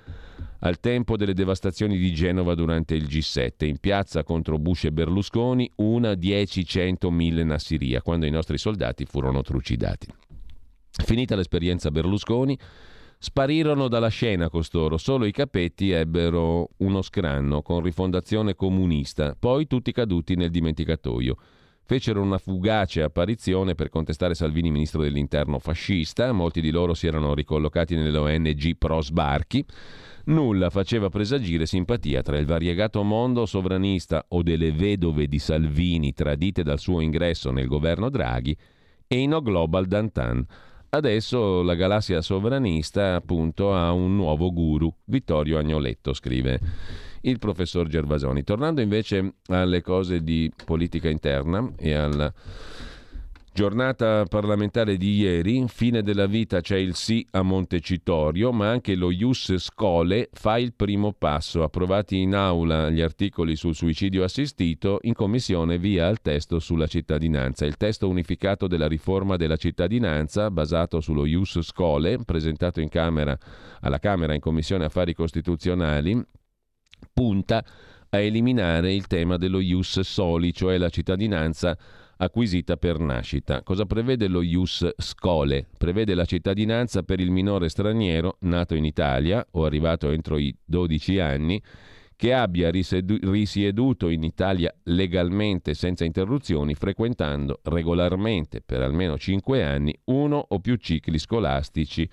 al 0.64 0.78
tempo 0.78 1.16
delle 1.16 1.34
devastazioni 1.34 1.96
di 1.98 2.12
Genova 2.12 2.54
durante 2.54 2.94
il 2.94 3.04
G7, 3.04 3.64
in 3.64 3.78
piazza 3.78 4.22
contro 4.22 4.59
Bush 4.59 4.84
e 4.84 4.92
Berlusconi, 4.92 5.68
una, 5.76 6.14
dieci, 6.14 6.64
cento, 6.64 7.10
mille 7.10 7.42
Nassiria, 7.42 8.00
quando 8.00 8.26
i 8.26 8.30
nostri 8.30 8.59
soldati 8.59 9.04
furono 9.04 9.42
trucidati. 9.42 10.06
Finita 11.04 11.34
l'esperienza 11.34 11.90
Berlusconi, 11.90 12.56
Sparirono 13.24 13.86
dalla 13.86 14.09
scena 14.09 14.51
costoro, 14.51 14.97
solo 14.97 15.27
i 15.27 15.31
capetti 15.31 15.93
ebbero 15.93 16.70
uno 16.78 17.03
scranno 17.03 17.62
con 17.62 17.81
rifondazione 17.81 18.57
comunista, 18.57 19.36
poi 19.39 19.69
tutti 19.69 19.93
caduti 19.93 20.35
nel 20.35 20.51
dimenticatoio. 20.51 21.36
Fecero 21.85 22.20
una 22.20 22.39
fugace 22.39 23.01
apparizione 23.01 23.77
per 23.77 23.90
contestare 23.90 24.35
Salvini 24.35 24.73
ministro 24.73 25.03
dell'interno 25.03 25.61
fascista, 25.61 26.32
molti 26.32 26.61
di 26.61 26.73
loro 26.73 26.94
si 26.94 27.07
erano 27.07 27.32
ricollocati 27.32 27.94
nelle 27.94 28.19
ONG 28.19 28.77
pro 28.77 29.01
sbarchi. 29.01 29.65
Nulla 30.24 30.69
faceva 30.69 31.09
presagire 31.09 31.65
simpatia 31.65 32.23
tra 32.23 32.36
il 32.39 32.47
variegato 32.47 33.05
mondo 33.05 33.47
sovranista 33.47 34.24
o 34.31 34.43
delle 34.43 34.73
vedove 34.73 35.28
di 35.28 35.39
Salvini 35.39 36.12
tradite 36.12 36.65
dal 36.65 36.81
suo 36.81 36.99
ingresso 36.99 37.53
nel 37.53 37.69
governo 37.69 38.11
Draghi 38.11 38.57
e 39.07 39.16
i 39.16 39.27
no 39.27 39.40
global 39.43 39.86
Dantan 39.86 40.44
Adesso 40.94 41.62
la 41.62 41.74
galassia 41.74 42.20
sovranista 42.20 43.14
appunto 43.14 43.74
ha 43.74 43.93
un 43.93 44.14
nuovo 44.14 44.52
guru, 44.52 44.94
Vittorio 45.05 45.56
Agnoletto, 45.56 46.12
scrive 46.12 46.60
il 47.23 47.39
professor 47.39 47.89
Gervasoni. 47.89 48.44
Tornando 48.44 48.82
invece 48.82 49.36
alle 49.47 49.81
cose 49.81 50.23
di 50.23 50.52
politica 50.66 51.09
interna 51.09 51.66
e 51.78 51.94
al 51.94 52.31
Giornata 53.55 54.24
parlamentare 54.24 54.97
di 54.97 55.15
ieri, 55.16 55.69
fine 55.69 56.03
della 56.03 56.24
vita 56.24 56.62
c'è 56.62 56.79
il 56.79 56.95
sì 56.95 57.27
a 57.33 57.43
Montecitorio, 57.43 58.51
ma 58.51 58.70
anche 58.70 58.95
lo 58.95 59.11
Ius 59.11 59.59
Scole 59.59 60.31
fa 60.33 60.57
il 60.57 60.73
primo 60.73 61.12
passo. 61.12 61.62
Approvati 61.62 62.19
in 62.19 62.35
aula 62.35 62.89
gli 62.89 63.03
articoli 63.03 63.55
sul 63.55 63.74
suicidio 63.74 64.24
assistito, 64.24 65.01
in 65.03 65.12
commissione 65.12 65.77
via 65.77 66.07
al 66.07 66.23
testo 66.23 66.61
sulla 66.61 66.87
cittadinanza. 66.87 67.66
Il 67.66 67.77
testo 67.77 68.09
unificato 68.09 68.66
della 68.66 68.89
riforma 68.89 69.37
della 69.37 69.57
cittadinanza, 69.57 70.51
basato 70.51 71.01
sullo 71.01 71.27
Ius 71.27 71.61
Scole, 71.61 72.20
presentato 72.24 72.83
camera, 72.89 73.37
alla 73.81 73.99
Camera 73.99 74.33
in 74.33 74.41
Commissione 74.41 74.87
Affari 74.87 75.12
Costituzionali, 75.12 76.19
punta 77.12 77.62
a 78.09 78.19
eliminare 78.19 78.95
il 78.95 79.07
tema 79.07 79.37
dello 79.37 79.61
Ius 79.61 80.01
Soli, 80.01 80.55
cioè 80.55 80.79
la 80.79 80.89
cittadinanza 80.89 81.77
acquisita 82.23 82.77
per 82.77 82.99
nascita. 82.99 83.62
Cosa 83.62 83.85
prevede 83.85 84.28
lo 84.28 84.43
Ius 84.43 84.89
Scole? 84.97 85.66
Prevede 85.77 86.15
la 86.15 86.24
cittadinanza 86.24 87.03
per 87.03 87.20
il 87.20 87.31
minore 87.31 87.69
straniero 87.69 88.36
nato 88.40 88.74
in 88.74 88.85
Italia 88.85 89.44
o 89.53 89.65
arrivato 89.65 90.11
entro 90.11 90.39
i 90.39 90.55
12 90.65 91.19
anni 91.19 91.62
che 92.15 92.32
abbia 92.32 92.70
risieduto 92.70 94.09
in 94.09 94.23
Italia 94.23 94.73
legalmente 94.85 95.74
senza 95.74 96.05
interruzioni, 96.05 96.74
frequentando 96.74 97.59
regolarmente 97.65 98.61
per 98.61 98.81
almeno 98.81 99.19
5 99.19 99.65
anni 99.65 99.93
uno 100.05 100.44
o 100.49 100.61
più 100.61 100.77
cicli 100.77 101.19
scolastici 101.19 102.09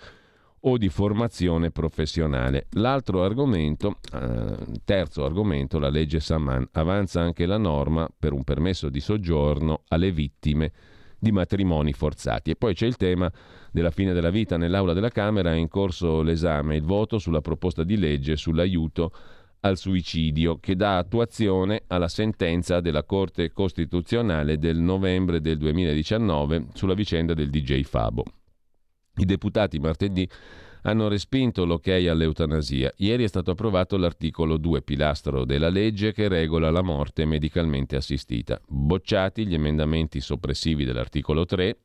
o 0.61 0.77
di 0.77 0.89
formazione 0.89 1.71
professionale. 1.71 2.67
L'altro 2.71 3.23
argomento, 3.23 3.97
eh, 4.13 4.55
terzo 4.83 5.23
argomento, 5.23 5.79
la 5.79 5.89
legge 5.89 6.19
Saman, 6.19 6.67
avanza 6.73 7.21
anche 7.21 7.45
la 7.45 7.57
norma 7.57 8.09
per 8.17 8.33
un 8.33 8.43
permesso 8.43 8.89
di 8.89 8.99
soggiorno 8.99 9.83
alle 9.87 10.11
vittime 10.11 10.71
di 11.19 11.31
matrimoni 11.31 11.93
forzati. 11.93 12.51
E 12.51 12.55
poi 12.55 12.73
c'è 12.73 12.85
il 12.85 12.95
tema 12.95 13.31
della 13.71 13.91
fine 13.91 14.13
della 14.13 14.29
vita 14.29 14.57
nell'aula 14.57 14.93
della 14.93 15.09
Camera, 15.09 15.51
è 15.51 15.57
in 15.57 15.67
corso 15.67 16.21
l'esame, 16.21 16.75
il 16.75 16.83
voto 16.83 17.19
sulla 17.19 17.41
proposta 17.41 17.83
di 17.83 17.97
legge 17.97 18.35
sull'aiuto 18.35 19.11
al 19.61 19.77
suicidio 19.77 20.57
che 20.59 20.75
dà 20.75 20.97
attuazione 20.97 21.83
alla 21.87 22.07
sentenza 22.07 22.79
della 22.79 23.03
Corte 23.03 23.51
Costituzionale 23.51 24.57
del 24.57 24.77
novembre 24.77 25.41
del 25.41 25.57
2019 25.57 26.67
sulla 26.73 26.93
vicenda 26.93 27.33
del 27.33 27.49
DJ 27.49 27.83
Fabo. 27.83 28.23
I 29.19 29.25
deputati 29.25 29.79
martedì 29.79 30.27
hanno 30.83 31.09
respinto 31.09 31.65
l'ok 31.65 31.89
all'eutanasia. 31.89 32.89
Ieri 32.97 33.25
è 33.25 33.27
stato 33.27 33.51
approvato 33.51 33.97
l'articolo 33.97 34.55
2, 34.55 34.81
pilastro 34.81 35.43
della 35.43 35.67
legge 35.67 36.13
che 36.13 36.29
regola 36.29 36.71
la 36.71 36.81
morte 36.81 37.25
medicalmente 37.25 37.97
assistita. 37.97 38.61
Bocciati 38.65 39.45
gli 39.45 39.53
emendamenti 39.53 40.21
soppressivi 40.21 40.85
dell'articolo 40.85 41.43
3, 41.43 41.77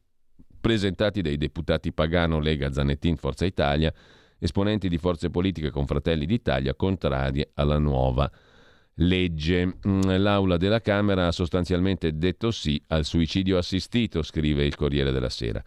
presentati 0.61 1.23
dai 1.23 1.37
deputati 1.37 1.93
Pagano, 1.93 2.39
Lega, 2.39 2.73
Zanettin, 2.73 3.17
Forza 3.17 3.45
Italia, 3.45 3.93
esponenti 4.39 4.89
di 4.89 4.99
forze 4.99 5.29
politiche 5.29 5.71
con 5.71 5.87
Fratelli 5.87 6.27
d'Italia 6.27 6.75
contrarie 6.77 7.51
alla 7.55 7.79
nuova 7.79 8.31
legge. 8.31 8.54
Mm, 8.97 10.03
L'aula 10.19 10.57
della 10.57 10.81
Camera 10.81 11.27
ha 11.27 11.33
sostanzialmente 11.33 12.17
detto 12.17 12.53
sì 12.53 12.81
al 12.89 13.05
suicidio 13.05 13.59
assistito, 13.59 14.23
scrive 14.23 14.65
il 14.65 14.77
Corriere 14.77 15.11
della 15.11 15.31
Sera. 15.31 15.61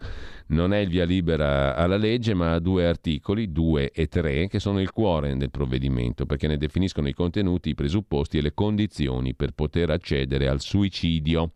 Non 0.48 0.72
è 0.72 0.78
il 0.78 0.88
via 0.88 1.04
libera 1.04 1.76
alla 1.76 1.98
legge, 1.98 2.32
ma 2.32 2.54
ha 2.54 2.58
due 2.58 2.86
articoli, 2.86 3.52
due 3.52 3.90
e 3.90 4.06
tre, 4.06 4.48
che 4.48 4.58
sono 4.58 4.80
il 4.80 4.92
cuore 4.92 5.36
del 5.36 5.50
provvedimento, 5.50 6.24
perché 6.24 6.46
ne 6.46 6.56
definiscono 6.56 7.06
i 7.06 7.12
contenuti, 7.12 7.68
i 7.70 7.74
presupposti 7.74 8.38
e 8.38 8.42
le 8.42 8.54
condizioni 8.54 9.34
per 9.34 9.52
poter 9.52 9.90
accedere 9.90 10.48
al 10.48 10.62
suicidio. 10.62 11.52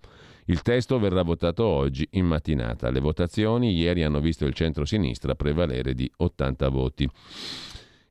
Il 0.47 0.61
testo 0.61 0.99
verrà 0.99 1.23
votato 1.23 1.65
oggi 1.65 2.07
in 2.13 2.27
mattinata. 2.27 2.91
Le 2.91 3.01
votazioni 3.01 3.75
ieri 3.75 4.03
hanno 4.03 4.21
visto 4.21 4.45
il 4.45 4.53
centro-sinistra 4.53 5.35
prevalere 5.37 5.95
di 5.95 6.11
80 6.15 6.69
voti. 6.69 7.09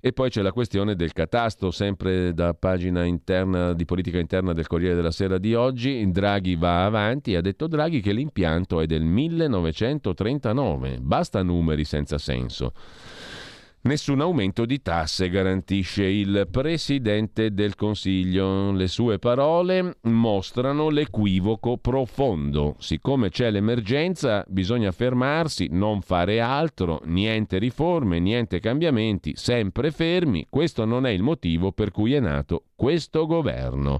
E 0.03 0.13
poi 0.13 0.31
c'è 0.31 0.41
la 0.41 0.51
questione 0.51 0.95
del 0.95 1.13
catasto, 1.13 1.69
sempre 1.69 2.33
da 2.33 2.55
pagina 2.55 3.03
interna 3.03 3.73
di 3.73 3.85
politica 3.85 4.17
interna 4.17 4.51
del 4.51 4.65
Corriere 4.65 4.95
della 4.95 5.11
Sera 5.11 5.37
di 5.37 5.53
oggi. 5.53 6.09
Draghi 6.09 6.55
va 6.55 6.85
avanti, 6.85 7.35
ha 7.35 7.41
detto 7.41 7.67
Draghi 7.67 8.01
che 8.01 8.11
l'impianto 8.11 8.81
è 8.81 8.87
del 8.87 9.03
1939, 9.03 10.97
basta 11.01 11.43
numeri 11.43 11.85
senza 11.85 12.17
senso. 12.17 12.73
Nessun 13.83 14.21
aumento 14.21 14.65
di 14.65 14.79
tasse 14.83 15.27
garantisce 15.27 16.03
il 16.03 16.47
Presidente 16.51 17.51
del 17.51 17.73
Consiglio. 17.73 18.71
Le 18.73 18.87
sue 18.87 19.17
parole 19.17 19.97
mostrano 20.01 20.89
l'equivoco 20.89 21.77
profondo. 21.77 22.75
Siccome 22.77 23.29
c'è 23.29 23.49
l'emergenza, 23.49 24.45
bisogna 24.47 24.91
fermarsi, 24.91 25.69
non 25.71 26.01
fare 26.01 26.39
altro, 26.41 27.01
niente 27.05 27.57
riforme, 27.57 28.19
niente 28.19 28.59
cambiamenti, 28.59 29.33
sempre 29.35 29.89
fermi. 29.89 30.45
Questo 30.47 30.85
non 30.85 31.07
è 31.07 31.09
il 31.09 31.23
motivo 31.23 31.71
per 31.71 31.89
cui 31.89 32.13
è 32.13 32.19
nato 32.19 32.65
questo 32.75 33.25
governo. 33.25 33.99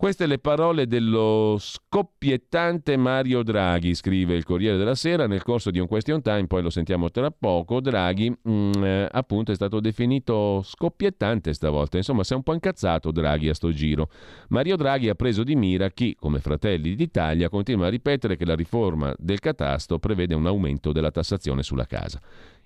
Queste 0.00 0.24
le 0.24 0.38
parole 0.38 0.86
dello 0.86 1.58
scoppiettante 1.58 2.96
Mario 2.96 3.42
Draghi, 3.42 3.94
scrive 3.94 4.34
il 4.34 4.44
Corriere 4.44 4.78
della 4.78 4.94
Sera 4.94 5.26
nel 5.26 5.42
corso 5.42 5.70
di 5.70 5.78
un 5.78 5.86
question 5.86 6.22
time, 6.22 6.46
poi 6.46 6.62
lo 6.62 6.70
sentiamo 6.70 7.10
tra 7.10 7.30
poco. 7.30 7.80
Draghi 7.80 8.30
mh, 8.30 8.50
mm, 8.50 8.72
eh, 8.82 9.08
appunto 9.12 9.52
è 9.52 9.54
stato 9.54 9.78
definito 9.78 10.62
scoppiettante 10.64 11.52
stavolta, 11.52 11.98
insomma 11.98 12.24
si 12.24 12.32
è 12.32 12.36
un 12.36 12.42
po' 12.42 12.54
incazzato 12.54 13.10
Draghi 13.10 13.50
a 13.50 13.52
sto 13.52 13.72
giro. 13.72 14.08
Mario 14.48 14.76
Draghi 14.76 15.10
ha 15.10 15.14
preso 15.14 15.44
di 15.44 15.54
mira 15.54 15.90
chi, 15.90 16.16
come 16.18 16.38
Fratelli 16.38 16.94
d'Italia, 16.94 17.50
continua 17.50 17.88
a 17.88 17.90
ripetere 17.90 18.38
che 18.38 18.46
la 18.46 18.54
riforma 18.54 19.14
del 19.18 19.38
catasto 19.38 19.98
prevede 19.98 20.34
un 20.34 20.46
aumento 20.46 20.92
della 20.92 21.10
tassazione 21.10 21.62
sulla 21.62 21.84
casa. 21.84 22.18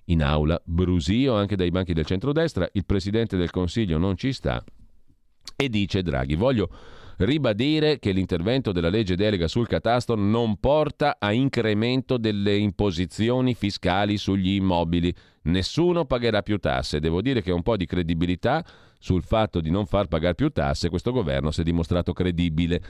In 0.05 0.23
aula, 0.23 0.57
brusio 0.63 1.35
anche 1.35 1.57
dai 1.57 1.69
banchi 1.69 1.91
del 1.91 2.05
centrodestra, 2.05 2.69
il 2.71 2.85
Presidente 2.85 3.35
del 3.35 3.51
Consiglio 3.51 3.97
non 3.97 4.15
ci 4.15 4.31
sta 4.31 4.63
e 5.57 5.67
dice 5.67 6.01
Draghi, 6.01 6.35
voglio 6.35 6.69
ribadire 7.17 7.99
che 7.99 8.11
l'intervento 8.11 8.71
della 8.71 8.89
legge 8.89 9.15
delega 9.15 9.47
sul 9.47 9.67
catasto 9.67 10.15
non 10.15 10.57
porta 10.57 11.17
a 11.19 11.31
incremento 11.31 12.17
delle 12.17 12.55
imposizioni 12.55 13.53
fiscali 13.53 14.17
sugli 14.17 14.55
immobili. 14.55 15.13
Nessuno 15.43 16.05
pagherà 16.05 16.41
più 16.41 16.57
tasse. 16.57 16.99
Devo 16.99 17.21
dire 17.21 17.41
che 17.41 17.51
un 17.51 17.61
po' 17.61 17.77
di 17.77 17.85
credibilità 17.85 18.65
sul 18.97 19.23
fatto 19.23 19.61
di 19.61 19.69
non 19.69 19.85
far 19.85 20.07
pagare 20.07 20.33
più 20.33 20.49
tasse 20.49 20.89
questo 20.89 21.11
governo 21.11 21.51
si 21.51 21.61
è 21.61 21.63
dimostrato 21.63 22.11
credibile. 22.13 22.81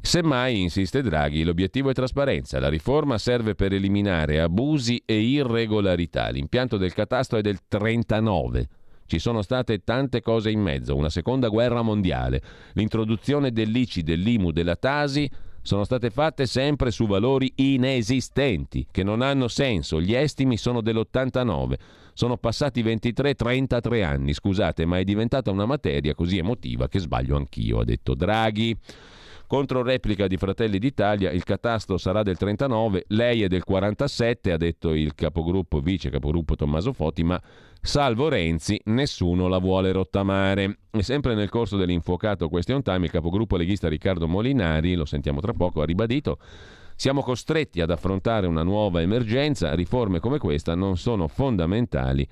Semmai, 0.00 0.60
insiste 0.60 1.00
Draghi, 1.00 1.44
l'obiettivo 1.44 1.88
è 1.88 1.94
trasparenza. 1.94 2.60
La 2.60 2.68
riforma 2.68 3.16
serve 3.16 3.54
per 3.54 3.72
eliminare 3.72 4.40
abusi 4.40 5.02
e 5.06 5.18
irregolarità. 5.18 6.28
L'impianto 6.28 6.76
del 6.76 6.92
catasto 6.92 7.36
è 7.36 7.40
del 7.40 7.60
39. 7.66 8.68
Ci 9.06 9.18
sono 9.18 9.42
state 9.42 9.84
tante 9.84 10.20
cose 10.22 10.50
in 10.50 10.60
mezzo, 10.60 10.96
una 10.96 11.10
seconda 11.10 11.48
guerra 11.48 11.82
mondiale, 11.82 12.42
l'introduzione 12.72 13.52
dell'ICI, 13.52 14.02
dell'IMU, 14.02 14.50
della 14.50 14.76
Tasi 14.76 15.30
sono 15.66 15.84
state 15.84 16.10
fatte 16.10 16.44
sempre 16.44 16.90
su 16.90 17.06
valori 17.06 17.50
inesistenti, 17.56 18.86
che 18.90 19.02
non 19.02 19.22
hanno 19.22 19.48
senso. 19.48 19.98
Gli 19.98 20.14
estimi 20.14 20.58
sono 20.58 20.82
dell'89. 20.82 21.74
Sono 22.12 22.36
passati 22.36 22.82
23-33 22.82 24.04
anni, 24.04 24.34
scusate, 24.34 24.84
ma 24.84 24.98
è 24.98 25.04
diventata 25.04 25.50
una 25.50 25.64
materia 25.64 26.14
così 26.14 26.36
emotiva 26.36 26.86
che 26.86 26.98
sbaglio 26.98 27.36
anch'io, 27.36 27.80
ha 27.80 27.84
detto 27.84 28.14
Draghi. 28.14 28.76
Contro 29.54 29.84
replica 29.84 30.26
di 30.26 30.36
Fratelli 30.36 30.80
d'Italia, 30.80 31.30
il 31.30 31.44
catasto 31.44 31.96
sarà 31.96 32.24
del 32.24 32.36
39, 32.36 33.04
lei 33.10 33.44
è 33.44 33.46
del 33.46 33.62
47, 33.62 34.50
ha 34.50 34.56
detto 34.56 34.92
il 34.92 35.14
capogruppo, 35.14 35.78
vice 35.78 36.10
capogruppo 36.10 36.56
Tommaso 36.56 36.92
Foti, 36.92 37.22
ma 37.22 37.40
Salvo 37.80 38.28
Renzi, 38.28 38.80
nessuno 38.86 39.46
la 39.46 39.58
vuole 39.58 39.92
rottamare. 39.92 40.78
E 40.90 41.04
sempre 41.04 41.36
nel 41.36 41.50
corso 41.50 41.76
dell'infuocato 41.76 42.48
question 42.48 42.82
time, 42.82 43.04
il 43.04 43.12
capogruppo 43.12 43.56
leghista 43.56 43.86
Riccardo 43.86 44.26
Molinari, 44.26 44.96
lo 44.96 45.04
sentiamo 45.04 45.40
tra 45.40 45.52
poco, 45.52 45.82
ha 45.82 45.84
ribadito 45.84 46.38
siamo 46.96 47.22
costretti 47.22 47.80
ad 47.80 47.90
affrontare 47.92 48.48
una 48.48 48.64
nuova 48.64 49.02
emergenza, 49.02 49.72
riforme 49.76 50.18
come 50.18 50.38
questa 50.38 50.74
non 50.74 50.96
sono 50.96 51.28
fondamentali 51.28 52.26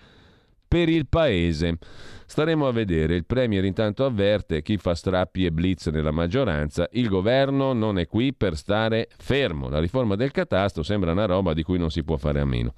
per 0.72 0.88
il 0.88 1.06
Paese. 1.06 1.76
Staremo 2.24 2.66
a 2.66 2.72
vedere, 2.72 3.14
il 3.14 3.26
Premier 3.26 3.62
intanto 3.62 4.06
avverte 4.06 4.62
chi 4.62 4.78
fa 4.78 4.94
strappi 4.94 5.44
e 5.44 5.52
blitz 5.52 5.88
nella 5.88 6.12
maggioranza, 6.12 6.88
il 6.92 7.10
governo 7.10 7.74
non 7.74 7.98
è 7.98 8.06
qui 8.06 8.32
per 8.32 8.56
stare 8.56 9.08
fermo, 9.18 9.68
la 9.68 9.80
riforma 9.80 10.16
del 10.16 10.30
catasto 10.30 10.82
sembra 10.82 11.12
una 11.12 11.26
roba 11.26 11.52
di 11.52 11.62
cui 11.62 11.76
non 11.76 11.90
si 11.90 12.02
può 12.02 12.16
fare 12.16 12.40
a 12.40 12.46
meno. 12.46 12.72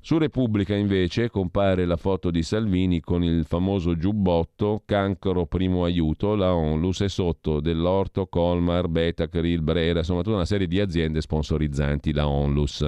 Su 0.00 0.18
Repubblica 0.18 0.74
invece 0.74 1.30
compare 1.30 1.86
la 1.86 1.96
foto 1.96 2.30
di 2.30 2.42
Salvini 2.42 3.00
con 3.00 3.24
il 3.24 3.46
famoso 3.46 3.96
giubbotto 3.96 4.82
cancro 4.84 5.46
primo 5.46 5.84
aiuto, 5.84 6.34
la 6.34 6.54
Onlus 6.54 7.00
e 7.00 7.08
sotto 7.08 7.60
dell'Orto, 7.60 8.26
Colmar, 8.26 8.88
Beta, 8.88 9.28
Krill, 9.30 9.64
Brera, 9.64 10.00
insomma 10.00 10.20
tutta 10.20 10.36
una 10.36 10.44
serie 10.44 10.66
di 10.66 10.78
aziende 10.78 11.22
sponsorizzanti 11.22 12.12
la 12.12 12.28
Onlus. 12.28 12.86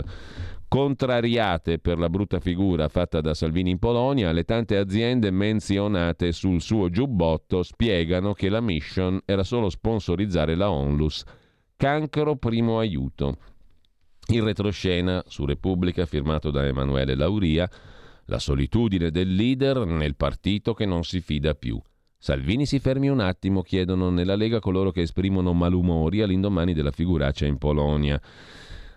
Contrariate 0.68 1.78
per 1.78 1.96
la 1.96 2.08
brutta 2.08 2.40
figura 2.40 2.88
fatta 2.88 3.20
da 3.20 3.34
Salvini 3.34 3.70
in 3.70 3.78
Polonia, 3.78 4.32
le 4.32 4.44
tante 4.44 4.76
aziende 4.76 5.30
menzionate 5.30 6.32
sul 6.32 6.60
suo 6.60 6.90
giubbotto 6.90 7.62
spiegano 7.62 8.32
che 8.32 8.48
la 8.48 8.60
mission 8.60 9.20
era 9.24 9.44
solo 9.44 9.70
sponsorizzare 9.70 10.56
la 10.56 10.70
Onlus. 10.70 11.22
Cancro 11.76 12.36
primo 12.36 12.80
aiuto. 12.80 13.36
Il 14.28 14.42
retroscena 14.42 15.22
su 15.28 15.44
Repubblica 15.44 16.04
firmato 16.04 16.50
da 16.50 16.66
Emanuele 16.66 17.14
Lauria, 17.14 17.70
la 18.24 18.40
solitudine 18.40 19.12
del 19.12 19.34
leader 19.34 19.86
nel 19.86 20.16
partito 20.16 20.74
che 20.74 20.84
non 20.84 21.04
si 21.04 21.20
fida 21.20 21.54
più. 21.54 21.80
Salvini 22.18 22.66
si 22.66 22.80
fermi 22.80 23.08
un 23.08 23.20
attimo, 23.20 23.62
chiedono 23.62 24.10
nella 24.10 24.34
Lega 24.34 24.58
coloro 24.58 24.90
che 24.90 25.02
esprimono 25.02 25.52
malumori 25.52 26.22
all'indomani 26.22 26.74
della 26.74 26.90
figuraccia 26.90 27.46
in 27.46 27.56
Polonia. 27.56 28.20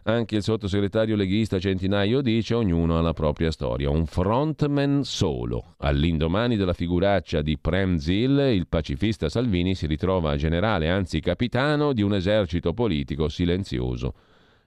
Anche 0.10 0.38
il 0.38 0.42
sottosegretario 0.42 1.16
leghista 1.16 1.60
Centinaio 1.60 2.22
dice 2.22 2.56
ognuno 2.56 2.98
ha 2.98 3.02
la 3.02 3.14
propria 3.14 3.52
storia. 3.52 3.92
Un 3.92 4.08
frontman 4.08 5.04
solo. 5.04 5.76
All'indomani 5.78 6.56
della 6.56 6.74
figuraccia 6.74 7.44
di 7.44 7.60
Premzil, 7.60 8.40
il 8.52 8.68
pacifista 8.68 9.30
Salvini 9.30 9.76
si 9.76 9.86
ritrova 9.86 10.36
generale, 10.36 10.90
anzi 10.90 11.20
capitano, 11.20 11.94
di 11.94 12.02
un 12.02 12.16
esercito 12.16 12.74
politico 12.74 13.30
silenzioso 13.30 14.16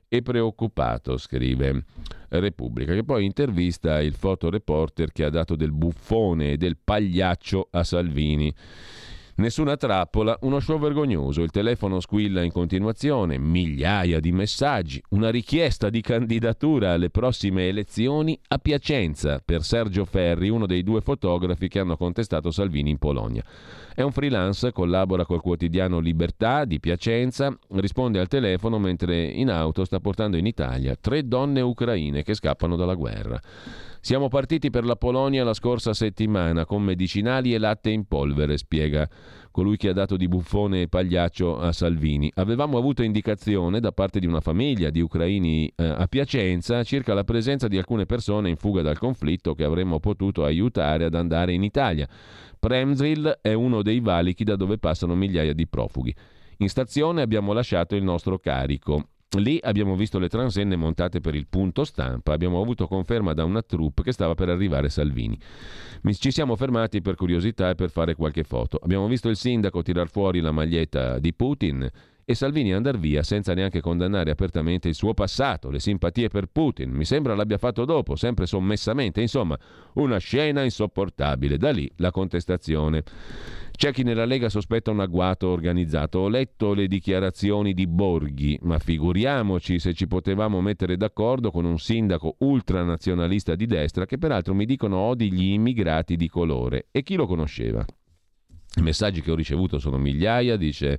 e 0.06 0.22
preoccupato, 0.22 1.16
scrive 1.16 1.86
Repubblica, 2.28 2.94
che 2.94 3.02
poi 3.02 3.24
intervista 3.24 4.00
il 4.00 4.14
fotoreporter 4.14 5.10
che 5.10 5.24
ha 5.24 5.30
dato 5.30 5.56
del 5.56 5.72
buffone 5.72 6.52
e 6.52 6.56
del 6.56 6.76
pagliaccio 6.76 7.66
a 7.72 7.82
Salvini. 7.82 8.54
Nessuna 9.34 9.78
trappola, 9.78 10.36
uno 10.42 10.60
show 10.60 10.78
vergognoso, 10.78 11.42
il 11.42 11.50
telefono 11.50 12.00
squilla 12.00 12.42
in 12.42 12.52
continuazione, 12.52 13.38
migliaia 13.38 14.20
di 14.20 14.30
messaggi, 14.30 15.02
una 15.10 15.30
richiesta 15.30 15.88
di 15.88 16.02
candidatura 16.02 16.92
alle 16.92 17.08
prossime 17.08 17.66
elezioni 17.66 18.38
a 18.48 18.58
Piacenza 18.58 19.40
per 19.42 19.62
Sergio 19.62 20.04
Ferri, 20.04 20.50
uno 20.50 20.66
dei 20.66 20.82
due 20.82 21.00
fotografi 21.00 21.68
che 21.68 21.78
hanno 21.78 21.96
contestato 21.96 22.50
Salvini 22.50 22.90
in 22.90 22.98
Polonia. 22.98 23.42
È 23.94 24.02
un 24.02 24.12
freelance, 24.12 24.70
collabora 24.70 25.24
col 25.24 25.40
quotidiano 25.40 25.98
Libertà 25.98 26.66
di 26.66 26.78
Piacenza, 26.78 27.56
risponde 27.70 28.20
al 28.20 28.28
telefono 28.28 28.78
mentre 28.78 29.24
in 29.24 29.48
auto 29.48 29.86
sta 29.86 29.98
portando 29.98 30.36
in 30.36 30.44
Italia 30.44 30.94
tre 31.00 31.26
donne 31.26 31.62
ucraine 31.62 32.22
che 32.22 32.34
scappano 32.34 32.76
dalla 32.76 32.94
guerra. 32.94 33.40
Siamo 34.04 34.26
partiti 34.26 34.68
per 34.68 34.84
la 34.84 34.96
Polonia 34.96 35.44
la 35.44 35.54
scorsa 35.54 35.94
settimana 35.94 36.64
con 36.64 36.82
medicinali 36.82 37.54
e 37.54 37.58
latte 37.58 37.90
in 37.90 38.04
polvere, 38.08 38.56
spiega 38.56 39.08
colui 39.52 39.76
che 39.76 39.90
ha 39.90 39.92
dato 39.92 40.16
di 40.16 40.26
buffone 40.26 40.80
e 40.80 40.88
pagliaccio 40.88 41.60
a 41.60 41.70
Salvini. 41.70 42.28
Avevamo 42.34 42.78
avuto 42.78 43.04
indicazione 43.04 43.78
da 43.78 43.92
parte 43.92 44.18
di 44.18 44.26
una 44.26 44.40
famiglia 44.40 44.90
di 44.90 45.00
ucraini 45.00 45.72
eh, 45.76 45.84
a 45.84 46.08
Piacenza 46.08 46.82
circa 46.82 47.14
la 47.14 47.22
presenza 47.22 47.68
di 47.68 47.78
alcune 47.78 48.04
persone 48.04 48.48
in 48.48 48.56
fuga 48.56 48.82
dal 48.82 48.98
conflitto 48.98 49.54
che 49.54 49.62
avremmo 49.62 50.00
potuto 50.00 50.42
aiutare 50.42 51.04
ad 51.04 51.14
andare 51.14 51.52
in 51.52 51.62
Italia. 51.62 52.08
Premzil 52.58 53.38
è 53.40 53.52
uno 53.52 53.82
dei 53.82 54.00
valichi 54.00 54.42
da 54.42 54.56
dove 54.56 54.78
passano 54.78 55.14
migliaia 55.14 55.52
di 55.52 55.68
profughi. 55.68 56.12
In 56.56 56.68
stazione 56.68 57.22
abbiamo 57.22 57.52
lasciato 57.52 57.94
il 57.94 58.02
nostro 58.02 58.40
carico. 58.40 59.10
Lì 59.38 59.58
abbiamo 59.62 59.96
visto 59.96 60.18
le 60.18 60.28
transenne 60.28 60.76
montate 60.76 61.20
per 61.20 61.34
il 61.34 61.46
punto 61.48 61.84
stampa, 61.84 62.34
abbiamo 62.34 62.60
avuto 62.60 62.86
conferma 62.86 63.32
da 63.32 63.44
una 63.44 63.62
troupe 63.62 64.02
che 64.02 64.12
stava 64.12 64.34
per 64.34 64.50
arrivare 64.50 64.90
Salvini. 64.90 65.38
Ci 66.12 66.30
siamo 66.30 66.54
fermati 66.54 67.00
per 67.00 67.14
curiosità 67.14 67.70
e 67.70 67.74
per 67.74 67.88
fare 67.88 68.14
qualche 68.14 68.44
foto. 68.44 68.78
Abbiamo 68.82 69.06
visto 69.06 69.30
il 69.30 69.36
sindaco 69.36 69.80
tirar 69.80 70.10
fuori 70.10 70.40
la 70.40 70.52
maglietta 70.52 71.18
di 71.18 71.32
Putin 71.32 71.90
e 72.24 72.34
Salvini 72.34 72.72
andar 72.72 72.98
via 72.98 73.22
senza 73.22 73.52
neanche 73.54 73.80
condannare 73.80 74.30
apertamente 74.30 74.88
il 74.88 74.94
suo 74.94 75.12
passato, 75.14 75.70
le 75.70 75.80
simpatie 75.80 76.28
per 76.28 76.46
Putin. 76.46 76.90
Mi 76.90 77.04
sembra 77.04 77.34
l'abbia 77.34 77.58
fatto 77.58 77.84
dopo, 77.84 78.16
sempre 78.16 78.46
sommessamente. 78.46 79.20
Insomma, 79.20 79.58
una 79.94 80.18
scena 80.18 80.62
insopportabile. 80.62 81.58
Da 81.58 81.70
lì 81.70 81.90
la 81.96 82.10
contestazione. 82.10 83.02
C'è 83.72 83.90
chi 83.90 84.04
nella 84.04 84.24
Lega 84.24 84.48
sospetta 84.48 84.90
un 84.90 85.00
agguato 85.00 85.48
organizzato. 85.48 86.20
Ho 86.20 86.28
letto 86.28 86.74
le 86.74 86.86
dichiarazioni 86.86 87.74
di 87.74 87.86
Borghi, 87.88 88.58
ma 88.62 88.78
figuriamoci 88.78 89.78
se 89.78 89.92
ci 89.92 90.06
potevamo 90.06 90.60
mettere 90.60 90.96
d'accordo 90.96 91.50
con 91.50 91.64
un 91.64 91.78
sindaco 91.78 92.36
ultranazionalista 92.38 93.56
di 93.56 93.66
destra 93.66 94.06
che 94.06 94.18
peraltro 94.18 94.54
mi 94.54 94.66
dicono 94.66 94.98
odi 94.98 95.32
gli 95.32 95.52
immigrati 95.52 96.16
di 96.16 96.28
colore. 96.28 96.86
E 96.92 97.02
chi 97.02 97.16
lo 97.16 97.26
conosceva? 97.26 97.84
I 98.74 98.80
messaggi 98.80 99.20
che 99.20 99.30
ho 99.30 99.34
ricevuto 99.34 99.78
sono 99.78 99.98
migliaia, 99.98 100.56
dice 100.56 100.98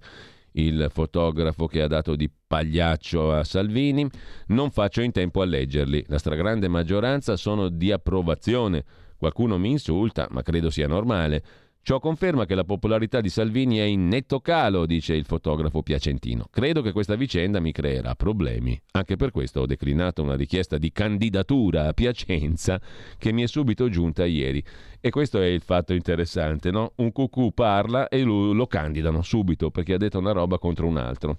il 0.54 0.88
fotografo 0.92 1.68
che 1.68 1.82
ha 1.82 1.88
dato 1.88 2.16
di 2.16 2.30
pagliaccio 2.48 3.32
a 3.32 3.44
Salvini. 3.44 4.08
Non 4.48 4.72
faccio 4.72 5.02
in 5.02 5.12
tempo 5.12 5.42
a 5.42 5.46
leggerli. 5.46 6.06
La 6.08 6.18
stragrande 6.18 6.68
maggioranza 6.68 7.36
sono 7.38 7.70
di 7.70 7.92
approvazione. 7.92 8.84
Qualcuno 9.18 9.58
mi 9.58 9.72
insulta, 9.72 10.28
ma 10.32 10.42
credo 10.42 10.70
sia 10.70 10.88
normale. 10.88 11.44
Ciò 11.86 12.00
conferma 12.00 12.46
che 12.46 12.56
la 12.56 12.64
popolarità 12.64 13.20
di 13.20 13.28
Salvini 13.28 13.76
è 13.76 13.84
in 13.84 14.08
netto 14.08 14.40
calo, 14.40 14.86
dice 14.86 15.16
il 15.16 15.26
fotografo 15.26 15.84
piacentino. 15.84 16.46
Credo 16.50 16.82
che 16.82 16.94
questa 16.94 17.16
vicenda 17.16 17.60
mi 17.60 17.74
creerà 17.74 18.16
problemi. 18.16 18.82
Anche 18.92 19.18
per 19.18 19.32
questo 19.32 19.60
ho 19.60 19.66
declinato 19.66 20.24
una 20.24 20.38
richiesta 20.38 20.78
di 20.78 20.94
candidatura 20.94 21.88
a 21.88 21.92
Piacenza 21.92 22.80
che 23.18 23.34
mi 23.34 23.44
è 23.44 23.48
subito 23.48 23.90
giunta 23.90 24.24
ieri. 24.24 24.64
E 25.02 25.10
questo 25.10 25.42
è 25.42 25.46
il 25.46 25.60
fatto 25.60 25.94
interessante, 25.94 26.72
no? 26.72 26.94
Un 26.96 27.12
cucù 27.12 27.54
parla 27.54 28.08
e 28.08 28.24
lo, 28.24 28.66
candidano 28.66 29.22
subito 29.22 29.70
perché 29.70 29.96
ha 29.96 29.98
detto 29.98 30.20
una 30.20 30.32
roba 30.32 30.60
contro 30.60 30.88
un 30.88 30.96
altro. 30.96 31.36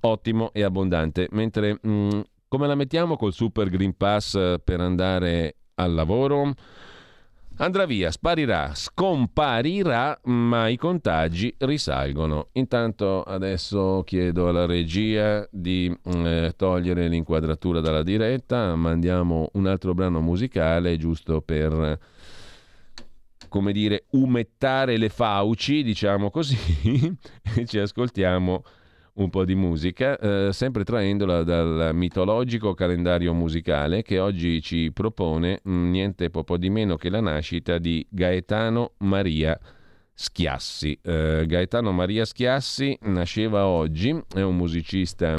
Ottimo 0.00 0.50
e 0.54 0.64
abbondante. 0.64 1.28
Mentre 1.30 1.78
mh, 1.80 1.88
mm, 1.88 2.20
come 2.48 2.66
la 2.66 2.74
mettiamo 2.74 3.16
col 3.16 3.32
Super 3.32 3.68
Green 3.68 3.96
Pass 3.96 4.56
per 4.64 4.80
andare 4.80 5.54
al 5.74 5.94
lavoro? 5.94 6.54
Andrà 7.60 7.86
via, 7.86 8.12
sparirà, 8.12 8.72
scomparirà, 8.72 10.20
ma 10.26 10.68
i 10.68 10.76
contagi 10.76 11.52
risalgono. 11.58 12.50
Intanto 12.52 13.24
adesso 13.24 14.04
chiedo 14.06 14.48
alla 14.48 14.64
regia 14.64 15.44
di 15.50 15.92
eh, 16.04 16.52
togliere 16.56 17.08
l'inquadratura 17.08 17.80
dalla 17.80 18.04
diretta, 18.04 18.76
mandiamo 18.76 19.50
un 19.54 19.66
altro 19.66 19.92
brano 19.92 20.20
musicale 20.20 20.96
giusto 20.98 21.40
per 21.40 21.98
come 23.48 23.72
dire 23.72 24.04
umettare 24.10 24.96
le 24.96 25.08
fauci, 25.08 25.82
diciamo 25.82 26.30
così, 26.30 26.56
e 27.56 27.66
ci 27.66 27.78
ascoltiamo 27.80 28.62
un 29.18 29.30
po' 29.30 29.44
di 29.44 29.54
musica, 29.54 30.18
eh, 30.18 30.52
sempre 30.52 30.84
traendola 30.84 31.42
dal 31.42 31.90
mitologico 31.92 32.74
calendario 32.74 33.34
musicale 33.34 34.02
che 34.02 34.18
oggi 34.18 34.60
ci 34.62 34.90
propone 34.92 35.60
mh, 35.62 35.70
mm, 35.70 35.90
niente 35.90 36.30
po' 36.30 36.56
di 36.56 36.70
meno 36.70 36.96
che 36.96 37.10
la 37.10 37.20
nascita 37.20 37.78
di 37.78 38.06
Gaetano 38.08 38.92
Maria 38.98 39.58
Schiassi. 40.14 40.98
Eh, 41.02 41.44
Gaetano 41.46 41.92
Maria 41.92 42.24
Schiassi 42.24 42.96
nasceva 43.02 43.66
oggi, 43.66 44.20
è 44.34 44.40
un 44.40 44.56
musicista 44.56 45.36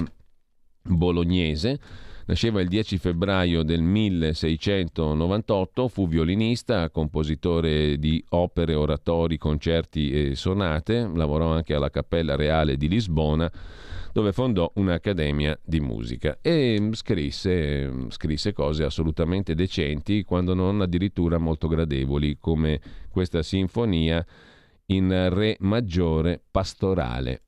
bolognese 0.81 2.07
Nasceva 2.29 2.61
il 2.61 2.67
10 2.67 2.99
febbraio 2.99 3.63
del 3.63 3.81
1698, 3.81 5.87
fu 5.87 6.07
violinista, 6.07 6.91
compositore 6.91 7.97
di 7.97 8.23
opere, 8.29 8.75
oratori, 8.75 9.39
concerti 9.39 10.11
e 10.11 10.35
sonate, 10.35 11.09
lavorò 11.11 11.51
anche 11.51 11.73
alla 11.73 11.89
Cappella 11.89 12.35
Reale 12.35 12.77
di 12.77 12.87
Lisbona 12.87 13.51
dove 14.11 14.31
fondò 14.31 14.71
un'accademia 14.75 15.59
di 15.63 15.79
musica 15.79 16.37
e 16.39 16.89
scrisse, 16.91 17.91
scrisse, 18.09 18.53
cose 18.53 18.83
assolutamente 18.83 19.55
decenti, 19.55 20.23
quando 20.23 20.53
non 20.53 20.81
addirittura 20.81 21.39
molto 21.39 21.67
gradevoli, 21.67 22.37
come 22.39 22.79
questa 23.09 23.41
sinfonia 23.41 24.23
in 24.85 25.29
Re 25.31 25.57
maggiore 25.61 26.39
pastorale. 26.51 27.41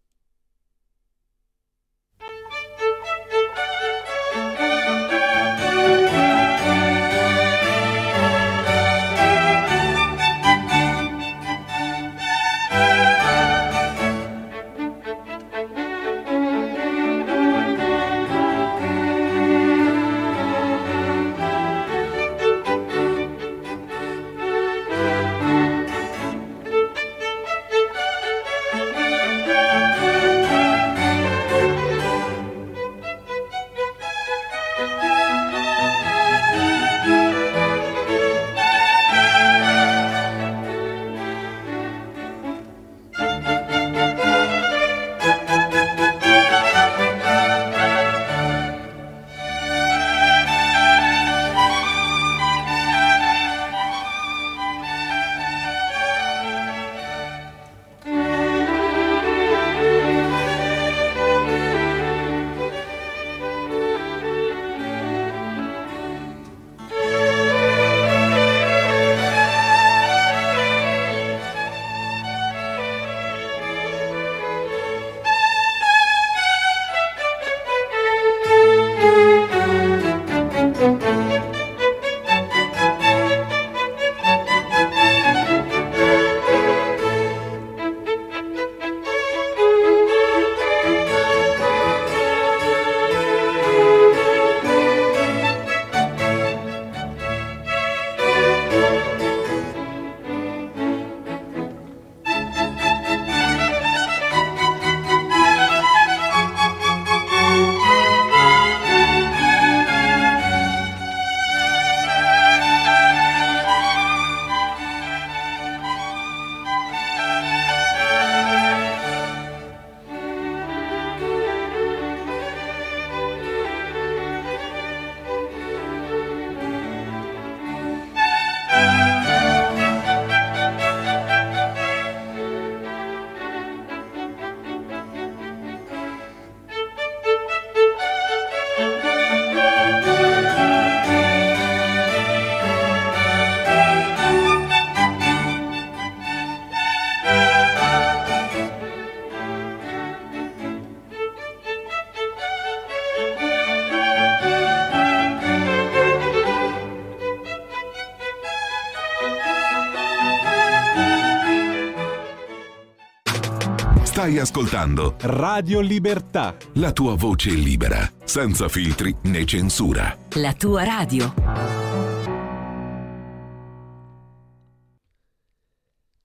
Ascoltando 164.41 165.15
Radio 165.21 165.79
Libertà. 165.79 166.55
la 166.73 166.91
tua 166.91 167.15
voce 167.15 167.51
libera, 167.51 168.11
senza 168.23 168.67
filtri 168.67 169.15
né 169.23 169.45
censura. 169.45 170.17
La 170.35 170.53
tua 170.53 170.83
radio. 170.83 171.33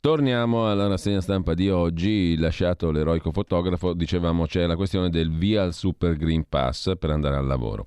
Torniamo 0.01 0.71
alla 0.71 0.87
rassegna 0.87 1.21
stampa 1.21 1.55
di 1.55 1.69
oggi, 1.69 2.37
lasciato 2.39 2.91
l'eroico 2.91 3.33
fotografo, 3.33 3.93
dicevamo 3.93 4.47
c'è 4.47 4.65
la 4.65 4.77
questione 4.77 5.11
del 5.11 5.37
via 5.37 5.63
al 5.63 5.75
Super 5.75 6.17
Green 6.17 6.47
Pass 6.49 6.93
per 6.99 7.11
andare 7.11 7.37
al 7.37 7.47
lavoro. 7.47 7.87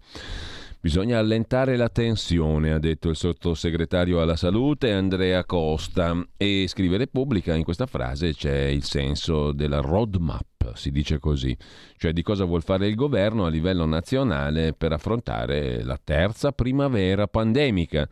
Bisogna 0.82 1.20
allentare 1.20 1.76
la 1.76 1.90
tensione, 1.90 2.72
ha 2.72 2.80
detto 2.80 3.10
il 3.10 3.18
sottosegretario 3.18 4.22
alla 4.22 4.38
salute 4.38 4.94
Andrea 4.94 5.44
Costa. 5.44 6.26
E 6.38 6.68
scrive 6.70 6.96
Repubblica, 6.96 7.54
in 7.54 7.66
questa 7.66 7.86
frase 7.86 8.34
c'è 8.34 8.68
il 8.68 8.86
senso 8.86 9.52
della 9.52 9.82
roadmap, 9.82 10.59
si 10.76 10.92
dice 10.92 11.20
così, 11.20 11.56
cioè 11.98 12.14
di 12.14 12.22
cosa 12.22 12.46
vuol 12.46 12.64
fare 12.64 12.88
il 12.88 12.96
governo 12.96 13.46
a 13.46 13.50
livello 13.50 13.86
nazionale 13.86 14.74
per 14.74 14.92
affrontare 14.92 15.84
la 15.84 16.00
terza 16.02 16.52
primavera 16.52 17.28
pandemica. 17.28 18.08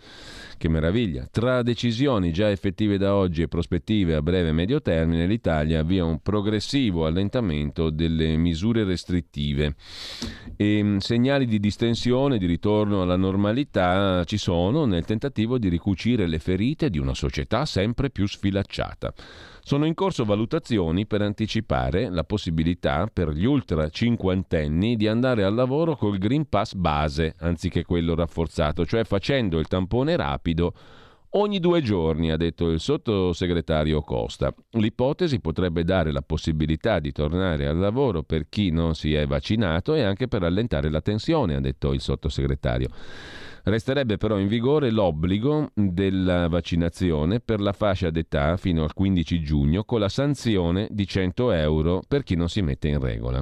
Che 0.57 0.69
meraviglia! 0.69 1.27
Tra 1.31 1.61
decisioni 1.61 2.31
già 2.31 2.49
effettive 2.49 2.97
da 2.97 3.13
oggi 3.13 3.43
e 3.43 3.47
prospettive 3.47 4.15
a 4.15 4.21
breve 4.21 4.49
e 4.49 4.53
medio 4.53 4.81
termine, 4.81 5.27
l'Italia 5.27 5.79
avvia 5.79 6.03
un 6.03 6.19
progressivo 6.21 7.05
allentamento 7.05 7.89
delle 7.89 8.35
misure 8.37 8.83
restrittive. 8.83 9.75
E 10.55 10.81
mh, 10.81 10.97
segnali 10.97 11.45
di 11.45 11.59
distensione, 11.59 12.37
di 12.37 12.45
ritorno 12.47 13.03
alla 13.03 13.15
normalità 13.15 14.23
ci 14.25 14.37
sono 14.37 14.85
nel 14.85 15.05
tentativo 15.05 15.57
di 15.57 15.69
ricucire 15.69 16.27
le 16.27 16.39
ferite 16.39 16.89
di 16.89 16.97
una 16.97 17.13
società 17.13 17.65
sempre 17.65 18.09
più 18.09 18.27
sfilacciata. 18.27 19.13
Sono 19.67 19.85
in 19.85 19.95
corso 19.95 20.23
valutazioni 20.23 21.05
per 21.05 21.21
anticipare 21.21 22.09
la 22.09 22.23
possibilità 22.23 23.09
per 23.11 23.31
gli 23.31 23.43
ultra 23.43 23.89
cinquantenni 23.89 24.95
di 24.95 25.09
andare 25.09 25.43
al 25.43 25.55
lavoro 25.55 25.97
col 25.97 26.17
Green 26.17 26.47
Pass 26.47 26.73
base 26.73 27.35
anziché 27.39 27.83
quello 27.83 28.15
rafforzato, 28.15 28.85
cioè 28.85 29.03
facendo 29.03 29.59
il 29.59 29.67
tampone 29.67 30.15
rapido 30.15 30.71
ogni 31.31 31.59
due 31.59 31.81
giorni, 31.81 32.31
ha 32.31 32.37
detto 32.37 32.69
il 32.69 32.79
sottosegretario 32.79 33.99
Costa. 34.03 34.55
L'ipotesi 34.69 35.41
potrebbe 35.41 35.83
dare 35.83 36.13
la 36.13 36.21
possibilità 36.21 36.99
di 36.99 37.11
tornare 37.11 37.67
al 37.67 37.77
lavoro 37.77 38.23
per 38.23 38.47
chi 38.47 38.69
non 38.69 38.95
si 38.95 39.13
è 39.15 39.27
vaccinato 39.27 39.95
e 39.95 40.03
anche 40.03 40.29
per 40.29 40.43
allentare 40.43 40.89
la 40.89 41.01
tensione, 41.01 41.55
ha 41.55 41.59
detto 41.59 41.91
il 41.91 41.99
sottosegretario. 41.99 42.87
Resterebbe 43.67 44.15
però 44.15 44.37
in 44.39 44.47
vigore 44.47 44.91
l'obbligo 44.91 45.71
della 45.73 46.47
vaccinazione 46.47 47.41
per 47.41 47.59
la 47.59 47.73
fascia 47.73 48.09
d'età 48.09 48.55
fino 48.55 48.83
al 48.83 48.93
15 48.93 49.41
giugno 49.41 49.83
con 49.83 49.99
la 49.99 50.07
sanzione 50.07 50.87
di 50.89 51.05
100 51.05 51.51
euro 51.51 52.01
per 52.07 52.23
chi 52.23 52.35
non 52.35 52.47
si 52.47 52.61
mette 52.61 52.87
in 52.87 53.01
regola. 53.01 53.41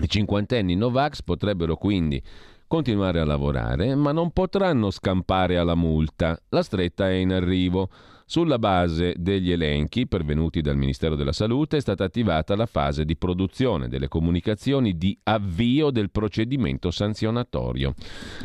I 0.00 0.08
cinquantenni 0.08 0.74
Novax 0.74 1.22
potrebbero 1.22 1.76
quindi 1.76 2.20
continuare 2.66 3.20
a 3.20 3.24
lavorare, 3.24 3.94
ma 3.94 4.10
non 4.10 4.32
potranno 4.32 4.90
scampare 4.90 5.56
alla 5.56 5.76
multa. 5.76 6.36
La 6.48 6.64
stretta 6.64 7.08
è 7.08 7.14
in 7.14 7.32
arrivo. 7.32 7.90
Sulla 8.30 8.58
base 8.58 9.14
degli 9.16 9.50
elenchi 9.50 10.06
pervenuti 10.06 10.60
dal 10.60 10.76
Ministero 10.76 11.16
della 11.16 11.32
Salute 11.32 11.78
è 11.78 11.80
stata 11.80 12.04
attivata 12.04 12.56
la 12.56 12.66
fase 12.66 13.06
di 13.06 13.16
produzione 13.16 13.88
delle 13.88 14.06
comunicazioni 14.06 14.98
di 14.98 15.18
avvio 15.22 15.88
del 15.88 16.10
procedimento 16.10 16.90
sanzionatorio. 16.90 17.94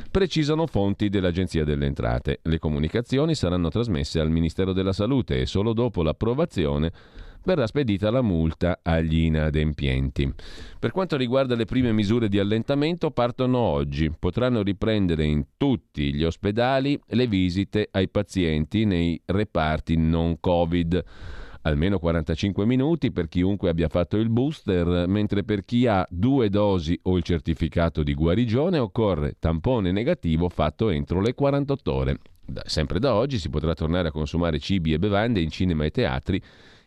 Precisano 0.10 0.68
fonti 0.68 1.10
dell'Agenzia 1.10 1.66
delle 1.66 1.86
Entrate. 1.86 2.40
Le 2.44 2.60
comunicazioni 2.60 3.36
saranno 3.36 3.68
trasmesse 3.68 4.22
al 4.22 4.30
Ministero 4.30 4.72
della 4.72 4.94
Salute 4.94 5.42
e 5.42 5.46
solo 5.46 5.74
dopo 5.74 6.02
l'approvazione 6.02 6.90
verrà 7.44 7.68
spedita 7.68 8.10
la 8.10 8.22
multa 8.22 8.80
agli 8.82 9.24
inadempienti. 9.24 10.34
Per 10.80 10.92
quanto 10.92 11.18
riguarda 11.18 11.56
le 11.56 11.66
prime 11.66 11.92
misure 11.92 12.30
di 12.30 12.40
allentamento, 12.40 13.12
partono 13.12 13.58
oggi. 13.58 14.12
Potranno 14.18 14.64
riprendere 14.64 15.26
in 15.26 15.46
tutti 15.58 16.14
gli 16.14 16.24
ospedali 16.24 17.00
le 17.08 17.28
visite 17.28 17.88
ai 17.92 18.10
pazienti 18.10 18.86
nei 18.86 19.22
reparti 19.26 19.96
non 19.96 20.40
Covid. 20.40 21.04
Almeno 21.66 21.98
45 21.98 22.66
minuti 22.66 23.12
per 23.14 23.30
chiunque 23.30 23.70
abbia 23.70 23.88
fatto 23.88 24.18
il 24.18 24.30
booster, 24.30 25.08
mentre 25.08 25.46
per 25.46 25.64
chi 25.64 25.88
ha 25.88 26.06
due 26.10 26.50
dosi 26.50 27.00
o 27.04 27.16
il 27.16 27.24
certificato 27.24 28.04
di 28.04 28.14
guarigione 28.14 28.80
occorre 28.80 29.36
tampone 29.40 29.94
negativo 29.94 30.50
fatto 30.50 30.90
entro 30.90 31.22
le 31.22 31.34
48 31.34 31.94
ore. 31.94 32.18
Da- 32.46 32.64
sempre 32.66 33.00
da 33.00 33.16
oggi 33.16 33.38
si 33.40 33.50
potrà 33.50 33.74
tornare 33.74 34.10
a 34.10 34.12
consumare 34.12 34.60
cibi 34.60 34.92
e 34.92 35.00
bevande 35.00 35.40
in 35.40 35.50
cinema 35.50 35.86
e 35.86 35.92
teatri 35.92 36.42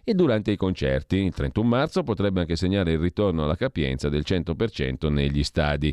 e 0.09 0.15
durante 0.15 0.53
i 0.53 0.57
concerti. 0.57 1.17
Il 1.17 1.35
31 1.35 1.67
marzo 1.67 2.05
potrebbe 2.05 2.39
anche 2.39 2.55
segnare 2.55 2.93
il 2.93 3.01
ritorno 3.01 3.43
alla 3.43 3.57
capienza 3.57 4.09
del 4.09 4.23
100% 4.25 5.11
negli 5.11 5.43
stadi. 5.43 5.93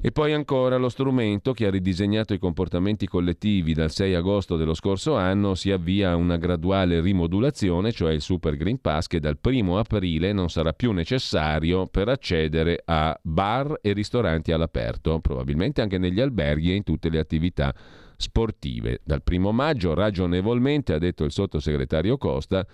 E 0.00 0.12
poi 0.12 0.32
ancora 0.32 0.78
lo 0.78 0.88
strumento 0.88 1.52
che 1.52 1.66
ha 1.66 1.70
ridisegnato 1.70 2.32
i 2.32 2.38
comportamenti 2.38 3.06
collettivi 3.06 3.74
dal 3.74 3.90
6 3.90 4.14
agosto 4.14 4.56
dello 4.56 4.72
scorso 4.72 5.16
anno 5.16 5.54
si 5.54 5.70
avvia 5.70 6.12
a 6.12 6.16
una 6.16 6.38
graduale 6.38 7.00
rimodulazione, 7.00 7.92
cioè 7.92 8.12
il 8.12 8.22
Super 8.22 8.56
Green 8.56 8.80
Pass 8.80 9.08
che 9.08 9.20
dal 9.20 9.36
1 9.42 9.76
aprile 9.76 10.32
non 10.32 10.48
sarà 10.48 10.72
più 10.72 10.92
necessario 10.92 11.86
per 11.86 12.08
accedere 12.08 12.80
a 12.84 13.18
bar 13.20 13.78
e 13.82 13.92
ristoranti 13.92 14.52
all'aperto, 14.52 15.18
probabilmente 15.18 15.82
anche 15.82 15.98
negli 15.98 16.20
alberghi 16.20 16.70
e 16.70 16.76
in 16.76 16.84
tutte 16.84 17.10
le 17.10 17.18
attività 17.18 17.74
sportive. 18.16 19.00
Dal 19.04 19.22
1 19.28 19.52
maggio, 19.52 19.92
ragionevolmente, 19.92 20.94
ha 20.94 20.98
detto 20.98 21.24
il 21.24 21.32
sottosegretario 21.32 22.16
Costa, 22.16 22.64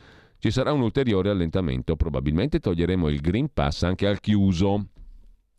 ci 0.45 0.51
sarà 0.51 0.73
un 0.73 0.83
ulteriore 0.83 1.31
allentamento, 1.31 1.97
probabilmente 1.97 2.61
toglieremo 2.61 3.09
il 3.09 3.21
Green 3.21 3.49
Pass 3.51 3.83
anche 3.85 4.07
al 4.07 4.21
chiuso. 4.21 4.89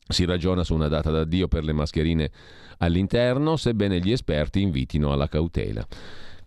Si 0.08 0.26
ragiona 0.26 0.64
su 0.64 0.76
una 0.76 0.88
data 0.88 1.10
d'addio 1.10 1.48
per 1.48 1.64
le 1.64 1.74
mascherine 1.74 2.30
all'interno, 2.78 3.56
sebbene 3.56 4.00
gli 4.00 4.12
esperti 4.12 4.62
invitino 4.62 5.12
alla 5.12 5.28
cautela. 5.28 5.84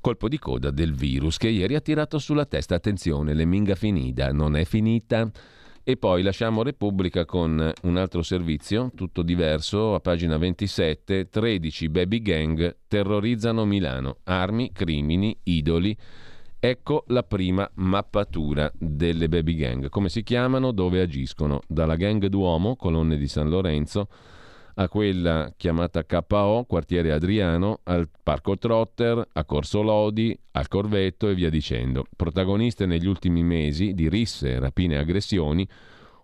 Colpo 0.00 0.28
di 0.28 0.38
coda 0.38 0.70
del 0.70 0.94
virus 0.94 1.36
che 1.36 1.48
ieri 1.48 1.74
ha 1.74 1.80
tirato 1.80 2.20
sulla 2.20 2.46
testa. 2.46 2.76
Attenzione, 2.76 3.34
l'eminga 3.34 3.74
finita 3.74 4.30
non 4.30 4.54
è 4.54 4.64
finita. 4.64 5.28
E 5.82 5.96
poi 5.96 6.22
lasciamo 6.22 6.62
Repubblica 6.62 7.24
con 7.24 7.72
un 7.82 7.96
altro 7.96 8.22
servizio, 8.22 8.92
tutto 8.94 9.22
diverso, 9.22 9.96
a 9.96 9.98
pagina 9.98 10.38
27, 10.38 11.28
13 11.28 11.88
baby 11.88 12.22
gang 12.22 12.76
terrorizzano 12.86 13.64
Milano, 13.64 14.18
armi, 14.22 14.70
crimini, 14.70 15.36
idoli. 15.42 15.98
Ecco 16.60 17.04
la 17.06 17.22
prima 17.22 17.70
mappatura 17.74 18.68
delle 18.76 19.28
baby 19.28 19.54
gang. 19.54 19.88
Come 19.88 20.08
si 20.08 20.24
chiamano, 20.24 20.72
dove 20.72 21.00
agiscono? 21.00 21.60
Dalla 21.68 21.94
gang 21.94 22.26
Duomo, 22.26 22.74
colonne 22.74 23.16
di 23.16 23.28
San 23.28 23.48
Lorenzo, 23.48 24.08
a 24.74 24.88
quella 24.88 25.52
chiamata 25.56 26.04
KO, 26.04 26.64
quartiere 26.66 27.12
Adriano, 27.12 27.78
al 27.84 28.08
Parco 28.24 28.58
Trotter, 28.58 29.24
a 29.32 29.44
Corso 29.44 29.82
Lodi, 29.82 30.36
al 30.50 30.66
Corvetto 30.66 31.28
e 31.28 31.34
via 31.34 31.48
dicendo. 31.48 32.06
Protagoniste 32.16 32.86
negli 32.86 33.06
ultimi 33.06 33.44
mesi 33.44 33.94
di 33.94 34.08
risse, 34.08 34.58
rapine 34.58 34.96
e 34.96 34.98
aggressioni, 34.98 35.64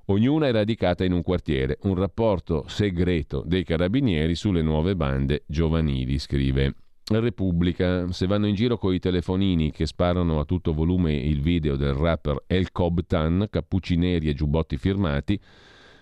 ognuna 0.07 0.49
è 0.49 0.53
radicata 0.53 1.05
in 1.05 1.13
un 1.13 1.23
quartiere. 1.23 1.79
Un 1.83 1.95
rapporto 1.95 2.65
segreto 2.67 3.45
dei 3.47 3.63
carabinieri 3.63 4.35
sulle 4.35 4.63
nuove 4.63 4.97
bande 4.97 5.45
giovanili, 5.47 6.19
scrive 6.19 6.75
Repubblica, 7.07 8.11
se 8.13 8.27
vanno 8.27 8.47
in 8.47 8.55
giro 8.55 8.79
con 8.79 8.95
i 8.95 8.99
telefonini 8.99 9.71
che 9.71 9.85
sparano 9.85 10.41
a 10.41 10.47
tutto 10.47 10.73
volume 10.73 11.13
il 11.13 11.43
video 11.43 11.77
del 11.77 11.93
rapper 11.93 12.45
El 12.47 12.73
Cobtan, 12.73 13.47
cappucci 13.51 13.97
neri 13.97 14.31
e 14.31 14.35
giubbotti 14.35 14.79
firmati, 14.79 15.39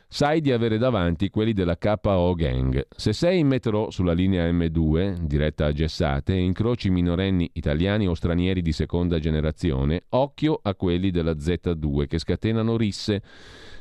sai 0.07 0.41
di 0.41 0.53
avere 0.53 0.79
davanti 0.79 1.29
quelli 1.29 1.55
della 1.55 1.77
KO 1.77 2.35
Gang. 2.35 2.87
Se 2.95 3.12
sei 3.12 3.41
in 3.41 3.49
metro 3.49 3.91
sulla 3.91 4.12
linea 4.12 4.49
M2, 4.53 5.23
diretta 5.23 5.66
a 5.66 5.73
Gessate, 5.73 6.35
e 6.35 6.41
incroci 6.41 6.89
minorenni 6.89 7.51
italiani 7.55 8.07
o 8.07 8.15
stranieri 8.15 8.62
di 8.62 8.73
seconda 8.73 9.19
generazione, 9.19 10.05
occhio 10.11 10.61
a 10.62 10.77
quelli 10.77 11.11
della 11.11 11.33
Z2 11.33 12.07
che 12.07 12.19
scatenano 12.19 12.77
risse. 12.77 13.23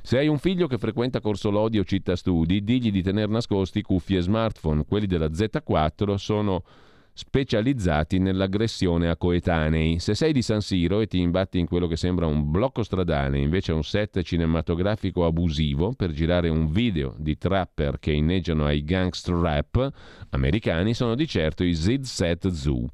Se 0.02 0.18
hai 0.18 0.28
un 0.28 0.40
figlio 0.40 0.66
che 0.66 0.80
frequenta 0.80 1.20
Corso 1.20 1.52
Lodi 1.52 1.78
o 1.78 1.84
Città 1.84 2.16
Studi, 2.16 2.64
digli 2.64 2.92
di 2.92 3.04
tenere 3.04 3.32
nascosti 3.32 3.84
cuffie 3.84 4.18
e 4.18 4.22
smartphone. 4.22 4.86
Quelli 4.86 5.06
della 5.06 5.28
Z4 5.28 6.16
sono 6.16 6.64
specializzati 7.14 8.20
nell'aggressione 8.20 9.10
a 9.10 9.18
coetanei. 9.18 10.00
Se 10.00 10.16
sei 10.16 10.34
di 10.34 10.42
San 10.42 10.62
Siro 10.62 11.02
e 11.02 11.08
ti 11.08 11.20
imbatti 11.20 11.60
in 11.60 11.68
quello 11.68 11.88
che 11.88 11.96
sembra 11.96 12.26
un 12.26 12.50
blocco 12.50 12.84
stradale, 12.84 13.40
invece 13.40 13.72
un 13.72 13.84
set 13.84 14.22
cinematografico 14.22 15.26
abusivo 15.26 15.94
per 15.94 16.12
girare 16.12 16.50
un 16.50 16.72
video 16.72 17.16
di 17.18 17.38
trapper 17.38 18.00
che 18.00 18.12
inneggiano 18.12 18.66
ai 18.66 18.84
gangster 18.84 19.36
rap 19.36 19.92
americani, 20.30 20.94
sono 20.94 21.16
di 21.16 21.28
certo 21.28 21.64
i 21.64 21.74
Zid 21.76 22.04
Set 22.04 22.50
Zoo. 22.50 22.90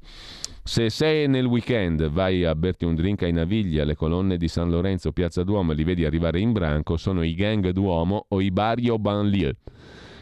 Se 0.62 0.90
sei 0.90 1.28
nel 1.28 1.46
weekend, 1.46 2.10
vai 2.10 2.44
a 2.44 2.54
berti 2.54 2.84
un 2.84 2.94
drink 2.94 3.22
ai 3.22 3.32
Navigli 3.32 3.78
alle 3.78 3.94
colonne 3.94 4.36
di 4.36 4.48
San 4.48 4.68
Lorenzo, 4.68 5.12
Piazza 5.12 5.42
Duomo 5.42 5.72
e 5.72 5.74
li 5.74 5.84
vedi 5.84 6.04
arrivare 6.04 6.40
in 6.40 6.52
branco, 6.52 6.98
sono 6.98 7.22
i 7.22 7.34
gang 7.34 7.70
Duomo 7.70 8.26
o 8.28 8.40
i 8.40 8.50
Barrio 8.50 8.98
Banlieue 8.98 9.56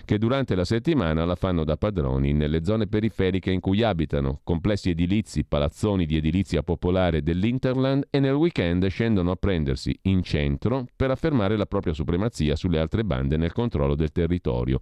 che 0.06 0.16
durante 0.16 0.54
la 0.54 0.64
settimana 0.64 1.26
la 1.26 1.34
fanno 1.34 1.64
da 1.64 1.76
padroni 1.76 2.32
nelle 2.32 2.64
zone 2.64 2.86
periferiche 2.86 3.50
in 3.50 3.60
cui 3.60 3.82
abitano, 3.82 4.40
complessi 4.42 4.90
edilizi, 4.90 5.44
palazzoni 5.44 6.06
di 6.06 6.16
edilizia 6.16 6.62
popolare 6.62 7.22
dell'Interland 7.22 8.06
e 8.08 8.20
nel 8.20 8.32
weekend 8.32 8.86
scendono 8.86 9.32
a 9.32 9.36
prendersi 9.36 9.98
in 10.02 10.22
centro 10.22 10.86
per 10.96 11.10
affermare 11.10 11.56
la 11.56 11.66
propria 11.66 11.92
supremazia 11.92 12.56
sulle 12.56 12.78
altre 12.78 13.04
bande 13.04 13.36
nel 13.36 13.52
controllo 13.52 13.96
del 13.96 14.12
territorio. 14.12 14.80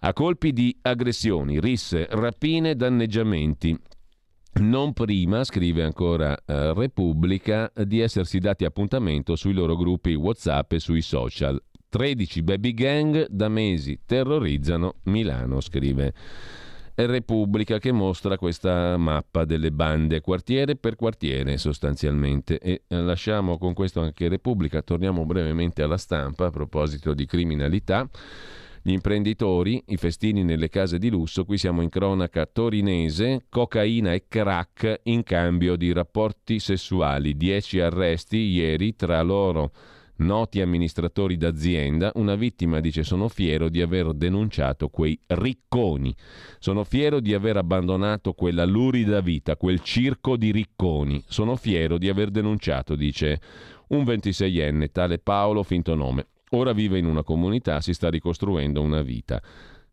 A 0.00 0.12
colpi 0.14 0.52
di 0.52 0.76
aggressioni, 0.82 1.60
risse, 1.60 2.08
rapine, 2.10 2.74
danneggiamenti, 2.74 3.78
non 4.54 4.92
prima, 4.92 5.44
scrive 5.44 5.82
ancora 5.82 6.34
eh, 6.34 6.74
Repubblica, 6.74 7.70
di 7.74 8.00
essersi 8.00 8.38
dati 8.38 8.64
appuntamento 8.64 9.36
sui 9.36 9.52
loro 9.52 9.76
gruppi 9.76 10.14
WhatsApp 10.14 10.72
e 10.72 10.78
sui 10.78 11.02
social. 11.02 11.62
13 11.92 12.42
baby 12.42 12.72
gang 12.72 13.26
da 13.28 13.50
mesi 13.50 14.00
terrorizzano 14.06 14.94
Milano, 15.02 15.60
scrive 15.60 16.14
Repubblica 16.94 17.78
che 17.78 17.92
mostra 17.92 18.38
questa 18.38 18.96
mappa 18.96 19.44
delle 19.44 19.70
bande 19.70 20.22
quartiere 20.22 20.76
per 20.76 20.96
quartiere 20.96 21.58
sostanzialmente. 21.58 22.58
E 22.60 22.84
eh, 22.88 22.96
lasciamo 22.96 23.58
con 23.58 23.74
questo 23.74 24.00
anche 24.00 24.28
Repubblica, 24.28 24.80
torniamo 24.80 25.26
brevemente 25.26 25.82
alla 25.82 25.98
stampa 25.98 26.46
a 26.46 26.50
proposito 26.50 27.12
di 27.12 27.26
criminalità. 27.26 28.08
Gli 28.80 28.92
imprenditori, 28.92 29.84
i 29.88 29.98
festini 29.98 30.42
nelle 30.42 30.70
case 30.70 30.96
di 30.96 31.10
lusso, 31.10 31.44
qui 31.44 31.58
siamo 31.58 31.82
in 31.82 31.90
cronaca 31.90 32.46
torinese, 32.46 33.44
cocaina 33.50 34.14
e 34.14 34.24
crack 34.28 35.00
in 35.04 35.22
cambio 35.24 35.76
di 35.76 35.92
rapporti 35.92 36.58
sessuali, 36.58 37.36
10 37.36 37.80
arresti 37.80 38.38
ieri 38.38 38.96
tra 38.96 39.20
loro 39.20 39.72
noti 40.16 40.60
amministratori 40.60 41.36
d'azienda, 41.36 42.12
una 42.14 42.34
vittima 42.34 42.80
dice 42.80 43.02
sono 43.02 43.28
fiero 43.28 43.68
di 43.68 43.80
aver 43.80 44.12
denunciato 44.12 44.88
quei 44.88 45.18
ricconi, 45.26 46.14
sono 46.58 46.84
fiero 46.84 47.20
di 47.20 47.34
aver 47.34 47.56
abbandonato 47.56 48.32
quella 48.32 48.64
lurida 48.64 49.20
vita, 49.20 49.56
quel 49.56 49.80
circo 49.80 50.36
di 50.36 50.52
ricconi, 50.52 51.22
sono 51.26 51.56
fiero 51.56 51.98
di 51.98 52.08
aver 52.08 52.30
denunciato, 52.30 52.94
dice 52.94 53.40
un 53.88 54.04
26enne, 54.04 54.90
tale 54.90 55.18
Paolo, 55.18 55.62
finto 55.62 55.94
nome. 55.94 56.26
Ora 56.50 56.72
vive 56.72 56.98
in 56.98 57.06
una 57.06 57.22
comunità, 57.22 57.80
si 57.80 57.94
sta 57.94 58.10
ricostruendo 58.10 58.82
una 58.82 59.02
vita 59.02 59.40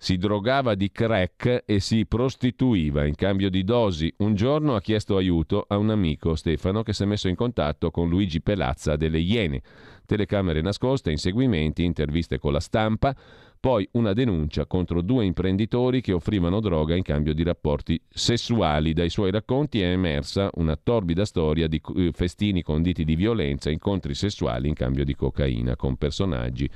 si 0.02 0.18
drogava 0.18 0.76
di 0.76 0.92
crack 0.92 1.64
e 1.66 1.82
si 1.82 2.06
prostituiva 2.06 3.06
in 3.06 3.16
cambio 3.16 3.50
di 3.50 3.66
dosi. 3.66 4.12
Un 4.20 4.34
giorno 4.34 4.76
ha 4.76 4.82
chiesto 4.82 5.18
aiuto 5.18 5.66
a 5.68 5.76
un 5.76 5.90
amico, 5.90 6.36
Stefano, 6.36 6.84
che 6.84 6.94
si 6.94 7.04
è 7.04 7.06
messo 7.06 7.28
in 7.28 7.36
contatto 7.36 7.92
con 7.92 8.08
Luigi 8.08 8.42
Pelazza 8.42 8.96
delle 8.96 9.20
Iene. 9.20 9.62
Telecamere 10.10 10.62
nascoste, 10.62 11.12
inseguimenti, 11.12 11.84
interviste 11.84 12.40
con 12.40 12.52
la 12.52 12.60
stampa, 12.60 13.16
poi 13.60 13.88
una 13.92 14.12
denuncia 14.14 14.66
contro 14.66 15.04
due 15.04 15.24
imprenditori 15.24 16.02
che 16.02 16.14
offrivano 16.14 16.60
droga 16.60 16.96
in 16.96 17.04
cambio 17.04 17.36
di 17.36 17.44
rapporti 17.44 18.02
sessuali. 18.10 18.94
Dai 18.94 19.12
suoi 19.12 19.30
racconti 19.30 19.82
è 19.82 19.92
emersa 19.92 20.50
una 20.56 20.76
torbida 20.82 21.26
storia 21.26 21.68
di 21.68 21.80
eh, 21.96 22.10
festini 22.12 22.64
conditi 22.64 23.06
di 23.06 23.16
violenza, 23.16 23.70
incontri 23.70 24.16
sessuali 24.16 24.68
in 24.68 24.74
cambio 24.74 25.06
di 25.06 25.14
cocaina 25.14 25.76
con 25.76 25.96
personaggi 25.96 26.68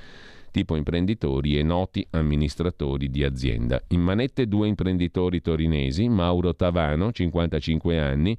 tipo 0.51 0.76
imprenditori 0.76 1.57
e 1.57 1.64
noti 1.64 2.05
amministratori 2.11 3.10
di 3.10 3.23
azienda. 3.23 3.81
In 3.88 4.01
manette 4.01 4.47
due 4.47 4.68
imprenditori 4.68 5.41
torinesi, 5.41 6.07
Mauro 6.07 6.53
Tavano, 6.53 7.11
55 7.11 7.99
anni, 7.99 8.38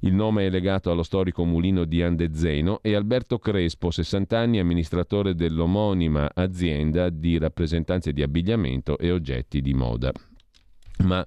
il 0.00 0.14
nome 0.14 0.46
è 0.46 0.50
legato 0.50 0.90
allo 0.90 1.02
storico 1.02 1.44
mulino 1.44 1.84
di 1.84 2.02
Andezzeno, 2.02 2.80
e 2.82 2.94
Alberto 2.94 3.38
Crespo, 3.38 3.90
60 3.90 4.38
anni, 4.38 4.58
amministratore 4.58 5.34
dell'omonima 5.34 6.30
azienda 6.34 7.10
di 7.10 7.38
rappresentanze 7.38 8.12
di 8.12 8.22
abbigliamento 8.22 8.98
e 8.98 9.10
oggetti 9.10 9.60
di 9.60 9.74
moda. 9.74 10.12
Ma 11.04 11.26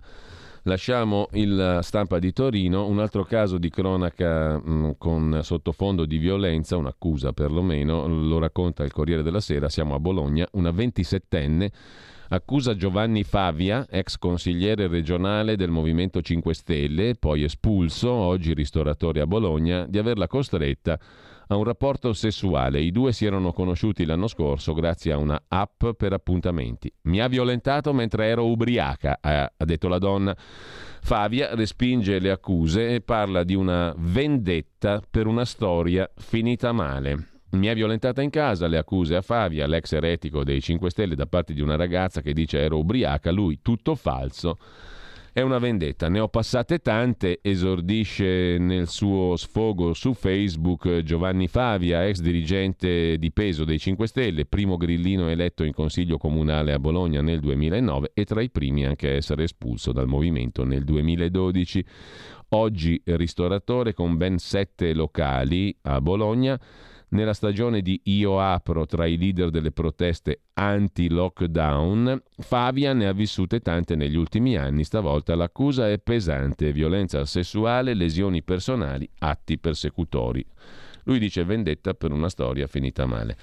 Lasciamo 0.66 1.28
il 1.32 1.80
stampa 1.82 2.20
di 2.20 2.32
Torino, 2.34 2.86
un 2.86 3.00
altro 3.00 3.24
caso 3.24 3.58
di 3.58 3.72
cronaca 3.72 4.60
mh, 4.60 4.72
mm, 4.72 4.90
con 5.00 5.40
sottofondo 5.42 6.06
di 6.06 6.20
violenza, 6.20 6.78
un'accusa 6.78 7.34
perlomeno, 7.34 8.06
lo 8.08 8.38
racconta 8.38 8.84
il 8.84 8.92
Corriere 8.92 9.24
della 9.24 9.40
Sera, 9.40 9.70
siamo 9.70 9.96
a 9.96 10.00
Bologna, 10.00 10.48
una 10.52 10.70
27enne 10.70 11.70
accusa 12.34 12.76
Giovanni 12.76 13.24
Favia, 13.24 13.86
ex 13.90 14.18
consigliere 14.18 14.88
regionale 14.88 15.56
del 15.56 15.70
Movimento 15.70 16.22
5 16.22 16.54
Stelle, 16.54 17.16
poi 17.16 17.44
espulso, 17.44 18.10
oggi 18.10 18.54
ristoratore 18.54 19.20
a 19.22 19.28
Bologna, 19.28 19.86
di 19.86 19.98
averla 19.98 20.28
costretta 20.28 20.98
a 21.48 21.56
un 21.58 21.66
rapporto 21.66 22.14
sessuale. 22.14 22.80
I 22.80 22.92
due 22.92 23.12
si 23.12 23.26
erano 23.26 23.52
conosciuti 23.52 24.06
l'anno 24.06 24.28
scorso 24.28 24.74
grazie 24.74 25.12
a 25.12 25.18
una 25.18 25.44
app 25.50 25.86
per 25.98 26.14
appuntamenti. 26.14 26.92
Mi 27.04 27.20
ha 27.20 27.28
violentato 27.28 27.92
mentre 27.92 28.28
ero 28.28 28.46
ubriaca, 28.46 29.20
ha 29.22 29.52
detto 29.58 29.90
la 29.90 29.98
donna. 29.98 30.36
Favia 30.38 31.54
respinge 31.54 32.20
le 32.20 32.32
accuse 32.32 32.96
e 32.96 33.02
parla 33.02 33.44
di 33.44 33.56
una 33.56 33.94
vendetta 33.98 35.02
per 35.10 35.28
una 35.28 35.44
storia 35.44 36.10
finita 36.16 36.72
male. 36.72 37.31
Mi 37.52 37.68
ha 37.68 37.74
violentata 37.74 38.22
in 38.22 38.30
casa, 38.30 38.68
le 38.68 38.78
accuse 38.78 39.14
a 39.14 39.22
Favia, 39.22 39.68
l'ex 39.68 39.92
eretico 39.92 40.46
dei 40.46 40.62
5 40.62 40.90
Stelle, 40.90 41.16
da 41.16 41.26
parte 41.26 41.54
di 41.54 41.60
una 41.60 41.76
ragazza 41.76 42.22
che 42.22 42.32
dice 42.32 42.60
ero 42.60 42.78
ubriaca, 42.78 43.30
lui 43.30 43.60
tutto 43.62 43.96
falso. 43.96 44.58
È 45.34 45.42
una 45.42 45.60
vendetta, 45.60 46.08
ne 46.08 46.20
ho 46.20 46.30
passate 46.30 46.80
tante, 46.80 47.40
esordisce 47.42 48.58
nel 48.58 48.88
suo 48.88 49.36
sfogo 49.36 49.94
su 49.94 50.14
Facebook 50.14 51.04
Giovanni 51.04 51.48
Favia, 51.50 52.06
ex 52.08 52.20
dirigente 52.20 53.18
di 53.18 53.32
peso 53.34 53.66
dei 53.66 53.80
5 53.80 54.08
Stelle, 54.08 54.46
primo 54.46 54.78
grillino 54.78 55.28
eletto 55.28 55.66
in 55.66 55.74
consiglio 55.74 56.18
comunale 56.18 56.72
a 56.72 56.80
Bologna 56.80 57.22
nel 57.22 57.42
2009 57.42 58.12
e 58.14 58.24
tra 58.24 58.42
i 58.42 58.50
primi 58.50 58.86
anche 58.86 59.10
a 59.10 59.14
essere 59.14 59.44
espulso 59.44 59.92
dal 59.92 60.08
movimento 60.08 60.64
nel 60.64 60.86
2012. 60.86 61.86
Oggi 62.50 63.02
ristoratore 63.06 63.94
con 63.94 64.16
ben 64.16 64.38
sette 64.38 64.94
locali 64.94 65.76
a 65.84 66.00
Bologna 66.00 66.60
nella 67.12 67.34
stagione 67.34 67.82
di 67.82 68.00
Io 68.06 68.40
apro 68.40 68.86
tra 68.86 69.06
i 69.06 69.18
leader 69.18 69.50
delle 69.50 69.72
proteste 69.72 70.42
anti-lockdown, 70.54 72.22
Favia 72.38 72.94
ne 72.94 73.08
ha 73.08 73.14
vissute 73.14 73.60
tante 73.62 73.96
negli 73.96 74.16
ultimi 74.16 74.58
anni, 74.58 74.84
stavolta 74.84 75.36
l'accusa 75.36 75.90
è 75.90 76.00
pesante, 76.00 76.72
violenza 76.72 77.24
sessuale, 77.26 77.94
lesioni 77.94 78.44
personali, 78.44 79.10
atti 79.20 79.58
persecutori. 79.58 80.46
Lui 81.04 81.20
dice 81.20 81.44
vendetta 81.44 81.94
per 81.94 82.12
una 82.12 82.30
storia 82.30 82.68
finita 82.68 83.06
male. 83.06 83.38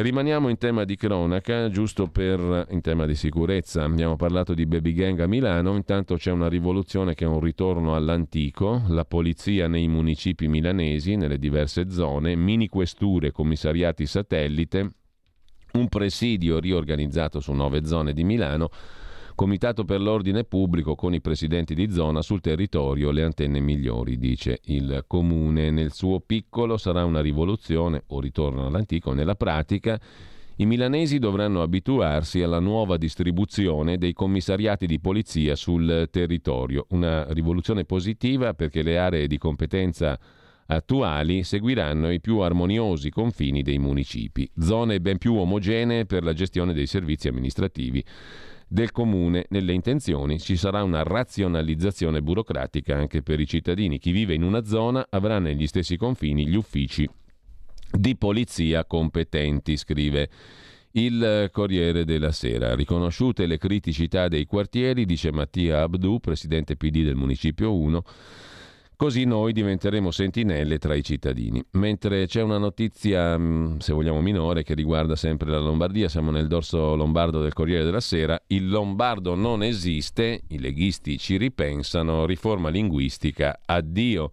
Rimaniamo 0.00 0.48
in 0.48 0.58
tema 0.58 0.84
di 0.84 0.94
cronaca, 0.94 1.68
giusto 1.70 2.06
per 2.06 2.66
in 2.70 2.80
tema 2.82 3.04
di 3.04 3.16
sicurezza. 3.16 3.82
Abbiamo 3.82 4.14
parlato 4.14 4.54
di 4.54 4.64
baby 4.64 4.92
gang 4.92 5.18
a 5.18 5.26
Milano, 5.26 5.74
intanto 5.74 6.14
c'è 6.14 6.30
una 6.30 6.48
rivoluzione 6.48 7.14
che 7.14 7.24
è 7.24 7.26
un 7.26 7.40
ritorno 7.40 7.96
all'antico, 7.96 8.82
la 8.86 9.04
polizia 9.04 9.66
nei 9.66 9.88
municipi 9.88 10.46
milanesi, 10.46 11.16
nelle 11.16 11.36
diverse 11.36 11.90
zone, 11.90 12.36
mini 12.36 12.68
questure, 12.68 13.32
commissariati 13.32 14.06
satellite, 14.06 14.92
un 15.72 15.88
presidio 15.88 16.60
riorganizzato 16.60 17.40
su 17.40 17.50
nove 17.52 17.84
zone 17.84 18.12
di 18.12 18.22
Milano 18.22 18.70
Comitato 19.38 19.84
per 19.84 20.00
l'ordine 20.00 20.42
pubblico 20.42 20.96
con 20.96 21.14
i 21.14 21.20
presidenti 21.20 21.72
di 21.76 21.92
zona 21.92 22.22
sul 22.22 22.40
territorio 22.40 23.12
le 23.12 23.22
antenne 23.22 23.60
migliori, 23.60 24.18
dice 24.18 24.58
il 24.64 25.04
comune. 25.06 25.70
Nel 25.70 25.92
suo 25.92 26.18
piccolo 26.18 26.76
sarà 26.76 27.04
una 27.04 27.20
rivoluzione 27.20 28.02
o 28.08 28.18
ritorno 28.18 28.66
all'antico. 28.66 29.12
Nella 29.12 29.36
pratica 29.36 29.96
i 30.56 30.66
milanesi 30.66 31.20
dovranno 31.20 31.62
abituarsi 31.62 32.42
alla 32.42 32.58
nuova 32.58 32.96
distribuzione 32.96 33.96
dei 33.96 34.12
commissariati 34.12 34.86
di 34.86 34.98
polizia 34.98 35.54
sul 35.54 36.08
territorio. 36.10 36.86
Una 36.88 37.32
rivoluzione 37.32 37.84
positiva 37.84 38.54
perché 38.54 38.82
le 38.82 38.98
aree 38.98 39.28
di 39.28 39.38
competenza 39.38 40.18
attuali 40.66 41.44
seguiranno 41.44 42.10
i 42.10 42.20
più 42.20 42.38
armoniosi 42.38 43.10
confini 43.10 43.62
dei 43.62 43.78
municipi, 43.78 44.50
zone 44.58 45.00
ben 45.00 45.18
più 45.18 45.36
omogenee 45.36 46.06
per 46.06 46.24
la 46.24 46.32
gestione 46.32 46.74
dei 46.74 46.86
servizi 46.86 47.28
amministrativi 47.28 48.04
del 48.68 48.92
comune. 48.92 49.46
Nelle 49.48 49.72
intenzioni 49.72 50.38
ci 50.38 50.56
sarà 50.56 50.82
una 50.82 51.02
razionalizzazione 51.02 52.22
burocratica 52.22 52.96
anche 52.96 53.22
per 53.22 53.40
i 53.40 53.46
cittadini. 53.46 53.98
Chi 53.98 54.12
vive 54.12 54.34
in 54.34 54.42
una 54.42 54.64
zona 54.64 55.06
avrà 55.08 55.38
negli 55.38 55.66
stessi 55.66 55.96
confini 55.96 56.46
gli 56.46 56.54
uffici 56.54 57.08
di 57.90 58.16
polizia 58.16 58.84
competenti, 58.84 59.76
scrive 59.76 60.28
il 60.92 61.48
Corriere 61.52 62.04
della 62.04 62.32
Sera. 62.32 62.74
Riconosciute 62.74 63.46
le 63.46 63.58
criticità 63.58 64.28
dei 64.28 64.44
quartieri, 64.44 65.06
dice 65.06 65.32
Mattia 65.32 65.82
Abdu, 65.82 66.18
presidente 66.20 66.76
PD 66.76 67.02
del 67.04 67.16
Municipio 67.16 67.74
1, 67.74 68.02
Così 69.00 69.26
noi 69.26 69.52
diventeremo 69.52 70.10
sentinelle 70.10 70.78
tra 70.78 70.92
i 70.96 71.04
cittadini. 71.04 71.64
Mentre 71.74 72.26
c'è 72.26 72.42
una 72.42 72.58
notizia, 72.58 73.38
mm, 73.38 73.76
se 73.78 73.92
vogliamo 73.92 74.20
minore, 74.20 74.64
che 74.64 74.74
riguarda 74.74 75.14
sempre 75.14 75.52
la 75.52 75.60
Lombardia, 75.60 76.08
siamo 76.08 76.32
nel 76.32 76.48
dorso 76.48 76.96
lombardo 76.96 77.40
del 77.40 77.52
Corriere 77.52 77.84
della 77.84 78.00
Sera, 78.00 78.42
il 78.48 78.68
lombardo 78.68 79.36
non 79.36 79.62
esiste, 79.62 80.42
i 80.48 80.58
leghisti 80.58 81.16
ci 81.16 81.36
ripensano, 81.36 82.26
riforma 82.26 82.70
linguistica, 82.70 83.60
addio. 83.64 84.32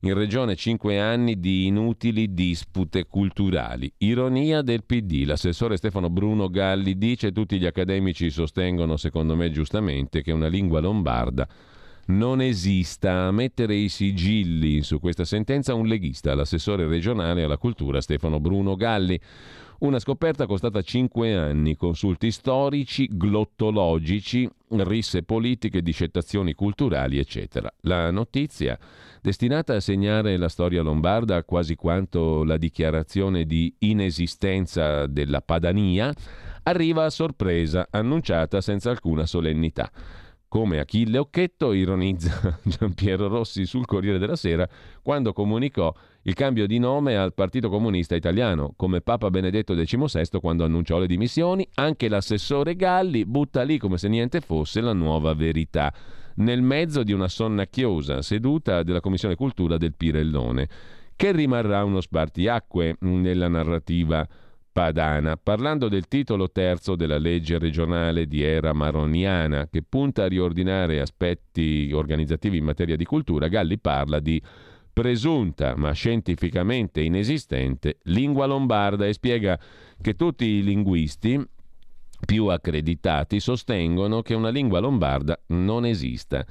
In 0.00 0.14
regione 0.14 0.56
cinque 0.56 0.98
anni 0.98 1.38
di 1.38 1.66
inutili 1.66 2.34
dispute 2.34 3.06
culturali. 3.06 3.92
Ironia 3.98 4.62
del 4.62 4.82
PD. 4.82 5.22
L'assessore 5.24 5.76
Stefano 5.76 6.10
Bruno 6.10 6.48
Galli 6.48 6.98
dice 6.98 7.30
tutti 7.30 7.60
gli 7.60 7.66
accademici 7.66 8.28
sostengono, 8.28 8.96
secondo 8.96 9.36
me 9.36 9.52
giustamente, 9.52 10.20
che 10.22 10.32
una 10.32 10.48
lingua 10.48 10.80
lombarda 10.80 11.46
non 12.06 12.40
esista. 12.40 13.26
A 13.26 13.30
mettere 13.30 13.74
i 13.74 13.88
sigilli 13.88 14.82
su 14.82 15.00
questa 15.00 15.24
sentenza 15.24 15.74
un 15.74 15.86
leghista, 15.86 16.34
l'assessore 16.34 16.86
regionale 16.86 17.42
alla 17.42 17.58
cultura 17.58 18.00
Stefano 18.00 18.40
Bruno 18.40 18.76
Galli. 18.76 19.20
Una 19.80 19.98
scoperta 19.98 20.44
costata 20.44 20.82
5 20.82 21.34
anni, 21.34 21.74
consulti 21.74 22.30
storici, 22.30 23.08
glottologici, 23.10 24.46
risse 24.68 25.22
politiche, 25.22 25.80
discettazioni 25.80 26.52
culturali, 26.52 27.18
eccetera. 27.18 27.72
La 27.82 28.10
notizia, 28.10 28.78
destinata 29.22 29.76
a 29.76 29.80
segnare 29.80 30.36
la 30.36 30.50
storia 30.50 30.82
lombarda 30.82 31.42
quasi 31.44 31.76
quanto 31.76 32.44
la 32.44 32.58
dichiarazione 32.58 33.46
di 33.46 33.74
inesistenza 33.78 35.06
della 35.06 35.40
Padania, 35.40 36.12
arriva 36.64 37.06
a 37.06 37.10
sorpresa, 37.10 37.88
annunciata 37.90 38.60
senza 38.60 38.90
alcuna 38.90 39.24
solennità. 39.24 39.90
Come 40.50 40.80
Achille 40.80 41.16
Occhetto 41.16 41.72
ironizza 41.72 42.58
Giampiero 42.66 43.28
Rossi 43.28 43.64
sul 43.66 43.86
Corriere 43.86 44.18
della 44.18 44.34
Sera 44.34 44.68
quando 45.00 45.32
comunicò 45.32 45.94
il 46.22 46.34
cambio 46.34 46.66
di 46.66 46.80
nome 46.80 47.16
al 47.16 47.34
Partito 47.34 47.68
Comunista 47.68 48.16
Italiano, 48.16 48.72
come 48.74 49.00
Papa 49.00 49.30
Benedetto 49.30 49.76
XVI 49.76 50.40
quando 50.40 50.64
annunciò 50.64 50.98
le 50.98 51.06
dimissioni, 51.06 51.64
anche 51.74 52.08
l'assessore 52.08 52.74
Galli 52.74 53.24
butta 53.26 53.62
lì 53.62 53.78
come 53.78 53.96
se 53.96 54.08
niente 54.08 54.40
fosse 54.40 54.80
la 54.80 54.92
nuova 54.92 55.34
verità, 55.34 55.94
nel 56.38 56.62
mezzo 56.62 57.04
di 57.04 57.12
una 57.12 57.28
sonnacchiosa 57.28 58.20
seduta 58.20 58.82
della 58.82 58.98
Commissione 58.98 59.36
Cultura 59.36 59.76
del 59.76 59.94
Pirellone, 59.94 60.68
che 61.14 61.30
rimarrà 61.30 61.84
uno 61.84 62.00
spartiacque 62.00 62.96
nella 62.98 63.46
narrativa 63.46 64.26
padana, 64.80 65.36
parlando 65.36 65.88
del 65.88 66.08
titolo 66.08 66.50
terzo 66.50 66.96
della 66.96 67.18
legge 67.18 67.58
regionale 67.58 68.26
di 68.26 68.40
era 68.40 68.72
maroniana 68.72 69.68
che 69.70 69.82
punta 69.86 70.24
a 70.24 70.26
riordinare 70.26 71.02
aspetti 71.02 71.90
organizzativi 71.92 72.56
in 72.56 72.64
materia 72.64 72.96
di 72.96 73.04
cultura, 73.04 73.48
Galli 73.48 73.78
parla 73.78 74.20
di 74.20 74.40
presunta 74.90 75.76
ma 75.76 75.92
scientificamente 75.92 77.02
inesistente 77.02 77.98
lingua 78.04 78.46
lombarda 78.46 79.06
e 79.06 79.12
spiega 79.12 79.60
che 80.00 80.14
tutti 80.14 80.46
i 80.46 80.62
linguisti 80.62 81.38
più 82.24 82.46
accreditati 82.46 83.38
sostengono 83.38 84.22
che 84.22 84.32
una 84.32 84.48
lingua 84.48 84.80
lombarda 84.80 85.38
non 85.48 85.84
esista 85.84 86.44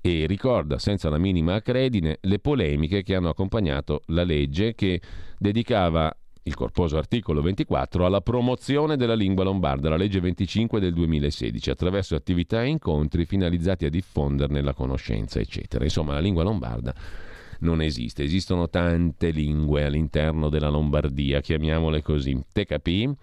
e 0.00 0.26
ricorda 0.26 0.80
senza 0.80 1.08
la 1.08 1.18
minima 1.18 1.54
accredine 1.54 2.18
le 2.22 2.40
polemiche 2.40 3.04
che 3.04 3.14
hanno 3.14 3.28
accompagnato 3.28 4.02
la 4.06 4.24
legge 4.24 4.74
che 4.74 5.00
dedicava 5.38 6.12
il 6.46 6.54
corposo 6.54 6.96
articolo 6.96 7.42
24 7.42 8.06
alla 8.06 8.20
promozione 8.20 8.96
della 8.96 9.14
lingua 9.14 9.42
lombarda, 9.42 9.88
la 9.88 9.96
legge 9.96 10.20
25 10.20 10.78
del 10.78 10.92
2016, 10.94 11.70
attraverso 11.70 12.14
attività 12.14 12.62
e 12.62 12.68
incontri 12.68 13.24
finalizzati 13.24 13.84
a 13.84 13.90
diffonderne 13.90 14.62
la 14.62 14.72
conoscenza, 14.72 15.40
eccetera. 15.40 15.82
Insomma, 15.82 16.14
la 16.14 16.20
lingua 16.20 16.44
lombarda 16.44 16.94
non 17.60 17.80
esiste, 17.80 18.22
esistono 18.22 18.68
tante 18.68 19.30
lingue 19.30 19.84
all'interno 19.84 20.48
della 20.48 20.68
Lombardia, 20.68 21.40
chiamiamole 21.40 22.02
così. 22.02 22.38
Te 22.52 22.64
capì? 22.64 23.14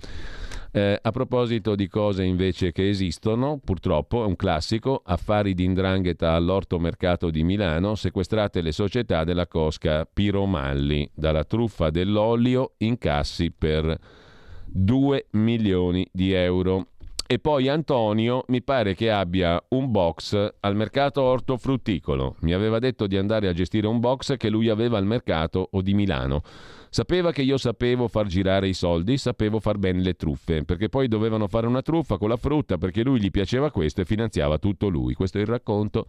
Eh, 0.76 0.98
a 1.00 1.12
proposito 1.12 1.76
di 1.76 1.88
cose 1.88 2.24
invece 2.24 2.72
che 2.72 2.90
esistono, 2.90 3.60
purtroppo 3.64 4.24
è 4.24 4.26
un 4.26 4.36
classico, 4.36 5.04
affari 5.06 5.54
di 5.54 5.66
indrangheta 5.66 6.32
all'orto 6.32 6.80
mercato 6.80 7.30
di 7.30 7.44
Milano, 7.44 7.94
sequestrate 7.94 8.62
le 8.62 8.72
società 8.72 9.24
della 9.24 9.46
cosca 9.46 10.08
Piromalli, 10.12 11.08
dalla 11.14 11.44
truffa 11.44 11.92
dell'olio 11.92 12.74
incassi 12.78 13.52
per 13.52 14.00
2 14.66 15.28
milioni 15.34 16.10
di 16.12 16.32
euro. 16.32 16.88
E 17.26 17.40
poi 17.40 17.70
Antonio 17.70 18.44
mi 18.48 18.62
pare 18.62 18.95
che 18.95 19.10
abbia 19.10 19.62
un 19.70 19.91
box 19.91 20.56
al 20.60 20.76
mercato 20.76 21.22
ortofrutticolo. 21.22 22.36
Mi 22.41 22.54
aveva 22.54 22.80
detto 22.80 23.08
di 23.08 23.18
andare 23.18 23.48
a 23.48 23.54
gestire 23.54 23.88
un 23.88 24.00
box 24.00 24.36
che 24.38 24.50
lui 24.50 24.70
aveva 24.70 24.98
al 24.98 25.06
mercato 25.06 25.70
o 25.72 25.82
di 25.82 25.94
Milano. 25.94 26.41
Sapeva 26.90 27.32
che 27.32 27.41
io 27.41 27.58
sapevo 27.58 28.08
far 28.08 28.28
girare 28.28 28.68
i 28.68 28.74
soldi, 28.74 29.18
sapevo 29.18 29.60
far 29.60 29.78
bene 29.78 30.02
le 30.02 30.14
truffe, 30.14 30.64
perché 30.64 30.90
poi 30.90 31.08
dovevano 31.08 31.48
fare 31.48 31.66
una 31.66 31.82
truffa 31.82 32.18
con 32.18 32.30
la 32.30 32.38
frutta 32.38 32.78
perché 32.78 33.04
lui 33.04 33.20
gli 33.20 33.32
piaceva 33.32 33.72
questo 33.72 34.02
e 34.02 34.06
finanziava 34.06 34.60
tutto 34.60 34.90
lui. 34.90 35.16
Questo 35.16 35.40
è 35.40 35.41
il 35.41 35.48
racconto 35.48 36.06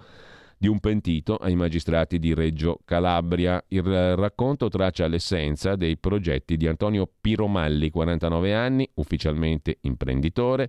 di 0.59 0.69
un 0.69 0.81
pentito 0.81 1.36
ai 1.36 1.55
magistrati 1.55 2.19
di 2.19 2.35
Reggio 2.35 2.81
Calabria. 2.85 3.65
Il 3.69 4.16
racconto 4.16 4.69
traccia 4.69 5.07
l'essenza 5.07 5.77
dei 5.77 5.97
progetti 5.97 6.57
di 6.57 6.66
Antonio 6.66 7.09
Piromalli, 7.20 7.91
49 7.91 8.55
anni, 8.55 8.89
ufficialmente 8.95 9.78
imprenditore, 9.82 10.69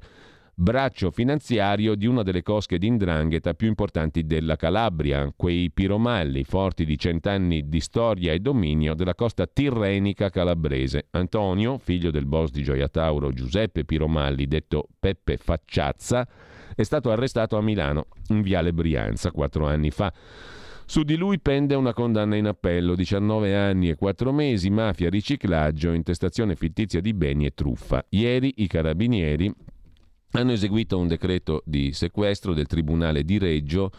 braccio 0.57 1.11
finanziario 1.11 1.95
di 1.95 2.05
una 2.05 2.23
delle 2.23 2.41
cosche 2.41 2.77
d'indrangheta 2.77 3.53
più 3.53 3.67
importanti 3.67 4.25
della 4.25 4.55
Calabria, 4.55 5.31
quei 5.35 5.69
piromalli 5.69 6.45
forti 6.45 6.85
di 6.85 6.97
cent'anni 6.97 7.67
di 7.67 7.81
storia 7.81 8.31
e 8.31 8.39
dominio 8.39 8.93
della 8.93 9.15
costa 9.15 9.47
tirrenica 9.47 10.29
calabrese. 10.29 11.07
Antonio, 11.11 11.77
figlio 11.77 12.09
del 12.09 12.25
boss 12.25 12.51
di 12.51 12.63
Gioia 12.63 12.87
Tauro 12.87 13.33
Giuseppe 13.33 13.83
Piromalli, 13.83 14.47
detto 14.47 14.87
Peppe 14.97 15.35
Facciazza, 15.35 16.25
è 16.73 16.83
stato 16.83 17.11
arrestato 17.11 17.57
a 17.57 17.61
Milano, 17.61 18.07
in 18.29 18.41
Viale 18.41 18.71
Brianza, 18.71 19.31
quattro 19.31 19.67
anni 19.67 19.91
fa. 19.91 20.13
Su 20.87 21.01
di 21.01 21.15
lui 21.15 21.39
pende 21.39 21.73
una 21.73 21.93
condanna 21.93 22.35
in 22.35 22.45
appello, 22.45 22.95
19 22.95 23.55
anni 23.55 23.89
e 23.89 23.95
4 23.95 24.31
mesi, 24.31 24.69
mafia, 24.69 25.09
riciclaggio, 25.09 25.91
intestazione 25.91 26.55
fittizia 26.55 27.01
di 27.01 27.13
beni 27.13 27.45
e 27.45 27.53
truffa. 27.55 28.05
Ieri 28.09 28.53
i 28.57 28.67
carabinieri 28.67 29.51
hanno 30.37 30.51
eseguito 30.51 30.97
un 30.97 31.07
decreto 31.07 31.61
di 31.65 31.93
sequestro 31.93 32.53
del 32.53 32.67
Tribunale 32.67 33.23
di 33.23 33.37
Reggio 33.37 33.91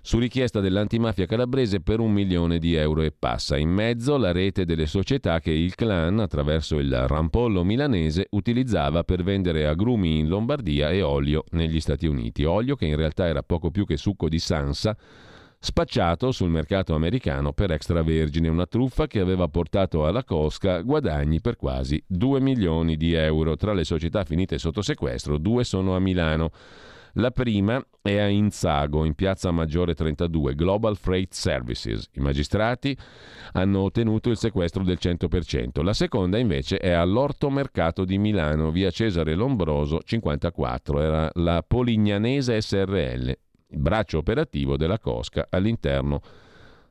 su 0.00 0.18
richiesta 0.18 0.60
dell'antimafia 0.60 1.26
calabrese 1.26 1.80
per 1.80 2.00
un 2.00 2.12
milione 2.12 2.58
di 2.58 2.74
euro 2.74 3.02
e 3.02 3.12
passa. 3.16 3.56
In 3.56 3.70
mezzo 3.70 4.16
la 4.16 4.32
rete 4.32 4.64
delle 4.64 4.86
società 4.86 5.40
che 5.40 5.52
il 5.52 5.74
clan, 5.74 6.18
attraverso 6.18 6.78
il 6.78 7.06
rampollo 7.06 7.62
milanese, 7.62 8.26
utilizzava 8.30 9.04
per 9.04 9.22
vendere 9.22 9.66
agrumi 9.66 10.18
in 10.18 10.28
Lombardia 10.28 10.90
e 10.90 11.02
olio 11.02 11.44
negli 11.50 11.80
Stati 11.80 12.06
Uniti. 12.06 12.44
Olio 12.44 12.74
che 12.74 12.86
in 12.86 12.96
realtà 12.96 13.26
era 13.26 13.42
poco 13.42 13.70
più 13.70 13.84
che 13.84 13.96
succo 13.96 14.28
di 14.28 14.38
sansa 14.38 14.96
spacciato 15.64 16.32
sul 16.32 16.50
mercato 16.50 16.92
americano 16.92 17.52
per 17.52 17.70
extravergine, 17.70 18.48
una 18.48 18.66
truffa 18.66 19.06
che 19.06 19.20
aveva 19.20 19.46
portato 19.46 20.04
alla 20.04 20.24
cosca 20.24 20.80
guadagni 20.80 21.40
per 21.40 21.54
quasi 21.54 22.02
2 22.04 22.40
milioni 22.40 22.96
di 22.96 23.12
euro. 23.12 23.54
Tra 23.54 23.72
le 23.72 23.84
società 23.84 24.24
finite 24.24 24.58
sotto 24.58 24.82
sequestro, 24.82 25.38
due 25.38 25.62
sono 25.62 25.94
a 25.94 26.00
Milano. 26.00 26.50
La 27.16 27.30
prima 27.30 27.80
è 28.00 28.18
a 28.18 28.26
Inzago, 28.26 29.04
in 29.04 29.14
piazza 29.14 29.52
Maggiore 29.52 29.94
32, 29.94 30.56
Global 30.56 30.96
Freight 30.96 31.32
Services. 31.32 32.08
I 32.14 32.20
magistrati 32.20 32.96
hanno 33.52 33.82
ottenuto 33.82 34.30
il 34.30 34.38
sequestro 34.38 34.82
del 34.82 34.98
100%. 35.00 35.84
La 35.84 35.92
seconda 35.92 36.38
invece 36.38 36.78
è 36.78 36.90
all'Orto 36.90 37.50
Mercato 37.50 38.04
di 38.04 38.18
Milano, 38.18 38.72
via 38.72 38.90
Cesare 38.90 39.34
Lombroso 39.34 40.00
54. 40.02 41.00
Era 41.00 41.30
la 41.34 41.62
Polignanese 41.64 42.60
SRL 42.60 43.36
il 43.72 43.78
braccio 43.78 44.18
operativo 44.18 44.76
della 44.76 44.98
Cosca 44.98 45.46
all'interno 45.50 46.20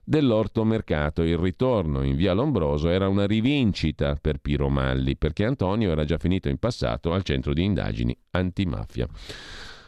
dell'orto 0.03 0.63
mercato. 0.63 1.21
Il 1.23 1.37
ritorno 1.37 2.03
in 2.03 2.15
via 2.15 2.33
Lombroso 2.33 2.89
era 2.89 3.07
una 3.07 3.25
rivincita 3.25 4.17
per 4.19 4.39
Piro 4.39 4.69
Malli, 4.69 5.15
perché 5.15 5.45
Antonio 5.45 5.91
era 5.91 6.03
già 6.03 6.17
finito 6.17 6.49
in 6.49 6.57
passato 6.57 7.13
al 7.13 7.23
centro 7.23 7.53
di 7.53 7.63
indagini 7.63 8.15
antimafia. 8.31 9.07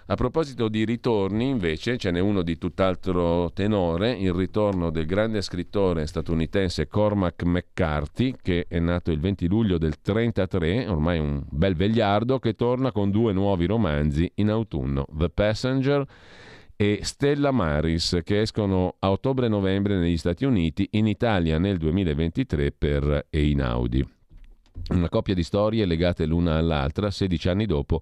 A 0.08 0.16
proposito 0.16 0.68
di 0.68 0.84
ritorni, 0.84 1.48
invece, 1.48 1.96
ce 1.98 2.12
n'è 2.12 2.20
uno 2.20 2.42
di 2.42 2.58
tutt'altro 2.58 3.52
tenore, 3.54 4.12
il 4.12 4.34
ritorno 4.34 4.90
del 4.90 5.06
grande 5.06 5.42
scrittore 5.42 6.08
statunitense 6.08 6.88
Cormac 6.88 7.44
McCarthy, 7.44 8.36
che 8.42 8.66
è 8.68 8.80
nato 8.80 9.12
il 9.12 9.22
20 9.22 9.48
luglio 9.48 9.78
del 9.78 9.96
1933, 10.06 10.88
ormai 10.88 11.20
un 11.20 11.42
bel 11.50 11.76
vegliardo, 11.76 12.38
che 12.40 12.54
torna 12.54 12.92
con 12.92 13.12
due 13.12 13.32
nuovi 13.32 13.66
romanzi 13.66 14.30
in 14.36 14.50
autunno, 14.50 15.08
The 15.10 15.30
Passenger 15.30 16.06
e 16.76 17.00
Stella 17.04 17.52
Maris 17.52 18.20
che 18.24 18.42
escono 18.42 18.96
a 19.00 19.12
ottobre-novembre 19.12 19.98
negli 19.98 20.18
Stati 20.18 20.46
Uniti, 20.46 20.88
in 20.92 21.08
Italia 21.08 21.58
nel 21.58 21.78
2023 21.78 22.72
per 22.72 23.28
Einaudi. 23.30 24.06
Una 24.90 25.10
coppia 25.10 25.34
di 25.34 25.44
storie 25.44 25.86
legate 25.86 26.26
l'una 26.26 26.58
all'altra 26.58 27.12
16 27.12 27.50
anni 27.50 27.66
dopo 27.66 28.02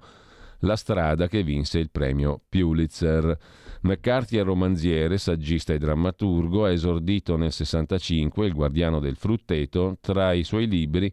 La 0.59 0.75
strada 0.75 1.27
che 1.27 1.43
vinse 1.43 1.79
il 1.79 1.89
premio 1.89 2.41
Pulitzer. 2.47 3.37
McCarthy 3.81 4.37
è 4.37 4.43
romanziere, 4.43 5.17
saggista 5.17 5.73
e 5.73 5.79
drammaturgo, 5.79 6.65
ha 6.65 6.71
esordito 6.71 7.35
nel 7.35 7.51
65 7.51 8.45
Il 8.45 8.53
guardiano 8.53 8.99
del 8.99 9.15
frutteto, 9.15 9.97
tra 9.99 10.33
i 10.33 10.43
suoi 10.43 10.67
libri 10.67 11.11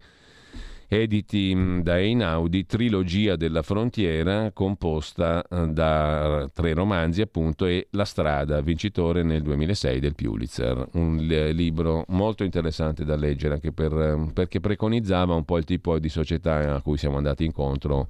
editi 0.88 1.54
mm, 1.54 1.80
da 1.80 1.98
Einaudi, 1.98 2.64
Trilogia 2.64 3.36
della 3.36 3.62
frontiera, 3.62 4.50
composta 4.52 5.46
eh, 5.46 5.68
da 5.68 6.48
tre 6.52 6.72
romanzi 6.72 7.20
appunto 7.20 7.66
e 7.66 7.88
La 7.90 8.04
strada, 8.04 8.60
vincitore 8.62 9.22
nel 9.22 9.42
2006 9.42 10.00
del 10.00 10.14
Pulitzer, 10.14 10.88
un 10.92 11.16
libro 11.18 12.04
molto 12.08 12.42
interessante 12.42 13.04
da 13.04 13.16
leggere 13.16 13.54
anche 13.54 13.70
per, 13.72 13.92
eh, 13.92 14.30
perché 14.32 14.60
preconizzava 14.60 15.34
un 15.34 15.44
po' 15.44 15.58
il 15.58 15.64
tipo 15.64 15.98
di 15.98 16.08
società 16.08 16.74
a 16.74 16.82
cui 16.82 16.96
siamo 16.96 17.18
andati 17.18 17.44
incontro 17.44 18.08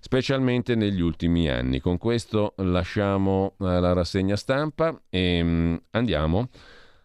specialmente 0.00 0.74
negli 0.74 1.00
ultimi 1.00 1.48
anni. 1.48 1.78
Con 1.78 1.96
questo 1.96 2.54
lasciamo 2.56 3.54
eh, 3.60 3.64
la 3.64 3.92
rassegna 3.92 4.34
stampa 4.34 5.00
e 5.08 5.42
mm, 5.42 5.74
andiamo 5.90 6.48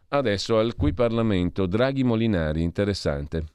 adesso 0.09 0.57
al 0.57 0.75
Qui 0.75 0.93
Parlamento. 0.93 1.67
Draghi 1.67 2.03
Molinari, 2.03 2.63
interessante. 2.63 3.54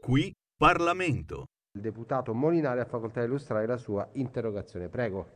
Qui 0.00 0.32
Parlamento. 0.56 1.46
Il 1.72 1.80
deputato 1.80 2.34
Molinari 2.34 2.80
ha 2.80 2.84
facoltà 2.84 3.20
di 3.20 3.26
illustrare 3.26 3.66
la 3.66 3.76
sua 3.76 4.08
interrogazione. 4.12 4.88
Prego. 4.88 5.26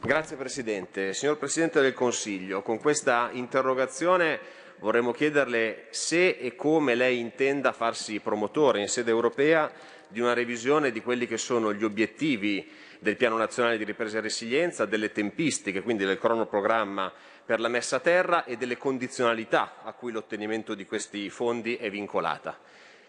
Grazie 0.00 0.36
Presidente. 0.36 1.12
Signor 1.12 1.36
Presidente 1.36 1.80
del 1.80 1.92
Consiglio, 1.92 2.62
con 2.62 2.78
questa 2.78 3.30
interrogazione 3.32 4.38
vorremmo 4.78 5.10
chiederle 5.10 5.86
se 5.90 6.28
e 6.28 6.54
come 6.54 6.94
lei 6.94 7.18
intenda 7.18 7.72
farsi 7.72 8.20
promotore 8.20 8.80
in 8.80 8.88
sede 8.88 9.10
europea 9.10 9.70
di 10.08 10.20
una 10.20 10.32
revisione 10.32 10.92
di 10.92 11.02
quelli 11.02 11.26
che 11.26 11.38
sono 11.38 11.74
gli 11.74 11.82
obiettivi 11.82 12.70
del 13.00 13.16
Piano 13.16 13.36
nazionale 13.36 13.78
di 13.78 13.84
ripresa 13.84 14.18
e 14.18 14.22
resilienza, 14.22 14.86
delle 14.86 15.12
tempistiche, 15.12 15.82
quindi 15.82 16.04
del 16.04 16.18
cronoprogramma 16.18 17.12
per 17.46 17.60
la 17.60 17.68
messa 17.68 17.96
a 17.96 18.00
terra 18.00 18.44
e 18.44 18.56
delle 18.56 18.76
condizionalità 18.76 19.76
a 19.84 19.92
cui 19.92 20.10
l'ottenimento 20.10 20.74
di 20.74 20.84
questi 20.84 21.30
fondi 21.30 21.76
è 21.76 21.88
vincolata. 21.88 22.58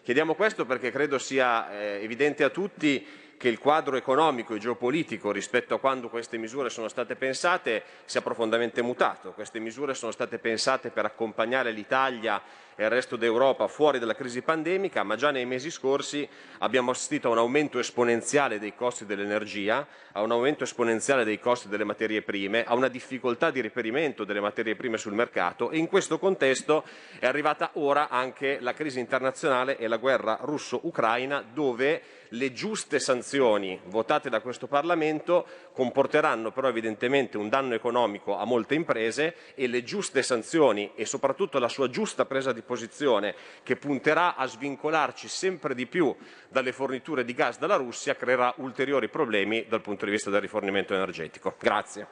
Chiediamo 0.00 0.34
questo 0.34 0.64
perché 0.64 0.92
credo 0.92 1.18
sia 1.18 1.70
eh, 1.72 2.02
evidente 2.02 2.44
a 2.44 2.50
tutti 2.50 3.04
che 3.38 3.48
il 3.48 3.58
quadro 3.58 3.96
economico 3.96 4.54
e 4.54 4.58
geopolitico 4.58 5.30
rispetto 5.30 5.74
a 5.74 5.78
quando 5.78 6.10
queste 6.10 6.36
misure 6.36 6.68
sono 6.68 6.88
state 6.88 7.14
pensate 7.14 7.82
sia 8.04 8.20
profondamente 8.20 8.82
mutato. 8.82 9.30
Queste 9.30 9.60
misure 9.60 9.94
sono 9.94 10.12
state 10.12 10.38
pensate 10.38 10.90
per 10.90 11.04
accompagnare 11.06 11.70
l'Italia 11.70 12.42
e 12.74 12.84
il 12.84 12.90
resto 12.90 13.16
d'Europa 13.16 13.66
fuori 13.66 13.98
dalla 13.98 14.14
crisi 14.14 14.42
pandemica, 14.42 15.02
ma 15.02 15.16
già 15.16 15.30
nei 15.30 15.46
mesi 15.46 15.70
scorsi 15.70 16.28
abbiamo 16.58 16.92
assistito 16.92 17.28
a 17.28 17.32
un 17.32 17.38
aumento 17.38 17.78
esponenziale 17.78 18.58
dei 18.58 18.74
costi 18.74 19.04
dell'energia, 19.04 19.86
a 20.12 20.22
un 20.22 20.30
aumento 20.30 20.64
esponenziale 20.64 21.24
dei 21.24 21.40
costi 21.40 21.68
delle 21.68 21.84
materie 21.84 22.22
prime, 22.22 22.64
a 22.64 22.74
una 22.74 22.88
difficoltà 22.88 23.50
di 23.50 23.60
reperimento 23.60 24.24
delle 24.24 24.40
materie 24.40 24.76
prime 24.76 24.96
sul 24.96 25.12
mercato 25.12 25.70
e 25.70 25.78
in 25.78 25.88
questo 25.88 26.18
contesto 26.18 26.84
è 27.18 27.26
arrivata 27.26 27.70
ora 27.74 28.08
anche 28.08 28.58
la 28.60 28.74
crisi 28.74 29.00
internazionale 29.00 29.76
e 29.76 29.88
la 29.88 29.96
guerra 29.96 30.38
russo-ucraina 30.40 31.44
dove 31.52 32.00
le 32.30 32.52
giuste 32.52 32.98
sanzioni 32.98 33.80
votate 33.86 34.28
da 34.28 34.40
questo 34.40 34.66
Parlamento 34.66 35.46
comporteranno 35.72 36.50
però 36.50 36.68
evidentemente 36.68 37.36
un 37.36 37.48
danno 37.48 37.74
economico 37.74 38.36
a 38.36 38.44
molte 38.44 38.74
imprese 38.74 39.34
e 39.54 39.66
le 39.66 39.82
giuste 39.82 40.22
sanzioni 40.22 40.92
e 40.94 41.04
soprattutto 41.04 41.58
la 41.58 41.68
sua 41.68 41.88
giusta 41.88 42.24
presa 42.24 42.52
di 42.52 42.62
posizione 42.62 43.34
che 43.62 43.76
punterà 43.76 44.36
a 44.36 44.46
svincolarci 44.46 45.28
sempre 45.28 45.74
di 45.74 45.86
più 45.86 46.14
dalle 46.48 46.72
forniture 46.72 47.24
di 47.24 47.34
gas 47.34 47.58
dalla 47.58 47.76
Russia 47.76 48.16
creerà 48.16 48.52
ulteriori 48.56 49.08
problemi 49.08 49.66
dal 49.68 49.80
punto 49.80 50.04
di 50.04 50.10
vista 50.10 50.30
del 50.30 50.40
rifornimento 50.40 50.94
energetico. 50.94 51.54
Grazie. 51.58 52.06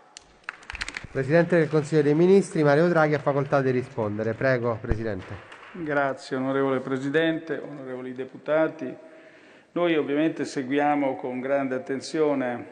Presidente 1.11 1.57
del 1.59 1.69
Consiglio 1.69 2.03
dei 2.03 2.15
Ministri 2.15 2.63
Mario 2.63 2.89
Draghi 2.89 3.15
ha 3.15 3.19
facoltà 3.19 3.63
di 3.63 3.71
rispondere. 3.71 4.35
Prego, 4.35 4.79
Presidente. 4.81 5.55
Grazie 5.73 6.37
onorevole 6.37 6.81
Presidente, 6.81 7.59
onorevoli 7.59 8.13
deputati. 8.13 8.95
Noi 9.77 9.95
ovviamente 9.95 10.47
seguiamo 10.47 11.17
con 11.17 11.39
grande 11.39 11.75
attenzione 11.75 12.67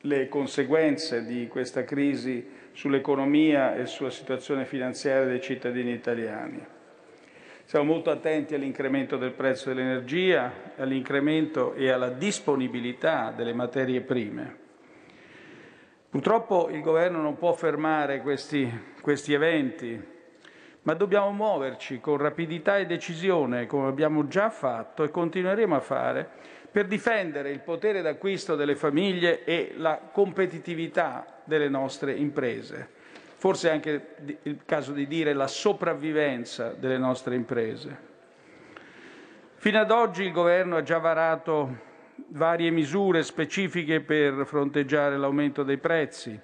le 0.00 0.28
conseguenze 0.28 1.24
di 1.24 1.46
questa 1.46 1.84
crisi 1.84 2.44
sull'economia 2.72 3.76
e 3.76 3.86
sulla 3.86 4.10
situazione 4.10 4.64
finanziaria 4.64 5.24
dei 5.24 5.40
cittadini 5.40 5.92
italiani. 5.92 6.60
Siamo 7.62 7.84
molto 7.84 8.10
attenti 8.10 8.56
all'incremento 8.56 9.16
del 9.16 9.34
prezzo 9.34 9.68
dell'energia, 9.68 10.52
all'incremento 10.78 11.74
e 11.74 11.90
alla 11.90 12.10
disponibilità 12.10 13.30
delle 13.30 13.52
materie 13.52 14.00
prime. 14.00 14.56
Purtroppo 16.10 16.70
il 16.70 16.80
Governo 16.80 17.20
non 17.20 17.36
può 17.36 17.52
fermare 17.52 18.20
questi, 18.20 18.68
questi 19.00 19.32
eventi, 19.32 20.14
ma 20.86 20.94
dobbiamo 20.94 21.30
muoverci 21.30 22.00
con 22.00 22.16
rapidità 22.16 22.78
e 22.78 22.86
decisione, 22.86 23.66
come 23.66 23.88
abbiamo 23.88 24.26
già 24.26 24.50
fatto 24.50 25.04
e 25.04 25.10
continueremo 25.10 25.76
a 25.76 25.80
fare, 25.80 26.28
per 26.70 26.86
difendere 26.86 27.50
il 27.50 27.60
potere 27.60 28.02
d'acquisto 28.02 28.56
delle 28.56 28.76
famiglie 28.76 29.44
e 29.44 29.74
la 29.76 30.00
competitività 30.12 31.40
delle 31.44 31.68
nostre 31.68 32.12
imprese 32.12 32.94
forse 33.38 33.68
è 33.68 33.72
anche 33.72 34.14
il 34.42 34.60
caso 34.64 34.92
di 34.92 35.06
dire 35.06 35.32
la 35.32 35.46
sopravvivenza 35.46 36.70
delle 36.70 36.98
nostre 36.98 37.34
imprese. 37.34 38.14
Fino 39.56 39.78
ad 39.78 39.90
oggi 39.90 40.24
il 40.24 40.32
Governo 40.32 40.76
ha 40.76 40.82
già 40.82 40.98
varato 40.98 41.84
varie 42.28 42.70
misure 42.70 43.22
specifiche 43.22 44.00
per 44.00 44.46
fronteggiare 44.46 45.16
l'aumento 45.16 45.62
dei 45.62 45.76
prezzi. 45.76 46.38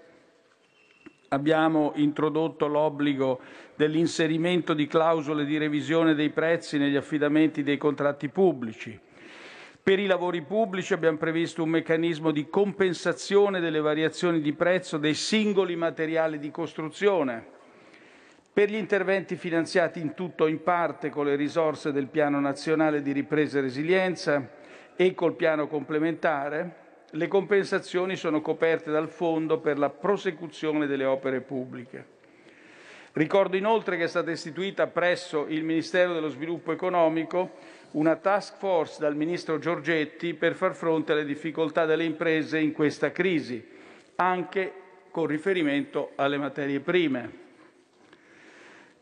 Abbiamo 1.29 1.93
introdotto 1.97 2.67
l'obbligo 2.67 3.41
dell'inserimento 3.75 4.75
di 4.75 4.87
clausole 4.87 5.45
di 5.45 5.59
revisione 5.59 6.15
dei 6.15 6.31
prezzi 6.31 6.79
negli 6.79 6.97
affidamenti 6.97 7.63
dei 7.63 7.77
contratti 7.77 8.29
pubblici. 8.29 8.99
Per 9.83 9.99
i 9.99 10.07
lavori 10.07 10.43
pubblici 10.43 10.93
abbiamo 10.93 11.17
previsto 11.17 11.63
un 11.63 11.71
meccanismo 11.71 12.31
di 12.31 12.49
compensazione 12.49 13.59
delle 13.59 13.81
variazioni 13.81 14.41
di 14.41 14.53
prezzo 14.53 14.97
dei 14.97 15.15
singoli 15.15 15.75
materiali 15.75 16.39
di 16.39 16.53
costruzione. 16.53 17.45
Per 18.53 18.71
gli 18.71 18.77
interventi 18.77 19.35
finanziati 19.35 19.99
in 19.99 20.15
tutto 20.15 20.45
o 20.45 20.47
in 20.47 20.63
parte 20.63 21.11
con 21.11 21.25
le 21.25 21.35
risorse 21.35 21.91
del 21.91 22.07
Piano 22.07 22.39
nazionale 22.39 23.03
di 23.03 23.11
ripresa 23.11 23.59
e 23.59 23.63
resilienza 23.63 24.51
e 24.95 25.15
col 25.15 25.35
piano 25.35 25.67
complementare, 25.67 26.77
le 27.11 27.29
compensazioni 27.29 28.15
sono 28.15 28.41
coperte 28.41 28.91
dal 28.91 29.09
Fondo 29.09 29.59
per 29.59 29.79
la 29.79 29.91
prosecuzione 29.91 30.87
delle 30.87 31.05
opere 31.07 31.41
pubbliche. 31.41 32.12
Ricordo 33.15 33.59
inoltre 33.59 33.99
che 33.99 34.05
è 34.05 34.09
stata 34.09 34.31
istituita 34.31 34.87
presso 34.87 35.47
il 35.47 35.65
Ministero 35.65 36.15
dello 36.15 36.29
Sviluppo 36.29 36.73
Economico 36.73 37.51
una 37.91 38.17
task 38.17 38.57
force 38.57 39.01
dal 39.01 39.15
ministro 39.15 39.59
Giorgetti 39.59 40.33
per 40.33 40.55
far 40.55 40.75
fronte 40.75 41.13
alle 41.13 41.27
difficoltà 41.27 41.85
delle 41.85 42.05
imprese 42.05 42.59
in 42.59 42.73
questa 42.73 43.13
crisi, 43.13 43.63
anche 44.17 44.73
con 45.11 45.27
riferimento 45.27 46.13
alle 46.15 46.39
materie 46.39 46.81
prime. 46.81 47.41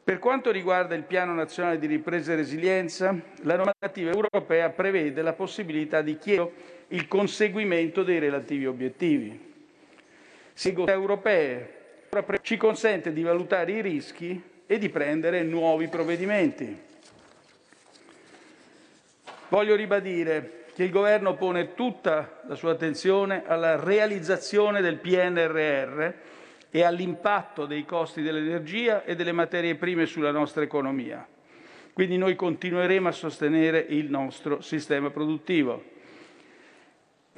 Per 0.03 0.19
quanto 0.19 0.51
riguarda 0.51 0.97
il 0.97 1.05
Piano 1.05 1.33
nazionale 1.33 1.79
di 1.79 1.87
ripresa 1.87 2.33
e 2.33 2.37
resilienza, 2.37 3.17
la 3.43 3.55
normativa 3.55 4.11
europea 4.11 4.71
prevede 4.71 5.23
la 5.23 5.35
possibilità 5.35 6.03
di 6.03 6.19
chiedere 6.19 6.51
il 6.89 7.07
conseguimento 7.07 8.03
dei 8.03 8.19
relativi 8.19 8.67
obiettivi. 8.67 9.53
Sigla 10.53 10.91
europee 10.91 11.80
ci 12.43 12.57
consente 12.57 13.13
di 13.13 13.23
valutare 13.23 13.71
i 13.71 13.81
rischi 13.81 14.43
e 14.67 14.79
di 14.79 14.89
prendere 14.89 15.45
nuovi 15.45 15.87
provvedimenti. 15.87 16.77
Voglio 19.49 19.77
ribadire 19.77 20.65
che 20.75 20.83
il 20.85 20.91
Governo 20.91 21.35
pone 21.35 21.75
tutta 21.75 22.41
la 22.47 22.55
sua 22.57 22.73
attenzione 22.73 23.45
alla 23.47 23.77
realizzazione 23.77 24.81
del 24.81 24.97
PNRR 24.97 26.11
e 26.71 26.83
all'impatto 26.83 27.67
dei 27.67 27.85
costi 27.85 28.23
dell'energia 28.23 29.05
e 29.05 29.15
delle 29.15 29.33
materie 29.33 29.77
prime 29.77 30.07
sulla 30.07 30.31
nostra 30.31 30.63
economia. 30.63 31.27
Quindi 31.93 32.17
noi 32.17 32.35
continueremo 32.35 33.09
a 33.09 33.13
sostenere 33.13 33.85
il 33.89 34.11
nostro 34.11 34.61
sistema 34.61 35.11
produttivo. 35.11 35.99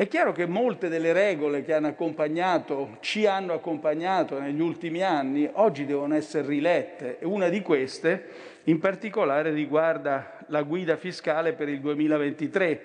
È 0.03 0.09
chiaro 0.09 0.33
che 0.33 0.47
molte 0.47 0.89
delle 0.89 1.13
regole 1.13 1.63
che 1.63 1.73
hanno 1.75 1.87
accompagnato, 1.87 2.97
ci 2.99 3.25
hanno 3.25 3.53
accompagnato 3.53 4.41
negli 4.41 4.61
ultimi 4.61 5.01
anni, 5.01 5.49
oggi 5.53 5.87
devono 5.87 6.17
essere 6.17 6.49
rilette 6.49 7.21
e 7.21 7.25
una 7.25 7.49
di 7.49 7.63
queste 7.63 8.27
in 8.65 8.81
particolare 8.81 9.53
riguarda 9.53 10.39
la 10.49 10.63
guida 10.63 10.97
fiscale 10.97 11.53
per 11.53 11.69
il 11.69 11.79
2023, 11.79 12.85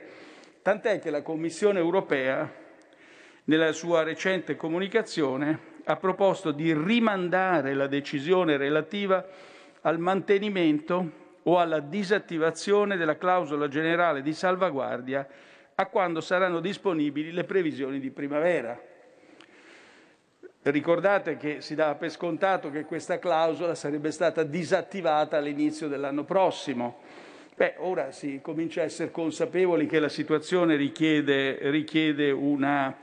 tant'è 0.61 0.99
che 0.99 1.09
la 1.09 1.23
Commissione 1.23 1.79
europea, 1.79 2.47
nella 3.45 3.71
sua 3.71 4.03
recente 4.03 4.55
comunicazione, 4.55 5.57
ha 5.85 5.95
proposto 5.95 6.51
di 6.51 6.71
rimandare 6.71 7.73
la 7.73 7.87
decisione 7.87 8.57
relativa 8.57 9.25
al 9.81 9.97
mantenimento 9.97 11.11
o 11.41 11.57
alla 11.57 11.79
disattivazione 11.79 12.95
della 12.95 13.17
clausola 13.17 13.67
generale 13.67 14.21
di 14.21 14.33
salvaguardia 14.33 15.27
a 15.79 15.85
quando 15.85 16.21
saranno 16.21 16.59
disponibili 16.59 17.31
le 17.31 17.43
previsioni 17.43 17.99
di 17.99 18.09
primavera. 18.09 18.81
Ricordate 20.63 21.37
che 21.37 21.61
si 21.61 21.75
dava 21.75 21.93
per 21.93 22.09
scontato 22.09 22.71
che 22.71 22.83
questa 22.83 23.19
clausola 23.19 23.75
sarebbe 23.75 24.09
stata 24.09 24.41
disattivata 24.41 25.37
all'inizio 25.37 25.87
dell'anno 25.87 26.23
prossimo. 26.23 27.01
Beh, 27.55 27.75
ora 27.77 28.11
si 28.11 28.39
comincia 28.41 28.81
a 28.81 28.85
essere 28.85 29.11
consapevoli 29.11 29.85
che 29.85 29.99
la 29.99 30.09
situazione 30.09 30.75
richiede, 30.75 31.59
richiede 31.69 32.31
una, 32.31 32.95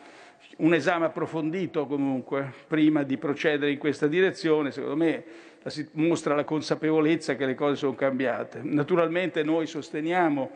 un 0.57 0.75
esame 0.75 1.07
approfondito 1.07 1.87
comunque 1.87 2.53
prima 2.67 3.05
di 3.05 3.17
procedere 3.19 3.71
in 3.71 3.79
questa 3.79 4.09
direzione. 4.09 4.73
Secondo 4.73 4.97
me 4.97 5.25
si 5.67 5.89
mostra 5.93 6.35
la 6.35 6.45
consapevolezza 6.45 7.37
che 7.37 7.47
le 7.47 7.55
cose 7.55 7.77
sono 7.77 7.95
cambiate. 7.95 8.61
Naturalmente 8.65 9.45
noi 9.45 9.67
sosteniamo 9.69 10.51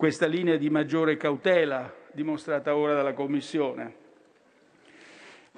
questa 0.00 0.24
linea 0.24 0.56
di 0.56 0.70
maggiore 0.70 1.18
cautela 1.18 1.94
dimostrata 2.12 2.74
ora 2.74 2.94
dalla 2.94 3.12
Commissione. 3.12 3.94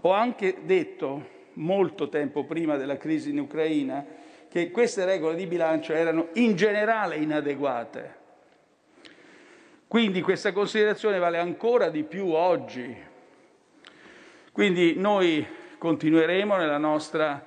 Ho 0.01 0.11
anche 0.11 0.63
detto, 0.65 1.29
molto 1.53 2.09
tempo 2.09 2.43
prima 2.45 2.77
della 2.77 2.97
crisi 2.97 3.31
in 3.31 3.39
Ucraina, 3.39 4.05
che 4.51 4.73
queste 4.73 5.05
regole 5.05 5.37
di 5.37 5.47
bilancio 5.47 5.93
erano 5.93 6.31
in 6.33 6.57
generale 6.57 7.19
inadeguate. 7.19 8.17
Quindi 9.87 10.21
questa 10.23 10.51
considerazione 10.51 11.21
vale 11.21 11.39
ancora 11.39 11.89
di 11.89 12.03
più 12.03 12.31
oggi. 12.31 12.97
Quindi 14.51 14.95
noi 14.97 15.47
continueremo 15.79 16.57
nella 16.57 16.79
nostra, 16.79 17.47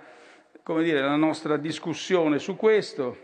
dire, 0.63 1.01
nella 1.01 1.17
nostra 1.17 1.57
discussione 1.57 2.39
su 2.39 2.55
questo. 2.55 3.17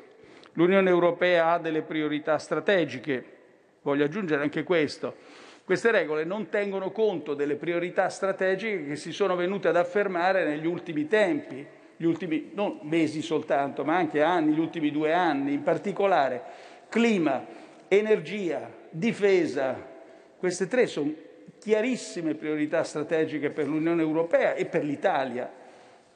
L'Unione 0.55 0.89
Europea 0.89 1.53
ha 1.53 1.57
delle 1.57 1.83
priorità 1.83 2.37
strategiche, 2.37 3.39
voglio 3.81 4.05
aggiungere 4.05 4.41
anche 4.41 4.63
questo. 4.63 5.15
Queste 5.63 5.91
regole 5.91 6.23
non 6.23 6.49
tengono 6.49 6.91
conto 6.91 7.33
delle 7.33 7.55
priorità 7.55 8.09
strategiche 8.09 8.85
che 8.85 8.95
si 8.95 9.11
sono 9.11 9.35
venute 9.35 9.67
ad 9.67 9.75
affermare 9.75 10.45
negli 10.45 10.65
ultimi 10.65 11.07
tempi, 11.07 11.65
gli 11.95 12.05
ultimi 12.05 12.51
non 12.53 12.79
mesi 12.81 13.21
soltanto, 13.21 13.83
ma 13.83 13.95
anche 13.95 14.21
anni, 14.21 14.53
gli 14.53 14.59
ultimi 14.59 14.91
due 14.91 15.13
anni, 15.13 15.53
in 15.53 15.63
particolare 15.63 16.43
clima, 16.89 17.45
energia, 17.87 18.69
difesa. 18.89 19.89
Queste 20.37 20.67
tre 20.67 20.87
sono 20.87 21.13
chiarissime 21.59 22.33
priorità 22.33 22.83
strategiche 22.83 23.51
per 23.51 23.67
l'Unione 23.67 24.01
Europea 24.01 24.55
e 24.55 24.65
per 24.65 24.83
l'Italia 24.83 25.49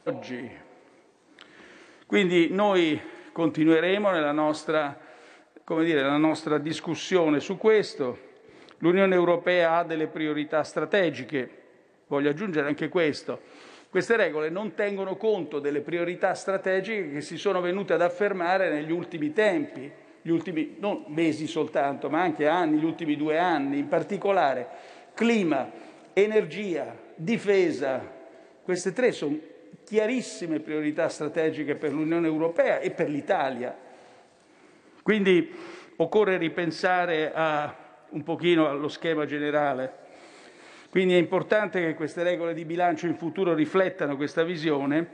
oggi. 0.03 0.49
Quindi 2.07 2.49
noi 2.49 2.99
continueremo 3.31 4.09
nella 4.09 4.31
nostra, 4.31 4.97
dire, 5.83 6.01
nella 6.01 6.17
nostra 6.17 6.57
discussione 6.57 7.39
su 7.39 7.57
questo. 7.57 8.33
L'Unione 8.79 9.15
Europea 9.15 9.77
ha 9.77 9.83
delle 9.83 10.07
priorità 10.07 10.63
strategiche, 10.63 11.49
voglio 12.07 12.29
aggiungere 12.29 12.67
anche 12.67 12.89
questo. 12.89 13.39
Queste 13.89 14.17
regole 14.17 14.49
non 14.49 14.73
tengono 14.73 15.15
conto 15.15 15.59
delle 15.59 15.79
priorità 15.79 16.33
strategiche 16.33 17.11
che 17.11 17.21
si 17.21 17.37
sono 17.37 17.61
venute 17.61 17.93
ad 17.93 18.01
affermare 18.01 18.69
negli 18.69 18.91
ultimi 18.91 19.31
tempi, 19.31 19.89
gli 20.21 20.29
ultimi 20.29 20.75
non 20.79 21.05
mesi 21.07 21.47
soltanto, 21.47 22.09
ma 22.09 22.21
anche 22.21 22.47
anni, 22.47 22.77
gli 22.77 22.83
ultimi 22.83 23.15
due 23.15 23.37
anni, 23.37 23.79
in 23.79 23.87
particolare 23.87 24.67
clima, 25.13 25.71
energia, 26.13 26.95
difesa. 27.15 28.13
Queste 28.63 28.91
tre 28.91 29.11
sono 29.13 29.39
chiarissime 29.85 30.59
priorità 30.59 31.07
strategiche 31.07 31.75
per 31.75 31.93
l'Unione 31.93 32.27
Europea 32.27 32.79
e 32.79 32.91
per 32.91 33.09
l'Italia. 33.09 33.75
Quindi 35.05 35.53
occorre 35.97 36.37
ripensare 36.37 37.31
a 37.31 37.75
un 38.09 38.23
pochino 38.23 38.67
allo 38.67 38.87
schema 38.87 39.27
generale. 39.27 39.97
Quindi 40.89 41.13
è 41.13 41.17
importante 41.17 41.79
che 41.79 41.93
queste 41.93 42.23
regole 42.23 42.55
di 42.55 42.65
bilancio 42.65 43.05
in 43.05 43.15
futuro 43.15 43.53
riflettano 43.53 44.15
questa 44.15 44.41
visione 44.41 45.09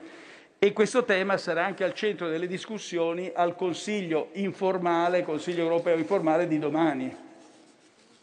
e 0.59 0.71
questo 0.71 1.03
tema 1.03 1.35
sarà 1.35 1.65
anche 1.65 1.83
al 1.83 1.93
centro 1.93 2.29
delle 2.29 2.47
discussioni 2.47 3.33
al 3.35 3.53
Consiglio 3.57 4.29
informale, 4.35 5.23
Consiglio 5.23 5.63
europeo 5.63 5.97
informale 5.97 6.47
di 6.47 6.57
domani. 6.57 7.13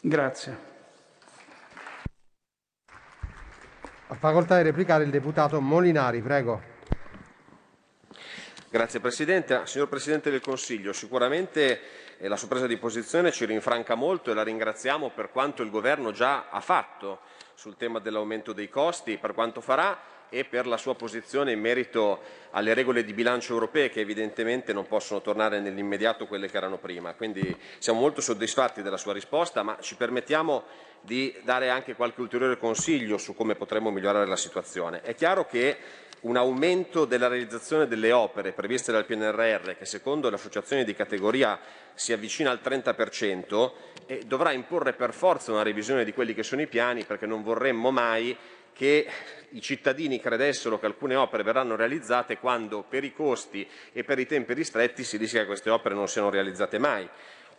Grazie. 0.01 0.57
A 4.07 4.15
facoltà 4.15 4.57
di 4.57 4.63
replicare 4.63 5.03
il 5.03 5.11
deputato 5.11 5.61
Molinari, 5.61 6.19
prego. 6.19 6.78
Grazie 8.71 8.99
Presidente. 8.99 9.65
Signor 9.65 9.89
Presidente 9.89 10.29
del 10.29 10.41
Consiglio, 10.41 10.93
sicuramente 10.93 11.81
e 12.19 12.27
la 12.27 12.37
sua 12.37 12.47
presa 12.47 12.67
di 12.67 12.77
posizione 12.77 13.31
ci 13.31 13.45
rinfranca 13.45 13.95
molto 13.95 14.29
e 14.29 14.35
la 14.35 14.43
ringraziamo 14.43 15.09
per 15.09 15.31
quanto 15.31 15.63
il 15.63 15.71
Governo 15.71 16.11
già 16.11 16.49
ha 16.51 16.59
fatto 16.59 17.21
sul 17.55 17.77
tema 17.77 17.97
dell'aumento 17.97 18.53
dei 18.53 18.69
costi, 18.69 19.17
per 19.17 19.33
quanto 19.33 19.59
farà 19.59 19.99
e 20.29 20.45
per 20.45 20.67
la 20.67 20.77
sua 20.77 20.93
posizione 20.93 21.51
in 21.51 21.59
merito 21.59 22.21
alle 22.51 22.75
regole 22.75 23.03
di 23.03 23.13
bilancio 23.13 23.53
europee 23.53 23.89
che 23.89 24.01
evidentemente 24.01 24.71
non 24.71 24.85
possono 24.85 25.19
tornare 25.21 25.59
nell'immediato 25.59 26.27
quelle 26.27 26.47
che 26.47 26.57
erano 26.57 26.77
prima. 26.77 27.15
Quindi 27.15 27.57
siamo 27.79 27.99
molto 27.99 28.21
soddisfatti 28.21 28.83
della 28.83 28.97
sua 28.97 29.13
risposta, 29.13 29.63
ma 29.63 29.77
ci 29.81 29.95
permettiamo 29.95 30.65
di 31.01 31.35
dare 31.41 31.69
anche 31.69 31.95
qualche 31.95 32.21
ulteriore 32.21 32.59
consiglio 32.59 33.17
su 33.17 33.33
come 33.33 33.55
potremmo 33.55 33.89
migliorare 33.89 34.27
la 34.27 34.35
situazione. 34.35 35.01
È 35.01 35.15
chiaro 35.15 35.47
che 35.47 36.07
un 36.21 36.35
aumento 36.35 37.05
della 37.05 37.27
realizzazione 37.27 37.87
delle 37.87 38.11
opere 38.11 38.51
previste 38.51 38.91
dal 38.91 39.05
PNRR, 39.05 39.71
che 39.77 39.85
secondo 39.85 40.29
le 40.29 40.35
associazioni 40.35 40.83
di 40.83 40.93
categoria 40.93 41.59
si 41.93 42.11
avvicina 42.11 42.51
al 42.51 42.59
30%, 42.63 43.71
e 44.05 44.23
dovrà 44.25 44.51
imporre 44.51 44.93
per 44.93 45.13
forza 45.13 45.51
una 45.51 45.63
revisione 45.63 46.03
di 46.03 46.13
quelli 46.13 46.33
che 46.33 46.43
sono 46.43 46.61
i 46.61 46.67
piani, 46.67 47.05
perché 47.05 47.25
non 47.25 47.43
vorremmo 47.43 47.91
mai 47.91 48.35
che 48.73 49.05
i 49.49 49.61
cittadini 49.61 50.21
credessero 50.21 50.79
che 50.79 50.85
alcune 50.85 51.15
opere 51.15 51.43
verranno 51.43 51.75
realizzate 51.75 52.37
quando 52.37 52.83
per 52.87 53.03
i 53.03 53.13
costi 53.13 53.67
e 53.91 54.03
per 54.03 54.19
i 54.19 54.25
tempi 54.25 54.53
ristretti 54.53 55.03
si 55.03 55.17
rischia 55.17 55.41
che 55.41 55.47
queste 55.47 55.69
opere 55.69 55.95
non 55.95 56.07
siano 56.07 56.29
realizzate 56.29 56.77
mai. 56.77 57.07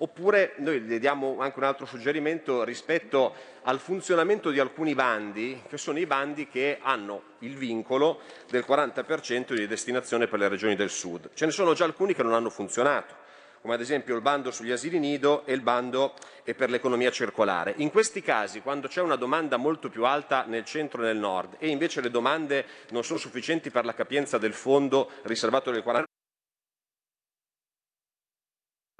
Oppure 0.03 0.55
noi 0.59 0.87
le 0.87 0.99
diamo 0.99 1.37
anche 1.41 1.59
un 1.59 1.65
altro 1.65 1.85
suggerimento 1.85 2.65
rispetto 2.65 3.35
al 3.65 3.79
funzionamento 3.79 4.51
di 4.51 4.59
alcuni 4.59 4.95
bandi, 4.95 5.63
che 5.69 5.77
sono 5.77 5.99
i 5.99 6.07
bandi 6.07 6.49
che 6.49 6.79
hanno 6.81 7.23
il 7.41 7.55
vincolo 7.55 8.21
del 8.49 8.65
40% 8.67 9.53
di 9.53 9.67
destinazione 9.67 10.27
per 10.27 10.39
le 10.39 10.49
regioni 10.49 10.75
del 10.75 10.89
sud. 10.89 11.31
Ce 11.35 11.45
ne 11.45 11.51
sono 11.51 11.75
già 11.75 11.85
alcuni 11.85 12.15
che 12.15 12.23
non 12.23 12.33
hanno 12.33 12.49
funzionato 12.49 13.29
come 13.61 13.75
ad 13.75 13.81
esempio 13.81 14.15
il 14.17 14.23
bando 14.23 14.51
sugli 14.51 14.71
asili 14.71 14.99
nido 14.99 15.45
e 15.45 15.53
il 15.53 15.61
bando 15.61 16.15
per 16.57 16.71
l'economia 16.71 17.11
circolare. 17.11 17.75
In 17.77 17.91
questi 17.91 18.23
casi, 18.23 18.63
quando 18.63 18.89
c'è 18.89 19.03
una 19.03 19.17
domanda 19.17 19.59
molto 19.59 19.91
più 19.91 20.07
alta 20.07 20.45
nel 20.47 20.65
centro 20.65 21.03
e 21.03 21.05
nel 21.05 21.19
nord 21.19 21.57
e 21.59 21.69
invece 21.69 22.01
le 22.01 22.11
domande 22.11 22.65
non 22.91 23.05
sono 23.05 23.19
sufficienti 23.19 23.71
per 23.71 23.85
la 23.85 23.93
capienza 23.93 24.39
del 24.39 24.55
fondo 24.55 25.11
riservato 25.25 25.71
del 25.71 25.83
40%, 25.85 26.05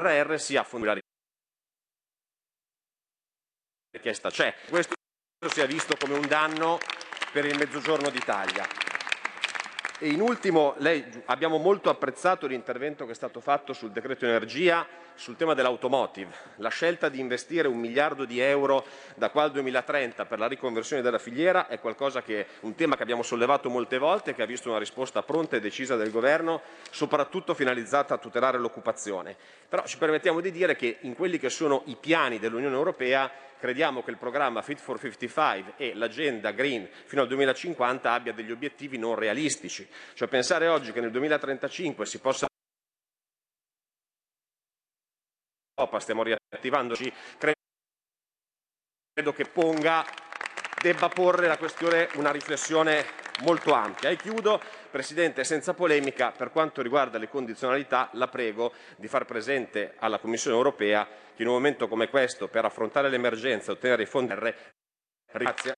PNRR 0.01 0.39
sia 0.39 0.65
la 0.87 0.99
richiesta 3.91 4.31
c'è. 4.31 4.55
Questo 4.69 4.95
sia 5.51 5.67
visto 5.67 5.95
come 5.97 6.15
un 6.15 6.27
danno 6.27 6.79
per 7.33 7.45
il 7.45 7.59
Mezzogiorno 7.59 8.09
d'Italia. 8.09 8.90
E 10.03 10.09
in 10.09 10.23
ultimo, 10.23 10.77
lei, 10.79 11.05
abbiamo 11.27 11.59
molto 11.59 11.91
apprezzato 11.91 12.47
l'intervento 12.47 13.05
che 13.05 13.13
è 13.13 13.15
stato 13.15 13.41
fatto 13.41 13.75
sul 13.75 13.91
decreto 13.91 14.25
energia, 14.25 14.87
sul 15.15 15.37
tema 15.37 15.53
dell'automotive. 15.53 16.33
La 16.57 16.71
scelta 16.71 17.11
di 17.11 17.21
investire 17.21 17.69
un 17.69 17.77
miliardo 17.77 18.25
di 18.25 18.41
euro 18.41 18.87
da 19.17 19.29
qua 19.29 19.43
al 19.43 19.51
2030 19.51 20.25
per 20.25 20.39
la 20.39 20.49
riconversione 20.49 21.03
della 21.03 21.19
filiera 21.19 21.69
è 21.69 21.79
che, 22.25 22.47
un 22.61 22.75
tema 22.75 22.97
che 22.97 23.03
abbiamo 23.03 23.23
sollevato 23.23 23.69
molte 23.69 23.99
volte 23.99 24.31
e 24.31 24.35
che 24.35 24.41
ha 24.41 24.47
visto 24.47 24.71
una 24.71 24.79
risposta 24.79 25.23
pronta 25.23 25.57
e 25.57 25.61
decisa 25.61 25.97
del 25.97 26.11
Governo, 26.11 26.63
soprattutto 26.91 27.53
finalizzata 27.53 28.15
a 28.15 28.17
tutelare 28.17 28.57
l'occupazione. 28.57 29.37
Però 29.69 29.85
ci 29.85 29.99
permettiamo 29.99 30.41
di 30.41 30.51
dire 30.51 30.77
che 30.77 30.97
in 31.03 31.15
quelli 31.15 31.39
che 31.39 31.51
sono 31.51 31.83
i 31.85 31.97
piani 32.01 32.39
dell'Unione 32.39 32.75
Europea 32.75 33.31
crediamo 33.61 34.03
che 34.03 34.11
il 34.11 34.17
programma 34.17 34.63
Fit 34.63 34.81
for 34.81 34.99
55 34.99 35.75
e 35.77 35.95
l'agenda 35.95 36.51
green 36.51 36.89
fino 37.05 37.23
al 37.23 37.29
2050 37.29 38.11
abbia 38.11 38.33
degli 38.33 38.51
obiettivi 38.51 38.99
non 38.99 39.15
realistici. 39.15 39.89
Cioè 40.15 40.27
pensare 40.27 40.67
oggi 40.67 40.91
che 40.93 41.01
nel 41.01 41.13
2035 41.13 42.07
si 42.07 42.19
possa 42.19 42.49
stiamo 45.99 46.23
riattivandoci, 46.23 47.13
credo 49.13 49.33
che 49.33 49.45
ponga, 49.45 50.05
debba 50.81 51.09
porre 51.09 51.47
la 51.47 51.59
questione 51.59 52.09
una 52.15 52.31
riflessione 52.31 53.05
molto 53.43 53.73
ampia. 53.73 54.09
E 54.09 54.17
chiudo, 54.17 54.61
Presidente, 54.91 55.45
senza 55.45 55.75
polemica, 55.75 56.33
per 56.33 56.51
quanto 56.51 56.83
riguarda 56.83 57.19
le 57.19 57.29
condizionalità, 57.29 58.09
la 58.15 58.29
prego 58.29 58.73
di 58.97 59.07
far 59.07 59.25
presente 59.25 59.95
alla 59.99 60.19
Commissione 60.19 60.57
europea 60.57 61.07
che 61.35 61.43
in 61.43 61.49
un 61.49 61.55
momento 61.55 61.87
come 61.87 62.09
questo, 62.09 62.49
per 62.49 62.65
affrontare 62.65 63.09
l'emergenza 63.09 63.71
e 63.71 63.75
ottenere 63.75 64.03
i 64.03 64.07
fondi 64.07 64.33
R, 64.33 64.55
grazie. 65.33 65.75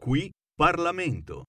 Qui 0.00 0.30
Parlamento. 0.54 1.44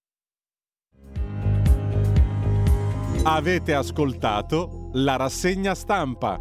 Avete 3.24 3.74
ascoltato 3.74 4.77
la 4.92 5.16
rassegna 5.16 5.74
stampa. 5.74 6.38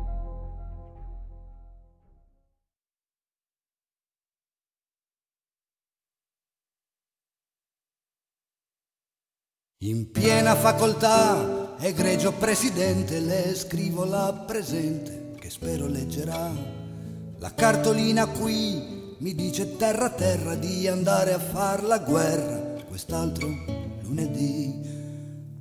In 9.80 10.10
piena 10.12 10.56
facoltà, 10.56 11.76
egregio 11.78 12.32
presidente, 12.32 13.20
le 13.20 13.54
scrivo 13.54 14.06
la 14.06 14.32
presente, 14.48 15.36
che 15.38 15.50
spero 15.50 15.88
leggerà. 15.88 16.50
La 17.40 17.54
cartolina 17.54 18.28
qui 18.28 19.16
mi 19.18 19.36
dice 19.36 19.76
terra 19.76 20.10
terra 20.10 20.56
di 20.56 20.88
andare 20.88 21.34
a 21.34 21.40
far 21.40 21.84
la 21.84 22.00
guerra, 22.00 22.82
quest'altro 22.88 23.48
lunedì. 24.04 24.97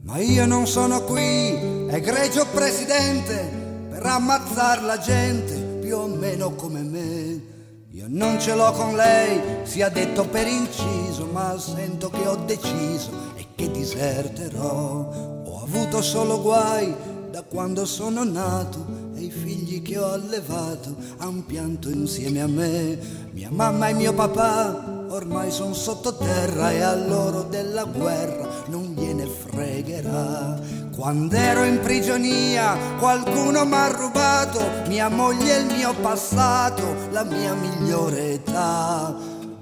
Ma 0.06 0.18
io 0.18 0.46
non 0.46 0.66
sono 0.66 1.02
qui, 1.02 1.88
egregio 1.90 2.46
presidente, 2.46 3.50
per 3.90 4.06
ammazzar 4.06 4.82
la 4.82 4.98
gente, 4.98 5.54
più 5.80 5.98
o 5.98 6.06
meno 6.06 6.54
come 6.54 6.80
me. 6.80 7.54
Io 7.90 8.06
non 8.08 8.40
ce 8.40 8.54
l'ho 8.54 8.72
con 8.72 8.94
lei, 8.94 9.40
sia 9.64 9.88
detto 9.88 10.26
per 10.26 10.46
inciso, 10.46 11.26
ma 11.26 11.58
sento 11.58 12.08
che 12.10 12.26
ho 12.26 12.36
deciso 12.36 13.26
che 13.56 13.70
diserterò. 13.70 15.42
Ho 15.44 15.62
avuto 15.62 16.02
solo 16.02 16.40
guai 16.40 16.94
da 17.30 17.42
quando 17.42 17.84
sono 17.86 18.22
nato 18.22 18.86
e 19.14 19.22
i 19.22 19.30
figli 19.30 19.82
che 19.82 19.98
ho 19.98 20.12
allevato 20.12 20.94
han 21.16 21.44
pianto 21.44 21.88
insieme 21.88 22.42
a 22.42 22.46
me. 22.46 22.98
Mia 23.32 23.50
mamma 23.50 23.88
e 23.88 23.94
mio 23.94 24.12
papà 24.12 24.95
ormai 25.08 25.50
sono 25.50 25.74
sottoterra 25.74 26.70
e 26.70 26.80
a 26.80 26.94
loro 26.94 27.42
della 27.42 27.84
guerra 27.84 28.48
non 28.66 28.94
gliene 28.96 29.26
fregherà. 29.26 30.58
Quando 30.94 31.36
ero 31.36 31.64
in 31.64 31.80
prigionia 31.80 32.76
qualcuno 32.98 33.64
mi 33.64 33.74
ha 33.74 33.88
rubato 33.88 34.60
mia 34.86 35.08
moglie 35.08 35.56
e 35.56 35.60
il 35.60 35.66
mio 35.66 35.94
passato, 35.94 36.94
la 37.10 37.24
mia 37.24 37.54
migliore 37.54 38.32
età. 38.32 39.14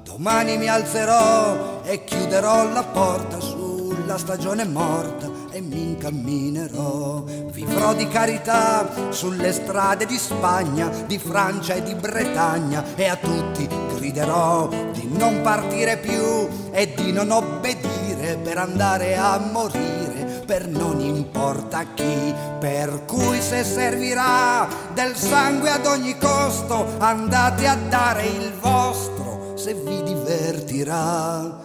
Domani 0.03 0.57
mi 0.57 0.69
alzerò 0.69 1.83
e 1.83 2.05
chiuderò 2.05 2.73
la 2.73 2.85
porta 2.85 3.41
su 3.41 3.95
la 4.07 4.19
stagione 4.19 4.65
morta 4.65 5.34
e 5.55 5.61
mi 5.61 5.83
incamminerò. 5.91 7.23
Vivrò 7.23 7.95
di 7.95 8.09
carità 8.09 9.11
sulle 9.11 9.53
strade 9.53 10.05
di 10.05 10.17
Spagna, 10.17 10.89
di 11.07 11.17
Francia 11.17 11.75
e 11.75 11.83
di 11.83 11.95
Bretagna 11.95 12.85
e 12.97 13.07
a 13.07 13.15
tutti 13.15 13.69
griderò 13.95 14.69
di 14.93 15.09
non 15.17 15.43
partire 15.43 15.99
più 15.99 16.49
e 16.73 16.93
di 16.97 17.13
non 17.13 17.31
obbedire 17.31 18.37
per 18.43 18.59
andare 18.59 19.17
a 19.17 19.39
morire 19.39 20.43
per 20.45 20.67
non 20.67 21.01
importa 21.01 21.85
chi, 21.95 22.35
per 22.59 23.05
cui 23.07 23.41
se 23.41 23.65
servirà 23.65 24.69
del 24.93 25.17
sangue 25.17 25.71
ad 25.71 25.87
ogni 25.87 26.19
costo, 26.19 26.87
andate 26.99 27.67
a 27.67 27.77
dare 27.77 28.27
il 28.27 28.53
vostro 28.61 29.55
se 29.57 29.73
vi 29.73 30.03
divertirà. 30.03 31.64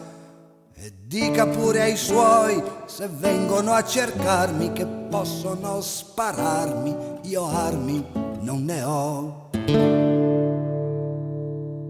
Dica 1.09 1.47
pure 1.47 1.81
ai 1.81 1.97
suoi 1.97 2.61
se 2.85 3.09
vengono 3.11 3.71
a 3.71 3.83
cercarmi 3.83 4.73
che 4.73 4.85
possono 4.85 5.81
spararmi, 5.81 6.95
io 7.23 7.47
armi 7.47 8.05
non 8.41 8.63
ne 8.63 8.83
ho. 8.83 10.08